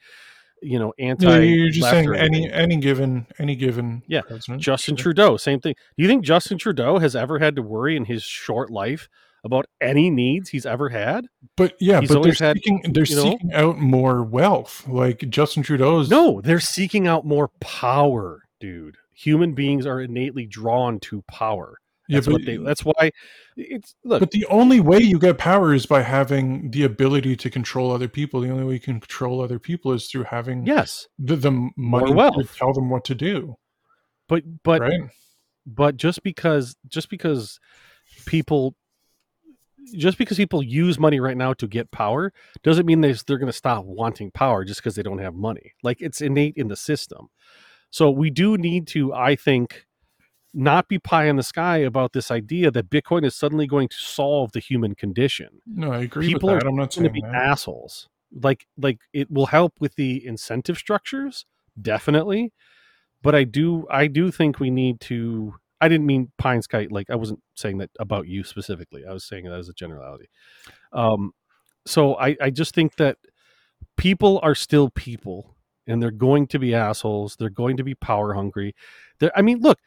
you 0.62 0.78
know, 0.78 0.92
anti. 0.98 1.26
Yeah, 1.26 1.38
you're 1.40 1.70
just 1.70 1.90
saying 1.90 2.08
any 2.14 2.44
anything. 2.44 2.50
any 2.52 2.76
given 2.76 3.26
any 3.38 3.56
given 3.56 4.02
Yeah, 4.06 4.22
president. 4.22 4.62
Justin 4.62 4.96
Sure. 4.96 5.12
Trudeau, 5.12 5.36
same 5.36 5.60
thing. 5.60 5.74
Do 5.96 6.02
you 6.02 6.08
think 6.08 6.24
Justin 6.24 6.56
Trudeau 6.56 6.98
has 6.98 7.14
ever 7.14 7.40
had 7.40 7.56
to 7.56 7.62
worry 7.62 7.94
in 7.96 8.06
his 8.06 8.22
short 8.22 8.70
life 8.70 9.08
about 9.44 9.66
any 9.80 10.10
needs 10.10 10.50
he's 10.50 10.66
ever 10.66 10.88
had? 10.88 11.26
But 11.56 11.74
yeah, 11.80 12.00
He's 12.00 12.10
but 12.12 12.22
they're 12.22 12.32
had, 12.34 12.56
seeking 12.56 12.82
they're 12.92 13.04
you 13.04 13.16
know- 13.16 13.22
seeking 13.22 13.52
out 13.52 13.78
more 13.78 14.22
wealth. 14.22 14.86
Like 14.88 15.24
Justin 15.30 15.62
Trudeau's 15.62 16.10
No, 16.10 16.40
they're 16.40 16.60
seeking 16.60 17.06
out 17.06 17.24
more 17.24 17.48
power, 17.60 18.42
dude. 18.60 18.96
Human 19.14 19.52
beings 19.54 19.84
are 19.86 20.00
innately 20.00 20.46
drawn 20.46 20.98
to 21.00 21.22
power. 21.22 21.78
yeah, 22.08 22.16
That's 22.16 22.26
but, 22.26 22.32
what 22.32 22.44
they. 22.46 22.56
That's 22.56 22.80
why 22.84 23.10
it's 23.56 23.94
look. 24.02 24.20
but 24.20 24.30
the 24.30 24.46
only 24.46 24.80
way 24.80 24.98
you 24.98 25.18
get 25.18 25.36
power 25.36 25.74
is 25.74 25.84
by 25.84 26.00
having 26.02 26.70
the 26.70 26.84
ability 26.84 27.36
to 27.36 27.50
control 27.50 27.92
other 27.92 28.08
people. 28.08 28.40
The 28.40 28.48
only 28.50 28.64
way 28.64 28.74
you 28.74 28.80
can 28.80 28.98
control 28.98 29.42
other 29.42 29.58
people 29.58 29.92
is 29.92 30.06
through 30.08 30.24
having 30.24 30.66
yes, 30.66 31.06
the, 31.18 31.36
the 31.36 31.50
money 31.76 32.12
to 32.14 32.48
tell 32.56 32.72
them 32.72 32.88
what 32.88 33.04
to 33.06 33.14
do. 33.14 33.56
but 34.28 34.42
but 34.62 34.80
right? 34.80 35.00
but 35.66 35.96
just 35.98 36.22
because 36.22 36.74
just 36.88 37.10
because 37.10 37.60
people 38.24 38.74
just 39.92 40.18
because 40.18 40.36
people 40.36 40.62
use 40.62 40.98
money 40.98 41.20
right 41.20 41.36
now 41.36 41.52
to 41.54 41.66
get 41.66 41.90
power 41.90 42.32
doesn't 42.62 42.86
mean 42.86 43.00
they, 43.00 43.12
they're 43.26 43.38
going 43.38 43.46
to 43.46 43.52
stop 43.52 43.84
wanting 43.84 44.30
power 44.30 44.64
just 44.64 44.80
because 44.80 44.94
they 44.94 45.02
don't 45.02 45.18
have 45.18 45.34
money 45.34 45.72
like 45.82 46.00
it's 46.00 46.20
innate 46.20 46.54
in 46.56 46.68
the 46.68 46.76
system 46.76 47.28
so 47.90 48.10
we 48.10 48.30
do 48.30 48.56
need 48.56 48.86
to 48.86 49.12
i 49.14 49.34
think 49.36 49.86
not 50.52 50.88
be 50.88 50.98
pie 50.98 51.26
in 51.26 51.36
the 51.36 51.42
sky 51.42 51.78
about 51.78 52.12
this 52.12 52.30
idea 52.30 52.70
that 52.70 52.90
bitcoin 52.90 53.24
is 53.24 53.34
suddenly 53.36 53.66
going 53.66 53.88
to 53.88 53.96
solve 53.96 54.50
the 54.52 54.60
human 54.60 54.94
condition 54.94 55.48
No, 55.66 55.92
I 55.92 56.00
agree 56.00 56.26
people 56.26 56.48
with 56.48 56.56
are 56.56 56.60
that. 56.60 56.68
I'm 56.68 56.76
not 56.76 56.94
going 56.94 57.04
to 57.04 57.10
be 57.10 57.20
that. 57.22 57.34
assholes 57.34 58.08
like 58.32 58.66
like 58.76 58.98
it 59.12 59.30
will 59.30 59.46
help 59.46 59.74
with 59.80 59.94
the 59.96 60.24
incentive 60.26 60.76
structures 60.78 61.46
definitely 61.80 62.52
but 63.22 63.34
i 63.34 63.44
do 63.44 63.86
i 63.90 64.06
do 64.06 64.30
think 64.30 64.58
we 64.60 64.70
need 64.70 65.00
to 65.00 65.54
i 65.80 65.88
didn't 65.88 66.06
mean 66.06 66.30
pine 66.38 66.62
sky 66.62 66.86
like 66.90 67.08
i 67.10 67.14
wasn't 67.14 67.40
saying 67.54 67.78
that 67.78 67.90
about 67.98 68.26
you 68.26 68.42
specifically 68.44 69.04
i 69.08 69.12
was 69.12 69.24
saying 69.24 69.44
that 69.44 69.58
as 69.58 69.68
a 69.68 69.74
generality 69.74 70.28
um 70.92 71.32
so 71.86 72.16
i 72.18 72.36
i 72.40 72.50
just 72.50 72.74
think 72.74 72.96
that 72.96 73.16
people 73.96 74.40
are 74.42 74.54
still 74.54 74.90
people 74.90 75.56
and 75.86 76.02
they're 76.02 76.10
going 76.10 76.46
to 76.46 76.58
be 76.58 76.74
assholes 76.74 77.36
they're 77.36 77.48
going 77.50 77.76
to 77.76 77.84
be 77.84 77.94
power 77.94 78.34
hungry 78.34 78.74
they're, 79.18 79.36
i 79.36 79.42
mean 79.42 79.58
look 79.60 79.78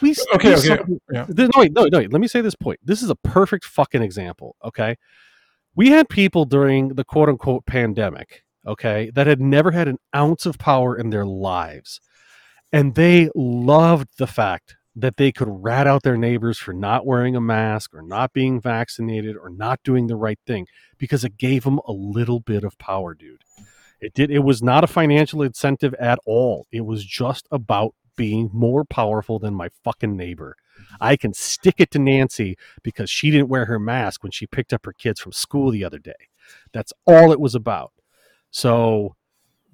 we 0.00 0.14
Okay, 0.34 0.54
okay, 0.54 0.78
yeah. 1.12 1.26
this- 1.28 1.50
no, 1.54 1.60
wait, 1.60 1.72
no, 1.72 1.84
no, 1.84 1.98
wait. 1.98 2.12
Let 2.12 2.20
me 2.20 2.28
say 2.28 2.40
this 2.40 2.54
point. 2.54 2.80
This 2.82 3.02
is 3.02 3.10
a 3.10 3.14
perfect 3.16 3.64
fucking 3.64 4.02
example. 4.02 4.56
Okay. 4.64 4.96
We 5.74 5.88
had 5.88 6.08
people 6.08 6.44
during 6.44 6.88
the 6.94 7.04
quote 7.04 7.28
unquote 7.28 7.66
pandemic, 7.66 8.44
okay, 8.66 9.10
that 9.14 9.26
had 9.26 9.40
never 9.40 9.70
had 9.70 9.88
an 9.88 9.98
ounce 10.14 10.46
of 10.46 10.58
power 10.58 10.96
in 10.96 11.10
their 11.10 11.26
lives. 11.26 12.00
And 12.72 12.94
they 12.94 13.28
loved 13.34 14.16
the 14.18 14.26
fact 14.26 14.76
that 14.94 15.16
they 15.16 15.32
could 15.32 15.48
rat 15.48 15.86
out 15.86 16.02
their 16.02 16.16
neighbors 16.16 16.58
for 16.58 16.72
not 16.72 17.06
wearing 17.06 17.34
a 17.34 17.40
mask 17.40 17.94
or 17.94 18.02
not 18.02 18.32
being 18.32 18.60
vaccinated 18.60 19.36
or 19.36 19.48
not 19.48 19.80
doing 19.82 20.06
the 20.06 20.16
right 20.16 20.38
thing 20.46 20.66
because 20.98 21.24
it 21.24 21.38
gave 21.38 21.64
them 21.64 21.80
a 21.86 21.92
little 21.92 22.40
bit 22.40 22.62
of 22.62 22.76
power, 22.78 23.14
dude. 23.14 23.42
It 24.00 24.14
did. 24.14 24.30
It 24.30 24.40
was 24.40 24.62
not 24.62 24.84
a 24.84 24.88
financial 24.88 25.42
incentive 25.42 25.94
at 25.94 26.18
all. 26.26 26.66
It 26.72 26.84
was 26.84 27.04
just 27.04 27.46
about 27.50 27.94
being 28.16 28.50
more 28.52 28.84
powerful 28.84 29.38
than 29.38 29.54
my 29.54 29.68
fucking 29.84 30.16
neighbor. 30.16 30.56
I 31.00 31.16
can 31.16 31.32
stick 31.32 31.76
it 31.78 31.90
to 31.92 31.98
Nancy 31.98 32.56
because 32.82 33.08
she 33.08 33.30
didn't 33.30 33.48
wear 33.48 33.66
her 33.66 33.78
mask 33.78 34.22
when 34.22 34.32
she 34.32 34.46
picked 34.46 34.72
up 34.72 34.84
her 34.84 34.92
kids 34.92 35.20
from 35.20 35.32
school 35.32 35.70
the 35.70 35.84
other 35.84 35.98
day. 35.98 36.12
That's 36.72 36.92
all 37.06 37.32
it 37.32 37.40
was 37.40 37.54
about. 37.54 37.92
So, 38.50 39.16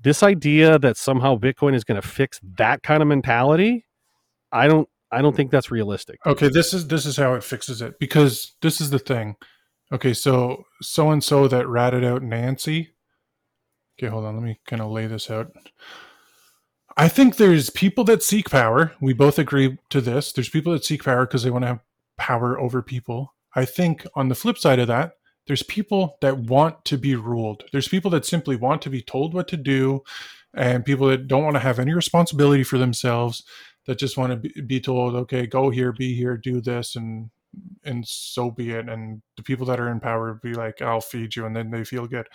this 0.01 0.23
idea 0.23 0.79
that 0.79 0.97
somehow 0.97 1.37
Bitcoin 1.37 1.75
is 1.75 1.83
going 1.83 2.01
to 2.01 2.07
fix 2.07 2.39
that 2.57 2.85
kind 2.85 3.03
of 3.03 3.09
mentality, 3.09 3.87
I 4.53 4.69
don't 4.69 4.89
I 5.11 5.23
don't 5.23 5.35
think 5.35 5.51
that's 5.51 5.71
realistic. 5.71 6.19
Okay, 6.27 6.49
this 6.49 6.75
is 6.75 6.89
this 6.89 7.07
is 7.07 7.17
how 7.17 7.35
it 7.35 7.45
fixes 7.45 7.81
it 7.81 7.99
because 7.99 8.55
this 8.61 8.81
is 8.81 8.91
the 8.91 8.99
thing. 8.99 9.37
Okay, 9.93 10.13
so 10.13 10.65
so 10.83 11.11
and 11.11 11.25
so 11.25 11.49
that 11.49 11.67
ratted 11.67 12.05
out 12.05 12.23
Nancy. 12.23 12.91
Okay, 13.99 14.11
hold 14.11 14.25
on. 14.25 14.35
Let 14.35 14.45
me 14.45 14.61
kind 14.67 14.83
of 14.83 14.91
lay 14.91 15.07
this 15.07 15.31
out. 15.31 15.53
I 16.97 17.09
think 17.09 17.37
there's 17.37 17.71
people 17.71 18.05
that 18.05 18.23
seek 18.23 18.51
power. 18.51 18.93
We 19.01 19.13
both 19.13 19.39
agree 19.39 19.79
to 19.91 20.01
this. 20.01 20.33
There's 20.33 20.49
people 20.49 20.73
that 20.73 20.85
seek 20.85 21.05
power 21.05 21.27
because 21.27 21.43
they 21.43 21.51
want 21.51 21.63
to 21.63 21.69
have 21.69 21.81
power 22.17 22.59
over 22.59 22.83
people. 22.83 23.35
I 23.55 23.65
think 23.65 24.07
on 24.15 24.29
the 24.29 24.35
flip 24.35 24.59
side 24.59 24.79
of 24.79 24.89
that, 24.89 25.13
there's 25.47 25.63
people 25.63 26.19
that 26.21 26.39
want 26.39 26.85
to 26.85 26.99
be 26.99 27.17
ruled. 27.17 27.65
There's 27.73 27.89
people 27.89 28.11
that 28.11 28.27
simply 28.27 28.57
want 28.57 28.83
to 28.83 28.91
be 28.91 29.01
told 29.01 29.33
what 29.33 29.49
to 29.49 29.57
do, 29.57 30.03
and 30.55 30.85
people 30.85 31.07
that 31.09 31.29
don't 31.29 31.45
want 31.45 31.57
to 31.57 31.61
have 31.61 31.79
any 31.79 31.95
responsibility 31.95 32.65
for 32.65 32.79
themselves, 32.79 33.45
that 33.89 33.99
just 33.99 34.19
want 34.19 34.43
to 34.43 34.63
be 34.65 34.81
told, 34.81 35.15
okay, 35.15 35.47
go 35.47 35.71
here, 35.71 35.93
be 35.93 36.15
here, 36.15 36.37
do 36.37 36.61
this, 36.61 36.95
and 36.95 37.31
and 37.85 38.07
so 38.07 38.51
be 38.51 38.71
it. 38.73 38.87
And 38.87 39.23
the 39.37 39.43
people 39.43 39.65
that 39.67 39.81
are 39.81 39.91
in 39.91 39.99
power 39.99 40.35
be 40.35 40.53
like, 40.53 40.83
I'll 40.83 41.01
feed 41.01 41.35
you, 41.35 41.47
and 41.47 41.57
then 41.57 41.71
they 41.71 41.85
feel 41.85 42.07
good. 42.07 42.29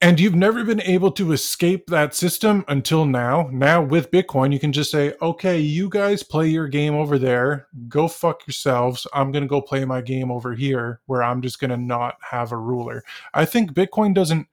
And 0.00 0.18
you've 0.18 0.34
never 0.34 0.64
been 0.64 0.80
able 0.80 1.10
to 1.12 1.32
escape 1.32 1.88
that 1.88 2.14
system 2.14 2.64
until 2.68 3.04
now. 3.04 3.50
Now 3.52 3.82
with 3.82 4.10
Bitcoin, 4.10 4.52
you 4.52 4.60
can 4.60 4.72
just 4.72 4.92
say, 4.92 5.12
okay, 5.20 5.58
you 5.58 5.90
guys 5.90 6.22
play 6.22 6.48
your 6.48 6.68
game 6.68 6.94
over 6.94 7.18
there. 7.18 7.66
Go 7.88 8.06
fuck 8.06 8.46
yourselves. 8.46 9.08
I'm 9.12 9.32
going 9.32 9.42
to 9.42 9.48
go 9.48 9.60
play 9.60 9.84
my 9.84 10.00
game 10.00 10.30
over 10.30 10.54
here 10.54 11.00
where 11.06 11.22
I'm 11.22 11.42
just 11.42 11.58
going 11.58 11.70
to 11.70 11.76
not 11.76 12.14
have 12.30 12.52
a 12.52 12.56
ruler. 12.56 13.02
I 13.34 13.44
think 13.44 13.72
Bitcoin 13.72 14.14
doesn't 14.14 14.46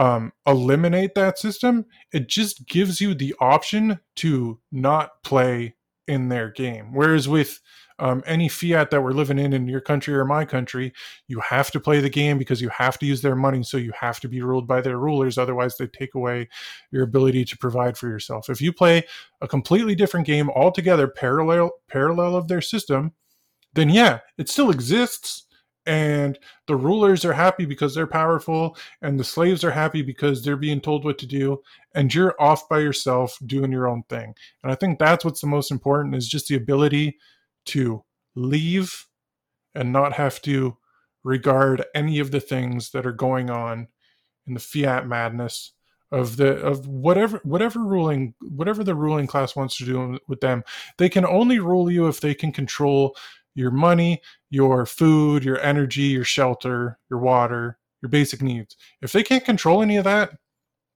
um, 0.00 0.32
eliminate 0.46 1.14
that 1.14 1.38
system. 1.38 1.84
It 2.10 2.26
just 2.26 2.66
gives 2.66 3.02
you 3.02 3.14
the 3.14 3.34
option 3.38 4.00
to 4.16 4.58
not 4.72 5.22
play 5.22 5.76
in 6.08 6.30
their 6.30 6.50
game. 6.50 6.94
Whereas 6.94 7.28
with 7.28 7.60
um, 7.98 8.22
any 8.26 8.48
fiat 8.48 8.90
that 8.90 9.02
we're 9.02 9.12
living 9.12 9.38
in 9.38 9.52
in 9.52 9.68
your 9.68 9.82
country 9.82 10.14
or 10.14 10.24
my 10.24 10.46
country, 10.46 10.94
you 11.28 11.38
have 11.40 11.70
to 11.72 11.80
play 11.80 12.00
the 12.00 12.08
game 12.08 12.38
because 12.38 12.62
you 12.62 12.70
have 12.70 12.98
to 13.00 13.04
use 13.04 13.20
their 13.20 13.36
money. 13.36 13.62
So 13.62 13.76
you 13.76 13.92
have 14.00 14.20
to 14.20 14.28
be 14.28 14.40
ruled 14.40 14.66
by 14.66 14.80
their 14.80 14.96
rulers. 14.96 15.36
Otherwise, 15.36 15.76
they 15.76 15.86
take 15.86 16.14
away 16.14 16.48
your 16.90 17.02
ability 17.02 17.44
to 17.44 17.58
provide 17.58 17.98
for 17.98 18.08
yourself. 18.08 18.48
If 18.48 18.62
you 18.62 18.72
play 18.72 19.04
a 19.42 19.46
completely 19.46 19.94
different 19.94 20.26
game 20.26 20.48
altogether, 20.48 21.08
parallel 21.08 21.72
parallel 21.88 22.36
of 22.36 22.48
their 22.48 22.62
system, 22.62 23.12
then 23.74 23.90
yeah, 23.90 24.20
it 24.38 24.48
still 24.48 24.70
exists. 24.70 25.44
And 25.86 26.38
the 26.66 26.76
rulers 26.76 27.24
are 27.24 27.32
happy 27.32 27.64
because 27.64 27.94
they're 27.94 28.06
powerful, 28.06 28.76
and 29.02 29.18
the 29.18 29.24
slaves 29.24 29.64
are 29.64 29.70
happy 29.70 30.02
because 30.02 30.42
they're 30.42 30.56
being 30.56 30.80
told 30.80 31.04
what 31.04 31.18
to 31.18 31.26
do, 31.26 31.62
and 31.94 32.14
you're 32.14 32.40
off 32.40 32.68
by 32.68 32.80
yourself 32.80 33.38
doing 33.46 33.72
your 33.72 33.88
own 33.88 34.02
thing. 34.08 34.34
And 34.62 34.70
I 34.70 34.74
think 34.74 34.98
that's 34.98 35.24
what's 35.24 35.40
the 35.40 35.46
most 35.46 35.70
important 35.70 36.14
is 36.14 36.28
just 36.28 36.48
the 36.48 36.56
ability 36.56 37.16
to 37.66 38.04
leave 38.34 39.06
and 39.74 39.92
not 39.92 40.12
have 40.12 40.40
to 40.42 40.76
regard 41.24 41.84
any 41.94 42.18
of 42.18 42.30
the 42.30 42.40
things 42.40 42.90
that 42.90 43.06
are 43.06 43.12
going 43.12 43.50
on 43.50 43.88
in 44.46 44.54
the 44.54 44.60
fiat 44.60 45.06
madness 45.06 45.72
of 46.12 46.36
the 46.36 46.56
of 46.56 46.88
whatever 46.88 47.40
whatever 47.44 47.80
ruling 47.80 48.34
whatever 48.40 48.82
the 48.82 48.94
ruling 48.94 49.26
class 49.26 49.54
wants 49.54 49.76
to 49.76 49.84
do 49.84 50.18
with 50.26 50.40
them 50.40 50.64
they 50.98 51.08
can 51.08 51.24
only 51.24 51.60
rule 51.60 51.90
you 51.90 52.08
if 52.08 52.20
they 52.20 52.34
can 52.34 52.50
control 52.50 53.14
your 53.54 53.70
money 53.70 54.20
your 54.50 54.86
food 54.86 55.44
your 55.44 55.60
energy 55.60 56.02
your 56.02 56.24
shelter 56.24 56.98
your 57.10 57.18
water 57.18 57.78
your 58.02 58.08
basic 58.08 58.42
needs 58.42 58.76
if 59.02 59.12
they 59.12 59.22
can't 59.22 59.44
control 59.44 59.82
any 59.82 59.96
of 59.96 60.04
that 60.04 60.30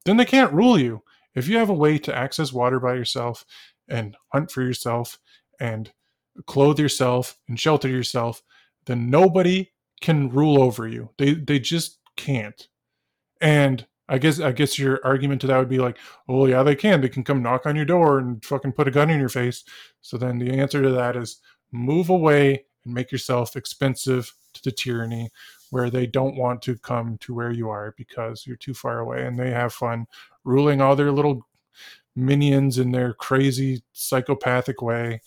then 0.05 0.17
they 0.17 0.25
can't 0.25 0.53
rule 0.53 0.79
you 0.79 1.03
if 1.35 1.49
you 1.49 1.59
have 1.59 1.71
a 1.71 1.75
way 1.75 1.99
to 1.99 2.17
access 2.17 2.53
water 2.53 2.79
by 2.79 2.95
yourself 2.95 3.45
and 3.89 4.17
hunt 4.33 4.51
for 4.51 4.63
yourself 4.63 5.19
and 5.61 5.93
clothe 6.47 6.79
yourself 6.79 7.39
and 7.49 7.59
shelter 7.59 7.89
yourself, 7.89 8.43
then 8.87 9.11
nobody 9.11 9.73
can 10.01 10.29
rule 10.29 10.63
over 10.63 10.87
you. 10.87 11.11
They 11.19 11.35
they 11.35 11.59
just 11.59 11.99
can't. 12.17 12.69
And 13.41 13.87
I 14.09 14.19
guess 14.19 14.41
I 14.41 14.53
guess 14.53 14.79
your 14.79 15.01
argument 15.05 15.41
to 15.43 15.47
that 15.49 15.59
would 15.59 15.69
be 15.69 15.79
like, 15.79 15.99
oh 16.29 16.47
yeah, 16.47 16.63
they 16.63 16.77
can. 16.77 17.01
They 17.01 17.09
can 17.09 17.25
come 17.25 17.43
knock 17.43 17.67
on 17.67 17.77
your 17.77 17.85
door 17.85 18.19
and 18.19 18.45
fucking 18.45 18.73
put 18.73 18.89
a 18.89 18.91
gun 18.91 19.11
in 19.11 19.21
your 19.21 19.29
face. 19.29 19.65
So 20.03 20.17
then 20.19 20.39
the 20.39 20.53
answer 20.53 20.83
to 20.83 20.91
that 20.91 21.17
is 21.17 21.41
move 21.75 22.09
away 22.09 22.65
and 22.85 22.95
make 22.95 23.11
yourself 23.11 23.57
expensive 23.57 24.33
to 24.53 24.63
the 24.63 24.71
tyranny 24.73 25.31
where 25.71 25.91
they 25.91 26.07
don't 26.07 26.37
want 26.37 26.63
to 26.63 26.77
come 26.79 27.19
to 27.19 27.35
where 27.35 27.51
you 27.51 27.69
are 27.69 27.95
because 27.97 28.47
you're 28.47 28.57
too 28.57 28.75
far 28.75 29.01
away 29.01 29.27
and 29.27 29.39
they 29.39 29.51
have 29.51 29.73
fun 29.73 30.07
ruling 30.45 30.81
all 30.81 30.95
their 30.95 31.11
little 31.11 31.47
minions 32.15 32.79
in 32.79 32.93
their 32.93 33.13
crazy 33.13 33.83
psychopathic 33.93 34.81
way 34.81 35.21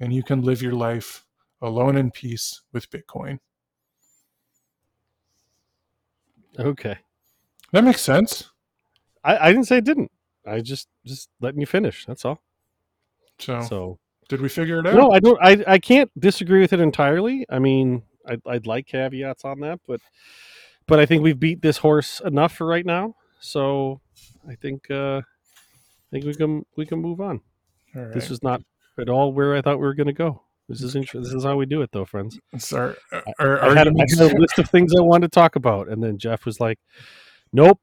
and 0.00 0.12
you 0.12 0.22
can 0.22 0.40
live 0.40 0.62
your 0.62 0.72
life 0.72 1.26
alone 1.60 1.96
in 1.98 2.10
peace 2.10 2.62
with 2.72 2.90
Bitcoin. 2.90 3.38
Okay. 6.58 6.96
That 7.72 7.84
makes 7.84 8.00
sense. 8.00 8.50
I, 9.22 9.36
I 9.36 9.52
didn't 9.52 9.66
say 9.66 9.76
it 9.76 9.84
didn't. 9.84 10.10
I 10.46 10.60
just 10.60 10.88
just 11.04 11.28
letting 11.40 11.60
you 11.60 11.66
finish. 11.66 12.06
That's 12.06 12.24
all. 12.24 12.42
So, 13.38 13.60
So 13.60 13.98
did 14.30 14.40
we 14.40 14.48
figure 14.48 14.78
it 14.78 14.86
out? 14.86 14.94
no, 14.94 15.10
I 15.10 15.20
don't. 15.20 15.38
I 15.42 15.64
I 15.66 15.78
can't 15.78 16.10
disagree 16.18 16.60
with 16.60 16.72
it 16.72 16.80
entirely. 16.80 17.44
I 17.50 17.58
mean, 17.58 18.02
I'd, 18.26 18.40
I'd 18.46 18.66
like 18.66 18.86
caveats 18.86 19.44
on 19.44 19.60
that, 19.60 19.80
but 19.86 20.00
but 20.86 20.98
I 20.98 21.06
think 21.06 21.22
we've 21.22 21.38
beat 21.38 21.60
this 21.60 21.78
horse 21.78 22.20
enough 22.24 22.52
for 22.52 22.66
right 22.66 22.86
now. 22.86 23.16
So 23.40 24.00
I 24.48 24.54
think 24.54 24.90
uh, 24.90 25.18
I 25.18 26.10
think 26.12 26.24
we 26.24 26.34
can 26.34 26.64
we 26.76 26.86
can 26.86 27.00
move 27.00 27.20
on. 27.20 27.40
All 27.94 28.02
right. 28.02 28.14
This 28.14 28.30
is 28.30 28.42
not 28.42 28.62
at 28.98 29.08
all 29.08 29.32
where 29.32 29.56
I 29.56 29.62
thought 29.62 29.78
we 29.78 29.86
were 29.86 29.94
going 29.94 30.06
to 30.06 30.12
go. 30.12 30.42
This 30.68 30.80
is 30.80 30.94
interesting. 30.94 31.22
This 31.22 31.32
is 31.32 31.44
how 31.44 31.56
we 31.56 31.66
do 31.66 31.82
it, 31.82 31.90
though, 31.92 32.04
friends. 32.04 32.38
It's 32.52 32.72
our, 32.72 32.96
our 33.40 33.60
I 33.60 33.74
had, 33.74 33.88
I 33.88 33.90
had 33.98 34.32
a 34.32 34.38
list 34.38 34.60
of 34.60 34.70
things 34.70 34.92
I 34.96 35.02
wanted 35.02 35.32
to 35.32 35.34
talk 35.34 35.56
about, 35.56 35.88
and 35.88 36.00
then 36.00 36.16
Jeff 36.16 36.46
was 36.46 36.60
like, 36.60 36.78
"Nope, 37.52 37.80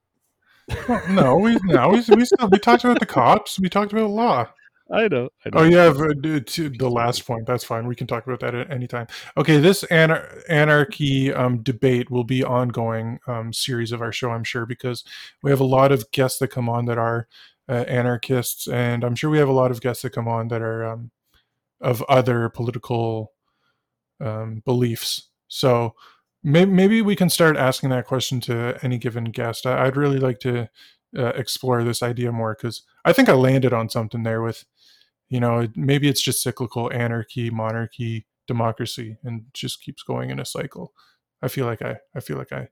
no, 1.10 1.38
we 1.38 1.58
no, 1.64 1.90
we, 1.90 1.98
we 2.16 2.26
still 2.26 2.50
we 2.50 2.60
talked 2.60 2.84
about 2.84 3.00
the 3.00 3.06
cops. 3.06 3.60
We 3.60 3.70
talked 3.70 3.94
about 3.94 4.10
law. 4.10 4.48
I 4.92 5.08
know." 5.08 5.30
I 5.46 5.50
know. 5.50 5.60
Oh, 5.60 5.64
you 5.64 5.78
have 5.78 5.98
uh, 6.00 6.14
to 6.46 6.70
the 6.70 6.90
last 6.90 7.26
point. 7.26 7.46
That's 7.46 7.64
fine. 7.64 7.88
We 7.88 7.96
can 7.96 8.08
talk 8.08 8.26
about 8.26 8.40
that 8.42 8.56
at 8.56 8.72
any 8.72 8.88
time. 8.88 9.08
Okay, 9.36 9.60
this 9.60 9.84
anar- 9.86 10.42
anarchy 10.50 11.34
um, 11.34 11.62
debate 11.64 12.10
will 12.10 12.24
be 12.24 12.44
ongoing 12.44 13.20
um, 13.28 13.52
series 13.54 13.92
of 13.92 14.02
our 14.02 14.12
show, 14.12 14.32
I'm 14.32 14.44
sure, 14.44 14.66
because 14.66 15.04
we 15.44 15.52
have 15.52 15.60
a 15.60 15.66
lot 15.66 15.92
of 15.92 16.10
guests 16.12 16.40
that 16.40 16.50
come 16.50 16.70
on 16.70 16.86
that 16.86 16.98
are 16.98 17.28
uh, 17.70 17.84
anarchists, 17.88 18.68
and 18.68 19.04
I'm 19.04 19.16
sure 19.16 19.30
we 19.30 19.40
have 19.40 19.50
a 19.50 19.54
lot 19.54 19.72
of 19.72 19.82
guests 19.82 20.04
that 20.04 20.12
come 20.12 20.28
on 20.28 20.48
that 20.50 20.62
are 20.62 20.86
um, 20.86 21.12
of 21.82 22.02
other 22.04 22.50
political 22.50 23.34
um, 24.22 24.62
beliefs. 24.66 25.30
So 25.48 25.96
maybe, 26.44 26.72
maybe 26.72 27.02
we 27.02 27.16
can 27.16 27.30
start 27.30 27.58
asking 27.58 27.90
that 27.90 28.08
question 28.08 28.40
to 28.42 28.78
any 28.82 28.98
given 28.98 29.26
guest. 29.26 29.66
I, 29.66 29.86
I'd 29.86 29.98
really 29.98 30.20
like 30.20 30.40
to 30.40 30.70
uh, 31.18 31.28
explore 31.36 31.84
this 31.84 32.04
idea 32.04 32.32
more 32.32 32.56
because 32.56 32.84
I 33.06 33.14
think 33.14 33.30
I 33.30 33.34
landed 33.34 33.74
on 33.74 33.90
something 33.90 34.24
there 34.24 34.42
with, 34.42 34.66
you 35.30 35.40
know, 35.40 35.68
maybe 35.76 36.08
it's 36.08 36.22
just 36.22 36.42
cyclical 36.42 36.92
anarchy, 36.94 37.50
monarchy, 37.50 38.26
democracy, 38.48 39.18
and 39.24 39.46
just 39.54 39.82
keeps 39.82 40.04
going 40.04 40.30
in 40.30 40.40
a 40.40 40.46
cycle. 40.46 40.94
I 41.42 41.48
feel 41.48 41.66
like 41.66 41.82
I, 41.82 41.98
I 42.16 42.20
feel 42.20 42.38
like 42.38 42.52
I 42.52 42.70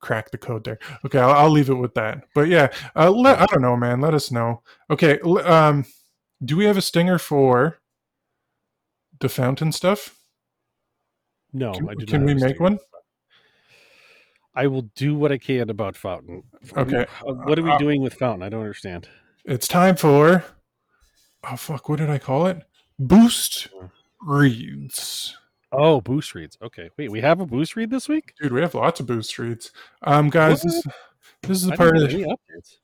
cracked 0.00 0.32
the 0.32 0.38
code 0.38 0.64
there. 0.64 0.78
Okay, 1.04 1.18
I'll, 1.18 1.32
I'll 1.32 1.50
leave 1.50 1.70
it 1.70 1.74
with 1.74 1.94
that. 1.94 2.22
But 2.34 2.48
yeah, 2.48 2.68
uh, 2.96 3.10
let, 3.10 3.38
I 3.40 3.46
don't 3.46 3.62
know, 3.62 3.76
man. 3.76 4.00
Let 4.00 4.14
us 4.14 4.30
know. 4.30 4.62
Okay, 4.90 5.20
um, 5.20 5.84
do 6.44 6.56
we 6.56 6.64
have 6.64 6.76
a 6.78 6.82
stinger 6.82 7.18
for 7.18 7.78
the 9.20 9.28
fountain 9.28 9.72
stuff? 9.72 10.16
no, 11.52 11.72
Can, 11.72 11.88
I 11.90 11.94
do 11.94 12.06
can 12.06 12.24
we 12.24 12.34
make 12.34 12.58
one? 12.60 12.78
I 14.54 14.66
will 14.66 14.82
do 14.96 15.14
what 15.14 15.30
I 15.32 15.38
can 15.38 15.70
about 15.70 15.96
Fountain. 15.96 16.42
Okay. 16.76 17.06
Uh, 17.26 17.32
What 17.34 17.58
are 17.58 17.62
we 17.62 17.70
Uh, 17.70 17.78
doing 17.78 18.02
with 18.02 18.14
Fountain? 18.14 18.42
I 18.42 18.48
don't 18.48 18.60
understand. 18.62 19.08
It's 19.44 19.68
time 19.68 19.96
for 19.96 20.44
oh 21.44 21.56
fuck, 21.56 21.88
what 21.88 21.98
did 21.98 22.10
I 22.10 22.18
call 22.18 22.46
it? 22.46 22.62
Boost 22.98 23.68
reads. 24.20 25.36
Oh, 25.72 26.00
boost 26.00 26.34
reads. 26.34 26.58
Okay, 26.62 26.90
wait, 26.98 27.10
we 27.10 27.20
have 27.20 27.40
a 27.40 27.46
boost 27.46 27.76
read 27.76 27.90
this 27.90 28.08
week. 28.08 28.34
Dude, 28.40 28.52
we 28.52 28.60
have 28.60 28.74
lots 28.74 29.00
of 29.00 29.06
boost 29.06 29.38
reads. 29.38 29.70
Um 30.02 30.28
guys, 30.28 30.62
this, 30.62 30.82
this 31.42 31.58
is 31.58 31.66
the 31.66 31.72
I 31.72 31.76
part 31.76 31.96
of 31.96 32.10
the 32.10 32.24
updates. 32.24 32.76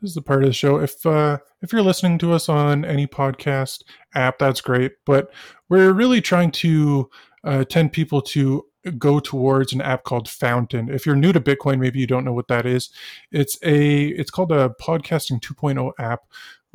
this 0.00 0.10
is 0.10 0.14
the 0.14 0.22
part 0.22 0.42
of 0.42 0.48
the 0.48 0.52
show. 0.52 0.78
If 0.78 1.04
uh 1.06 1.38
if 1.62 1.72
you're 1.72 1.82
listening 1.82 2.18
to 2.18 2.32
us 2.32 2.48
on 2.48 2.84
any 2.84 3.06
podcast 3.06 3.84
app, 4.14 4.38
that's 4.38 4.60
great. 4.60 4.92
But 5.06 5.32
we're 5.68 5.92
really 5.92 6.20
trying 6.20 6.50
to 6.52 7.10
uh, 7.44 7.64
tend 7.64 7.92
people 7.92 8.22
to 8.22 8.64
go 8.98 9.18
towards 9.18 9.72
an 9.72 9.80
app 9.80 10.04
called 10.04 10.28
Fountain. 10.28 10.88
If 10.90 11.06
you're 11.06 11.16
new 11.16 11.32
to 11.32 11.40
Bitcoin, 11.40 11.78
maybe 11.78 11.98
you 12.00 12.06
don't 12.06 12.24
know 12.24 12.32
what 12.32 12.48
that 12.48 12.66
is. 12.66 12.90
It's 13.30 13.58
a 13.62 14.06
it's 14.08 14.30
called 14.30 14.52
a 14.52 14.74
podcasting 14.80 15.40
2.0 15.40 15.92
app 15.98 16.20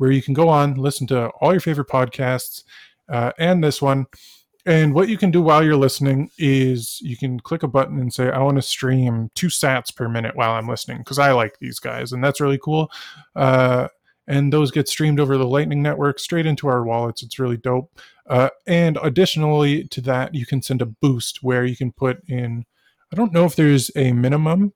where 0.00 0.10
you 0.10 0.22
can 0.22 0.32
go 0.32 0.48
on, 0.48 0.76
listen 0.76 1.06
to 1.06 1.26
all 1.42 1.52
your 1.52 1.60
favorite 1.60 1.88
podcasts, 1.88 2.64
uh, 3.10 3.32
and 3.38 3.62
this 3.62 3.82
one. 3.82 4.06
And 4.64 4.94
what 4.94 5.10
you 5.10 5.18
can 5.18 5.30
do 5.30 5.42
while 5.42 5.62
you're 5.62 5.76
listening 5.76 6.30
is 6.38 6.98
you 7.02 7.18
can 7.18 7.38
click 7.38 7.62
a 7.62 7.68
button 7.68 8.00
and 8.00 8.10
say, 8.10 8.30
I 8.30 8.38
want 8.38 8.56
to 8.56 8.62
stream 8.62 9.28
two 9.34 9.48
sats 9.48 9.94
per 9.94 10.08
minute 10.08 10.34
while 10.36 10.52
I'm 10.52 10.66
listening 10.66 10.98
because 10.98 11.18
I 11.18 11.32
like 11.32 11.58
these 11.58 11.78
guys. 11.78 12.12
And 12.12 12.24
that's 12.24 12.40
really 12.40 12.56
cool. 12.56 12.90
Uh, 13.36 13.88
and 14.26 14.50
those 14.50 14.70
get 14.70 14.88
streamed 14.88 15.20
over 15.20 15.36
the 15.36 15.46
Lightning 15.46 15.82
Network 15.82 16.18
straight 16.18 16.46
into 16.46 16.66
our 16.66 16.82
wallets. 16.82 17.22
It's 17.22 17.38
really 17.38 17.58
dope. 17.58 18.00
Uh, 18.26 18.48
and 18.66 18.98
additionally 19.02 19.84
to 19.88 20.00
that, 20.02 20.34
you 20.34 20.46
can 20.46 20.62
send 20.62 20.80
a 20.80 20.86
boost 20.86 21.42
where 21.42 21.66
you 21.66 21.76
can 21.76 21.92
put 21.92 22.26
in, 22.26 22.64
I 23.12 23.16
don't 23.16 23.34
know 23.34 23.44
if 23.44 23.54
there's 23.54 23.90
a 23.96 24.12
minimum, 24.12 24.72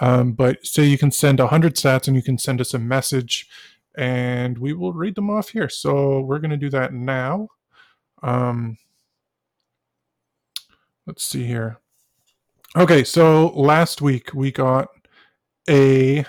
um, 0.00 0.32
but 0.32 0.64
say 0.66 0.84
you 0.84 0.98
can 0.98 1.10
send 1.10 1.38
100 1.38 1.76
sats 1.76 2.08
and 2.08 2.16
you 2.16 2.22
can 2.22 2.38
send 2.38 2.62
us 2.62 2.72
a 2.72 2.78
message 2.78 3.46
and 3.96 4.58
we 4.58 4.72
will 4.72 4.92
read 4.92 5.14
them 5.14 5.30
off 5.30 5.48
here. 5.50 5.68
So 5.68 6.20
we're 6.20 6.38
going 6.38 6.50
to 6.50 6.56
do 6.56 6.70
that 6.70 6.92
now. 6.92 7.48
Um, 8.22 8.78
let's 11.06 11.24
see 11.24 11.44
here. 11.44 11.78
Okay, 12.76 13.04
so 13.04 13.48
last 13.48 14.02
week 14.02 14.34
we 14.34 14.50
got 14.50 14.88
a 15.68 16.24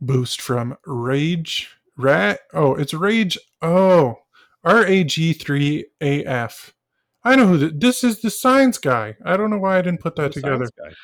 boost 0.00 0.40
from 0.40 0.76
Rage 0.86 1.70
Rat. 1.96 2.40
Oh, 2.54 2.74
it's 2.74 2.94
Rage. 2.94 3.36
Oh, 3.60 4.16
R 4.64 4.84
A 4.86 5.04
G 5.04 5.32
three 5.32 5.86
A 6.00 6.24
F. 6.24 6.72
I 7.24 7.36
know 7.36 7.46
who 7.46 7.58
the, 7.58 7.68
this 7.68 8.04
is. 8.04 8.20
The 8.20 8.30
signs 8.30 8.78
guy. 8.78 9.16
I 9.24 9.36
don't 9.36 9.50
know 9.50 9.58
why 9.58 9.78
I 9.78 9.82
didn't 9.82 10.00
put 10.00 10.16
that 10.16 10.32
The 10.32 10.40
together. 10.40 10.64
signs 10.64 10.70
guy. 10.78 10.94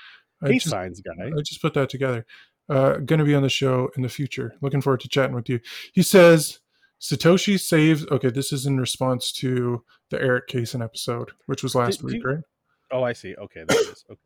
I 0.43 0.49
Hey, 0.49 0.55
just, 0.59 0.71
signs 0.71 1.01
guy. 1.01 1.27
I 1.27 1.43
just 1.43 1.61
put 1.61 1.75
that 1.75 1.91
together. 1.91 2.25
Uh, 2.69 2.95
going 2.99 3.19
to 3.19 3.25
be 3.25 3.35
on 3.35 3.43
the 3.43 3.49
show 3.49 3.91
in 3.97 4.03
the 4.03 4.09
future. 4.09 4.55
Looking 4.63 4.81
forward 4.81 5.01
to 5.01 5.09
chatting 5.09 5.35
with 5.35 5.49
you. 5.51 5.61
He 5.93 6.03
says 6.03 6.61
Satoshi 7.01 7.61
saves. 7.61 8.07
Okay, 8.07 8.31
this 8.31 8.53
is 8.53 8.65
in 8.65 8.79
response 8.81 9.33
to 9.33 9.85
the 10.11 10.21
Erik 10.21 10.49
Cason 10.49 10.83
episode, 10.83 11.31
which 11.47 11.63
was 11.63 11.75
last 11.75 11.99
Did 12.01 12.07
week, 12.07 12.23
you- 12.23 12.31
right? 12.31 12.45
Oh, 12.91 13.03
I 13.03 13.13
see. 13.13 13.35
Okay, 13.37 13.65
there 13.67 13.81
it 13.81 13.89
is. 13.89 14.05
Okay. 14.11 14.21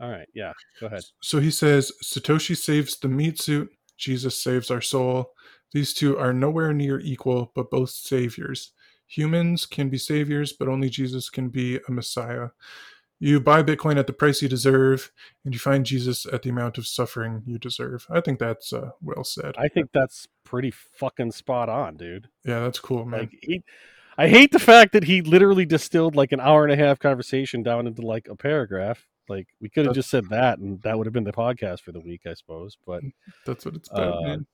All 0.00 0.10
right. 0.10 0.28
Yeah. 0.34 0.52
Go 0.80 0.86
ahead. 0.86 1.04
So 1.22 1.40
he 1.40 1.50
says 1.50 1.90
Satoshi 2.04 2.56
saves 2.56 2.98
the 2.98 3.08
meat 3.08 3.40
suit, 3.40 3.70
Jesus 3.96 4.40
saves 4.42 4.70
our 4.70 4.80
soul. 4.80 5.32
These 5.72 5.92
two 5.92 6.18
are 6.18 6.32
nowhere 6.32 6.72
near 6.72 7.00
equal, 7.00 7.52
but 7.54 7.70
both 7.70 7.90
saviors. 7.90 8.72
Humans 9.08 9.66
can 9.66 9.88
be 9.88 9.98
saviors, 9.98 10.52
but 10.52 10.68
only 10.68 10.88
Jesus 10.88 11.30
can 11.30 11.48
be 11.48 11.76
a 11.76 11.90
messiah. 11.90 12.48
You 13.20 13.40
buy 13.40 13.62
Bitcoin 13.62 13.98
at 13.98 14.06
the 14.06 14.12
price 14.12 14.42
you 14.42 14.48
deserve, 14.48 15.10
and 15.44 15.52
you 15.52 15.58
find 15.58 15.84
Jesus 15.84 16.24
at 16.26 16.42
the 16.42 16.50
amount 16.50 16.78
of 16.78 16.86
suffering 16.86 17.42
you 17.46 17.58
deserve. 17.58 18.06
I 18.08 18.20
think 18.20 18.38
that's 18.38 18.72
uh, 18.72 18.90
well 19.02 19.24
said. 19.24 19.54
I 19.58 19.68
think 19.68 19.90
that's 19.92 20.28
pretty 20.44 20.70
fucking 20.70 21.32
spot 21.32 21.68
on, 21.68 21.96
dude. 21.96 22.28
yeah, 22.44 22.60
that's 22.60 22.78
cool, 22.78 23.04
man. 23.04 23.20
Like 23.20 23.38
he, 23.42 23.64
I 24.16 24.28
hate 24.28 24.52
the 24.52 24.58
fact 24.58 24.92
that 24.92 25.04
he 25.04 25.22
literally 25.22 25.64
distilled 25.64 26.16
like 26.16 26.32
an 26.32 26.40
hour 26.40 26.64
and 26.64 26.72
a 26.72 26.76
half 26.76 26.98
conversation 26.98 27.62
down 27.62 27.86
into 27.86 28.02
like 28.02 28.28
a 28.28 28.36
paragraph. 28.36 29.06
Like 29.28 29.46
we 29.60 29.68
could 29.68 29.86
have 29.86 29.94
just 29.94 30.10
said 30.10 30.28
that, 30.30 30.58
and 30.58 30.80
that 30.82 30.96
would 30.96 31.06
have 31.06 31.12
been 31.12 31.24
the 31.24 31.32
podcast 31.32 31.80
for 31.80 31.92
the 31.92 32.00
week, 32.00 32.22
I 32.26 32.34
suppose. 32.34 32.76
But 32.86 33.02
that's 33.46 33.64
what 33.64 33.74
it's 33.74 33.90
about, 33.90 34.18
uh, 34.18 34.20
man. 34.22 34.46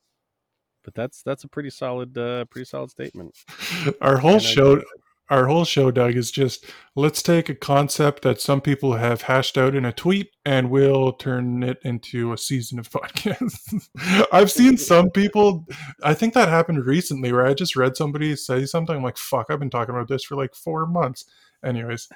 but 0.82 0.95
that's 0.95 1.23
that's 1.23 1.45
a 1.45 1.49
pretty 1.49 1.70
solid, 1.70 2.16
uh, 2.19 2.45
pretty 2.47 2.66
solid 2.66 2.91
statement. 2.91 3.36
Our 4.01 4.19
whole 4.19 4.32
And 4.32 4.43
show 4.43 4.73
agree 4.73 4.74
with 4.77 4.82
it. 4.82 5.04
Our 5.31 5.47
whole 5.47 5.65
show, 5.65 5.91
Doug, 5.91 6.17
is 6.17 6.31
just 6.31 6.67
let's 6.95 7.23
take 7.23 7.49
a 7.49 7.55
concept 7.55 8.23
that 8.23 8.41
some 8.41 8.61
people 8.61 8.95
have 8.95 9.23
hashed 9.23 9.57
out 9.57 9.75
in 9.75 9.85
a 9.85 9.93
tweet 9.93 10.31
and 10.45 10.71
we'll 10.71 11.13
turn 11.13 11.63
it 11.63 11.79
into 11.83 12.33
a 12.33 12.39
season 12.39 12.79
of 12.79 12.91
podcasts. 12.91 13.89
I've 14.33 14.51
seen 14.51 14.77
some 14.77 15.11
people, 15.11 15.67
I 16.03 16.15
think 16.15 16.35
that 16.35 16.49
happened 16.49 16.85
recently 16.85 17.33
where 17.33 17.47
I 17.47 17.55
just 17.55 17.77
read 17.77 17.97
somebody 17.97 18.37
say 18.37 18.67
something 18.67 18.97
I'm 18.97 19.03
like, 19.03 19.17
fuck, 19.17 19.47
I've 19.49 19.59
been 19.59 19.71
talking 19.71 19.95
about 19.95 20.09
this 20.09 20.25
for 20.25 20.37
like 20.37 20.55
four 20.55 20.87
months. 20.87 21.25
Anyways, 21.65 22.09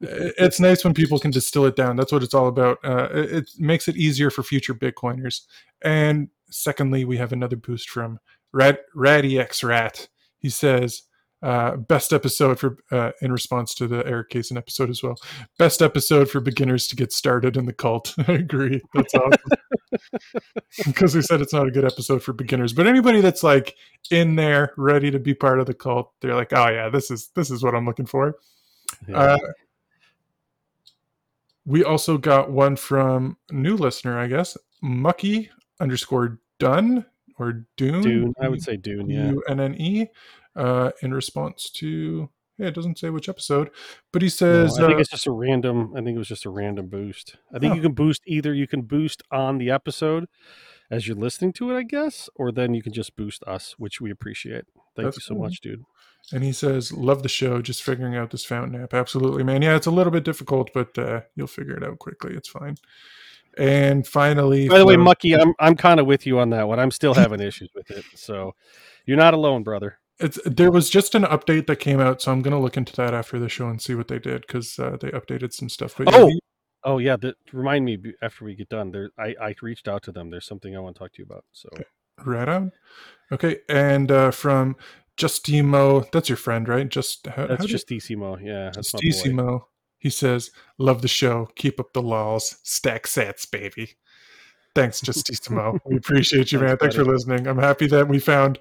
it's 0.00 0.60
nice 0.60 0.84
when 0.84 0.94
people 0.94 1.18
can 1.18 1.30
distill 1.30 1.64
it 1.64 1.76
down. 1.76 1.96
That's 1.96 2.12
what 2.12 2.22
it's 2.22 2.34
all 2.34 2.48
about. 2.48 2.78
Uh, 2.84 3.08
it, 3.12 3.32
it 3.32 3.50
makes 3.58 3.88
it 3.88 3.96
easier 3.96 4.30
for 4.30 4.42
future 4.42 4.74
Bitcoiners. 4.74 5.42
And 5.82 6.28
secondly, 6.50 7.04
we 7.04 7.16
have 7.16 7.32
another 7.32 7.56
boost 7.56 7.88
from 7.88 8.18
Rad, 8.52 8.78
RaddyX 8.94 9.64
Rat. 9.66 10.08
He 10.38 10.50
says, 10.50 11.02
uh, 11.42 11.76
best 11.76 12.12
episode 12.12 12.58
for 12.58 12.78
uh, 12.90 13.12
in 13.20 13.30
response 13.30 13.74
to 13.74 13.86
the 13.86 14.06
Erik 14.06 14.30
Cason 14.30 14.56
episode 14.56 14.90
as 14.90 15.02
well. 15.02 15.16
Best 15.58 15.82
episode 15.82 16.30
for 16.30 16.40
beginners 16.40 16.86
to 16.88 16.96
get 16.96 17.12
started 17.12 17.56
in 17.56 17.66
the 17.66 17.72
cult. 17.72 18.14
I 18.28 18.32
agree. 18.32 18.80
That's 18.94 19.14
awesome. 19.14 19.32
Because 20.84 21.14
we 21.14 21.22
said 21.22 21.40
it's 21.40 21.54
not 21.54 21.66
a 21.66 21.70
good 21.70 21.84
episode 21.84 22.22
for 22.22 22.34
beginners, 22.34 22.74
but 22.74 22.86
anybody 22.86 23.22
that's 23.22 23.42
like 23.42 23.76
in 24.10 24.36
there, 24.36 24.72
ready 24.76 25.10
to 25.10 25.18
be 25.18 25.32
part 25.32 25.58
of 25.58 25.66
the 25.66 25.72
cult, 25.72 26.12
they're 26.20 26.34
like, 26.34 26.52
oh 26.52 26.68
yeah, 26.68 26.90
this 26.90 27.10
is 27.10 27.28
this 27.34 27.50
is 27.50 27.62
what 27.62 27.74
I'm 27.74 27.86
looking 27.86 28.04
for. 28.04 28.36
Yeah. 29.08 29.16
Uh, 29.16 29.38
we 31.64 31.82
also 31.82 32.18
got 32.18 32.50
one 32.50 32.76
from 32.76 33.38
new 33.50 33.76
listener, 33.76 34.18
I 34.18 34.26
guess, 34.26 34.56
Mucky 34.82 35.50
underscore 35.80 36.38
Dun 36.58 37.06
or 37.38 37.66
Dune. 37.76 38.02
Dune, 38.02 38.34
I 38.40 38.48
would 38.48 38.62
say 38.62 38.76
Dune. 38.76 39.08
Yeah. 39.08 39.30
U 39.30 39.42
N 39.48 39.60
N 39.60 39.74
E, 39.80 40.06
uh, 40.56 40.90
in 41.02 41.12
response 41.14 41.70
to 41.70 42.28
yeah, 42.58 42.68
it 42.68 42.74
doesn't 42.74 42.98
say 42.98 43.10
which 43.10 43.28
episode, 43.28 43.68
but 44.12 44.22
he 44.22 44.26
No, 44.26 44.30
says 44.30 44.78
I 44.78 44.86
think 44.86 44.96
uh, 44.96 45.00
it's 45.00 45.10
just 45.10 45.26
a 45.26 45.30
random. 45.30 45.92
I 45.94 46.00
think 46.00 46.14
it 46.14 46.18
was 46.18 46.28
just 46.28 46.46
a 46.46 46.50
random 46.50 46.86
boost. 46.88 47.36
I 47.54 47.58
think 47.58 47.72
Oh. 47.72 47.76
you 47.76 47.82
can 47.82 47.92
boost 47.92 48.22
either 48.26 48.54
you 48.54 48.66
can 48.66 48.80
boost 48.82 49.22
on 49.30 49.58
the 49.58 49.70
episode 49.70 50.26
as 50.90 51.06
you're 51.06 51.16
listening 51.18 51.52
to 51.54 51.70
it, 51.70 51.78
I 51.78 51.82
guess, 51.82 52.30
or 52.34 52.50
then 52.52 52.72
you 52.72 52.82
can 52.82 52.94
just 52.94 53.14
boost 53.14 53.42
us, 53.44 53.74
which 53.78 54.00
we 54.00 54.10
appreciate. 54.10 54.64
Thank 54.94 55.04
That's 55.06 55.16
you 55.18 55.20
so 55.20 55.34
cool. 55.34 55.42
much, 55.44 55.60
dude. 55.60 55.84
and 56.32 56.42
he 56.42 56.52
says 56.52 56.92
love 56.92 57.22
the 57.22 57.28
show, 57.28 57.60
just 57.60 57.82
figuring 57.82 58.16
out 58.16 58.30
this 58.30 58.44
fountain 58.46 58.80
app. 58.82 58.94
Absolutely, 58.94 59.44
man. 59.44 59.60
Yeah, 59.60 59.76
it's 59.76 59.86
a 59.86 59.90
little 59.90 60.10
bit 60.12 60.24
difficult, 60.24 60.70
but 60.72 60.96
uh, 60.98 61.20
you'll 61.34 61.46
figure 61.48 61.76
it 61.76 61.84
out 61.84 61.98
quickly. 61.98 62.34
It's 62.34 62.48
fine. 62.48 62.76
And 63.58 64.06
finally, 64.06 64.68
By 64.68 64.78
the 64.78 64.86
way, 64.86 64.96
Mucky, 64.96 65.34
I'm 65.34 65.52
I'm 65.58 65.76
kind 65.76 66.00
of 66.00 66.06
with 66.06 66.26
you 66.26 66.38
on 66.38 66.50
that 66.50 66.66
one. 66.68 66.78
I'm 66.80 66.90
still 66.90 67.12
having 67.14 67.40
issues 67.40 67.70
with 67.74 67.90
it, 67.90 68.04
so 68.14 68.54
you're 69.04 69.16
not 69.16 69.34
alone, 69.34 69.62
brother. 69.62 69.98
It's 70.18 70.38
there 70.46 70.70
was 70.70 70.88
just 70.88 71.14
an 71.14 71.24
update 71.24 71.66
that 71.66 71.76
came 71.76 72.00
out, 72.00 72.22
so 72.22 72.32
I'm 72.32 72.40
gonna 72.42 72.60
look 72.60 72.76
into 72.76 72.94
that 72.96 73.12
after 73.12 73.38
the 73.38 73.48
show 73.48 73.68
and 73.68 73.80
see 73.82 73.94
what 73.94 74.08
they 74.08 74.18
did 74.18 74.42
because 74.46 74.78
uh, 74.78 74.96
they 75.00 75.08
updated 75.10 75.52
some 75.52 75.68
stuff. 75.68 75.94
But 75.98 76.10
yeah, 76.12 76.18
Oh! 76.18 76.26
he- 76.28 76.40
Oh 76.84 76.98
yeah, 76.98 77.16
the, 77.16 77.34
remind 77.52 77.84
me 77.84 77.98
after 78.22 78.44
we 78.44 78.54
get 78.54 78.68
done. 78.68 78.92
There, 78.92 79.10
I 79.18 79.34
I 79.42 79.54
reached 79.60 79.88
out 79.88 80.04
to 80.04 80.12
them. 80.12 80.30
There's 80.30 80.46
something 80.46 80.76
I 80.76 80.78
want 80.78 80.94
to 80.94 81.00
talk 81.00 81.12
to 81.14 81.18
you 81.18 81.24
about. 81.24 81.44
So 81.50 81.68
right 82.24 82.48
on. 82.48 82.70
Okay, 83.32 83.58
and 83.68 84.08
uh, 84.12 84.30
from 84.30 84.76
Justimo, 85.16 86.08
that's 86.12 86.28
your 86.28 86.36
friend, 86.36 86.68
right? 86.68 86.88
Just 86.88 87.26
how, 87.26 87.48
that's 87.48 87.60
how 87.62 87.66
do 87.66 87.94
you-. 87.94 88.38
Yeah, 88.40 88.70
that's. 88.72 88.92
Justissimo. 88.92 89.62
He 89.98 90.10
says, 90.10 90.52
"Love 90.78 91.02
the 91.02 91.08
show. 91.08 91.48
Keep 91.56 91.80
up 91.80 91.92
the 91.92 92.02
laws. 92.02 92.56
Stack 92.62 93.06
sats, 93.08 93.50
baby." 93.50 93.94
Thanks, 94.76 95.00
Justissimo. 95.00 95.80
we 95.86 95.96
appreciate 95.96 96.52
you, 96.52 96.60
man. 96.60 96.76
Thanks 96.76 96.94
for 96.94 97.04
listening. 97.04 97.48
I'm 97.48 97.58
happy 97.58 97.88
that 97.88 98.06
we 98.06 98.20
found. 98.20 98.60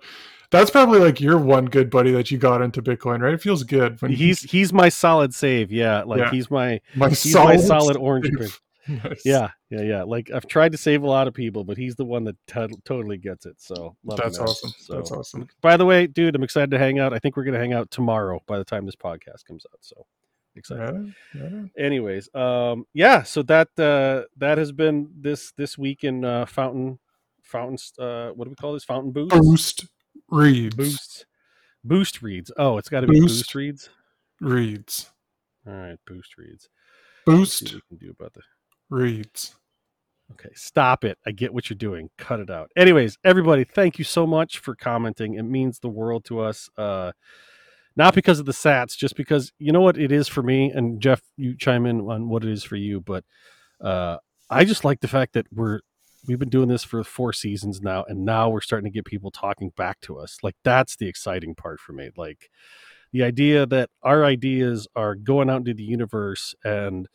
That's 0.51 0.69
probably 0.69 0.99
like 0.99 1.19
your 1.19 1.37
one 1.37 1.65
good 1.65 1.89
buddy 1.89 2.11
that 2.11 2.31
you 2.31 2.37
got 2.37 2.61
into 2.61 2.81
Bitcoin, 2.81 3.21
right? 3.21 3.33
It 3.33 3.41
feels 3.41 3.63
good 3.63 4.01
when 4.01 4.11
He's 4.11 4.41
he's 4.41 4.71
my 4.73 4.89
solid 4.89 5.33
save. 5.33 5.71
Yeah, 5.71 6.03
like 6.03 6.19
Yeah. 6.19 6.31
he's 6.31 6.49
my 6.51 6.79
my 6.95 7.09
he's 7.09 7.31
solid, 7.31 7.57
my 7.57 7.61
solid 7.63 7.97
orange. 7.97 8.29
Nice. 8.87 9.23
Yeah, 9.25 9.49
yeah, 9.71 9.81
yeah. 9.81 10.03
Like 10.03 10.29
I've 10.29 10.45
tried 10.45 10.71
to 10.73 10.77
save 10.77 11.01
a 11.01 11.07
lot 11.07 11.27
of 11.27 11.33
people, 11.33 11.63
but 11.63 11.75
he's 11.75 11.95
the 11.95 12.05
one 12.05 12.23
that 12.25 12.35
to- 12.49 12.69
totally 12.83 13.17
gets 13.17 13.47
it. 13.47 13.55
So 13.59 13.95
love 14.03 14.19
him, 14.19 14.25
That's 14.25 14.37
man. 14.37 14.47
awesome. 14.47 14.71
That's 14.89 15.11
awesome. 15.11 15.47
By 15.61 15.75
the 15.75 15.85
way, 15.85 16.05
dude, 16.05 16.35
I'm 16.35 16.43
excited 16.43 16.69
to 16.69 16.77
hang 16.77 16.99
out. 16.99 17.11
I 17.11 17.17
think 17.17 17.35
we're 17.35 17.45
gonna 17.45 17.57
hang 17.57 17.73
out 17.73 17.89
tomorrow 17.89 18.43
by 18.45 18.59
the 18.59 18.63
time 18.63 18.85
this 18.85 18.95
podcast 18.95 19.43
comes 19.47 19.65
out. 19.73 19.79
So 19.81 20.05
excited. 20.55 20.83
Right 21.33 21.43
on. 21.45 21.71
Anyways, 21.75 22.29
um, 22.35 22.85
yeah. 22.93 23.23
So 23.23 23.41
that 23.41 23.69
uh, 23.79 24.25
that 24.37 24.59
has 24.59 24.71
been 24.71 25.09
this 25.19 25.51
this 25.53 25.79
week 25.79 26.03
in 26.03 26.23
uh, 26.23 26.45
Fountain 26.45 26.99
Fountains. 27.41 27.91
Uh, 27.97 28.29
what 28.35 28.43
do 28.45 28.51
we 28.51 28.55
call 28.55 28.73
this? 28.73 28.83
Fountain 28.83 29.11
boost. 29.11 29.31
Boost 29.31 29.85
reads. 30.29 30.75
Boost. 30.75 31.25
Boost 31.83 32.21
reads. 32.21 32.51
Oh, 32.57 32.77
it's 32.77 32.89
got 32.89 33.01
to 33.01 33.07
be 33.07 33.19
Boost. 33.19 33.39
boost 33.41 33.55
reads. 33.55 33.89
Reads. 34.41 35.11
All 35.67 35.73
right, 35.73 35.99
boost 36.05 36.37
reads. 36.37 36.69
Boost 37.25 37.73
what 37.73 37.87
can 37.87 37.97
do 37.97 38.11
about 38.11 38.33
the 38.33 38.41
reads. 38.89 39.55
Okay, 40.31 40.49
stop 40.55 41.03
it. 41.03 41.17
I 41.25 41.31
get 41.31 41.53
what 41.53 41.69
you're 41.69 41.77
doing. 41.77 42.09
Cut 42.17 42.39
it 42.39 42.49
out. 42.49 42.71
Anyways, 42.75 43.17
everybody, 43.23 43.63
thank 43.63 43.99
you 43.99 44.05
so 44.05 44.25
much 44.25 44.59
for 44.59 44.75
commenting. 44.75 45.35
It 45.35 45.43
means 45.43 45.79
the 45.79 45.89
world 45.89 46.25
to 46.25 46.39
us. 46.39 46.69
Uh 46.77 47.11
not 47.97 48.13
because 48.13 48.39
of 48.39 48.45
the 48.45 48.51
sats, 48.51 48.97
just 48.97 49.15
because 49.15 49.53
you 49.57 49.71
know 49.71 49.81
what 49.81 49.97
it 49.97 50.11
is 50.11 50.27
for 50.27 50.43
me 50.43 50.71
and 50.71 50.99
Jeff, 51.01 51.21
you 51.37 51.55
chime 51.55 51.85
in 51.85 52.01
on 52.01 52.27
what 52.27 52.43
it 52.43 52.51
is 52.51 52.63
for 52.63 52.75
you, 52.75 53.01
but 53.01 53.23
uh 53.81 54.17
I 54.49 54.65
just 54.65 54.83
like 54.83 54.99
the 54.99 55.07
fact 55.07 55.33
that 55.33 55.45
we're 55.53 55.81
we've 56.27 56.39
been 56.39 56.49
doing 56.49 56.67
this 56.67 56.83
for 56.83 57.03
four 57.03 57.33
seasons 57.33 57.81
now 57.81 58.03
and 58.07 58.25
now 58.25 58.49
we're 58.49 58.61
starting 58.61 58.89
to 58.91 58.93
get 58.93 59.05
people 59.05 59.31
talking 59.31 59.71
back 59.75 59.99
to 60.01 60.17
us. 60.17 60.37
Like 60.43 60.55
that's 60.63 60.95
the 60.95 61.07
exciting 61.07 61.55
part 61.55 61.79
for 61.79 61.93
me. 61.93 62.09
Like 62.15 62.49
the 63.11 63.23
idea 63.23 63.65
that 63.65 63.89
our 64.03 64.25
ideas 64.25 64.87
are 64.95 65.15
going 65.15 65.49
out 65.49 65.57
into 65.57 65.73
the 65.73 65.83
universe 65.83 66.53
and 66.63 67.07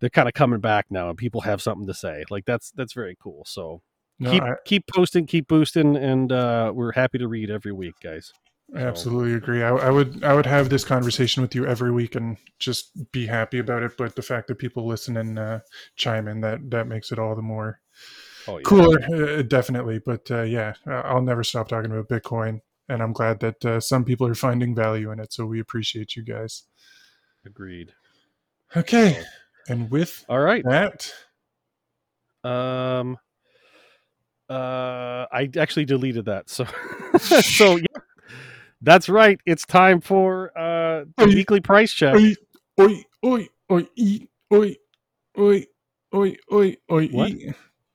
they're 0.00 0.10
kind 0.10 0.28
of 0.28 0.34
coming 0.34 0.60
back 0.60 0.86
now 0.90 1.08
and 1.08 1.18
people 1.18 1.42
have 1.42 1.62
something 1.62 1.86
to 1.86 1.94
say. 1.94 2.24
Like 2.30 2.44
that's 2.44 2.70
that's 2.72 2.92
very 2.92 3.16
cool. 3.20 3.44
So 3.46 3.82
No, 4.18 4.30
keep 4.30 4.42
I 4.42 4.54
keep 4.64 4.86
posting, 4.86 5.26
keep 5.26 5.48
boosting, 5.48 5.96
and 5.96 6.32
uh, 6.32 6.72
we're 6.74 6.92
happy 6.92 7.18
to 7.18 7.28
read 7.28 7.50
every 7.50 7.72
week, 7.72 7.94
guys. 8.02 8.32
I 8.74 8.82
absolutely 8.82 9.34
agree. 9.34 9.62
I, 9.64 9.70
I 9.70 9.90
would 9.90 10.22
I 10.22 10.34
would 10.34 10.46
have 10.46 10.68
this 10.68 10.84
conversation 10.84 11.42
with 11.42 11.54
you 11.54 11.66
every 11.66 11.90
week 11.90 12.14
and 12.14 12.36
just 12.58 12.92
be 13.10 13.26
happy 13.26 13.58
about 13.58 13.82
it. 13.82 13.96
But 13.96 14.14
the 14.14 14.22
fact 14.22 14.46
that 14.48 14.58
people 14.58 14.86
listen 14.86 15.16
and 15.16 15.38
uh, 15.38 15.60
chime 15.96 16.28
in 16.28 16.40
that 16.42 16.70
that 16.70 16.86
makes 16.86 17.10
it 17.10 17.18
all 17.18 17.34
the 17.34 17.42
more 17.42 17.80
Oh 18.46 18.58
yeah. 18.58 18.64
cooler, 18.64 18.98
uh, 19.38 19.42
definitely. 19.42 19.98
But 19.98 20.30
uh, 20.30 20.42
yeah, 20.42 20.74
I'll 20.86 21.22
never 21.22 21.44
stop 21.44 21.68
talking 21.68 21.90
about 21.90 22.08
Bitcoin, 22.08 22.60
and 22.88 23.02
I'm 23.02 23.12
glad 23.12 23.40
that 23.40 23.64
uh, 23.64 23.80
some 23.80 24.04
people 24.04 24.26
are 24.26 24.34
finding 24.34 24.74
value 24.74 25.10
in 25.12 25.20
it. 25.20 25.32
So 25.32 25.46
we 25.46 25.60
appreciate 25.60 26.16
you 26.16 26.22
guys. 26.24 26.64
Agreed. 27.44 27.92
Okay, 28.76 29.22
and 29.68 29.90
with 29.90 30.24
All 30.28 30.40
right. 30.40 30.64
that, 30.64 31.12
Um 32.44 33.18
uh 34.48 35.26
I 35.30 35.48
actually 35.58 35.84
deleted 35.84 36.24
that. 36.26 36.50
So 36.50 36.66
so 37.18 37.76
yeah. 37.76 37.84
That's 38.82 39.08
right. 39.08 39.38
It's 39.44 39.66
time 39.66 40.00
for 40.00 40.56
uh 40.58 41.04
the 41.16 41.26
Oi. 41.26 41.34
weekly 41.34 41.60
price 41.60 41.92
check. 41.92 42.14
oi, 42.14 42.34
oi, 42.78 43.04
oi, 43.24 43.48
oi, 43.70 43.88
oi, 44.52 44.76
oi, 45.38 45.66
oi, 46.14 46.36
oi, 46.52 46.76
oi, 46.90 47.08
What? 47.12 47.32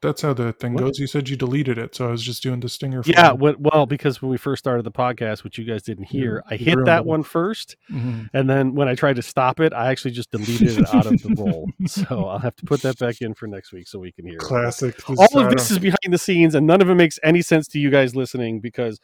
That's 0.01 0.21
how 0.21 0.33
the 0.33 0.51
thing 0.53 0.73
What? 0.73 0.81
goes. 0.83 0.99
You 0.99 1.07
said 1.07 1.29
you 1.29 1.35
deleted 1.35 1.77
it, 1.79 1.95
so 1.95 2.07
I 2.07 2.11
was 2.11 2.21
just 2.21 2.43
doing 2.43 2.59
the 2.59 2.69
stinger. 2.69 3.01
for 3.01 3.09
Yeah, 3.09 3.31
you. 3.31 3.35
what, 3.37 3.59
well, 3.59 3.85
because 3.87 4.21
when 4.21 4.29
we 4.29 4.37
first 4.37 4.59
started 4.59 4.83
the 4.83 4.91
podcast, 4.91 5.43
which 5.43 5.57
you 5.57 5.63
guys 5.65 5.81
didn't 5.81 6.05
hear, 6.05 6.43
I 6.49 6.57
hit 6.57 6.77
that 6.85 6.99
it. 6.99 7.05
one 7.05 7.23
first, 7.23 7.75
Mhm. 7.91 8.29
and 8.33 8.49
then 8.49 8.75
when 8.75 8.87
I 8.87 8.93
tried 8.95 9.15
to 9.15 9.21
stop 9.23 9.59
it, 9.59 9.73
I 9.73 9.89
actually 9.89 10.11
just 10.11 10.29
deleted 10.31 10.77
it 10.79 10.93
out 10.93 11.05
of 11.07 11.21
the 11.23 11.33
roll. 11.37 11.69
So 11.87 12.25
I'll 12.25 12.39
have 12.39 12.55
to 12.57 12.65
put 12.65 12.81
that 12.83 12.99
back 12.99 13.21
in 13.21 13.33
for 13.33 13.47
next 13.47 13.71
week 13.73 13.87
so 13.87 13.97
we 13.99 14.11
can 14.11 14.25
hear. 14.27 14.37
Classic. 14.37 14.95
This 15.07 15.17
All 15.17 15.39
of 15.39 15.51
this 15.51 15.71
is 15.71 15.79
behind 15.79 16.11
the 16.11 16.17
scenes, 16.17 16.53
and 16.55 16.67
none 16.67 16.81
of 16.81 16.89
it 16.89 16.95
makes 16.95 17.17
any 17.23 17.41
sense 17.41 17.67
to 17.69 17.79
you 17.79 17.89
guys 17.89 18.15
listening 18.15 18.59
because 18.59 18.99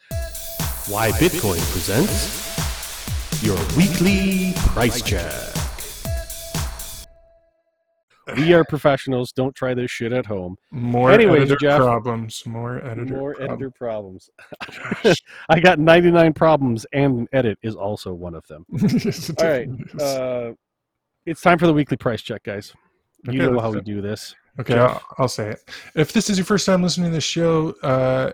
why 0.88 1.10
Bitcoin 1.12 1.58
presents 1.72 3.42
your 3.42 3.56
weekly 3.76 4.52
price 4.74 5.00
check. 5.02 5.32
We 8.36 8.52
are 8.52 8.64
professionals. 8.64 9.32
Don't 9.32 9.54
try 9.54 9.74
this 9.74 9.90
shit 9.90 10.12
at 10.12 10.26
home. 10.26 10.56
more 10.70 11.10
Anyways, 11.10 11.42
editor 11.42 11.56
Jeff, 11.56 11.78
problems. 11.78 12.44
More 12.46 12.84
editor. 12.84 13.16
More 13.16 13.34
problems. 13.34 13.52
editor 13.52 13.70
problems. 13.70 14.30
I 15.48 15.60
got 15.60 15.78
99 15.78 16.32
problems, 16.34 16.86
and 16.92 17.28
edit 17.32 17.58
is 17.62 17.74
also 17.74 18.12
one 18.12 18.34
of 18.34 18.46
them. 18.46 18.64
Yes, 19.04 19.30
All 19.30 19.46
right. 19.48 19.68
Uh, 20.00 20.52
it's 21.26 21.40
time 21.40 21.58
for 21.58 21.66
the 21.66 21.74
weekly 21.74 21.96
price 21.96 22.22
check, 22.22 22.42
guys. 22.44 22.72
You 23.24 23.40
Okay, 23.42 23.52
know 23.52 23.60
how 23.60 23.70
we 23.70 23.80
do 23.80 24.00
this. 24.00 24.34
Okay, 24.60 24.76
I'll, 24.78 25.00
I'll 25.18 25.28
say 25.28 25.50
it. 25.50 25.70
If 25.94 26.12
this 26.12 26.28
is 26.28 26.36
your 26.36 26.44
first 26.44 26.66
time 26.66 26.82
listening 26.82 27.10
to 27.10 27.14
this 27.14 27.24
show, 27.24 27.70
uh, 27.82 28.32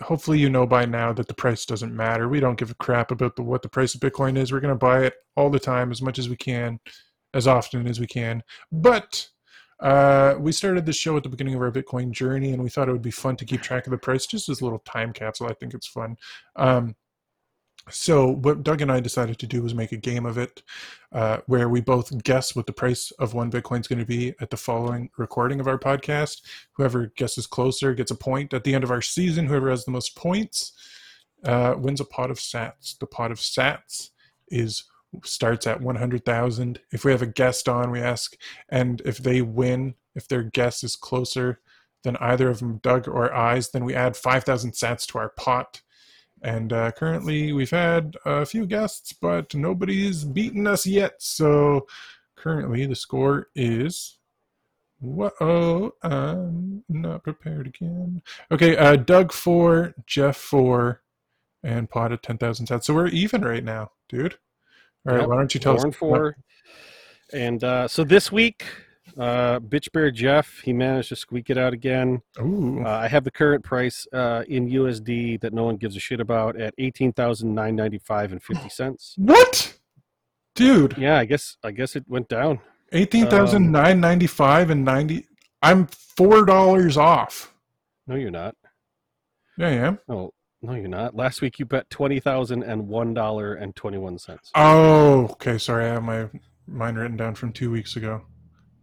hopefully 0.00 0.38
you 0.38 0.50
know 0.50 0.66
by 0.66 0.86
now 0.86 1.12
that 1.12 1.28
the 1.28 1.34
price 1.34 1.64
doesn't 1.64 1.94
matter. 1.94 2.28
We 2.28 2.40
don't 2.40 2.58
give 2.58 2.70
a 2.70 2.74
crap 2.74 3.10
about 3.12 3.36
the, 3.36 3.42
what 3.42 3.62
the 3.62 3.68
price 3.68 3.94
of 3.94 4.00
Bitcoin 4.00 4.36
is. 4.36 4.50
We're 4.50 4.60
going 4.60 4.74
to 4.74 4.78
buy 4.78 5.04
it 5.04 5.14
all 5.36 5.50
the 5.50 5.60
time, 5.60 5.92
as 5.92 6.02
much 6.02 6.18
as 6.18 6.28
we 6.28 6.36
can, 6.36 6.80
as 7.34 7.46
often 7.46 7.86
as 7.86 8.00
we 8.00 8.06
can. 8.06 8.42
But 8.70 9.28
uh, 9.80 10.36
we 10.38 10.52
started 10.52 10.86
this 10.86 10.96
show 10.96 11.16
at 11.16 11.24
the 11.24 11.28
beginning 11.28 11.54
of 11.54 11.60
our 11.60 11.72
Bitcoin 11.72 12.12
journey, 12.12 12.52
and 12.52 12.62
we 12.62 12.70
thought 12.70 12.88
it 12.88 12.92
would 12.92 13.02
be 13.02 13.10
fun 13.10 13.36
to 13.36 13.44
keep 13.44 13.62
track 13.62 13.86
of 13.86 13.90
the 13.90 13.98
price, 13.98 14.26
just 14.26 14.48
as 14.48 14.60
a 14.60 14.64
little 14.64 14.78
time 14.80 15.12
capsule. 15.12 15.48
I 15.48 15.54
think 15.54 15.74
it's 15.74 15.88
fun. 15.88 16.16
Um, 16.56 16.94
so 17.90 18.28
what 18.28 18.62
Doug 18.62 18.80
and 18.80 18.92
I 18.92 19.00
decided 19.00 19.40
to 19.40 19.46
do 19.46 19.60
was 19.60 19.74
make 19.74 19.90
a 19.90 19.96
game 19.96 20.24
of 20.24 20.38
it, 20.38 20.62
uh, 21.10 21.38
where 21.46 21.68
we 21.68 21.80
both 21.80 22.22
guess 22.22 22.54
what 22.54 22.66
the 22.66 22.72
price 22.72 23.10
of 23.18 23.34
one 23.34 23.50
Bitcoin 23.50 23.80
is 23.80 23.88
going 23.88 23.98
to 23.98 24.06
be 24.06 24.34
at 24.40 24.50
the 24.50 24.56
following 24.56 25.10
recording 25.18 25.58
of 25.58 25.66
our 25.66 25.78
podcast. 25.78 26.42
Whoever 26.74 27.12
guesses 27.16 27.48
closer 27.48 27.92
gets 27.92 28.12
a 28.12 28.16
point 28.16 28.54
at 28.54 28.62
the 28.62 28.74
end 28.74 28.84
of 28.84 28.92
our 28.92 29.02
season. 29.02 29.46
Whoever 29.46 29.68
has 29.68 29.84
the 29.84 29.90
most 29.90 30.14
points 30.16 30.72
uh, 31.44 31.74
wins 31.76 32.00
a 32.00 32.04
pot 32.04 32.30
of 32.30 32.38
Sats. 32.38 32.96
The 32.98 33.06
pot 33.06 33.32
of 33.32 33.38
Sats 33.38 34.10
is 34.48 34.84
starts 35.24 35.66
at 35.66 35.80
one 35.80 35.96
hundred 35.96 36.24
thousand. 36.24 36.80
If 36.90 37.04
we 37.04 37.12
have 37.12 37.22
a 37.22 37.26
guest 37.26 37.68
on, 37.68 37.90
we 37.90 38.00
ask, 38.00 38.36
and 38.68 39.00
if 39.04 39.18
they 39.18 39.42
win, 39.42 39.94
if 40.14 40.28
their 40.28 40.42
guess 40.42 40.82
is 40.82 40.96
closer 40.96 41.60
than 42.02 42.16
either 42.16 42.48
of 42.48 42.58
them, 42.58 42.78
Doug 42.82 43.06
or 43.06 43.32
I's, 43.32 43.70
then 43.70 43.84
we 43.84 43.94
add 43.94 44.16
five 44.16 44.44
thousand 44.44 44.72
Sats 44.72 45.06
to 45.08 45.18
our 45.18 45.30
pot. 45.30 45.82
And 46.42 46.72
uh, 46.72 46.90
currently, 46.90 47.52
we've 47.52 47.70
had 47.70 48.16
a 48.24 48.44
few 48.44 48.66
guests, 48.66 49.12
but 49.12 49.54
nobody's 49.54 50.24
beaten 50.24 50.66
us 50.66 50.84
yet. 50.86 51.14
So 51.18 51.86
currently, 52.36 52.86
the 52.86 52.96
score 52.96 53.48
is. 53.54 54.18
Whoa, 54.98 55.92
I'm 56.02 56.84
not 56.88 57.24
prepared 57.24 57.66
again. 57.66 58.22
Okay, 58.52 58.76
uh, 58.76 58.94
Doug 58.94 59.32
four, 59.32 59.94
Jeff 60.06 60.36
four, 60.36 61.02
and 61.62 61.90
Pot 61.90 62.12
at 62.12 62.22
ten 62.22 62.38
thousand 62.38 62.66
sats. 62.66 62.84
So 62.84 62.94
we're 62.94 63.08
even 63.08 63.42
right 63.42 63.64
now, 63.64 63.90
dude. 64.08 64.38
All 65.06 65.14
right, 65.14 65.20
Yep, 65.20 65.28
why 65.28 65.36
don't 65.36 65.54
you 65.54 65.60
tell 65.60 65.76
and 65.80 65.86
us? 65.92 65.96
four. 65.96 66.36
And 67.32 67.64
uh, 67.64 67.88
so 67.88 68.04
this 68.04 68.30
week, 68.30 68.64
uh, 69.18 69.58
Bitch 69.60 69.90
Bear 69.92 70.10
Jeff, 70.10 70.60
he 70.64 70.72
managed 70.72 71.08
to 71.10 71.16
squeak 71.16 71.50
it 71.50 71.58
out 71.58 71.72
again. 71.72 72.22
Ooh, 72.40 72.82
Uh, 72.84 72.88
I 72.90 73.08
have 73.08 73.24
the 73.24 73.30
current 73.30 73.64
price 73.64 74.06
uh, 74.12 74.44
in 74.48 74.68
USD 74.68 75.40
that 75.40 75.52
no 75.52 75.64
one 75.64 75.76
gives 75.76 75.96
a 75.96 76.00
shit 76.00 76.20
about 76.20 76.56
at 76.60 76.74
eighteen 76.78 77.12
thousand 77.12 77.54
nine 77.54 77.74
ninety 77.76 77.98
five 77.98 78.32
and 78.32 78.42
fifty 78.42 78.68
cents. 78.68 79.14
what, 79.18 79.74
dude? 80.54 80.96
Yeah, 80.98 81.18
I 81.18 81.24
guess 81.24 81.56
I 81.64 81.70
guess 81.72 81.96
it 81.96 82.04
went 82.08 82.28
down. 82.28 82.60
Eighteen 82.92 83.28
thousand 83.28 83.72
nine 83.72 84.00
ninety 84.00 84.26
five 84.26 84.70
and 84.70 84.84
ninety. 84.84 85.26
I'm 85.62 85.86
four 85.86 86.44
dollars 86.44 86.96
off. 86.96 87.54
No, 88.06 88.14
you're 88.16 88.30
not. 88.30 88.54
Yeah, 89.56 89.66
I 89.68 89.70
am. 89.70 89.98
No, 90.08 90.32
no, 90.62 90.74
you're 90.74 90.88
not. 90.88 91.14
Last 91.16 91.42
week 91.42 91.58
you 91.58 91.64
bet 91.66 91.88
twenty 91.90 92.20
thousand 92.20 92.62
and 92.62 92.88
one 92.88 93.12
dollar 93.14 93.54
and 93.54 93.74
twenty 93.76 93.98
one 93.98 94.18
cents. 94.18 94.50
Oh, 94.54 95.24
okay. 95.32 95.58
Sorry, 95.58 95.84
I 95.86 95.94
have 95.94 96.02
my 96.04 96.28
mine 96.66 96.94
written 96.94 97.16
down 97.16 97.34
from 97.34 97.52
two 97.52 97.70
weeks 97.70 97.96
ago. 97.96 98.22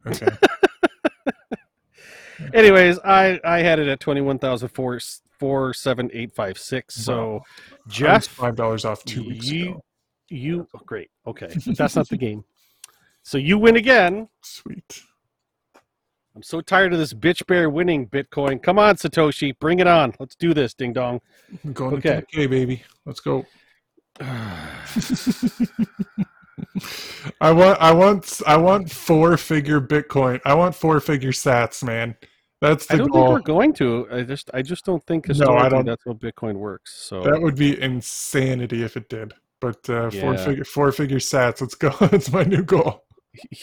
Okay. 0.06 0.28
Anyways, 2.54 3.00
I 3.00 3.40
I 3.44 3.60
had 3.60 3.80
it 3.80 3.88
at 3.88 4.00
twenty 4.00 4.22
one 4.22 4.40
thousand 4.40 4.70
four 4.70 5.00
four 5.40 5.74
seven 5.74 6.10
eight 6.14 6.34
five 6.34 6.58
six. 6.58 6.96
So, 6.96 7.34
Wow. 7.34 7.42
Jeff, 7.88 8.28
five 8.28 8.56
dollars 8.56 8.86
off 8.86 9.04
two 9.04 9.24
weeks 9.28 9.48
you- 9.48 9.70
ago. 9.72 9.84
you 10.30 10.68
oh, 10.74 10.80
great. 10.86 11.10
Okay, 11.28 11.48
that's 11.66 11.96
not 11.96 12.08
the 12.10 12.18
game. 12.18 12.44
So 13.24 13.38
you 13.38 13.58
win 13.58 13.76
again. 13.76 14.30
Sweet. 14.42 15.02
I'm 16.40 16.44
so 16.44 16.62
tired 16.62 16.94
of 16.94 17.00
this 17.00 17.14
bitch 17.14 17.46
bear 17.48 17.70
winning 17.70 18.08
Bitcoin. 18.08 18.64
Come 18.64 18.80
on, 18.80 18.96
Satoshi, 18.96 19.60
bring 19.60 19.80
it 19.80 19.88
on. 19.88 20.14
Let's 20.22 20.38
do 20.38 20.54
this, 20.54 20.74
ding 20.74 20.94
dong. 20.94 21.20
I'm 21.66 21.74
going 21.74 21.96
Okay. 21.96 22.22
to 22.32 22.38
10K, 22.38 22.50
baby. 22.50 22.82
Let's 23.06 23.20
go. 23.20 23.46
I 24.22 24.80
want, 27.52 27.82
I 27.82 27.92
want, 27.92 28.42
I 28.48 28.56
want 28.56 28.90
four 28.90 29.36
figure 29.36 29.82
Bitcoin. 29.82 30.40
I 30.46 30.54
want 30.54 30.76
four 30.76 31.02
figure 31.02 31.34
Sats, 31.34 31.84
man. 31.84 32.16
That's 32.62 32.86
the 32.86 32.94
I 32.94 32.98
don't 33.00 33.12
think 33.12 33.28
we're 33.28 33.42
going 33.42 33.74
to. 33.74 34.08
I 34.10 34.22
just 34.24 34.50
I 34.54 34.62
just 34.62 34.86
don't 34.86 35.06
think 35.06 35.28
No, 35.28 35.58
I 35.58 35.68
don't- 35.68 35.86
that's 35.86 36.04
how 36.06 36.14
Bitcoin 36.14 36.54
works. 36.56 36.96
So 37.04 37.22
That 37.22 37.42
would 37.42 37.58
be 37.58 37.82
insanity 37.82 38.84
if 38.84 38.96
it 38.96 39.10
did. 39.10 39.34
But 39.60 39.90
uh, 39.90 40.10
four 40.10 40.38
figure, 40.38 40.64
four 40.64 40.90
figure 40.94 41.20
Sats. 41.20 41.60
Let's 41.60 41.76
go. 41.76 41.90
That's 42.08 42.32
my 42.32 42.46
new 42.46 42.64
goal. 42.64 43.04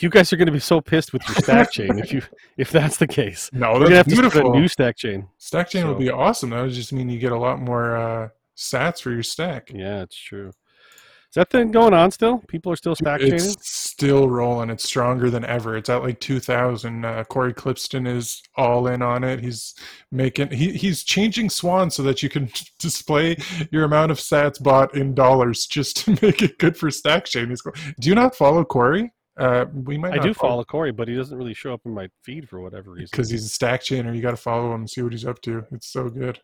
You 0.01 0.09
guys 0.10 0.32
are 0.32 0.36
going 0.36 0.47
to 0.47 0.52
be 0.52 0.60
so 0.60 0.80
pissed 0.80 1.12
with 1.12 1.26
your 1.26 1.34
stack 1.36 1.72
chain 1.72 1.98
if 1.98 2.12
you 2.12 2.22
if 2.56 2.70
that's 2.70 2.97
the 2.98 3.06
case. 3.06 3.51
No, 3.52 3.72
We're 3.72 3.78
gonna 3.80 3.88
that's 3.97 3.97
have 3.97 4.06
to 4.06 4.12
start 4.14 4.32
beautiful. 4.32 4.52
a 4.55 4.60
new 4.60 4.68
stack 4.68 4.97
chain. 4.97 5.28
Stack 5.38 5.70
chain 5.70 5.88
would 5.88 5.98
be 5.98 6.10
awesome. 6.10 6.51
That 6.51 6.62
would 6.62 6.72
just 6.72 6.93
mean 6.93 7.09
you 7.09 7.18
get 7.18 7.32
a 7.32 7.38
lot 7.38 7.60
more 7.60 7.97
uh, 7.97 8.28
Sats 8.56 9.01
for 9.02 9.10
your 9.10 9.22
stack. 9.24 9.70
Yeah, 9.74 10.02
it's 10.02 10.16
true. 10.16 10.48
Is 10.48 11.34
that 11.34 11.51
thing 11.51 11.70
going 11.72 11.93
on 11.93 12.12
still? 12.12 12.38
People 12.48 12.72
are 12.72 12.76
still 12.76 12.94
stack 12.94 13.20
chaining. 13.20 13.34
It's 13.34 13.68
still 13.68 14.30
rolling. 14.30 14.70
It's 14.70 14.84
stronger 14.84 15.28
than 15.28 15.44
ever. 15.44 15.76
It's 15.76 15.90
at 15.90 16.02
like 16.02 16.20
2,000. 16.20 17.05
Uh, 17.05 17.24
Cory 17.24 17.52
Klippsten 17.52 18.09
is 18.09 18.43
all 18.56 18.86
in 18.86 19.02
on 19.02 19.24
it. 19.24 19.40
He's 19.40 19.74
making 20.12 20.52
he, 20.52 20.72
he's 20.72 21.02
changing 21.02 21.51
Swan 21.51 21.90
so 21.90 22.02
that 22.05 22.22
you 22.22 22.28
can 22.30 22.48
display 22.78 23.36
your 23.70 23.84
amount 23.84 24.12
of 24.12 24.18
Sats 24.18 24.62
bought 24.62 24.94
in 24.94 25.14
dollars 25.14 25.66
just 25.66 25.97
to 26.05 26.10
make 26.22 26.40
it 26.40 26.59
good 26.59 26.76
for 26.76 26.90
Stack 26.90 27.26
Chain. 27.26 27.51
He's 27.51 27.62
Do 28.01 28.09
you 28.09 28.14
not 28.14 28.34
follow 28.36 28.64
Corey? 28.64 29.12
Uh, 29.38 29.66
we 29.72 29.98
might. 29.98 30.14
I 30.14 30.18
do 30.18 30.32
follow 30.32 30.64
Cory, 30.64 30.92
but 30.92 31.08
he 31.08 31.14
doesn't 31.14 31.36
really 31.36 31.52
show 31.54 31.74
up 31.74 31.82
in 31.84 31.92
my 31.92 32.08
feed 32.22 32.48
for 32.48 32.60
whatever 32.60 32.92
reason. 32.92 33.08
because 33.10 33.28
he's 33.28 33.44
a 33.44 33.48
Stack 33.48 33.82
Chainer. 33.82 34.14
You 34.14 34.22
got 34.22 34.30
to 34.30 34.36
follow 34.36 34.72
him 34.74 34.80
and 34.82 34.90
see 34.90 35.02
what 35.02 35.12
he's 35.12 35.26
up 35.26 35.40
to. 35.42 35.64
It's 35.72 35.88
so 35.88 36.08
good. 36.08 36.40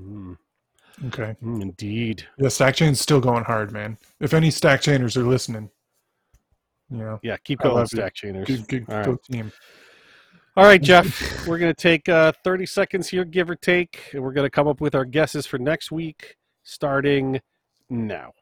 Mm, 0.00 0.36
Okay. 1.06 1.36
mm, 1.42 1.62
indeed. 1.62 2.26
Yeah, 2.38 2.48
Stack 2.48 2.74
Chain's 2.76 3.00
still 3.00 3.20
going 3.20 3.44
hard, 3.44 3.70
man. 3.72 3.96
If 4.18 4.34
any 4.34 4.50
Stack 4.50 4.80
Chainers 4.80 5.16
are 5.16 5.22
listening, 5.22 5.70
you 6.90 6.98
know, 6.98 7.20
Yeah, 7.22 7.36
keep 7.44 7.60
going, 7.60 7.78
you. 7.82 7.86
stack 7.86 8.14
chainers. 8.16 8.46
good, 8.46 8.66
good, 8.66 8.86
All 8.92 9.12
right. 9.12 9.22
team. 9.30 9.52
All 10.56 10.64
right, 10.64 10.82
Jeff, 10.82 11.46
we're 11.46 11.58
going 11.58 11.72
to 11.72 11.80
take 11.80 12.08
uh, 12.08 12.32
30 12.42 12.66
seconds 12.66 13.08
here, 13.08 13.24
give 13.24 13.48
or 13.48 13.54
take, 13.54 14.10
and 14.12 14.20
we're 14.22 14.32
going 14.32 14.46
to 14.46 14.50
come 14.50 14.66
up 14.66 14.80
with 14.80 14.96
our 14.96 15.04
guesses 15.04 15.46
for 15.46 15.58
next 15.58 15.92
week, 15.92 16.34
starting 16.64 17.40
now. 17.88 18.32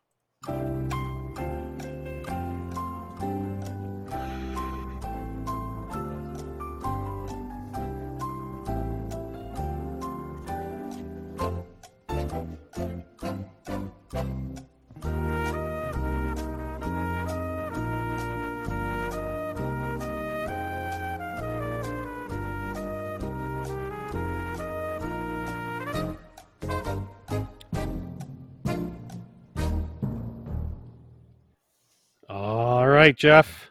Right, 33.08 33.16
Jeff. 33.16 33.70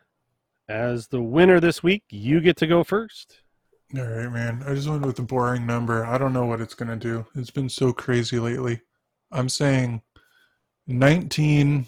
As 0.67 1.07
the 1.07 1.21
winner 1.21 1.59
this 1.59 1.83
week, 1.83 2.03
you 2.09 2.41
get 2.41 2.57
to 2.57 2.65
go 2.65 2.83
first. 2.83 3.41
All 3.95 4.03
right, 4.03 4.31
man. 4.31 4.63
I 4.65 4.73
just 4.73 4.89
went 4.89 5.05
with 5.05 5.19
a 5.19 5.21
boring 5.21 5.65
number. 5.65 6.03
I 6.03 6.17
don't 6.17 6.33
know 6.33 6.45
what 6.45 6.59
it's 6.59 6.73
going 6.73 6.89
to 6.89 6.95
do. 6.95 7.23
It's 7.35 7.51
been 7.51 7.69
so 7.69 7.93
crazy 7.93 8.39
lately. 8.39 8.81
I'm 9.31 9.47
saying 9.47 10.01
19 10.87 11.85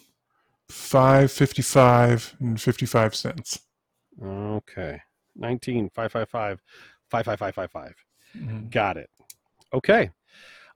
5 0.70 1.32
55 1.32 2.36
and 2.40 2.62
55 2.62 3.16
cents. 3.16 3.60
Okay. 4.24 5.02
19 5.36 5.90
555 5.90 6.62
55555. 7.10 7.96
Mhm. 8.38 8.70
Got 8.70 8.98
it. 8.98 9.10
Okay. 9.74 10.12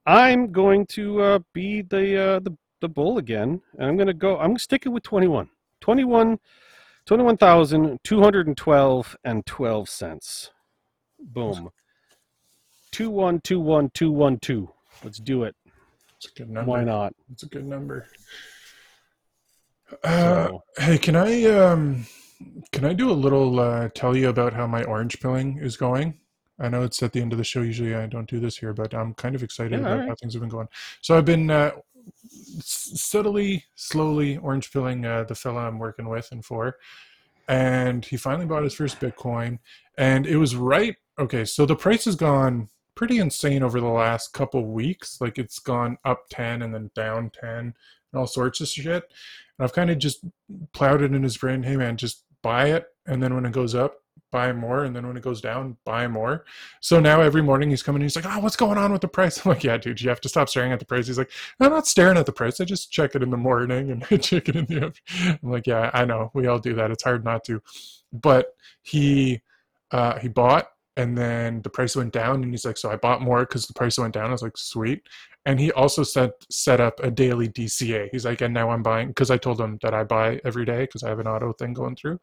I'm 0.08 0.52
going 0.52 0.88
to 0.88 1.22
uh, 1.22 1.40
be 1.54 1.84
the 1.84 2.18
uh, 2.20 2.40
the 2.40 2.58
the 2.82 2.90
bull 2.90 3.20
again, 3.20 3.62
and 3.78 3.88
I'm 3.88 3.96
going 3.96 4.08
to 4.08 4.14
go. 4.14 4.40
I'm 4.40 4.58
sticking 4.58 4.92
with 4.92 5.04
21. 5.04 5.50
21 5.82 6.40
21,212 7.06 9.16
and 9.24 9.46
12 9.46 9.90
cents. 9.90 10.52
Boom. 11.20 11.70
212122. 12.92 14.70
Let's 15.04 15.20
do 15.20 15.44
it. 15.44 15.56
It's 16.18 16.28
a 16.28 16.32
good 16.38 16.50
number. 16.50 16.70
Why 16.72 16.84
not? 16.84 17.14
It's 17.32 17.44
a 17.44 17.48
good 17.48 17.66
number. 17.66 18.08
Uh, 20.04 20.48
So, 20.48 20.64
hey, 20.78 20.98
can 20.98 21.16
I 21.16 21.44
um 21.46 22.06
can 22.72 22.86
I 22.86 22.94
do 22.94 23.12
a 23.12 23.14
little 23.14 23.60
uh, 23.60 23.90
tell 23.94 24.16
you 24.16 24.30
about 24.30 24.54
how 24.54 24.66
my 24.68 24.84
orange 24.84 25.20
pilling 25.20 25.58
is 25.58 25.76
going? 25.78 26.20
I 26.60 26.70
know 26.70 26.84
it's 26.84 27.02
at 27.04 27.12
the 27.14 27.22
end 27.22 27.32
of 27.34 27.38
the 27.38 27.44
show. 27.44 27.62
Usually 27.62 27.96
I 27.96 28.06
don't 28.06 28.30
do 28.30 28.40
this 28.40 28.58
here, 28.58 28.74
but 28.74 28.94
I'm 28.94 29.14
kind 29.16 29.36
of 29.36 29.44
excited 29.44 29.72
Yeah, 29.74 29.80
about 29.80 29.92
alright. 29.92 30.10
how 30.10 30.16
things 30.16 30.34
have 30.34 30.42
been 30.42 30.50
going. 30.50 30.68
So 31.02 31.18
I've 31.18 31.26
been 31.26 31.50
uh, 31.50 31.72
s- 32.58 32.92
steadily, 32.96 33.66
slowly 33.76 34.38
orange 34.38 34.72
pilling 34.72 35.06
uh, 35.06 35.24
the 35.24 35.36
fella 35.36 35.68
I'm 35.68 35.80
working 35.80 36.10
with 36.10 36.30
and 36.32 36.44
for, 36.44 36.78
and 37.48 38.06
he 38.06 38.18
finally 38.18 38.46
bought 38.46 38.64
his 38.64 38.74
first 38.76 39.00
Bitcoin, 39.00 39.60
and 39.98 40.26
it 40.26 40.38
was 40.38 40.56
right. 40.56 40.96
Okay, 41.20 41.46
so 41.46 41.66
the 41.66 41.76
price 41.76 42.06
has 42.06 42.16
gone 42.16 42.70
pretty 42.96 43.18
insane 43.18 43.64
over 43.64 43.82
the 43.82 43.88
last 43.88 44.34
couple 44.34 44.66
weeks. 44.66 45.20
Like 45.20 45.38
it's 45.38 45.60
gone 45.60 45.98
up 46.06 46.24
ten 46.30 46.62
and 46.62 46.74
then 46.74 46.92
down 46.96 47.32
ten 47.40 47.58
and 47.60 47.74
all 48.14 48.28
sorts 48.28 48.62
of 48.62 48.68
shit. 48.68 49.04
And 49.58 49.64
I've 49.64 49.74
kind 49.74 49.90
of 49.90 49.98
just 49.98 50.26
plowed 50.74 51.02
it 51.02 51.14
in 51.14 51.24
his 51.24 51.38
brain. 51.38 51.64
Hey 51.64 51.76
man, 51.76 51.98
just 51.98 52.24
buy 52.42 52.68
it, 52.68 52.86
and 53.06 53.22
then 53.22 53.36
when 53.36 53.46
it 53.46 53.52
goes 53.52 53.76
up, 53.76 53.96
buy 54.34 54.52
more, 54.52 54.84
and 54.84 54.96
then 54.96 55.08
when 55.08 55.16
it 55.16 55.24
goes 55.24 55.40
down, 55.40 55.78
buy 55.86 56.08
more. 56.08 56.44
So 56.82 57.00
now 57.00 57.22
every 57.22 57.42
morning 57.42 57.70
he's 57.70 57.84
coming, 57.84 58.02
he's 58.02 58.16
like, 58.16 58.26
"Oh, 58.28 58.40
what's 58.40 58.56
going 58.56 58.78
on 58.78 58.92
with 58.92 59.02
the 59.02 59.08
price?" 59.08 59.38
I'm 59.46 59.52
like, 59.52 59.64
"Yeah, 59.64 59.78
dude, 59.78 60.02
you 60.02 60.10
have 60.10 60.22
to 60.22 60.30
stop 60.30 60.50
staring 60.50 60.74
at 60.74 60.80
the 60.80 60.86
price." 60.86 61.08
He's 61.08 61.18
like, 61.18 61.32
"I'm 61.60 61.72
not 61.72 61.88
staring 61.88 62.18
at 62.18 62.26
the 62.26 62.34
price. 62.34 62.60
I 62.60 62.66
just 62.66 62.92
check 62.92 63.16
it 63.16 63.24
in 63.24 63.30
the 63.30 63.38
morning 63.38 63.92
and 63.92 64.06
I 64.12 64.18
check 64.18 64.50
it 64.50 64.56
in 64.56 64.66
the." 64.66 64.86
afternoon." 64.86 65.40
I'm 65.44 65.52
like, 65.52 65.68
"Yeah, 65.68 65.92
I 65.94 66.04
know. 66.06 66.32
We 66.34 66.48
all 66.48 66.60
do 66.60 66.74
that. 66.76 66.92
It's 66.92 67.04
hard 67.04 67.24
not 67.24 67.44
to." 67.46 67.62
But 68.12 68.48
he 68.82 69.42
uh, 69.92 70.20
he 70.20 70.28
bought, 70.28 70.68
and 70.98 71.18
then 71.18 71.62
the 71.62 71.70
price 71.70 71.96
went 71.96 72.12
down, 72.14 72.44
and 72.44 72.52
he's 72.52 72.66
like, 72.66 72.78
"So 72.78 72.92
I 72.92 72.98
bought 72.98 73.22
more 73.22 73.42
because 73.42 73.68
the 73.68 73.74
price 73.74 73.98
went 73.98 74.14
down." 74.16 74.30
I 74.30 74.32
was 74.34 74.42
like, 74.44 74.58
"Sweet." 74.58 75.04
And 75.46 75.60
he 75.60 75.72
also 75.74 76.04
set 76.04 76.32
set 76.50 76.80
up 76.80 77.00
a 77.04 77.12
daily 77.12 77.50
DCA. 77.50 78.10
He's 78.12 78.26
like, 78.26 78.42
and 78.42 78.54
now 78.54 78.70
I'm 78.70 78.82
buying 78.82 79.10
because 79.10 79.30
I 79.30 79.38
told 79.38 79.60
him 79.60 79.78
that 79.82 79.94
I 79.94 80.04
buy 80.06 80.40
every 80.46 80.66
day 80.66 80.82
because 80.82 81.04
I 81.04 81.10
have 81.10 81.20
an 81.20 81.28
auto 81.28 81.52
thing 81.54 81.74
going 81.74 81.98
through, 81.98 82.20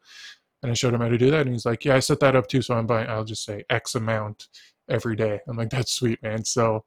and 0.61 0.71
I 0.71 0.75
showed 0.75 0.93
him 0.93 1.01
how 1.01 1.09
to 1.09 1.17
do 1.17 1.31
that, 1.31 1.41
and 1.41 1.51
he's 1.51 1.65
like, 1.65 1.85
yeah, 1.85 1.95
I 1.95 1.99
set 1.99 2.19
that 2.19 2.35
up 2.35 2.47
too, 2.47 2.61
so 2.61 2.75
I'm 2.75 2.87
buying. 2.87 3.09
I'll 3.09 3.23
just 3.23 3.43
say 3.43 3.63
X 3.69 3.95
amount 3.95 4.47
every 4.89 5.15
day. 5.15 5.39
I'm 5.47 5.57
like, 5.57 5.69
that's 5.69 5.93
sweet, 5.93 6.21
man. 6.23 6.43
So 6.45 6.85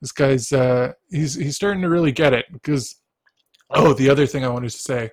this 0.00 0.12
guy's 0.12 0.52
uh, 0.52 0.92
he's 1.10 1.34
he's 1.34 1.56
starting 1.56 1.82
to 1.82 1.88
really 1.88 2.12
get 2.12 2.32
it 2.32 2.46
because. 2.52 2.96
Oh, 3.68 3.94
the 3.94 4.08
other 4.08 4.28
thing 4.28 4.44
I 4.44 4.48
wanted 4.48 4.70
to 4.70 4.78
say, 4.78 5.10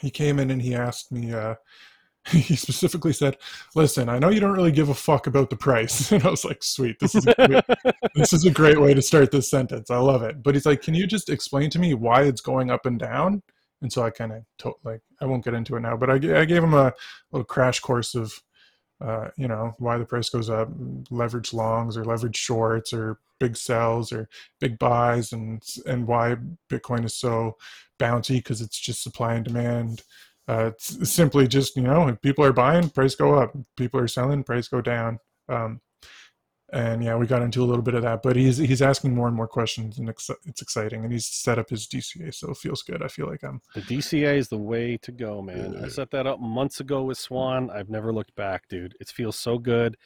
he 0.00 0.10
came 0.10 0.38
in 0.38 0.50
and 0.50 0.62
he 0.62 0.74
asked 0.74 1.12
me. 1.12 1.34
Uh, 1.34 1.56
he 2.28 2.54
specifically 2.54 3.12
said, 3.12 3.36
"Listen, 3.74 4.08
I 4.08 4.18
know 4.18 4.30
you 4.30 4.40
don't 4.40 4.52
really 4.52 4.72
give 4.72 4.88
a 4.90 4.94
fuck 4.94 5.26
about 5.26 5.50
the 5.50 5.56
price," 5.56 6.12
and 6.12 6.24
I 6.24 6.30
was 6.30 6.44
like, 6.44 6.62
"Sweet, 6.62 6.98
this 7.00 7.14
is 7.14 7.26
a 7.26 7.34
great, 7.34 7.64
this 8.14 8.32
is 8.32 8.44
a 8.44 8.50
great 8.50 8.80
way 8.80 8.94
to 8.94 9.02
start 9.02 9.30
this 9.30 9.50
sentence. 9.50 9.90
I 9.90 9.98
love 9.98 10.22
it." 10.22 10.42
But 10.42 10.54
he's 10.54 10.66
like, 10.66 10.82
"Can 10.82 10.94
you 10.94 11.06
just 11.06 11.28
explain 11.28 11.68
to 11.70 11.78
me 11.78 11.94
why 11.94 12.22
it's 12.22 12.40
going 12.40 12.70
up 12.70 12.86
and 12.86 12.98
down?" 12.98 13.42
And 13.82 13.92
so 13.92 14.02
I 14.02 14.10
kind 14.10 14.32
of 14.32 14.44
to- 14.58 14.74
like 14.84 15.02
I 15.20 15.26
won't 15.26 15.44
get 15.44 15.54
into 15.54 15.76
it 15.76 15.80
now, 15.80 15.96
but 15.96 16.08
I, 16.08 16.14
I 16.14 16.44
gave 16.44 16.62
him 16.62 16.74
a 16.74 16.92
little 17.32 17.44
crash 17.44 17.80
course 17.80 18.14
of, 18.14 18.32
uh, 19.04 19.28
you 19.36 19.48
know, 19.48 19.74
why 19.78 19.98
the 19.98 20.04
price 20.04 20.30
goes 20.30 20.48
up, 20.48 20.68
leverage 21.10 21.52
longs 21.52 21.96
or 21.96 22.04
leverage 22.04 22.36
shorts 22.36 22.92
or 22.92 23.18
big 23.40 23.56
sells 23.56 24.12
or 24.12 24.28
big 24.60 24.78
buys, 24.78 25.32
and 25.32 25.62
and 25.86 26.06
why 26.06 26.36
Bitcoin 26.70 27.04
is 27.04 27.14
so 27.14 27.56
bouncy 27.98 28.36
because 28.36 28.60
it's 28.60 28.78
just 28.78 29.02
supply 29.02 29.34
and 29.34 29.44
demand. 29.44 30.02
Uh, 30.48 30.70
it's 30.72 31.10
simply 31.10 31.48
just 31.48 31.76
you 31.76 31.82
know 31.82 32.08
if 32.08 32.20
people 32.22 32.44
are 32.44 32.52
buying, 32.52 32.88
price 32.88 33.16
go 33.16 33.34
up. 33.34 33.52
People 33.76 33.98
are 34.00 34.08
selling, 34.08 34.44
price 34.44 34.68
go 34.68 34.80
down. 34.80 35.18
Um, 35.48 35.80
and 36.72 37.04
yeah, 37.04 37.14
we 37.16 37.26
got 37.26 37.42
into 37.42 37.62
a 37.62 37.66
little 37.66 37.82
bit 37.82 37.94
of 37.94 38.02
that, 38.02 38.22
but 38.22 38.34
he's 38.34 38.56
he's 38.56 38.80
asking 38.80 39.14
more 39.14 39.26
and 39.28 39.36
more 39.36 39.46
questions, 39.46 39.98
and 39.98 40.08
it's, 40.08 40.30
it's 40.46 40.62
exciting. 40.62 41.04
And 41.04 41.12
he's 41.12 41.26
set 41.26 41.58
up 41.58 41.68
his 41.68 41.86
DCA, 41.86 42.32
so 42.34 42.50
it 42.50 42.56
feels 42.56 42.82
good. 42.82 43.02
I 43.02 43.08
feel 43.08 43.28
like 43.28 43.44
I'm 43.44 43.60
the 43.74 43.82
DCA 43.82 44.36
is 44.36 44.48
the 44.48 44.58
way 44.58 44.96
to 44.98 45.12
go, 45.12 45.42
man. 45.42 45.76
I 45.84 45.88
set 45.88 46.10
that 46.12 46.26
up 46.26 46.40
months 46.40 46.80
ago 46.80 47.02
with 47.02 47.18
Swan. 47.18 47.70
I've 47.70 47.90
never 47.90 48.12
looked 48.12 48.34
back, 48.36 48.68
dude. 48.68 48.96
It 49.00 49.08
feels 49.08 49.36
so 49.36 49.58
good. 49.58 49.96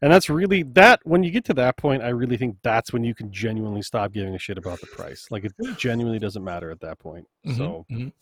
And 0.00 0.12
that's 0.12 0.30
really 0.30 0.62
that 0.74 1.00
when 1.02 1.24
you 1.24 1.32
get 1.32 1.44
to 1.46 1.54
that 1.54 1.76
point, 1.76 2.04
I 2.04 2.10
really 2.10 2.36
think 2.36 2.56
that's 2.62 2.92
when 2.92 3.02
you 3.02 3.16
can 3.16 3.32
genuinely 3.32 3.82
stop 3.82 4.12
giving 4.12 4.36
a 4.36 4.38
shit 4.38 4.56
about 4.56 4.80
the 4.80 4.86
price. 4.86 5.26
Like 5.32 5.44
it 5.44 5.52
genuinely 5.76 6.20
doesn't 6.20 6.44
matter 6.44 6.70
at 6.70 6.78
that 6.80 7.00
point. 7.00 7.26
So 7.56 7.84
Mhm, 7.90 8.12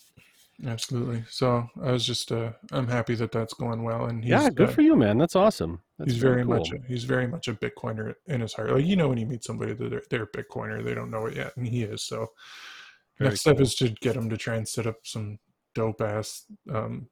mhm. 0.60 0.66
absolutely. 0.66 1.24
So 1.28 1.68
I 1.82 1.92
was 1.92 2.06
just 2.06 2.32
uh, 2.32 2.52
I'm 2.72 2.88
happy 2.88 3.14
that 3.16 3.32
that's 3.32 3.52
going 3.52 3.82
well, 3.82 4.06
and 4.06 4.24
he's, 4.24 4.30
yeah, 4.30 4.48
good 4.48 4.70
uh, 4.70 4.72
for 4.72 4.80
you, 4.80 4.96
man. 4.96 5.18
That's 5.18 5.36
awesome. 5.36 5.82
That's 5.98 6.12
he's 6.12 6.22
very 6.22 6.44
cool. 6.44 6.58
much 6.58 6.72
a, 6.72 6.78
he's 6.86 7.04
very 7.04 7.26
much 7.26 7.48
a 7.48 7.54
Bitcoiner 7.54 8.14
in 8.26 8.42
his 8.42 8.52
heart. 8.52 8.70
Like 8.70 8.84
you 8.84 8.96
know 8.96 9.08
when 9.08 9.18
you 9.18 9.26
meet 9.26 9.44
somebody 9.44 9.72
that 9.72 9.90
they're, 9.90 10.02
they're 10.10 10.22
a 10.24 10.28
Bitcoiner, 10.28 10.84
they 10.84 10.94
don't 10.94 11.10
know 11.10 11.26
it 11.26 11.36
yet, 11.36 11.56
and 11.56 11.66
he 11.66 11.84
is. 11.84 12.02
So 12.02 12.32
Very 13.18 13.30
next 13.30 13.40
step 13.40 13.60
is 13.60 13.74
to 13.76 13.88
get 13.88 14.16
him 14.16 14.28
to 14.28 14.36
try 14.36 14.56
and 14.56 14.68
set 14.68 14.86
up 14.86 14.96
some 15.04 15.38
dope 15.74 16.02
ass 16.02 16.44
um, 16.72 17.08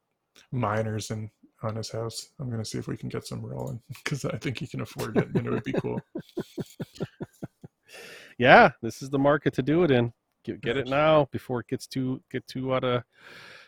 miners 0.53 1.11
in 1.11 1.31
on 1.63 1.77
his 1.77 1.91
house. 1.91 2.29
I'm 2.39 2.51
gonna 2.51 2.65
see 2.65 2.79
if 2.79 2.87
we 2.87 2.97
can 2.97 3.09
get 3.09 3.27
some 3.27 3.45
rolling 3.45 3.81
because 4.05 4.25
I 4.27 4.37
think 4.37 4.59
he 4.59 4.67
can 4.67 4.83
afford 4.83 5.17
it, 5.17 5.29
and 5.35 5.47
it 5.47 5.51
would 5.51 5.65
be 5.65 5.73
cool. 5.73 6.01
yeah, 8.39 8.71
this 8.83 9.01
is 9.01 9.09
the 9.09 9.19
market 9.19 9.55
to 9.55 9.63
do 9.63 9.83
it 9.85 9.91
in. 9.91 10.13
Get, 10.45 10.61
get 10.61 10.77
it 10.77 10.89
now 10.89 11.27
before 11.33 11.61
it 11.61 11.69
gets 11.69 11.87
too 11.87 12.23
get 12.31 12.47
too 12.47 12.75
out 12.75 12.85
of 12.85 13.03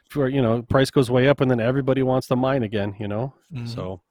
before 0.06 0.28
you 0.28 0.42
know 0.42 0.60
price 0.60 0.90
goes 0.90 1.10
way 1.10 1.26
up 1.26 1.40
and 1.40 1.50
then 1.50 1.58
everybody 1.58 2.02
wants 2.02 2.26
to 2.26 2.36
mine 2.36 2.64
again. 2.64 2.94
You 2.98 3.08
know. 3.08 3.34
Mhm. 3.50 3.66
So 3.66 4.02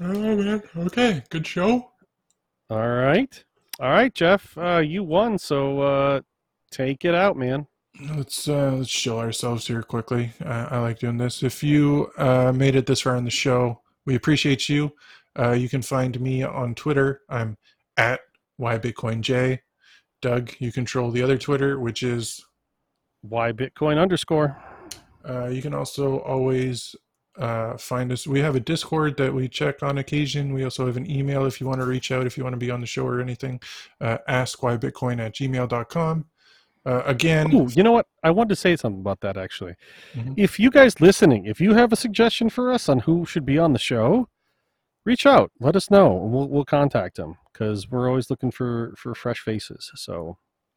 Oh 0.00 0.36
man, 0.36 0.62
okay, 0.76 1.22
good 1.30 1.46
show. 1.46 1.90
all 2.68 2.88
right, 2.88 3.44
all 3.78 3.90
right, 3.90 4.12
Jeff, 4.12 4.56
uh, 4.58 4.78
you 4.78 5.04
won. 5.04 5.38
So 5.38 5.80
uh, 5.80 6.20
take 6.70 7.04
it 7.04 7.14
out, 7.14 7.36
man. 7.36 7.66
Let's 8.16 8.48
uh, 8.48 8.72
let's 8.72 8.90
show 8.90 9.20
ourselves 9.20 9.68
here 9.68 9.82
quickly. 9.82 10.32
Uh, 10.44 10.66
I 10.70 10.78
like 10.78 10.98
doing 10.98 11.16
this. 11.16 11.44
If 11.44 11.62
you 11.62 12.10
uh, 12.18 12.52
made 12.52 12.74
it 12.74 12.86
this 12.86 13.02
far 13.02 13.14
in 13.16 13.24
the 13.24 13.30
show, 13.30 13.82
we 14.04 14.16
appreciate 14.16 14.68
you. 14.68 14.92
Uh, 15.38 15.52
you 15.52 15.68
can 15.68 15.82
find 15.82 16.20
me 16.20 16.42
on 16.42 16.74
Twitter. 16.74 17.20
I'm 17.28 17.56
at 17.96 18.20
ybitcoinj. 18.60 19.60
Doug, 20.20 20.50
you 20.58 20.72
control 20.72 21.10
the 21.12 21.22
other 21.22 21.38
Twitter, 21.38 21.78
which 21.78 22.02
is. 22.02 22.44
Why 23.22 23.52
Bitcoin 23.52 23.98
underscore? 23.98 24.62
Uh, 25.26 25.46
you 25.46 25.62
can 25.62 25.72
also 25.72 26.18
always 26.18 26.94
uh, 27.36 27.76
find 27.76 28.12
us. 28.12 28.26
We 28.26 28.40
have 28.40 28.54
a 28.54 28.60
Discord 28.60 29.16
that 29.16 29.32
we 29.32 29.48
check 29.48 29.82
on 29.82 29.98
occasion. 29.98 30.52
We 30.52 30.64
also 30.64 30.86
have 30.86 30.96
an 30.96 31.10
email 31.10 31.46
if 31.46 31.60
you 31.60 31.66
want 31.66 31.80
to 31.80 31.86
reach 31.86 32.12
out, 32.12 32.26
if 32.26 32.36
you 32.36 32.44
want 32.44 32.54
to 32.54 32.58
be 32.58 32.70
on 32.70 32.80
the 32.80 32.86
show 32.86 33.06
or 33.06 33.20
anything. 33.20 33.60
Uh, 34.00 34.18
askwhybitcoin 34.28 35.18
at 35.18 35.34
gmail.com. 35.34 36.26
Uh, 36.86 37.02
again, 37.06 37.54
Ooh, 37.54 37.68
you 37.70 37.82
know 37.82 37.92
what? 37.92 38.06
I 38.22 38.30
wanted 38.30 38.50
to 38.50 38.56
say 38.56 38.76
something 38.76 39.00
about 39.00 39.20
that 39.20 39.38
actually. 39.38 39.74
Mhm. 40.12 40.34
If 40.36 40.60
you 40.60 40.70
guys 40.70 41.00
listening, 41.00 41.46
if 41.46 41.60
you 41.60 41.72
have 41.72 41.92
a 41.92 41.96
suggestion 41.96 42.50
for 42.50 42.70
us 42.70 42.88
on 42.90 43.00
who 43.00 43.24
should 43.24 43.46
be 43.46 43.58
on 43.58 43.72
the 43.72 43.78
show, 43.78 44.28
reach 45.06 45.24
out. 45.24 45.50
Let 45.60 45.76
us 45.76 45.90
know. 45.90 46.12
We'll 46.12 46.48
we'll 46.48 46.66
contact 46.66 47.16
them 47.16 47.38
because 47.52 47.90
we're 47.90 48.08
always 48.08 48.28
looking 48.28 48.50
for 48.50 48.92
for 48.98 49.14
fresh 49.14 49.40
faces. 49.40 49.90
So 49.94 50.36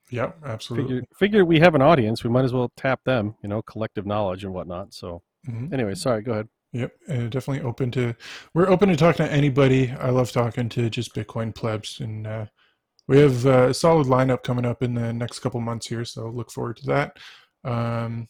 yeah, 0.09 0.31
absolutely. 0.45 0.87
figure 0.87 1.07
figure 1.13 1.45
we 1.45 1.59
have 1.59 1.75
an 1.75 1.81
audience. 1.81 2.23
We 2.23 2.29
might 2.29 2.45
as 2.45 2.53
well 2.53 2.71
tap 2.77 3.03
them. 3.03 3.35
You 3.43 3.49
know, 3.49 3.61
collective 3.61 4.05
knowledge 4.05 4.45
and 4.45 4.53
whatnot. 4.53 4.93
So 4.93 5.23
Mhm. 5.47 5.73
anyway, 5.73 5.95
sorry. 5.95 6.21
Go 6.21 6.33
ahead. 6.33 6.49
Yep, 6.73 6.91
and 7.07 7.31
definitely 7.31 7.63
open 7.67 7.91
to. 7.91 8.13
We're 8.53 8.69
open 8.69 8.89
to 8.89 8.95
talking 8.97 9.25
to 9.25 9.31
anybody. 9.31 9.91
I 9.91 10.09
love 10.09 10.31
talking 10.31 10.69
to 10.69 10.89
just 10.89 11.15
Bitcoin 11.15 11.55
plebs, 11.55 11.99
and 12.01 12.27
uh, 12.27 12.45
we 13.07 13.19
have 13.19 13.45
uh, 13.45 13.67
a 13.69 13.73
solid 13.73 14.07
lineup 14.07 14.43
coming 14.43 14.65
up 14.65 14.83
in 14.83 14.93
the 14.93 15.13
next 15.13 15.39
couple 15.39 15.61
months 15.61 15.87
here. 15.87 16.03
So 16.05 16.27
look 16.29 16.51
forward 16.51 16.77
to 16.77 16.85
that. 16.87 17.17
Um, 17.63 18.27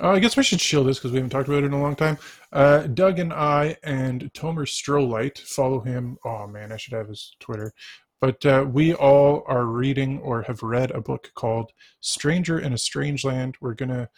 oh, 0.00 0.10
I 0.10 0.18
guess 0.18 0.36
we 0.36 0.42
should 0.42 0.60
shield 0.60 0.88
this 0.88 0.98
because 0.98 1.12
we 1.12 1.18
haven't 1.18 1.30
talked 1.30 1.48
about 1.48 1.62
it 1.62 1.66
in 1.66 1.72
a 1.72 1.80
long 1.80 1.94
time. 1.96 2.18
Uh, 2.52 2.88
Doug 2.88 3.18
and 3.20 3.32
I 3.32 3.76
and 3.84 4.32
Tomer 4.34 4.68
Strolight 4.68 5.38
follow 5.38 5.80
him. 5.80 6.18
Oh 6.24 6.46
man, 6.48 6.72
I 6.72 6.76
should 6.76 6.94
have 6.94 7.08
his 7.08 7.36
Twitter. 7.40 7.72
But 8.20 8.44
uh, 8.46 8.66
we 8.68 8.94
all 8.94 9.44
are 9.46 9.66
reading 9.66 10.18
or 10.20 10.42
have 10.42 10.62
read 10.62 10.90
a 10.90 11.00
book 11.00 11.30
called 11.34 11.70
"Stranger 12.00 12.58
in 12.58 12.72
a 12.72 12.78
Strange 12.78 13.24
Land." 13.24 13.56
We're 13.60 13.74
gonna 13.74 14.08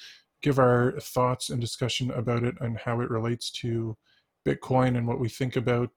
give 0.43 0.59
our 0.59 0.93
thoughts 1.01 1.51
and 1.51 1.61
discussion 1.61 2.11
about 2.13 2.45
it 2.45 2.55
and 2.61 2.79
how 2.79 3.01
it 3.01 3.11
relates 3.11 3.51
to 3.51 3.97
Bitcoin 4.47 4.97
and 4.97 5.07
what 5.07 5.21
we 5.21 5.29
think 5.29 5.57
about 5.57 5.91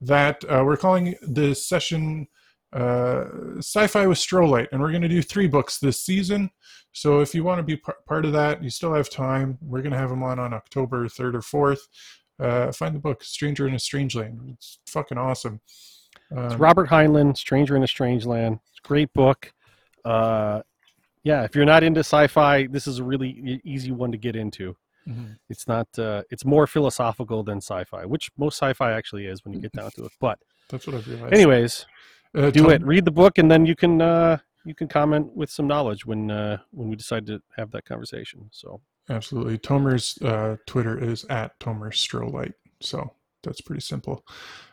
that. 0.00 0.42
Uh, 0.48 0.62
we're 0.64 0.76
calling 0.76 1.14
this 1.22 1.66
session 1.66 2.26
uh, 2.72 3.24
Sci-Fi 3.58 4.06
with 4.06 4.18
Strolight, 4.18 4.68
and 4.72 4.80
we're 4.80 4.90
going 4.90 5.02
to 5.02 5.08
do 5.08 5.22
three 5.22 5.46
books 5.46 5.78
this 5.78 6.00
season. 6.00 6.50
So 6.92 7.20
if 7.20 7.34
you 7.34 7.44
want 7.44 7.58
to 7.58 7.62
be 7.62 7.76
p- 7.76 7.92
part 8.06 8.24
of 8.24 8.32
that, 8.32 8.62
you 8.62 8.70
still 8.70 8.94
have 8.94 9.10
time. 9.10 9.58
We're 9.60 9.82
going 9.82 9.92
to 9.92 9.98
have 9.98 10.10
them 10.10 10.22
on 10.22 10.38
on 10.38 10.54
October 10.54 11.06
3rd 11.06 11.34
or 11.34 11.76
4th. 11.76 11.80
Uh, 12.40 12.72
find 12.72 12.94
the 12.94 12.98
book, 12.98 13.22
Stranger 13.22 13.68
in 13.68 13.74
a 13.74 13.78
Strange 13.78 14.16
Land. 14.16 14.40
It's 14.54 14.78
fucking 14.86 15.18
awesome. 15.18 15.60
Um, 16.34 16.46
it's 16.46 16.54
Robert 16.56 16.88
Heinlein, 16.88 17.36
Stranger 17.36 17.76
in 17.76 17.82
a 17.82 17.88
Strange 17.88 18.24
Land. 18.24 18.58
It's 18.70 18.80
a 18.84 18.88
great 18.88 19.12
book. 19.12 19.52
Uh, 20.04 20.62
yeah, 21.24 21.44
if 21.44 21.54
you're 21.54 21.64
not 21.64 21.82
into 21.82 22.00
sci-fi, 22.00 22.66
this 22.66 22.86
is 22.86 22.98
a 22.98 23.04
really 23.04 23.60
easy 23.64 23.92
one 23.92 24.12
to 24.12 24.18
get 24.18 24.36
into. 24.36 24.76
Mm-hmm. 25.08 25.32
It's 25.48 25.66
not. 25.66 25.88
Uh, 25.98 26.22
it's 26.30 26.44
more 26.44 26.66
philosophical 26.66 27.42
than 27.42 27.58
sci-fi, 27.58 28.04
which 28.04 28.30
most 28.36 28.56
sci-fi 28.56 28.92
actually 28.92 29.26
is 29.26 29.44
when 29.44 29.52
you 29.52 29.60
get 29.60 29.72
down 29.72 29.90
to 29.92 30.04
it. 30.04 30.12
But 30.20 30.38
that's 30.68 30.86
what 30.86 30.96
I've 30.96 31.06
realized. 31.08 31.34
Anyways, 31.34 31.86
uh, 32.34 32.50
do 32.50 32.70
it. 32.70 32.82
Read 32.84 33.04
the 33.04 33.10
book, 33.10 33.38
and 33.38 33.50
then 33.50 33.66
you 33.66 33.74
can 33.74 34.00
uh, 34.00 34.38
you 34.64 34.74
can 34.74 34.88
comment 34.88 35.34
with 35.34 35.50
some 35.50 35.66
knowledge 35.66 36.06
when 36.06 36.30
uh, 36.30 36.58
when 36.70 36.88
we 36.88 36.96
decide 36.96 37.26
to 37.26 37.42
have 37.56 37.70
that 37.72 37.84
conversation. 37.84 38.48
So 38.52 38.80
absolutely, 39.08 39.58
Tomer's 39.58 40.20
uh, 40.22 40.56
Twitter 40.66 41.02
is 41.02 41.24
at 41.26 41.58
Tomer 41.58 41.92
Strolight. 41.92 42.54
So 42.80 43.12
that's 43.42 43.60
pretty 43.60 43.82
simple. 43.82 44.24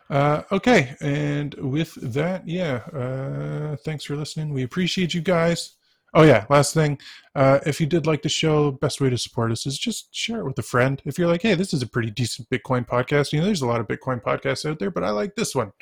Uh, 0.08 0.42
okay, 0.50 0.96
and 1.00 1.54
with 1.54 1.94
that, 1.94 2.46
yeah, 2.46 2.82
uh, 2.92 3.76
thanks 3.84 4.04
for 4.04 4.16
listening. 4.16 4.52
We 4.52 4.62
appreciate 4.62 5.14
you 5.14 5.20
guys. 5.20 5.76
Oh 6.12 6.22
yeah, 6.22 6.44
last 6.48 6.74
thing. 6.74 6.98
Uh, 7.34 7.60
if 7.66 7.80
you 7.80 7.86
did 7.86 8.06
like 8.06 8.22
the 8.22 8.28
show, 8.28 8.72
best 8.72 9.00
way 9.00 9.10
to 9.10 9.18
support 9.18 9.52
us 9.52 9.64
is 9.66 9.78
just 9.78 10.12
share 10.14 10.40
it 10.40 10.44
with 10.44 10.58
a 10.58 10.62
friend. 10.62 11.00
If 11.04 11.18
you're 11.18 11.28
like, 11.28 11.42
hey, 11.42 11.54
this 11.54 11.72
is 11.72 11.82
a 11.82 11.86
pretty 11.86 12.10
decent 12.10 12.50
Bitcoin 12.50 12.86
podcast. 12.86 13.32
You 13.32 13.38
know, 13.38 13.46
there's 13.46 13.62
a 13.62 13.66
lot 13.66 13.80
of 13.80 13.86
Bitcoin 13.86 14.20
podcasts 14.20 14.68
out 14.68 14.80
there, 14.80 14.90
but 14.90 15.04
I 15.04 15.10
like 15.10 15.36
this 15.36 15.54
one. 15.54 15.72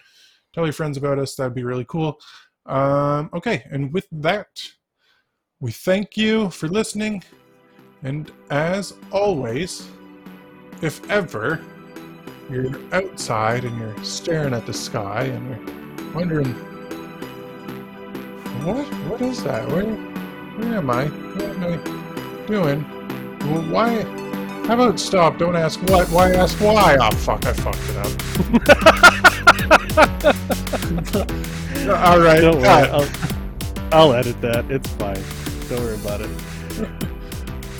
Tell 0.52 0.64
your 0.64 0.74
friends 0.74 0.98
about 0.98 1.18
us. 1.18 1.34
That'd 1.34 1.54
be 1.54 1.64
really 1.64 1.86
cool. 1.86 2.18
Um, 2.66 3.30
okay, 3.32 3.64
and 3.70 3.92
with 3.92 4.06
that, 4.12 4.48
we 5.60 5.72
thank 5.72 6.16
you 6.16 6.50
for 6.50 6.68
listening. 6.68 7.24
And 8.02 8.30
as 8.50 8.94
always, 9.10 9.88
if 10.82 11.08
ever 11.10 11.60
you're 12.50 12.78
outside 12.94 13.64
and 13.64 13.78
you're 13.78 14.04
staring 14.04 14.54
at 14.54 14.66
the 14.66 14.74
sky 14.74 15.24
and 15.24 15.48
you're 15.48 16.14
wondering, 16.14 16.52
what? 18.64 18.86
What 19.08 19.22
is 19.22 19.42
that? 19.44 19.66
Where, 19.68 20.07
where 20.58 20.78
am 20.78 20.90
I? 20.90 21.06
What 21.06 21.44
am 21.44 21.64
I 21.64 22.46
doing? 22.46 22.80
Why? 23.70 24.02
How 24.66 24.74
about 24.74 25.00
stop? 25.00 25.38
Don't 25.38 25.56
ask 25.56 25.80
what. 25.82 26.08
Why 26.08 26.32
ask 26.32 26.58
why? 26.60 26.98
Oh 27.00 27.10
fuck! 27.16 27.46
I 27.46 27.52
fucked 27.54 27.88
it 27.88 27.96
up. 27.96 28.10
All 32.04 32.20
right. 32.20 32.40
Don't 32.40 32.60
worry. 32.60 32.68
I'll, 32.68 33.08
I'll 33.92 34.12
edit 34.12 34.40
that. 34.42 34.70
It's 34.70 34.90
fine. 34.90 35.22
Don't 35.68 35.80
worry 35.80 35.94
about 35.94 36.20
it. 36.20 36.30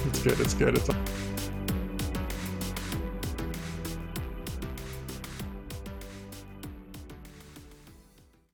it's 0.07 0.23
good. 0.23 0.41
It's 0.41 0.55
good. 0.55 0.77
It's. 0.77 0.89